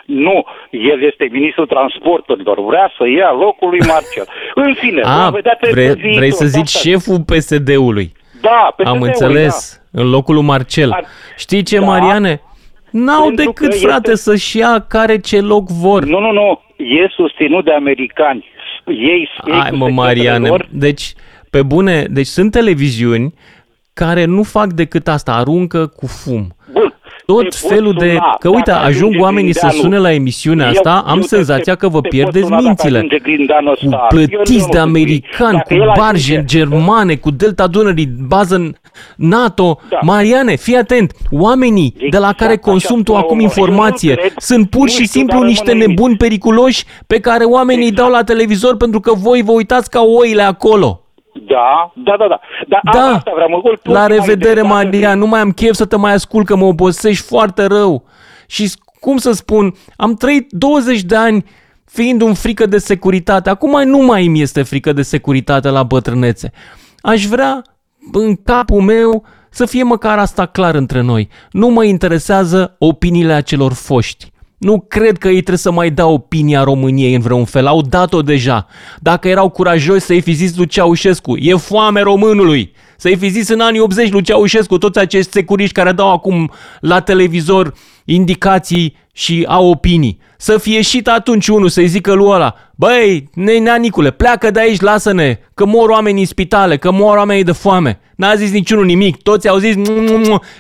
Nu, 0.07 0.45
el 0.71 1.03
este 1.03 1.29
ministrul 1.31 1.67
transporturilor. 1.67 2.65
Vrea 2.65 2.93
să 2.99 3.09
ia 3.09 3.33
locul 3.33 3.69
lui 3.69 3.79
Marcel. 3.87 4.27
În 4.67 4.75
fine, 4.75 5.01
A, 5.05 5.23
vom 5.23 5.33
vedea 5.33 5.57
pe 5.61 5.69
vrei, 5.71 5.87
viitor. 5.95 6.15
vrei 6.19 6.33
să 6.33 6.47
zici 6.47 6.75
Asta- 6.75 6.89
șeful 6.89 7.19
PSD-ului. 7.21 8.13
Da, 8.41 8.73
pe 8.77 8.83
Am 8.83 8.93
PSD-ului, 8.93 9.09
înțeles, 9.09 9.83
în 9.93 10.11
locul 10.11 10.35
lui 10.35 10.45
Marcel. 10.45 11.07
Știi 11.37 11.63
ce, 11.63 11.79
Da. 11.79 11.85
Mariane? 11.85 12.41
N-au 12.91 13.25
Pentru 13.27 13.45
decât, 13.45 13.69
că 13.69 13.77
frate, 13.77 14.11
este- 14.11 14.31
să-și 14.31 14.59
ia 14.59 14.85
care 14.89 15.19
ce 15.19 15.41
loc 15.41 15.69
vor. 15.69 16.05
Nu, 16.05 16.19
nu, 16.21 16.33
nu. 16.33 16.61
E 16.77 17.09
susținut 17.17 17.65
de 17.65 17.73
americani. 17.73 18.45
Ei, 18.87 18.97
ei 19.07 19.29
Hai 19.53 19.71
cu 19.71 19.77
mă, 19.77 19.85
secretele 19.87 19.91
Mariane, 19.93 20.49
lor, 20.49 20.67
deci, 20.71 21.13
pe 21.51 21.63
bune, 21.63 22.05
deci 22.11 22.27
sunt 22.27 22.51
televiziuni 22.51 23.35
care 23.95 24.25
nu 24.25 24.43
fac 24.43 24.73
decât 24.73 25.09
asta, 25.09 25.33
aruncă 25.33 25.87
cu 25.87 26.07
fum. 26.07 26.55
Bun. 26.73 26.95
Tot 27.27 27.37
Te 27.39 27.45
pot 27.61 27.71
felul 27.71 27.93
de... 27.99 28.09
suna 28.11 28.37
Că 28.41 28.49
uite, 28.49 28.71
dacă 28.71 28.85
ajung 28.85 28.97
ajunge 29.03 29.19
oamenii 29.19 29.53
să 29.53 29.59
Grindeanu. 29.67 29.83
sune 29.85 29.99
la 29.99 30.13
emisiunea 30.13 30.67
Eu- 30.67 30.71
asta, 30.73 31.03
am 31.07 31.15
eu 31.17 31.21
te- 31.21 31.27
senzația 31.29 31.75
că 31.75 31.89
vă 31.89 31.95
te 31.97 32.01
pot 32.01 32.11
pierdeți 32.11 32.45
suna 32.45 32.55
dacă 32.57 32.67
mințile. 32.67 32.97
ajunge 32.97 33.19
Grindeanu 33.19 33.71
ăsta. 33.71 33.87
Cu 33.87 33.91
Eu 33.93 34.07
plătiți 34.09 34.51
nu 34.53 34.57
de 34.57 34.63
știu. 34.67 34.81
americani, 34.81 35.53
Dacă 35.57 35.75
cu 35.75 35.81
el 35.81 35.93
barje 35.97 36.33
ajunge- 36.33 36.59
germane, 36.59 37.15
cu 37.17 37.31
Delta 37.31 37.67
Dunării, 37.67 38.07
bază 38.27 38.55
în 38.55 38.75
NATO. 39.17 39.81
Da. 39.91 39.99
Mariane, 40.03 40.57
fii 40.57 40.77
atent, 40.77 41.13
oamenii 41.31 41.97
de 42.11 42.19
la 42.19 42.33
care 42.33 42.57
consum 42.57 42.97
tu 42.97 43.03
spune 43.03 43.19
acum 43.19 43.31
omul. 43.39 43.41
Eu 43.41 43.47
informație 43.47 44.11
nu 44.11 44.17
cred, 44.21 44.33
sunt 44.37 44.71
pur 44.71 44.81
nu 44.81 44.87
și 44.87 44.93
știu, 44.95 45.07
simplu 45.07 45.39
dar 45.39 45.47
niște 45.49 45.71
rămâne 45.71 45.87
nebuni 45.87 46.17
periculoși 46.17 46.85
pe 47.07 47.21
care 47.21 47.45
oamenii 47.45 47.85
îi 47.85 47.93
dau 47.93 48.11
la 48.11 48.25
televizor 48.25 48.77
pentru 48.77 49.01
că 49.01 49.13
voi 49.15 49.43
vă 49.43 49.53
uitați 49.53 49.91
ca 49.91 50.01
oile 50.03 50.43
acolo. 50.43 50.99
Da, 51.35 51.93
da, 51.95 52.17
da, 52.19 52.27
da. 52.29 52.41
Da, 52.69 52.81
Da. 52.93 53.15
asta 53.15 53.31
vreau, 53.35 53.49
mă 53.49 53.61
gol, 53.61 53.81
La 53.83 54.07
revedere, 54.07 54.63
Maria, 54.63 55.15
nu 55.15 55.27
mai 55.27 55.41
am 55.41 55.51
chef 55.51 55.75
să 55.75 55.85
te 55.85 55.97
mai 55.97 56.13
ascult, 56.13 56.47
că 56.47 56.57
mă 56.57 56.65
obosești 56.65 57.27
foarte 57.27 57.65
rău. 57.65 58.05
Și 58.47 58.73
cum 59.01 59.17
să 59.17 59.33
spun, 59.33 59.75
am 59.97 60.15
trăit 60.15 60.53
20 60.53 61.01
de 61.03 61.17
ani 61.17 61.45
fiind 61.85 62.21
un 62.23 62.35
frică 62.35 62.67
de 62.67 62.79
securitate. 62.79 63.51
Acum 63.51 63.71
mai 63.71 63.85
nu 63.85 63.99
mai 63.99 64.27
îmi 64.27 64.41
este 64.41 64.63
frică 64.63 64.93
de 64.93 65.03
securitate 65.03 65.69
la 65.69 65.83
bătrânețe. 65.83 66.53
Aș 67.01 67.25
vrea 67.27 67.63
în 68.13 68.37
capul 68.37 68.81
meu 68.81 69.25
să 69.51 69.67
fie 69.67 69.83
măcar 69.83 70.19
asta 70.19 70.47
clar 70.47 70.75
între 70.75 71.01
noi. 71.01 71.29
Nu 71.51 71.69
mă 71.69 71.85
interesează 71.85 72.77
opiniile 72.79 73.33
acelor 73.33 73.73
foști. 73.73 74.33
Nu 74.65 74.85
cred 74.89 75.19
că 75.19 75.29
ei 75.29 75.35
trebuie 75.35 75.57
să 75.57 75.71
mai 75.71 75.91
dea 75.91 76.07
opinia 76.07 76.63
României 76.63 77.15
în 77.15 77.21
vreun 77.21 77.45
fel. 77.45 77.67
Au 77.67 77.83
dat-o 77.83 78.23
deja. 78.23 78.67
Dacă 79.01 79.29
erau 79.29 79.49
curajoși 79.49 80.01
să-i 80.01 80.21
fi 80.21 80.33
zis 80.33 80.57
lui 80.57 80.67
Ceaușescu, 80.67 81.37
e 81.37 81.55
foame 81.55 82.01
românului. 82.01 82.73
Să-i 82.97 83.17
fi 83.17 83.29
zis 83.29 83.49
în 83.49 83.61
anii 83.61 83.81
80 83.81 84.11
lui 84.11 84.23
Ceaușescu 84.23 84.79
toți 84.79 84.99
acești 84.99 85.33
securiști 85.33 85.75
care 85.75 85.93
dau 85.93 86.13
acum 86.13 86.51
la 86.81 87.01
televizor 87.01 87.75
indicații 88.05 88.97
și 89.13 89.45
au 89.49 89.71
opinii. 89.71 90.19
Să 90.39 90.59
fie 90.59 90.75
ieșit 90.75 91.09
atunci 91.09 91.49
unul 91.49 91.69
să-i 91.69 91.87
zică 91.87 92.13
lui 92.13 92.31
ăla, 92.31 92.55
băi, 92.75 93.31
Nicule, 93.79 94.11
pleacă 94.11 94.51
de 94.51 94.61
aici, 94.61 94.81
lasă-ne, 94.81 95.39
că 95.55 95.67
mor 95.67 95.89
oamenii 95.89 96.21
în 96.21 96.27
spitale, 96.27 96.77
că 96.77 96.91
mor 96.91 97.17
oamenii 97.17 97.45
de 97.45 97.53
foame. 97.53 98.01
N-a 98.17 98.35
zis 98.35 98.51
niciunul 98.51 98.85
nimic, 98.85 99.23
toți 99.23 99.49
au 99.49 99.59
zis, 99.59 99.75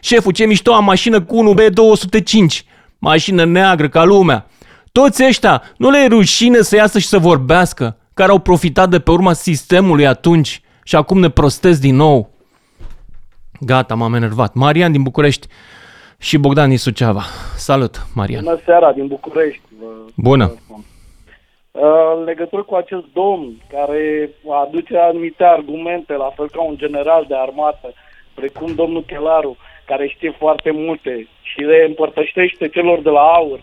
șeful, 0.00 0.32
ce 0.32 0.44
mișto 0.44 0.72
am 0.72 0.84
mașină 0.84 1.20
cu 1.20 1.54
1B205 1.54 2.72
mașină 3.08 3.44
neagră 3.44 3.88
ca 3.88 4.04
lumea. 4.04 4.46
Toți 4.92 5.24
ăștia, 5.24 5.62
nu 5.76 5.90
le 5.90 5.98
e 5.98 6.06
rușine 6.06 6.60
să 6.60 6.76
iasă 6.76 6.98
și 6.98 7.06
să 7.06 7.18
vorbească, 7.18 7.96
care 8.14 8.30
au 8.30 8.38
profitat 8.38 8.88
de 8.88 9.00
pe 9.00 9.10
urma 9.10 9.32
sistemului 9.32 10.06
atunci 10.06 10.62
și 10.84 10.96
acum 10.96 11.18
ne 11.18 11.28
prostesc 11.28 11.80
din 11.80 11.96
nou. 11.96 12.30
Gata, 13.60 13.94
m-am 13.94 14.14
enervat. 14.14 14.54
Marian 14.54 14.92
din 14.92 15.02
București 15.02 15.46
și 16.18 16.38
Bogdan 16.38 16.68
din 16.68 16.78
Suceava. 16.78 17.22
Salut, 17.56 18.06
Marian. 18.14 18.44
Bună 18.44 18.60
seara 18.64 18.92
din 18.92 19.06
București. 19.06 19.62
Bună. 20.16 20.54
În 22.16 22.24
legătură 22.24 22.62
cu 22.62 22.74
acest 22.74 23.04
domn 23.12 23.62
care 23.70 24.30
aduce 24.66 24.98
anumite 24.98 25.44
argumente, 25.44 26.12
la 26.12 26.30
fel 26.36 26.48
ca 26.50 26.62
un 26.62 26.76
general 26.76 27.24
de 27.28 27.36
armată, 27.36 27.92
precum 28.34 28.74
domnul 28.74 29.04
Chelaru, 29.04 29.56
care 29.86 30.08
știe 30.08 30.34
foarte 30.38 30.70
multe 30.70 31.28
și 31.42 31.60
le 31.60 31.84
împărtășește 31.88 32.68
celor 32.68 33.00
de 33.00 33.10
la 33.10 33.20
aur. 33.20 33.60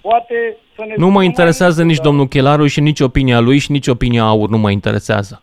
Poate 0.00 0.56
să 0.74 0.84
ne 0.84 0.94
nu 0.96 1.08
mă 1.08 1.22
interesează 1.22 1.82
nici 1.82 1.98
domnul 1.98 2.26
Chelaru 2.26 2.66
și 2.66 2.80
nici 2.80 3.00
opinia 3.00 3.40
lui 3.40 3.58
și 3.58 3.70
nici 3.70 3.86
opinia 3.86 4.22
aur 4.22 4.48
nu 4.48 4.58
mă 4.58 4.70
interesează. 4.70 5.42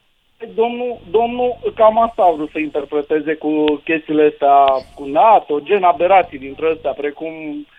Domnul, 0.55 0.99
domnul 1.11 1.57
cam 1.75 2.01
asta 2.01 2.23
a 2.23 2.35
vrut 2.35 2.49
să 2.51 2.59
interpreteze 2.59 3.33
cu 3.33 3.81
chestiile 3.83 4.29
astea 4.31 4.65
cu 4.95 5.05
NATO, 5.05 5.59
gen 5.59 5.83
aberații 5.83 6.37
dintre 6.39 6.71
astea, 6.75 6.91
precum 6.91 7.33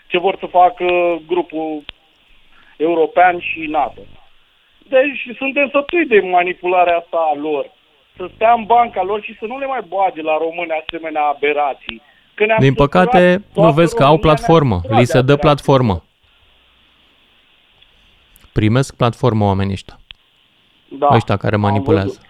ce 0.07 0.19
vor 0.19 0.37
să 0.39 0.47
facă 0.47 0.87
grupul 1.27 1.83
european 2.77 3.39
și 3.39 3.61
NATO. 3.61 4.01
Deci 4.89 5.37
suntem 5.37 5.69
sătui 5.73 6.07
de 6.07 6.21
manipularea 6.21 6.97
asta 6.97 7.19
a 7.33 7.39
lor. 7.39 7.71
Să 8.17 8.29
stea 8.35 8.53
în 8.53 8.65
banca 8.65 9.03
lor 9.03 9.23
și 9.23 9.37
să 9.39 9.45
nu 9.47 9.59
le 9.59 9.67
mai 9.67 9.81
bage 9.89 10.23
la 10.23 10.37
români 10.37 10.83
asemenea 10.83 11.23
aberații. 11.23 12.03
Din 12.59 12.75
păcate, 12.75 13.45
nu 13.55 13.73
vezi 13.73 13.95
că 13.95 14.05
au 14.05 14.19
platformă. 14.19 14.81
Li 14.89 15.05
se 15.05 15.23
dă 15.23 15.37
platformă. 15.37 16.03
Primesc 18.53 18.97
platformă 18.97 19.45
oamenii 19.45 19.73
ăștia. 19.73 19.99
Da, 20.89 21.09
ăștia 21.13 21.37
care 21.37 21.57
manipulează. 21.57 22.21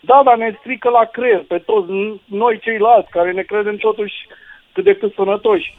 Da, 0.00 0.22
dar 0.24 0.36
ne 0.36 0.56
strică 0.58 0.88
la 0.88 1.04
creier 1.12 1.44
pe 1.48 1.58
toți 1.58 1.88
noi 2.24 2.58
ceilalți 2.62 3.10
care 3.10 3.32
ne 3.32 3.42
credem 3.42 3.76
totuși 3.76 4.14
cât 4.72 4.84
de 4.84 4.94
cât 4.94 5.14
sănătoși 5.14 5.78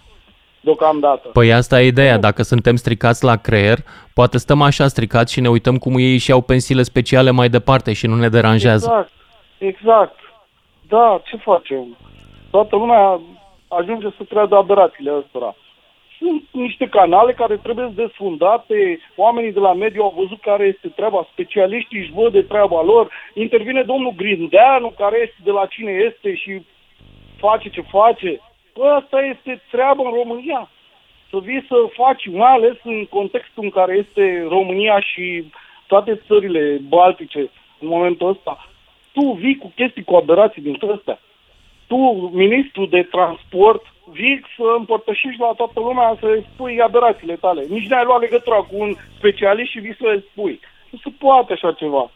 deocamdată. 0.60 1.28
Păi 1.28 1.54
asta 1.54 1.82
e 1.82 1.88
ideea, 1.88 2.18
dacă 2.18 2.42
suntem 2.44 2.76
stricați 2.76 3.24
la 3.24 3.36
creier, 3.36 3.78
poate 4.14 4.38
stăm 4.38 4.62
așa 4.62 4.88
stricați 4.88 5.34
și 5.34 5.40
ne 5.42 5.50
uităm 5.50 5.78
cum 5.78 5.98
ei 5.98 6.18
și 6.18 6.32
au 6.32 6.42
pensiile 6.42 6.84
speciale 6.84 7.32
mai 7.32 7.50
departe 7.50 7.94
și 7.94 8.08
nu 8.08 8.16
ne 8.16 8.30
deranjează. 8.30 8.86
Exact, 8.88 9.12
exact. 9.58 10.20
Da, 10.88 11.22
ce 11.24 11.38
facem? 11.38 11.98
Toată 12.52 12.76
lumea 12.76 13.20
ajunge 13.68 14.08
să 14.18 14.24
creadă 14.24 14.56
aberațiile 14.56 15.14
ăstora. 15.14 15.56
Sunt 16.18 16.44
niște 16.52 16.88
canale 16.88 17.34
care 17.34 17.58
trebuie 17.58 17.92
desfundate, 17.96 19.00
oamenii 19.16 19.52
de 19.52 19.60
la 19.60 19.74
mediu 19.74 20.02
au 20.04 20.14
văzut 20.18 20.42
care 20.42 20.66
este 20.66 20.88
treaba, 20.88 21.28
specialiștii 21.32 22.00
își 22.00 22.12
văd 22.12 22.32
de 22.32 22.42
treaba 22.42 22.82
lor, 22.82 23.12
intervine 23.34 23.82
domnul 23.82 24.14
Grindeanu, 24.16 24.94
care 24.98 25.18
este 25.22 25.38
de 25.44 25.52
la 25.52 25.66
cine 25.66 25.92
este 25.92 26.36
și 26.36 26.62
face 27.38 27.70
ce 27.70 27.82
face. 27.82 28.42
Păi 28.74 28.90
asta 28.90 29.22
este 29.22 29.62
treaba 29.72 30.04
în 30.04 30.14
România. 30.14 30.70
Să 31.30 31.38
vii 31.38 31.66
să 31.68 31.76
faci, 31.94 32.28
mai 32.28 32.52
ales 32.52 32.76
în 32.84 33.06
contextul 33.06 33.64
în 33.64 33.70
care 33.70 33.94
este 34.08 34.46
România 34.50 35.00
și 35.00 35.52
toate 35.88 36.22
țările 36.28 36.78
baltice 36.88 37.40
în 37.80 37.88
momentul 37.88 38.30
ăsta. 38.30 38.68
Tu 39.14 39.32
vii 39.32 39.58
cu 39.58 39.72
chestii, 39.76 40.04
cu 40.04 40.16
aberații 40.16 40.62
din 40.62 40.80
astea 40.96 41.20
tu, 41.88 41.96
ministru 42.34 42.86
de 42.86 43.02
transport, 43.04 43.84
vii 44.12 44.46
să 44.56 44.76
împărtășești 44.78 45.40
la 45.40 45.54
toată 45.56 45.80
lumea 45.80 46.18
să 46.20 46.44
spui 46.54 46.82
aberațiile 46.82 47.36
tale. 47.36 47.66
Nici 47.70 47.88
n-ai 47.88 48.06
luat 48.06 48.22
legătura 48.22 48.56
cu 48.56 48.76
un 48.78 48.94
specialist 49.18 49.72
și 49.72 49.80
vii 49.80 49.96
să 50.00 50.08
le 50.08 50.24
spui. 50.32 50.60
Nu 50.90 50.98
se 51.04 51.10
poate 51.20 51.54
așa 51.54 51.72
ceva. 51.72 52.12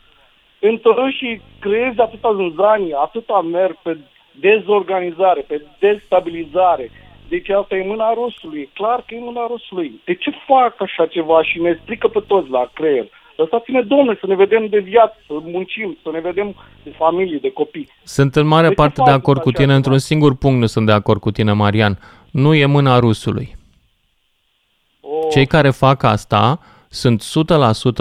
Întărâși 0.60 1.18
și 1.18 1.42
creezi 1.60 2.00
atâta 2.00 2.34
zânzanie, 2.34 2.96
atâta 2.96 3.42
merg 3.42 3.76
pe 3.84 3.98
dezorganizare, 4.32 5.42
pe 5.42 5.66
destabilizare. 5.80 6.92
Deci 7.30 7.50
asta 7.50 7.76
e 7.76 7.88
mâna 7.88 8.14
rusului. 8.14 8.62
E 8.62 8.70
clar 8.74 9.04
că 9.08 9.16
e 9.16 9.20
mâna 9.20 9.48
rusului. 9.48 10.02
De 10.06 10.16
ce 10.16 10.32
fac 10.48 10.82
așa 10.82 11.06
ceva 11.06 11.44
și 11.44 11.62
ne 11.62 11.80
strică 11.82 12.08
pe 12.08 12.20
toți 12.28 12.50
la 12.50 12.70
creier? 12.74 13.06
Lăsați-ne, 13.36 13.82
domnule, 13.82 14.18
să 14.20 14.28
ne 14.28 14.36
vedem 14.36 14.68
de 14.68 14.80
viață, 14.80 15.16
să 15.28 15.34
muncim, 15.44 15.98
să 16.04 16.10
ne 16.12 16.20
vedem 16.20 16.56
de 16.84 16.94
familie, 16.98 17.38
de 17.42 17.52
copii. 17.52 17.90
Sunt 18.04 18.36
în 18.36 18.48
mare 18.48 18.68
de 18.68 18.74
parte 18.74 19.02
de 19.06 19.12
acord 19.12 19.42
cu 19.42 19.52
tine, 19.52 19.74
într-un 19.74 19.98
singur 19.98 20.36
punct 20.36 20.60
nu 20.60 20.66
sunt 20.66 20.86
de 20.86 20.92
acord 20.92 21.20
cu 21.20 21.32
tine, 21.32 21.52
Marian. 21.52 22.00
Nu 22.32 22.54
e 22.54 22.66
mâna 22.66 23.00
rusului. 23.00 23.56
Oh. 25.02 25.28
Cei 25.32 25.46
care 25.46 25.70
fac 25.70 26.04
asta 26.04 26.60
sunt 26.90 27.24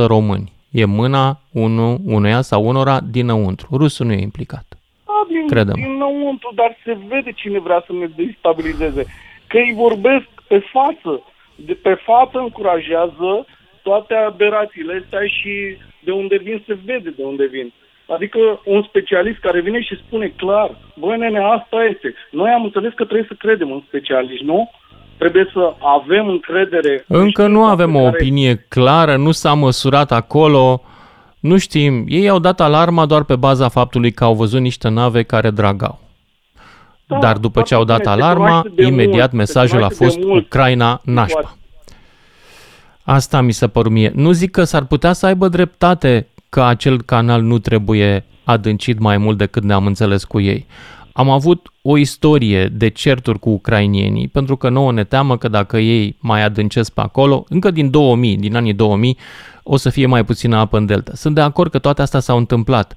100% 0.02 0.06
români. 0.06 0.52
E 0.70 0.84
mâna 0.84 1.40
unu, 1.52 1.98
unuia 2.04 2.40
sau 2.40 2.66
unora 2.66 3.00
dinăuntru. 3.00 3.68
Rusul 3.76 4.06
nu 4.06 4.12
e 4.12 4.20
implicat. 4.20 4.64
A, 5.04 5.26
din, 5.28 5.46
Credem. 5.48 5.74
dinăuntru, 5.74 6.52
dar 6.54 6.76
se 6.84 6.98
vede 7.08 7.32
cine 7.32 7.58
vrea 7.58 7.84
să 7.86 7.92
ne 7.92 8.06
destabilizeze. 8.06 9.06
Că 9.46 9.56
îi 9.56 9.74
vorbesc 9.76 10.26
pe 10.48 10.58
față. 10.72 11.22
De 11.54 11.72
pe 11.72 11.94
față 11.94 12.38
încurajează 12.38 13.46
toate 13.82 14.14
aberațiile 14.14 15.02
astea 15.02 15.26
și 15.26 15.76
de 16.04 16.10
unde 16.10 16.36
vin 16.42 16.62
se 16.66 16.78
vede 16.84 17.10
de 17.16 17.22
unde 17.22 17.46
vin. 17.46 17.72
Adică 18.14 18.38
un 18.64 18.82
specialist 18.88 19.38
care 19.38 19.60
vine 19.60 19.80
și 19.80 20.02
spune 20.06 20.32
clar, 20.36 20.76
băi 20.96 21.18
nene, 21.18 21.38
asta 21.38 21.76
este. 21.92 22.14
Noi 22.30 22.50
am 22.50 22.64
înțeles 22.64 22.92
că 22.92 23.04
trebuie 23.04 23.26
să 23.28 23.36
credem 23.38 23.72
în 23.72 23.82
specialiști, 23.86 24.44
nu? 24.44 24.70
Trebuie 25.18 25.50
să 25.52 25.74
avem 25.78 26.28
încredere. 26.28 27.04
Încă 27.08 27.46
nu 27.46 27.64
avem 27.64 27.94
o 27.96 28.06
opinie 28.06 28.66
clară, 28.68 29.16
nu 29.16 29.30
s-a 29.30 29.54
măsurat 29.54 30.12
acolo, 30.12 30.82
nu 31.40 31.58
știm. 31.58 32.04
Ei 32.08 32.28
au 32.28 32.38
dat 32.38 32.60
alarma 32.60 33.06
doar 33.06 33.24
pe 33.24 33.36
baza 33.36 33.68
faptului 33.68 34.10
că 34.10 34.24
au 34.24 34.34
văzut 34.34 34.60
niște 34.60 34.88
nave 34.88 35.22
care 35.22 35.50
dragau. 35.50 35.98
Da, 37.06 37.18
Dar 37.18 37.36
după 37.36 37.62
ce 37.62 37.74
au 37.74 37.84
dat 37.84 38.06
alarma, 38.06 38.62
imediat 38.76 39.32
mult, 39.32 39.32
mesajul 39.32 39.82
a 39.82 39.88
fost 39.88 40.18
Ucraina 40.22 41.00
nașpa. 41.04 41.54
Asta 43.02 43.40
mi 43.40 43.52
se 43.52 43.68
părut 43.68 43.92
mie. 43.92 44.12
Nu 44.14 44.32
zic 44.32 44.50
că 44.50 44.64
s-ar 44.64 44.84
putea 44.84 45.12
să 45.12 45.26
aibă 45.26 45.48
dreptate 45.48 46.26
că 46.48 46.62
acel 46.62 47.02
canal 47.02 47.42
nu 47.42 47.58
trebuie 47.58 48.24
adâncit 48.44 48.98
mai 48.98 49.16
mult 49.18 49.38
decât 49.38 49.62
ne-am 49.62 49.86
înțeles 49.86 50.24
cu 50.24 50.40
ei. 50.40 50.66
Am 51.12 51.30
avut 51.30 51.72
o 51.82 51.96
istorie 51.96 52.66
de 52.66 52.88
certuri 52.88 53.38
cu 53.38 53.50
ucrainienii, 53.50 54.28
pentru 54.28 54.56
că 54.56 54.68
nouă 54.68 54.92
ne 54.92 55.04
teamă 55.04 55.36
că 55.36 55.48
dacă 55.48 55.78
ei 55.78 56.16
mai 56.20 56.42
adâncesc 56.42 56.92
pe 56.92 57.00
acolo, 57.00 57.44
încă 57.48 57.70
din 57.70 57.90
2000, 57.90 58.36
din 58.36 58.56
anii 58.56 58.72
2000, 58.72 59.16
o 59.62 59.76
să 59.76 59.90
fie 59.90 60.06
mai 60.06 60.24
puțină 60.24 60.56
apă 60.56 60.76
în 60.76 60.86
delta. 60.86 61.12
Sunt 61.14 61.34
de 61.34 61.40
acord 61.40 61.70
că 61.70 61.78
toate 61.78 62.02
astea 62.02 62.20
s-au 62.20 62.36
întâmplat. 62.36 62.96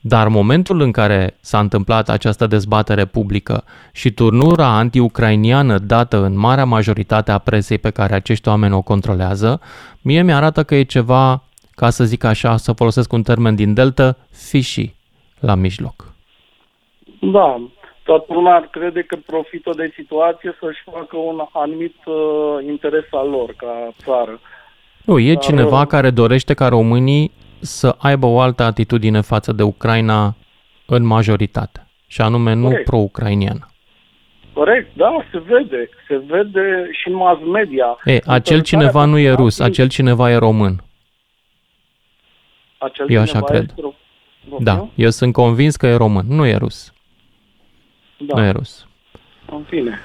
Dar 0.00 0.28
momentul 0.28 0.80
în 0.80 0.90
care 0.90 1.36
s-a 1.40 1.58
întâmplat 1.58 2.08
această 2.08 2.46
dezbatere 2.46 3.04
publică 3.04 3.64
și 3.92 4.10
turnura 4.10 4.66
anti-ucrainiană 4.66 5.78
dată 5.78 6.16
în 6.24 6.38
marea 6.38 6.64
majoritate 6.64 7.30
a 7.30 7.38
presei 7.38 7.78
pe 7.78 7.90
care 7.90 8.14
acești 8.14 8.48
oameni 8.48 8.74
o 8.74 8.82
controlează, 8.82 9.60
mie 10.02 10.22
mi-arată 10.22 10.62
că 10.62 10.74
e 10.74 10.82
ceva, 10.82 11.42
ca 11.70 11.90
să 11.90 12.04
zic 12.04 12.24
așa, 12.24 12.56
să 12.56 12.72
folosesc 12.72 13.12
un 13.12 13.22
termen 13.22 13.54
din 13.54 13.74
Delta, 13.74 14.16
fishy 14.30 14.94
la 15.40 15.54
mijloc. 15.54 16.14
Da, 17.20 17.60
toată 18.02 18.32
lumea 18.32 18.68
crede 18.70 19.02
că 19.02 19.16
profită 19.26 19.72
de 19.76 19.92
situație 19.94 20.56
să-și 20.60 20.82
facă 20.92 21.16
un 21.16 21.40
anumit 21.52 21.96
uh, 22.04 22.14
interes 22.68 23.04
al 23.10 23.28
lor 23.28 23.54
ca 23.56 23.92
țară. 24.04 24.40
Nu, 25.04 25.18
e 25.18 25.34
Dar, 25.34 25.42
cineva 25.42 25.80
uh, 25.80 25.86
care 25.86 26.10
dorește 26.10 26.54
ca 26.54 26.68
românii 26.68 27.32
să 27.60 27.94
aibă 27.98 28.26
o 28.26 28.40
altă 28.40 28.62
atitudine 28.62 29.20
față 29.20 29.52
de 29.52 29.62
Ucraina 29.62 30.34
în 30.86 31.04
majoritate, 31.04 31.86
și 32.06 32.20
anume 32.20 32.52
nu 32.54 32.66
Corect. 32.66 32.84
pro-ucrainiană. 32.84 33.64
Corect, 34.52 34.96
da, 34.96 35.24
se 35.32 35.38
vede. 35.38 35.88
Se 36.08 36.16
vede 36.26 36.88
și 36.92 37.08
în 37.08 37.14
mass 37.14 37.40
media. 37.52 37.96
E, 38.04 38.18
acel 38.26 38.60
cineva 38.62 39.04
nu 39.04 39.18
e 39.18 39.32
rus, 39.32 39.58
acel 39.60 39.88
cineva 39.88 40.30
e 40.30 40.36
român. 40.36 40.82
Acel 42.78 43.10
eu 43.10 43.20
așa 43.20 43.40
cred. 43.42 43.72
Ro- 43.72 43.96
da, 44.60 44.88
eu 44.94 45.10
sunt 45.10 45.32
convins 45.32 45.76
că 45.76 45.86
e 45.86 45.94
român, 45.96 46.26
nu 46.28 46.46
e 46.46 46.56
rus. 46.56 46.92
Da. 48.18 48.34
Nu 48.40 48.44
e 48.46 48.50
rus. 48.50 48.86
În 49.52 49.62
fine. 49.68 49.98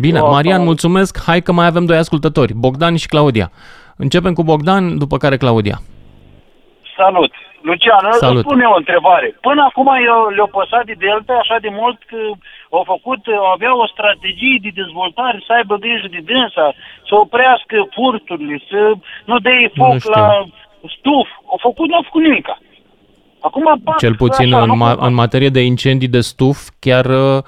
Bine, 0.00 0.20
Wow, 0.20 0.30
Marian, 0.30 0.56
wow. 0.56 0.64
mulțumesc. 0.66 1.22
Hai 1.22 1.42
că 1.42 1.52
mai 1.52 1.66
avem 1.66 1.84
doi 1.84 1.96
ascultători, 1.96 2.54
Bogdan 2.54 2.96
și 2.96 3.06
Claudia. 3.06 3.52
Începem 4.04 4.32
cu 4.38 4.42
Bogdan, 4.50 4.98
după 5.02 5.16
care 5.22 5.36
Claudia. 5.36 5.78
Salut! 7.00 7.32
Lucian, 7.68 8.04
Salut. 8.26 8.36
îți 8.42 8.48
pun 8.50 8.60
eu 8.66 8.72
o 8.76 8.80
întrebare. 8.84 9.28
Până 9.48 9.60
acum 9.68 9.88
eu 10.10 10.18
le-au 10.36 10.50
păsat 10.58 10.84
de 10.90 10.94
Delta 11.04 11.34
așa 11.42 11.56
de 11.66 11.70
mult 11.80 11.98
că 12.10 12.20
au 12.78 12.84
făcut, 12.92 13.20
aveau 13.54 13.76
o 13.84 13.86
strategie 13.94 14.58
de 14.66 14.70
dezvoltare, 14.80 15.38
să 15.46 15.52
aibă 15.58 15.74
grijă 15.84 16.08
de 16.16 16.20
dânsa, 16.30 16.66
să 17.08 17.12
oprească 17.24 17.76
furturile, 17.96 18.56
să 18.70 18.80
nu 19.30 19.36
dea 19.46 19.58
foc 19.80 19.98
știu. 19.98 20.10
la 20.16 20.26
stuf. 20.96 21.28
Au 21.52 21.58
făcut, 21.66 21.86
nu 21.88 21.96
au 22.00 22.04
făcut 22.08 22.22
nimica. 22.28 22.54
Acum, 23.46 23.66
pac, 23.84 23.96
Cel 24.04 24.14
puțin 24.24 24.48
așa, 24.54 24.62
în, 24.62 24.68
nu 24.72 24.76
ma- 24.84 24.98
în 25.08 25.14
materie 25.22 25.48
de 25.56 25.62
incendii 25.72 26.14
de 26.16 26.22
stuf, 26.32 26.58
chiar 26.84 27.06
uh, 27.22 27.38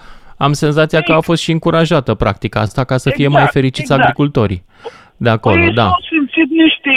am 0.46 0.52
senzația 0.52 1.00
că 1.00 1.12
a 1.12 1.20
fost 1.28 1.42
și 1.42 1.50
încurajată 1.56 2.14
practica 2.22 2.60
asta 2.60 2.82
ca 2.84 2.96
să 2.96 3.08
fie 3.10 3.28
mai 3.28 3.36
Exact, 3.42 3.52
fericiți 3.58 3.80
exact. 3.92 4.00
agricultorii 4.02 4.62
de 5.16 5.30
acolo, 5.30 5.54
Păi 5.64 5.72
da. 5.72 5.82
s-au 5.82 5.98
simțit 6.43 6.60
niște 6.64 6.94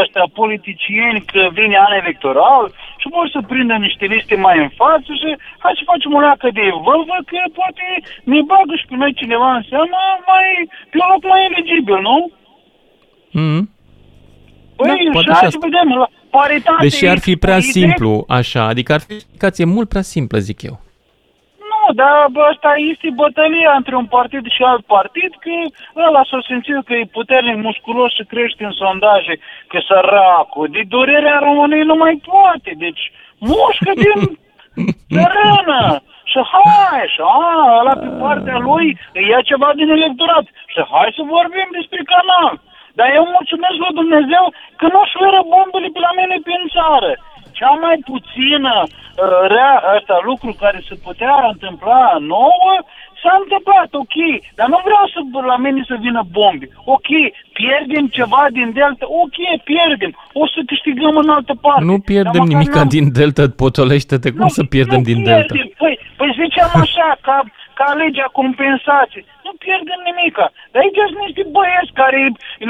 ăștia, 0.00 0.24
politicieni 0.40 1.20
că 1.32 1.40
vine 1.58 1.76
an 1.86 1.92
electoral 2.02 2.64
și 3.00 3.06
vor 3.14 3.26
să 3.34 3.40
prindă 3.50 3.74
niște 3.86 4.04
liste 4.14 4.34
mai 4.46 4.56
în 4.64 4.70
față 4.80 5.10
și 5.20 5.28
hai 5.62 5.78
să 5.78 5.90
facem 5.92 6.12
o 6.18 6.20
leacă 6.26 6.48
de 6.58 6.66
văvă 6.86 7.16
că 7.30 7.38
poate 7.58 7.86
ne 8.30 8.40
bagă 8.50 8.74
și 8.80 8.86
pe 8.88 8.96
noi 9.02 9.12
cineva 9.20 9.48
în 9.58 9.64
seamă 9.70 10.00
mai, 10.30 10.46
pe 10.90 10.96
un 11.02 11.08
loc 11.12 11.22
mai 11.32 11.42
eligibil, 11.50 11.98
nu? 12.08 12.16
Mm. 13.40 13.62
Păi, 14.76 14.86
Da, 14.88 15.10
poate 15.16 15.30
și 15.30 15.34
și 15.34 15.38
hai 15.40 15.48
asta. 15.48 15.58
să 15.58 15.66
vedem, 15.68 15.88
la 16.02 16.06
paritate... 16.36 16.82
Deși 16.86 17.06
ar 17.14 17.18
fi 17.26 17.34
prea 17.36 17.56
idee- 17.56 17.70
simplu 17.76 18.10
așa, 18.28 18.62
adică 18.72 18.92
ar 18.92 19.00
fi 19.06 19.12
o 19.12 19.14
explicație 19.14 19.64
mult 19.64 19.88
prea 19.88 20.02
simplă, 20.14 20.38
zic 20.38 20.62
eu. 20.62 20.76
Nu, 21.96 22.02
dar 22.02 22.26
bă, 22.34 22.40
asta 22.52 22.72
este 22.92 23.08
bătălia 23.22 23.72
între 23.80 23.94
un 24.02 24.06
partid 24.16 24.44
și 24.56 24.62
alt 24.62 24.84
partid, 24.96 25.32
că 25.42 25.50
ăla 26.06 26.22
s-a 26.30 26.40
simțit 26.48 26.78
că 26.86 26.94
e 26.94 27.16
puternic 27.18 27.58
musculos 27.68 28.10
și 28.16 28.30
crește 28.32 28.62
în 28.64 28.74
sondaje, 28.82 29.34
că 29.70 29.78
săracul, 29.88 30.68
de 30.76 30.82
durerea 30.94 31.38
României 31.48 31.90
nu 31.90 31.96
mai 32.04 32.14
poate, 32.30 32.70
deci 32.84 33.02
mușcă 33.48 33.92
din 34.04 34.20
țărână 35.14 35.82
și 36.30 36.40
hai, 36.52 37.06
și 37.14 37.22
a, 37.22 37.78
ăla 37.80 37.94
pe 38.04 38.10
partea 38.22 38.58
lui 38.68 38.86
îi 39.18 39.28
ia 39.32 39.40
ceva 39.50 39.70
din 39.80 39.88
electorat 39.98 40.44
și 40.72 40.80
hai 40.92 41.16
să 41.18 41.22
vorbim 41.36 41.68
despre 41.78 42.00
canal. 42.12 42.52
Dar 42.98 43.08
eu 43.18 43.24
mulțumesc 43.36 43.76
lui 43.82 43.98
Dumnezeu 44.00 44.44
că 44.78 44.86
nu 44.94 45.00
șuieră 45.10 45.40
bombele 45.52 45.88
pe 45.94 46.00
la 46.06 46.12
mine 46.18 46.36
prin 46.46 46.62
țară. 46.76 47.12
Cea 47.52 47.74
mai 47.84 47.96
puțină 48.10 48.74
uh, 48.86 49.40
rea, 49.54 49.74
asta, 49.96 50.14
lucru 50.30 50.50
care 50.62 50.78
se 50.88 50.94
putea 51.06 51.34
întâmpla 51.52 52.16
nouă, 52.34 52.72
s-a 53.22 53.34
întâmplat, 53.42 53.88
ok, 54.02 54.16
dar 54.58 54.66
nu 54.72 54.78
vreau 54.86 55.04
să 55.14 55.18
la 55.52 55.56
mine 55.64 55.82
să 55.90 55.96
vină 56.06 56.22
bombe. 56.38 56.66
Ok, 56.94 57.08
pierdem 57.58 58.04
ceva 58.18 58.42
din 58.58 58.68
delta, 58.80 59.04
ok, 59.24 59.38
pierdem, 59.70 60.12
o 60.42 60.44
să 60.52 60.58
câștigăm 60.70 61.14
în 61.22 61.28
altă 61.36 61.54
parte. 61.64 61.84
Nu 61.90 61.96
pierdem 62.10 62.32
Dar 62.32 62.40
măcar 62.42 62.52
nimica 62.54 62.78
n-am- 62.82 62.94
din 62.96 63.06
delta, 63.20 63.44
potolește-te, 63.64 64.28
cum 64.38 64.48
să 64.58 64.62
pierdem 64.74 65.02
din 65.10 65.18
delta? 65.28 65.52
pierdem. 65.54 65.74
Păi, 65.82 65.94
păi 66.18 66.30
ziceam 66.40 66.72
așa, 66.84 67.08
ca, 67.26 67.36
ca 67.78 67.88
legea 68.02 68.28
compensației. 68.40 69.24
Nu 69.46 69.52
pierdem 69.64 70.00
nimica. 70.10 70.46
Dar 70.72 70.80
aici 70.82 71.00
sunt 71.10 71.22
niște 71.26 71.44
băieți 71.56 71.92
care 72.00 72.18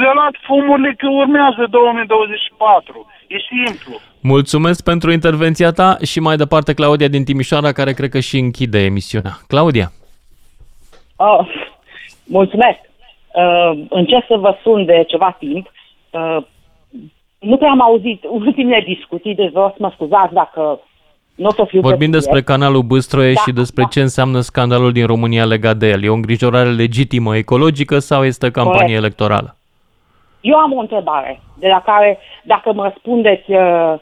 le-au 0.01 0.15
luat 0.19 0.35
fumurile 0.47 0.91
că 1.01 1.07
urmează 1.21 1.61
2024. 1.77 2.97
E 3.27 3.37
simplu. 3.49 3.99
Mulțumesc 4.21 4.83
pentru 4.83 5.11
intervenția 5.11 5.71
ta 5.71 5.97
și 6.03 6.19
mai 6.19 6.35
departe 6.35 6.73
Claudia 6.73 7.07
din 7.07 7.23
Timișoara, 7.23 7.71
care 7.71 7.93
cred 7.93 8.09
că 8.09 8.19
și 8.19 8.37
închide 8.37 8.79
emisiunea. 8.83 9.37
Claudia, 9.47 9.91
Oh, 11.19 11.47
mulțumesc. 12.25 12.79
Uh, 13.33 13.85
încerc 13.89 14.25
să 14.27 14.35
vă 14.35 14.57
sun 14.63 14.85
de 14.85 15.03
ceva 15.07 15.35
timp. 15.39 15.71
Uh, 16.09 16.37
nu 17.39 17.57
prea 17.57 17.69
am 17.69 17.81
auzit 17.81 18.23
ultimele 18.29 18.83
discuții, 18.87 19.35
deci 19.35 19.51
vreau 19.51 19.69
să 19.69 19.75
mă 19.79 19.91
scuzați 19.93 20.33
dacă 20.33 20.79
nu 21.35 21.47
o 21.47 21.51
să 21.51 21.65
fiu 21.67 21.81
vorbim 21.81 22.11
pe 22.11 22.17
despre 22.17 22.39
subiect. 22.39 22.47
canalul 22.47 22.81
Băstroie 22.81 23.33
Da, 23.33 23.41
și 23.41 23.51
despre 23.51 23.85
ce 23.89 24.01
înseamnă 24.01 24.39
scandalul 24.39 24.91
din 24.91 25.05
România 25.05 25.45
legat 25.45 25.77
de 25.77 25.87
el. 25.89 26.03
E 26.03 26.09
o 26.09 26.13
îngrijorare 26.13 26.69
legitimă 26.69 27.35
ecologică 27.37 27.99
sau 27.99 28.25
este 28.25 28.51
campanie 28.51 28.79
Corect. 28.79 28.97
electorală? 28.97 29.56
Eu 30.41 30.57
am 30.57 30.73
o 30.73 30.79
întrebare 30.79 31.41
de 31.59 31.67
la 31.67 31.81
care, 31.81 32.17
dacă 32.43 32.73
mă 32.73 32.83
răspundeți 32.83 33.51
uh, 33.51 33.93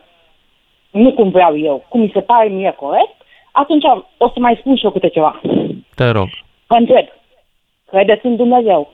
nu 0.91 1.13
cum 1.13 1.29
vreau 1.29 1.57
eu, 1.57 1.85
cum 1.89 1.99
mi 2.01 2.11
se 2.13 2.21
pare 2.21 2.47
mie 2.47 2.71
corect, 2.79 3.15
atunci 3.51 3.83
o 4.17 4.29
să 4.29 4.39
mai 4.39 4.55
spun 4.59 4.75
și 4.75 4.85
eu 4.85 4.91
câte 4.91 5.09
ceva. 5.09 5.41
Te 5.95 6.09
rog. 6.09 6.27
Vă 6.67 6.75
întreb, 6.75 7.05
credeți 7.89 8.25
în 8.25 8.35
Dumnezeu? 8.35 8.91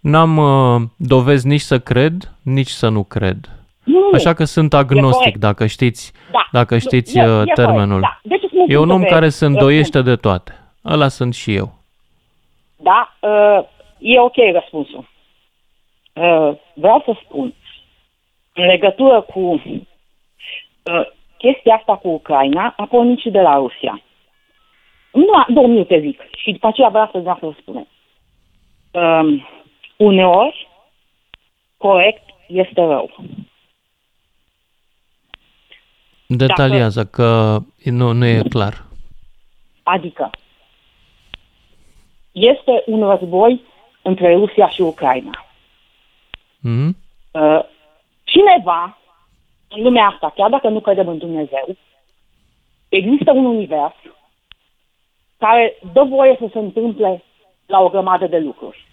N-am 0.00 0.36
uh, 0.36 0.80
dovezi 0.96 1.46
nici 1.46 1.60
să 1.60 1.78
cred, 1.78 2.12
nici 2.42 2.68
să 2.68 2.88
nu 2.88 3.02
cred. 3.04 3.36
Nu, 3.84 4.08
Așa 4.14 4.32
că 4.34 4.44
sunt 4.44 4.74
agnostic, 4.74 5.18
corect. 5.22 5.40
dacă 5.40 5.66
știți, 5.66 6.12
Da, 6.32 6.46
dacă 6.52 6.74
e- 6.74 6.78
știți 6.78 7.18
e- 7.18 7.22
uh, 7.22 7.26
e 7.28 7.32
corect, 7.32 7.54
termenul. 7.54 8.00
da. 8.00 8.20
Deci 8.22 8.42
îți 8.42 8.54
mulțumesc 8.54 8.70
E 8.70 8.76
un 8.78 8.90
om 8.90 9.00
pe 9.00 9.06
care 9.06 9.28
se 9.28 9.44
răspuns. 9.44 9.60
îndoiește 9.60 10.02
de 10.02 10.16
toate. 10.16 10.52
Ăla 10.84 11.08
sunt 11.08 11.34
și 11.34 11.54
eu. 11.54 11.72
Da, 12.76 13.16
uh, 13.20 13.64
e 14.00 14.20
ok 14.20 14.36
răspunsul. 14.52 15.08
Uh, 16.12 16.56
vreau 16.74 17.02
să 17.04 17.12
spun, 17.24 17.54
în 18.54 18.66
legătură 18.66 19.20
cu 19.20 19.40
uh, 19.40 21.06
chestia 21.38 21.74
asta 21.74 21.96
cu 21.96 22.08
Ucraina, 22.08 22.74
a 22.76 22.86
pornit 22.86 23.18
și 23.18 23.30
de 23.30 23.40
la 23.40 23.54
Rusia. 23.54 24.02
Nu, 25.12 25.44
două 25.54 25.66
minute 25.66 26.00
zic 26.00 26.20
și 26.36 26.52
după 26.52 26.66
aceea 26.66 26.88
vreau 26.88 27.08
să 27.12 27.18
vreau 27.18 27.36
să 27.40 27.46
vă 27.46 27.54
spune. 27.60 27.86
Um, 28.90 29.46
uneori, 29.96 30.68
corect 31.76 32.22
este 32.46 32.80
rău. 32.80 33.10
Detaliază 36.26 37.04
că 37.06 37.58
nu, 37.84 38.12
nu 38.12 38.26
e 38.26 38.42
clar. 38.48 38.84
Adică, 39.82 40.30
este 42.32 42.82
un 42.86 43.08
război 43.08 43.60
între 44.02 44.34
Rusia 44.34 44.68
și 44.68 44.80
Ucraina. 44.80 45.46
Mhm. 46.60 46.96
Uh, 47.30 47.60
cineva 48.24 48.98
în 49.68 49.82
lumea 49.82 50.06
asta, 50.06 50.32
chiar 50.36 50.50
dacă 50.50 50.68
nu 50.68 50.80
credem 50.80 51.08
în 51.08 51.18
Dumnezeu, 51.18 51.76
există 52.88 53.32
un 53.32 53.44
univers 53.44 53.94
care 55.38 55.78
dă 55.92 56.02
voie 56.08 56.36
să 56.38 56.48
se 56.52 56.58
întâmple 56.58 57.22
la 57.66 57.78
o 57.80 57.88
grămadă 57.88 58.26
de 58.26 58.38
lucruri. 58.38 58.88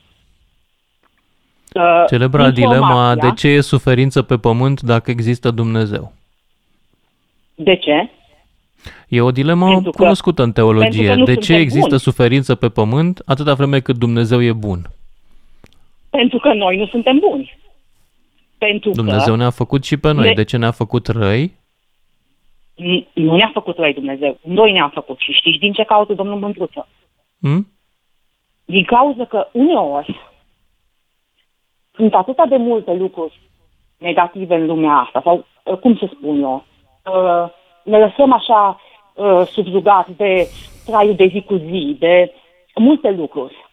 Uh, 1.74 2.04
Celebra 2.08 2.50
dilema 2.50 2.76
informația- 2.76 3.22
de 3.30 3.34
ce 3.36 3.48
e 3.48 3.62
suferință 3.62 4.22
pe 4.22 4.38
pământ 4.38 4.82
dacă 4.82 5.12
există 5.12 5.52
Dumnezeu. 5.52 6.12
De 7.56 7.76
ce? 7.76 8.10
E 9.08 9.22
o 9.22 9.32
dilemă 9.32 9.66
Pentru 9.72 9.92
că- 9.92 9.98
cunoscută 9.98 10.44
în 10.44 10.52
pentru 10.52 10.64
teologie. 10.74 11.08
că 11.08 11.16
nu 11.16 11.24
De 11.24 11.34
ce 11.36 11.42
suntem 11.42 11.62
există 11.62 11.88
buni. 11.88 12.00
suferință 12.00 12.56
pe 12.56 12.70
pământ 12.70 13.22
atâta 13.26 13.54
vreme 13.54 13.80
cât 13.80 13.98
Dumnezeu 13.98 14.42
e 14.44 14.54
bun? 14.54 14.82
Pentru 16.18 16.38
că 16.39 16.53
noi 16.53 16.77
nu 16.77 16.85
suntem 16.88 17.19
buni. 17.19 17.57
Pentru 18.57 18.91
Dumnezeu 18.91 19.34
că 19.34 19.39
ne-a 19.39 19.49
făcut 19.49 19.84
și 19.84 19.98
pe 19.98 20.11
noi. 20.11 20.27
ne- 20.27 20.34
De 20.34 20.44
ce 20.44 20.57
ne-a 20.57 20.72
făcut 20.72 21.07
răi? 21.07 21.48
n- 22.76 23.06
nu 23.14 23.35
ne-a 23.35 23.49
făcut 23.53 23.77
răi 23.77 23.94
Dumnezeu. 23.94 24.38
Noi 24.41 24.72
ne-am 24.72 24.89
făcut. 24.89 25.19
Și 25.19 25.31
știți 25.31 25.57
din 25.57 25.73
ce 25.73 25.84
cauză, 25.84 26.14
domnul 26.14 26.39
Mândruță? 26.39 26.88
Hm? 27.41 27.68
Din 28.65 28.84
cauza 28.84 29.26
că 29.26 29.48
uneori 29.52 30.19
sunt 31.95 32.14
atâta 32.14 32.45
de 32.45 32.56
multe 32.57 32.94
lucruri 32.94 33.39
negative 33.98 34.56
în 34.56 34.65
lumea 34.65 34.94
asta, 34.95 35.22
sau 35.23 35.45
uh, 35.64 35.77
cum 35.77 35.98
să 35.98 36.10
spun 36.14 36.41
eu, 36.41 36.65
uh, 37.14 37.49
ne 37.84 37.98
lăsăm 37.99 38.34
așa 38.34 38.81
uh, 39.15 39.41
subjugați 39.48 40.11
de 40.18 40.48
traiul 40.85 41.15
de 41.15 41.27
zi 41.27 41.41
cu 41.41 41.56
zi, 41.56 41.95
de 41.99 42.34
multe 42.76 43.10
lucruri. 43.11 43.65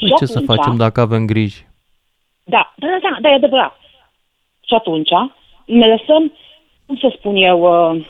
Păi 0.00 0.08
Și 0.08 0.14
ce 0.18 0.24
să 0.26 0.38
atunci- 0.38 0.56
facem 0.58 0.76
dacă 0.76 1.00
avem 1.00 1.26
griji? 1.26 1.66
Da, 2.44 2.74
da, 2.76 2.86
da, 2.86 2.98
da, 3.10 3.18
da, 3.20 3.28
e 3.28 3.34
adevărat. 3.34 3.78
Și 4.66 4.74
atunci 4.74 5.08
ne 5.64 5.86
lăsăm, 5.86 6.32
cum 6.86 6.96
să 6.96 7.14
spun 7.18 7.36
eu, 7.36 7.92
uh, 7.94 8.06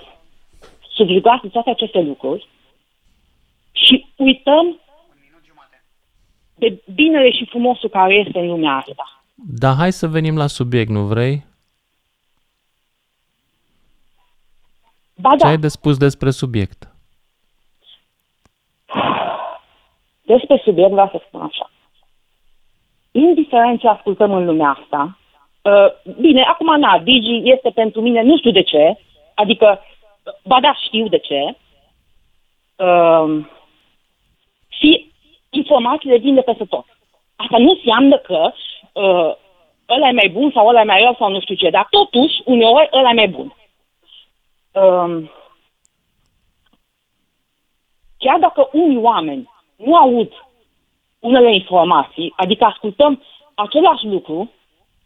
subjugați 0.95 1.43
de 1.43 1.49
toate 1.49 1.71
aceste 1.71 2.01
lucruri 2.01 2.49
și 3.73 4.07
uităm 4.17 4.81
de 6.55 6.83
binele 6.95 7.31
și 7.31 7.47
frumosul 7.47 7.89
care 7.89 8.15
este 8.15 8.39
în 8.39 8.47
lumea 8.47 8.73
asta. 8.77 9.23
Dar 9.35 9.75
hai 9.77 9.93
să 9.93 10.07
venim 10.09 10.37
la 10.37 10.47
subiect, 10.47 10.91
nu 10.91 11.01
vrei? 11.07 11.45
Ba 15.15 15.31
Ce 15.31 15.37
da, 15.37 15.49
ai 15.49 15.59
de 15.59 15.69
spus 15.69 15.97
despre 15.97 16.31
subiect? 16.31 16.89
despre 20.23 20.61
subiect 20.65 20.91
vreau 20.91 21.09
să 21.09 21.23
spun 21.27 21.41
așa. 21.41 21.71
Indiferent 23.13 23.81
ce 23.81 23.89
ascultăm 23.89 24.33
în 24.33 24.45
lumea 24.45 24.79
asta, 24.81 25.19
uh, 25.63 26.15
bine, 26.21 26.43
acum 26.43 26.79
na, 26.79 26.99
Digi 26.99 27.41
este 27.45 27.71
pentru 27.71 28.01
mine, 28.01 28.23
nu 28.23 28.37
știu 28.37 28.51
de 28.51 28.63
ce, 28.63 28.99
adică, 29.35 29.81
ba 30.45 30.61
da, 30.61 30.75
știu 30.75 31.09
de 31.09 31.19
ce, 31.19 31.57
uh, 32.77 33.45
fi, 34.69 35.13
informațiile 35.51 36.17
vin 36.17 36.35
de 36.35 36.41
peste 36.41 36.65
tot. 36.65 36.85
Asta 37.37 37.59
nu 37.59 37.71
înseamnă 37.71 38.19
că 38.19 38.53
uh, 38.93 39.35
ăla 39.89 40.09
e 40.09 40.13
mai 40.13 40.29
bun 40.33 40.51
sau 40.55 40.67
ăla 40.67 40.81
e 40.81 40.85
mai 40.85 41.03
rău 41.03 41.15
sau 41.19 41.31
nu 41.31 41.41
știu 41.41 41.55
ce, 41.55 41.71
dar 41.71 41.87
totuși, 41.91 42.43
uneori, 42.45 42.89
ăla 42.93 43.11
e 43.11 43.15
mai 43.15 43.29
bun. 43.29 43.55
Um, 44.73 45.31
chiar 48.19 48.39
dacă 48.39 48.69
unii 48.73 48.97
oameni 48.97 49.51
nu 49.77 49.97
aud 49.97 50.33
unele 51.21 51.55
informații, 51.55 52.33
adică 52.37 52.65
ascultăm 52.65 53.23
același 53.55 54.07
lucru, 54.07 54.51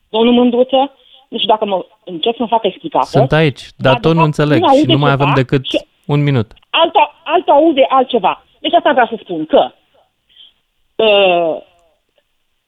domnul 0.09 0.33
Mândruță, 0.33 0.93
nu 1.29 1.37
știu 1.39 1.49
dacă 1.49 1.65
mă 1.65 1.87
încep 2.05 2.37
să-mi 2.37 2.49
fac 2.49 2.65
explicată. 2.65 3.07
Sunt 3.07 3.33
aici, 3.33 3.61
dar 3.77 4.01
tot 4.01 4.15
nu 4.15 4.23
înțeleg 4.23 4.61
nu 4.61 4.75
și 4.75 4.85
nu 4.87 4.99
mai 4.99 5.11
aude 5.11 5.23
avem 5.23 5.35
ceva 5.35 5.41
decât 5.41 5.65
și- 5.65 5.87
un 6.07 6.23
minut. 6.23 6.53
alta, 6.71 7.15
alta 7.25 7.53
aude 7.53 7.87
altceva. 7.89 8.45
Deci 8.61 8.73
asta 8.73 8.93
vreau 8.93 9.07
să 9.07 9.17
spun, 9.23 9.47
că 9.47 9.71
uh, 10.97 11.57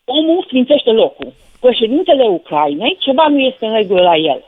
omul 0.05 0.45
sfințește 0.47 0.91
locul. 0.91 1.33
Președintele 1.61 2.27
Ucrainei, 2.29 2.97
ceva 3.01 3.27
nu 3.29 3.39
este 3.39 3.67
în 3.67 3.73
regulă 3.73 4.03
la 4.03 4.17
el. 4.17 4.43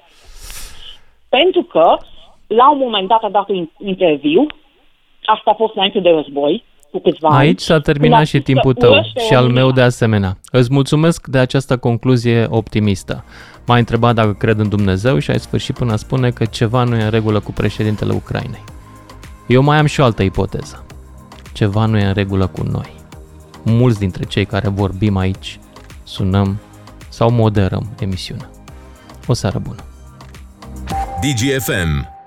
Pentru 1.29 1.63
că, 1.63 1.97
la 2.47 2.71
un 2.71 2.79
moment 2.79 3.09
dat, 3.09 3.23
a 3.23 3.29
dat 3.29 3.49
un 3.49 3.69
interviu, 3.79 4.47
asta 5.25 5.51
a 5.51 5.55
fost 5.55 5.75
înainte 5.75 5.99
de 6.01 6.11
război, 6.11 6.65
cu 6.91 6.99
câțiva 6.99 7.29
ani. 7.29 7.39
Aici 7.39 7.61
s-a 7.61 7.75
când 7.75 7.89
a 7.89 7.93
terminat 7.93 8.27
și 8.27 8.27
spus 8.27 8.41
că 8.41 8.45
timpul 8.45 8.75
tău 8.75 8.91
urăște 8.91 9.21
și 9.21 9.35
al 9.35 9.41
România. 9.41 9.63
meu 9.63 9.73
de 9.73 9.81
asemenea. 9.81 10.39
Îți 10.51 10.73
mulțumesc 10.73 11.27
de 11.27 11.39
această 11.39 11.77
concluzie 11.77 12.47
optimistă. 12.51 13.25
M-ai 13.67 13.79
întrebat 13.79 14.15
dacă 14.15 14.33
cred 14.33 14.59
în 14.59 14.69
Dumnezeu 14.69 15.19
și 15.19 15.31
ai 15.31 15.39
sfârșit 15.39 15.75
până 15.75 15.93
a 15.93 15.97
spune 15.97 16.31
că 16.31 16.45
ceva 16.45 16.85
nu 16.85 16.97
e 16.97 17.03
în 17.03 17.11
regulă 17.11 17.41
cu 17.41 17.53
președintele 17.53 18.13
Ucrainei. 18.13 18.65
Eu 19.47 19.63
mai 19.63 19.79
am 19.79 19.87
și 19.87 20.01
o 20.01 20.05
altă 20.05 20.23
ipoteză. 20.23 20.85
Ceva 21.53 21.85
nu 21.85 21.99
e 21.99 22.07
în 22.07 22.13
regulă 22.13 22.47
cu 22.47 22.63
noi. 22.63 22.93
Mulți 23.63 23.99
dintre 23.99 24.25
cei 24.25 24.45
care 24.45 24.69
vorbim 24.69 25.17
aici 25.17 25.59
sunăm 26.03 26.59
sau 27.09 27.31
moderăm 27.31 27.89
emisiunea. 28.01 28.51
O 29.27 29.33
seară 29.33 29.59
bună! 29.59 29.83
DGFM 31.21 32.18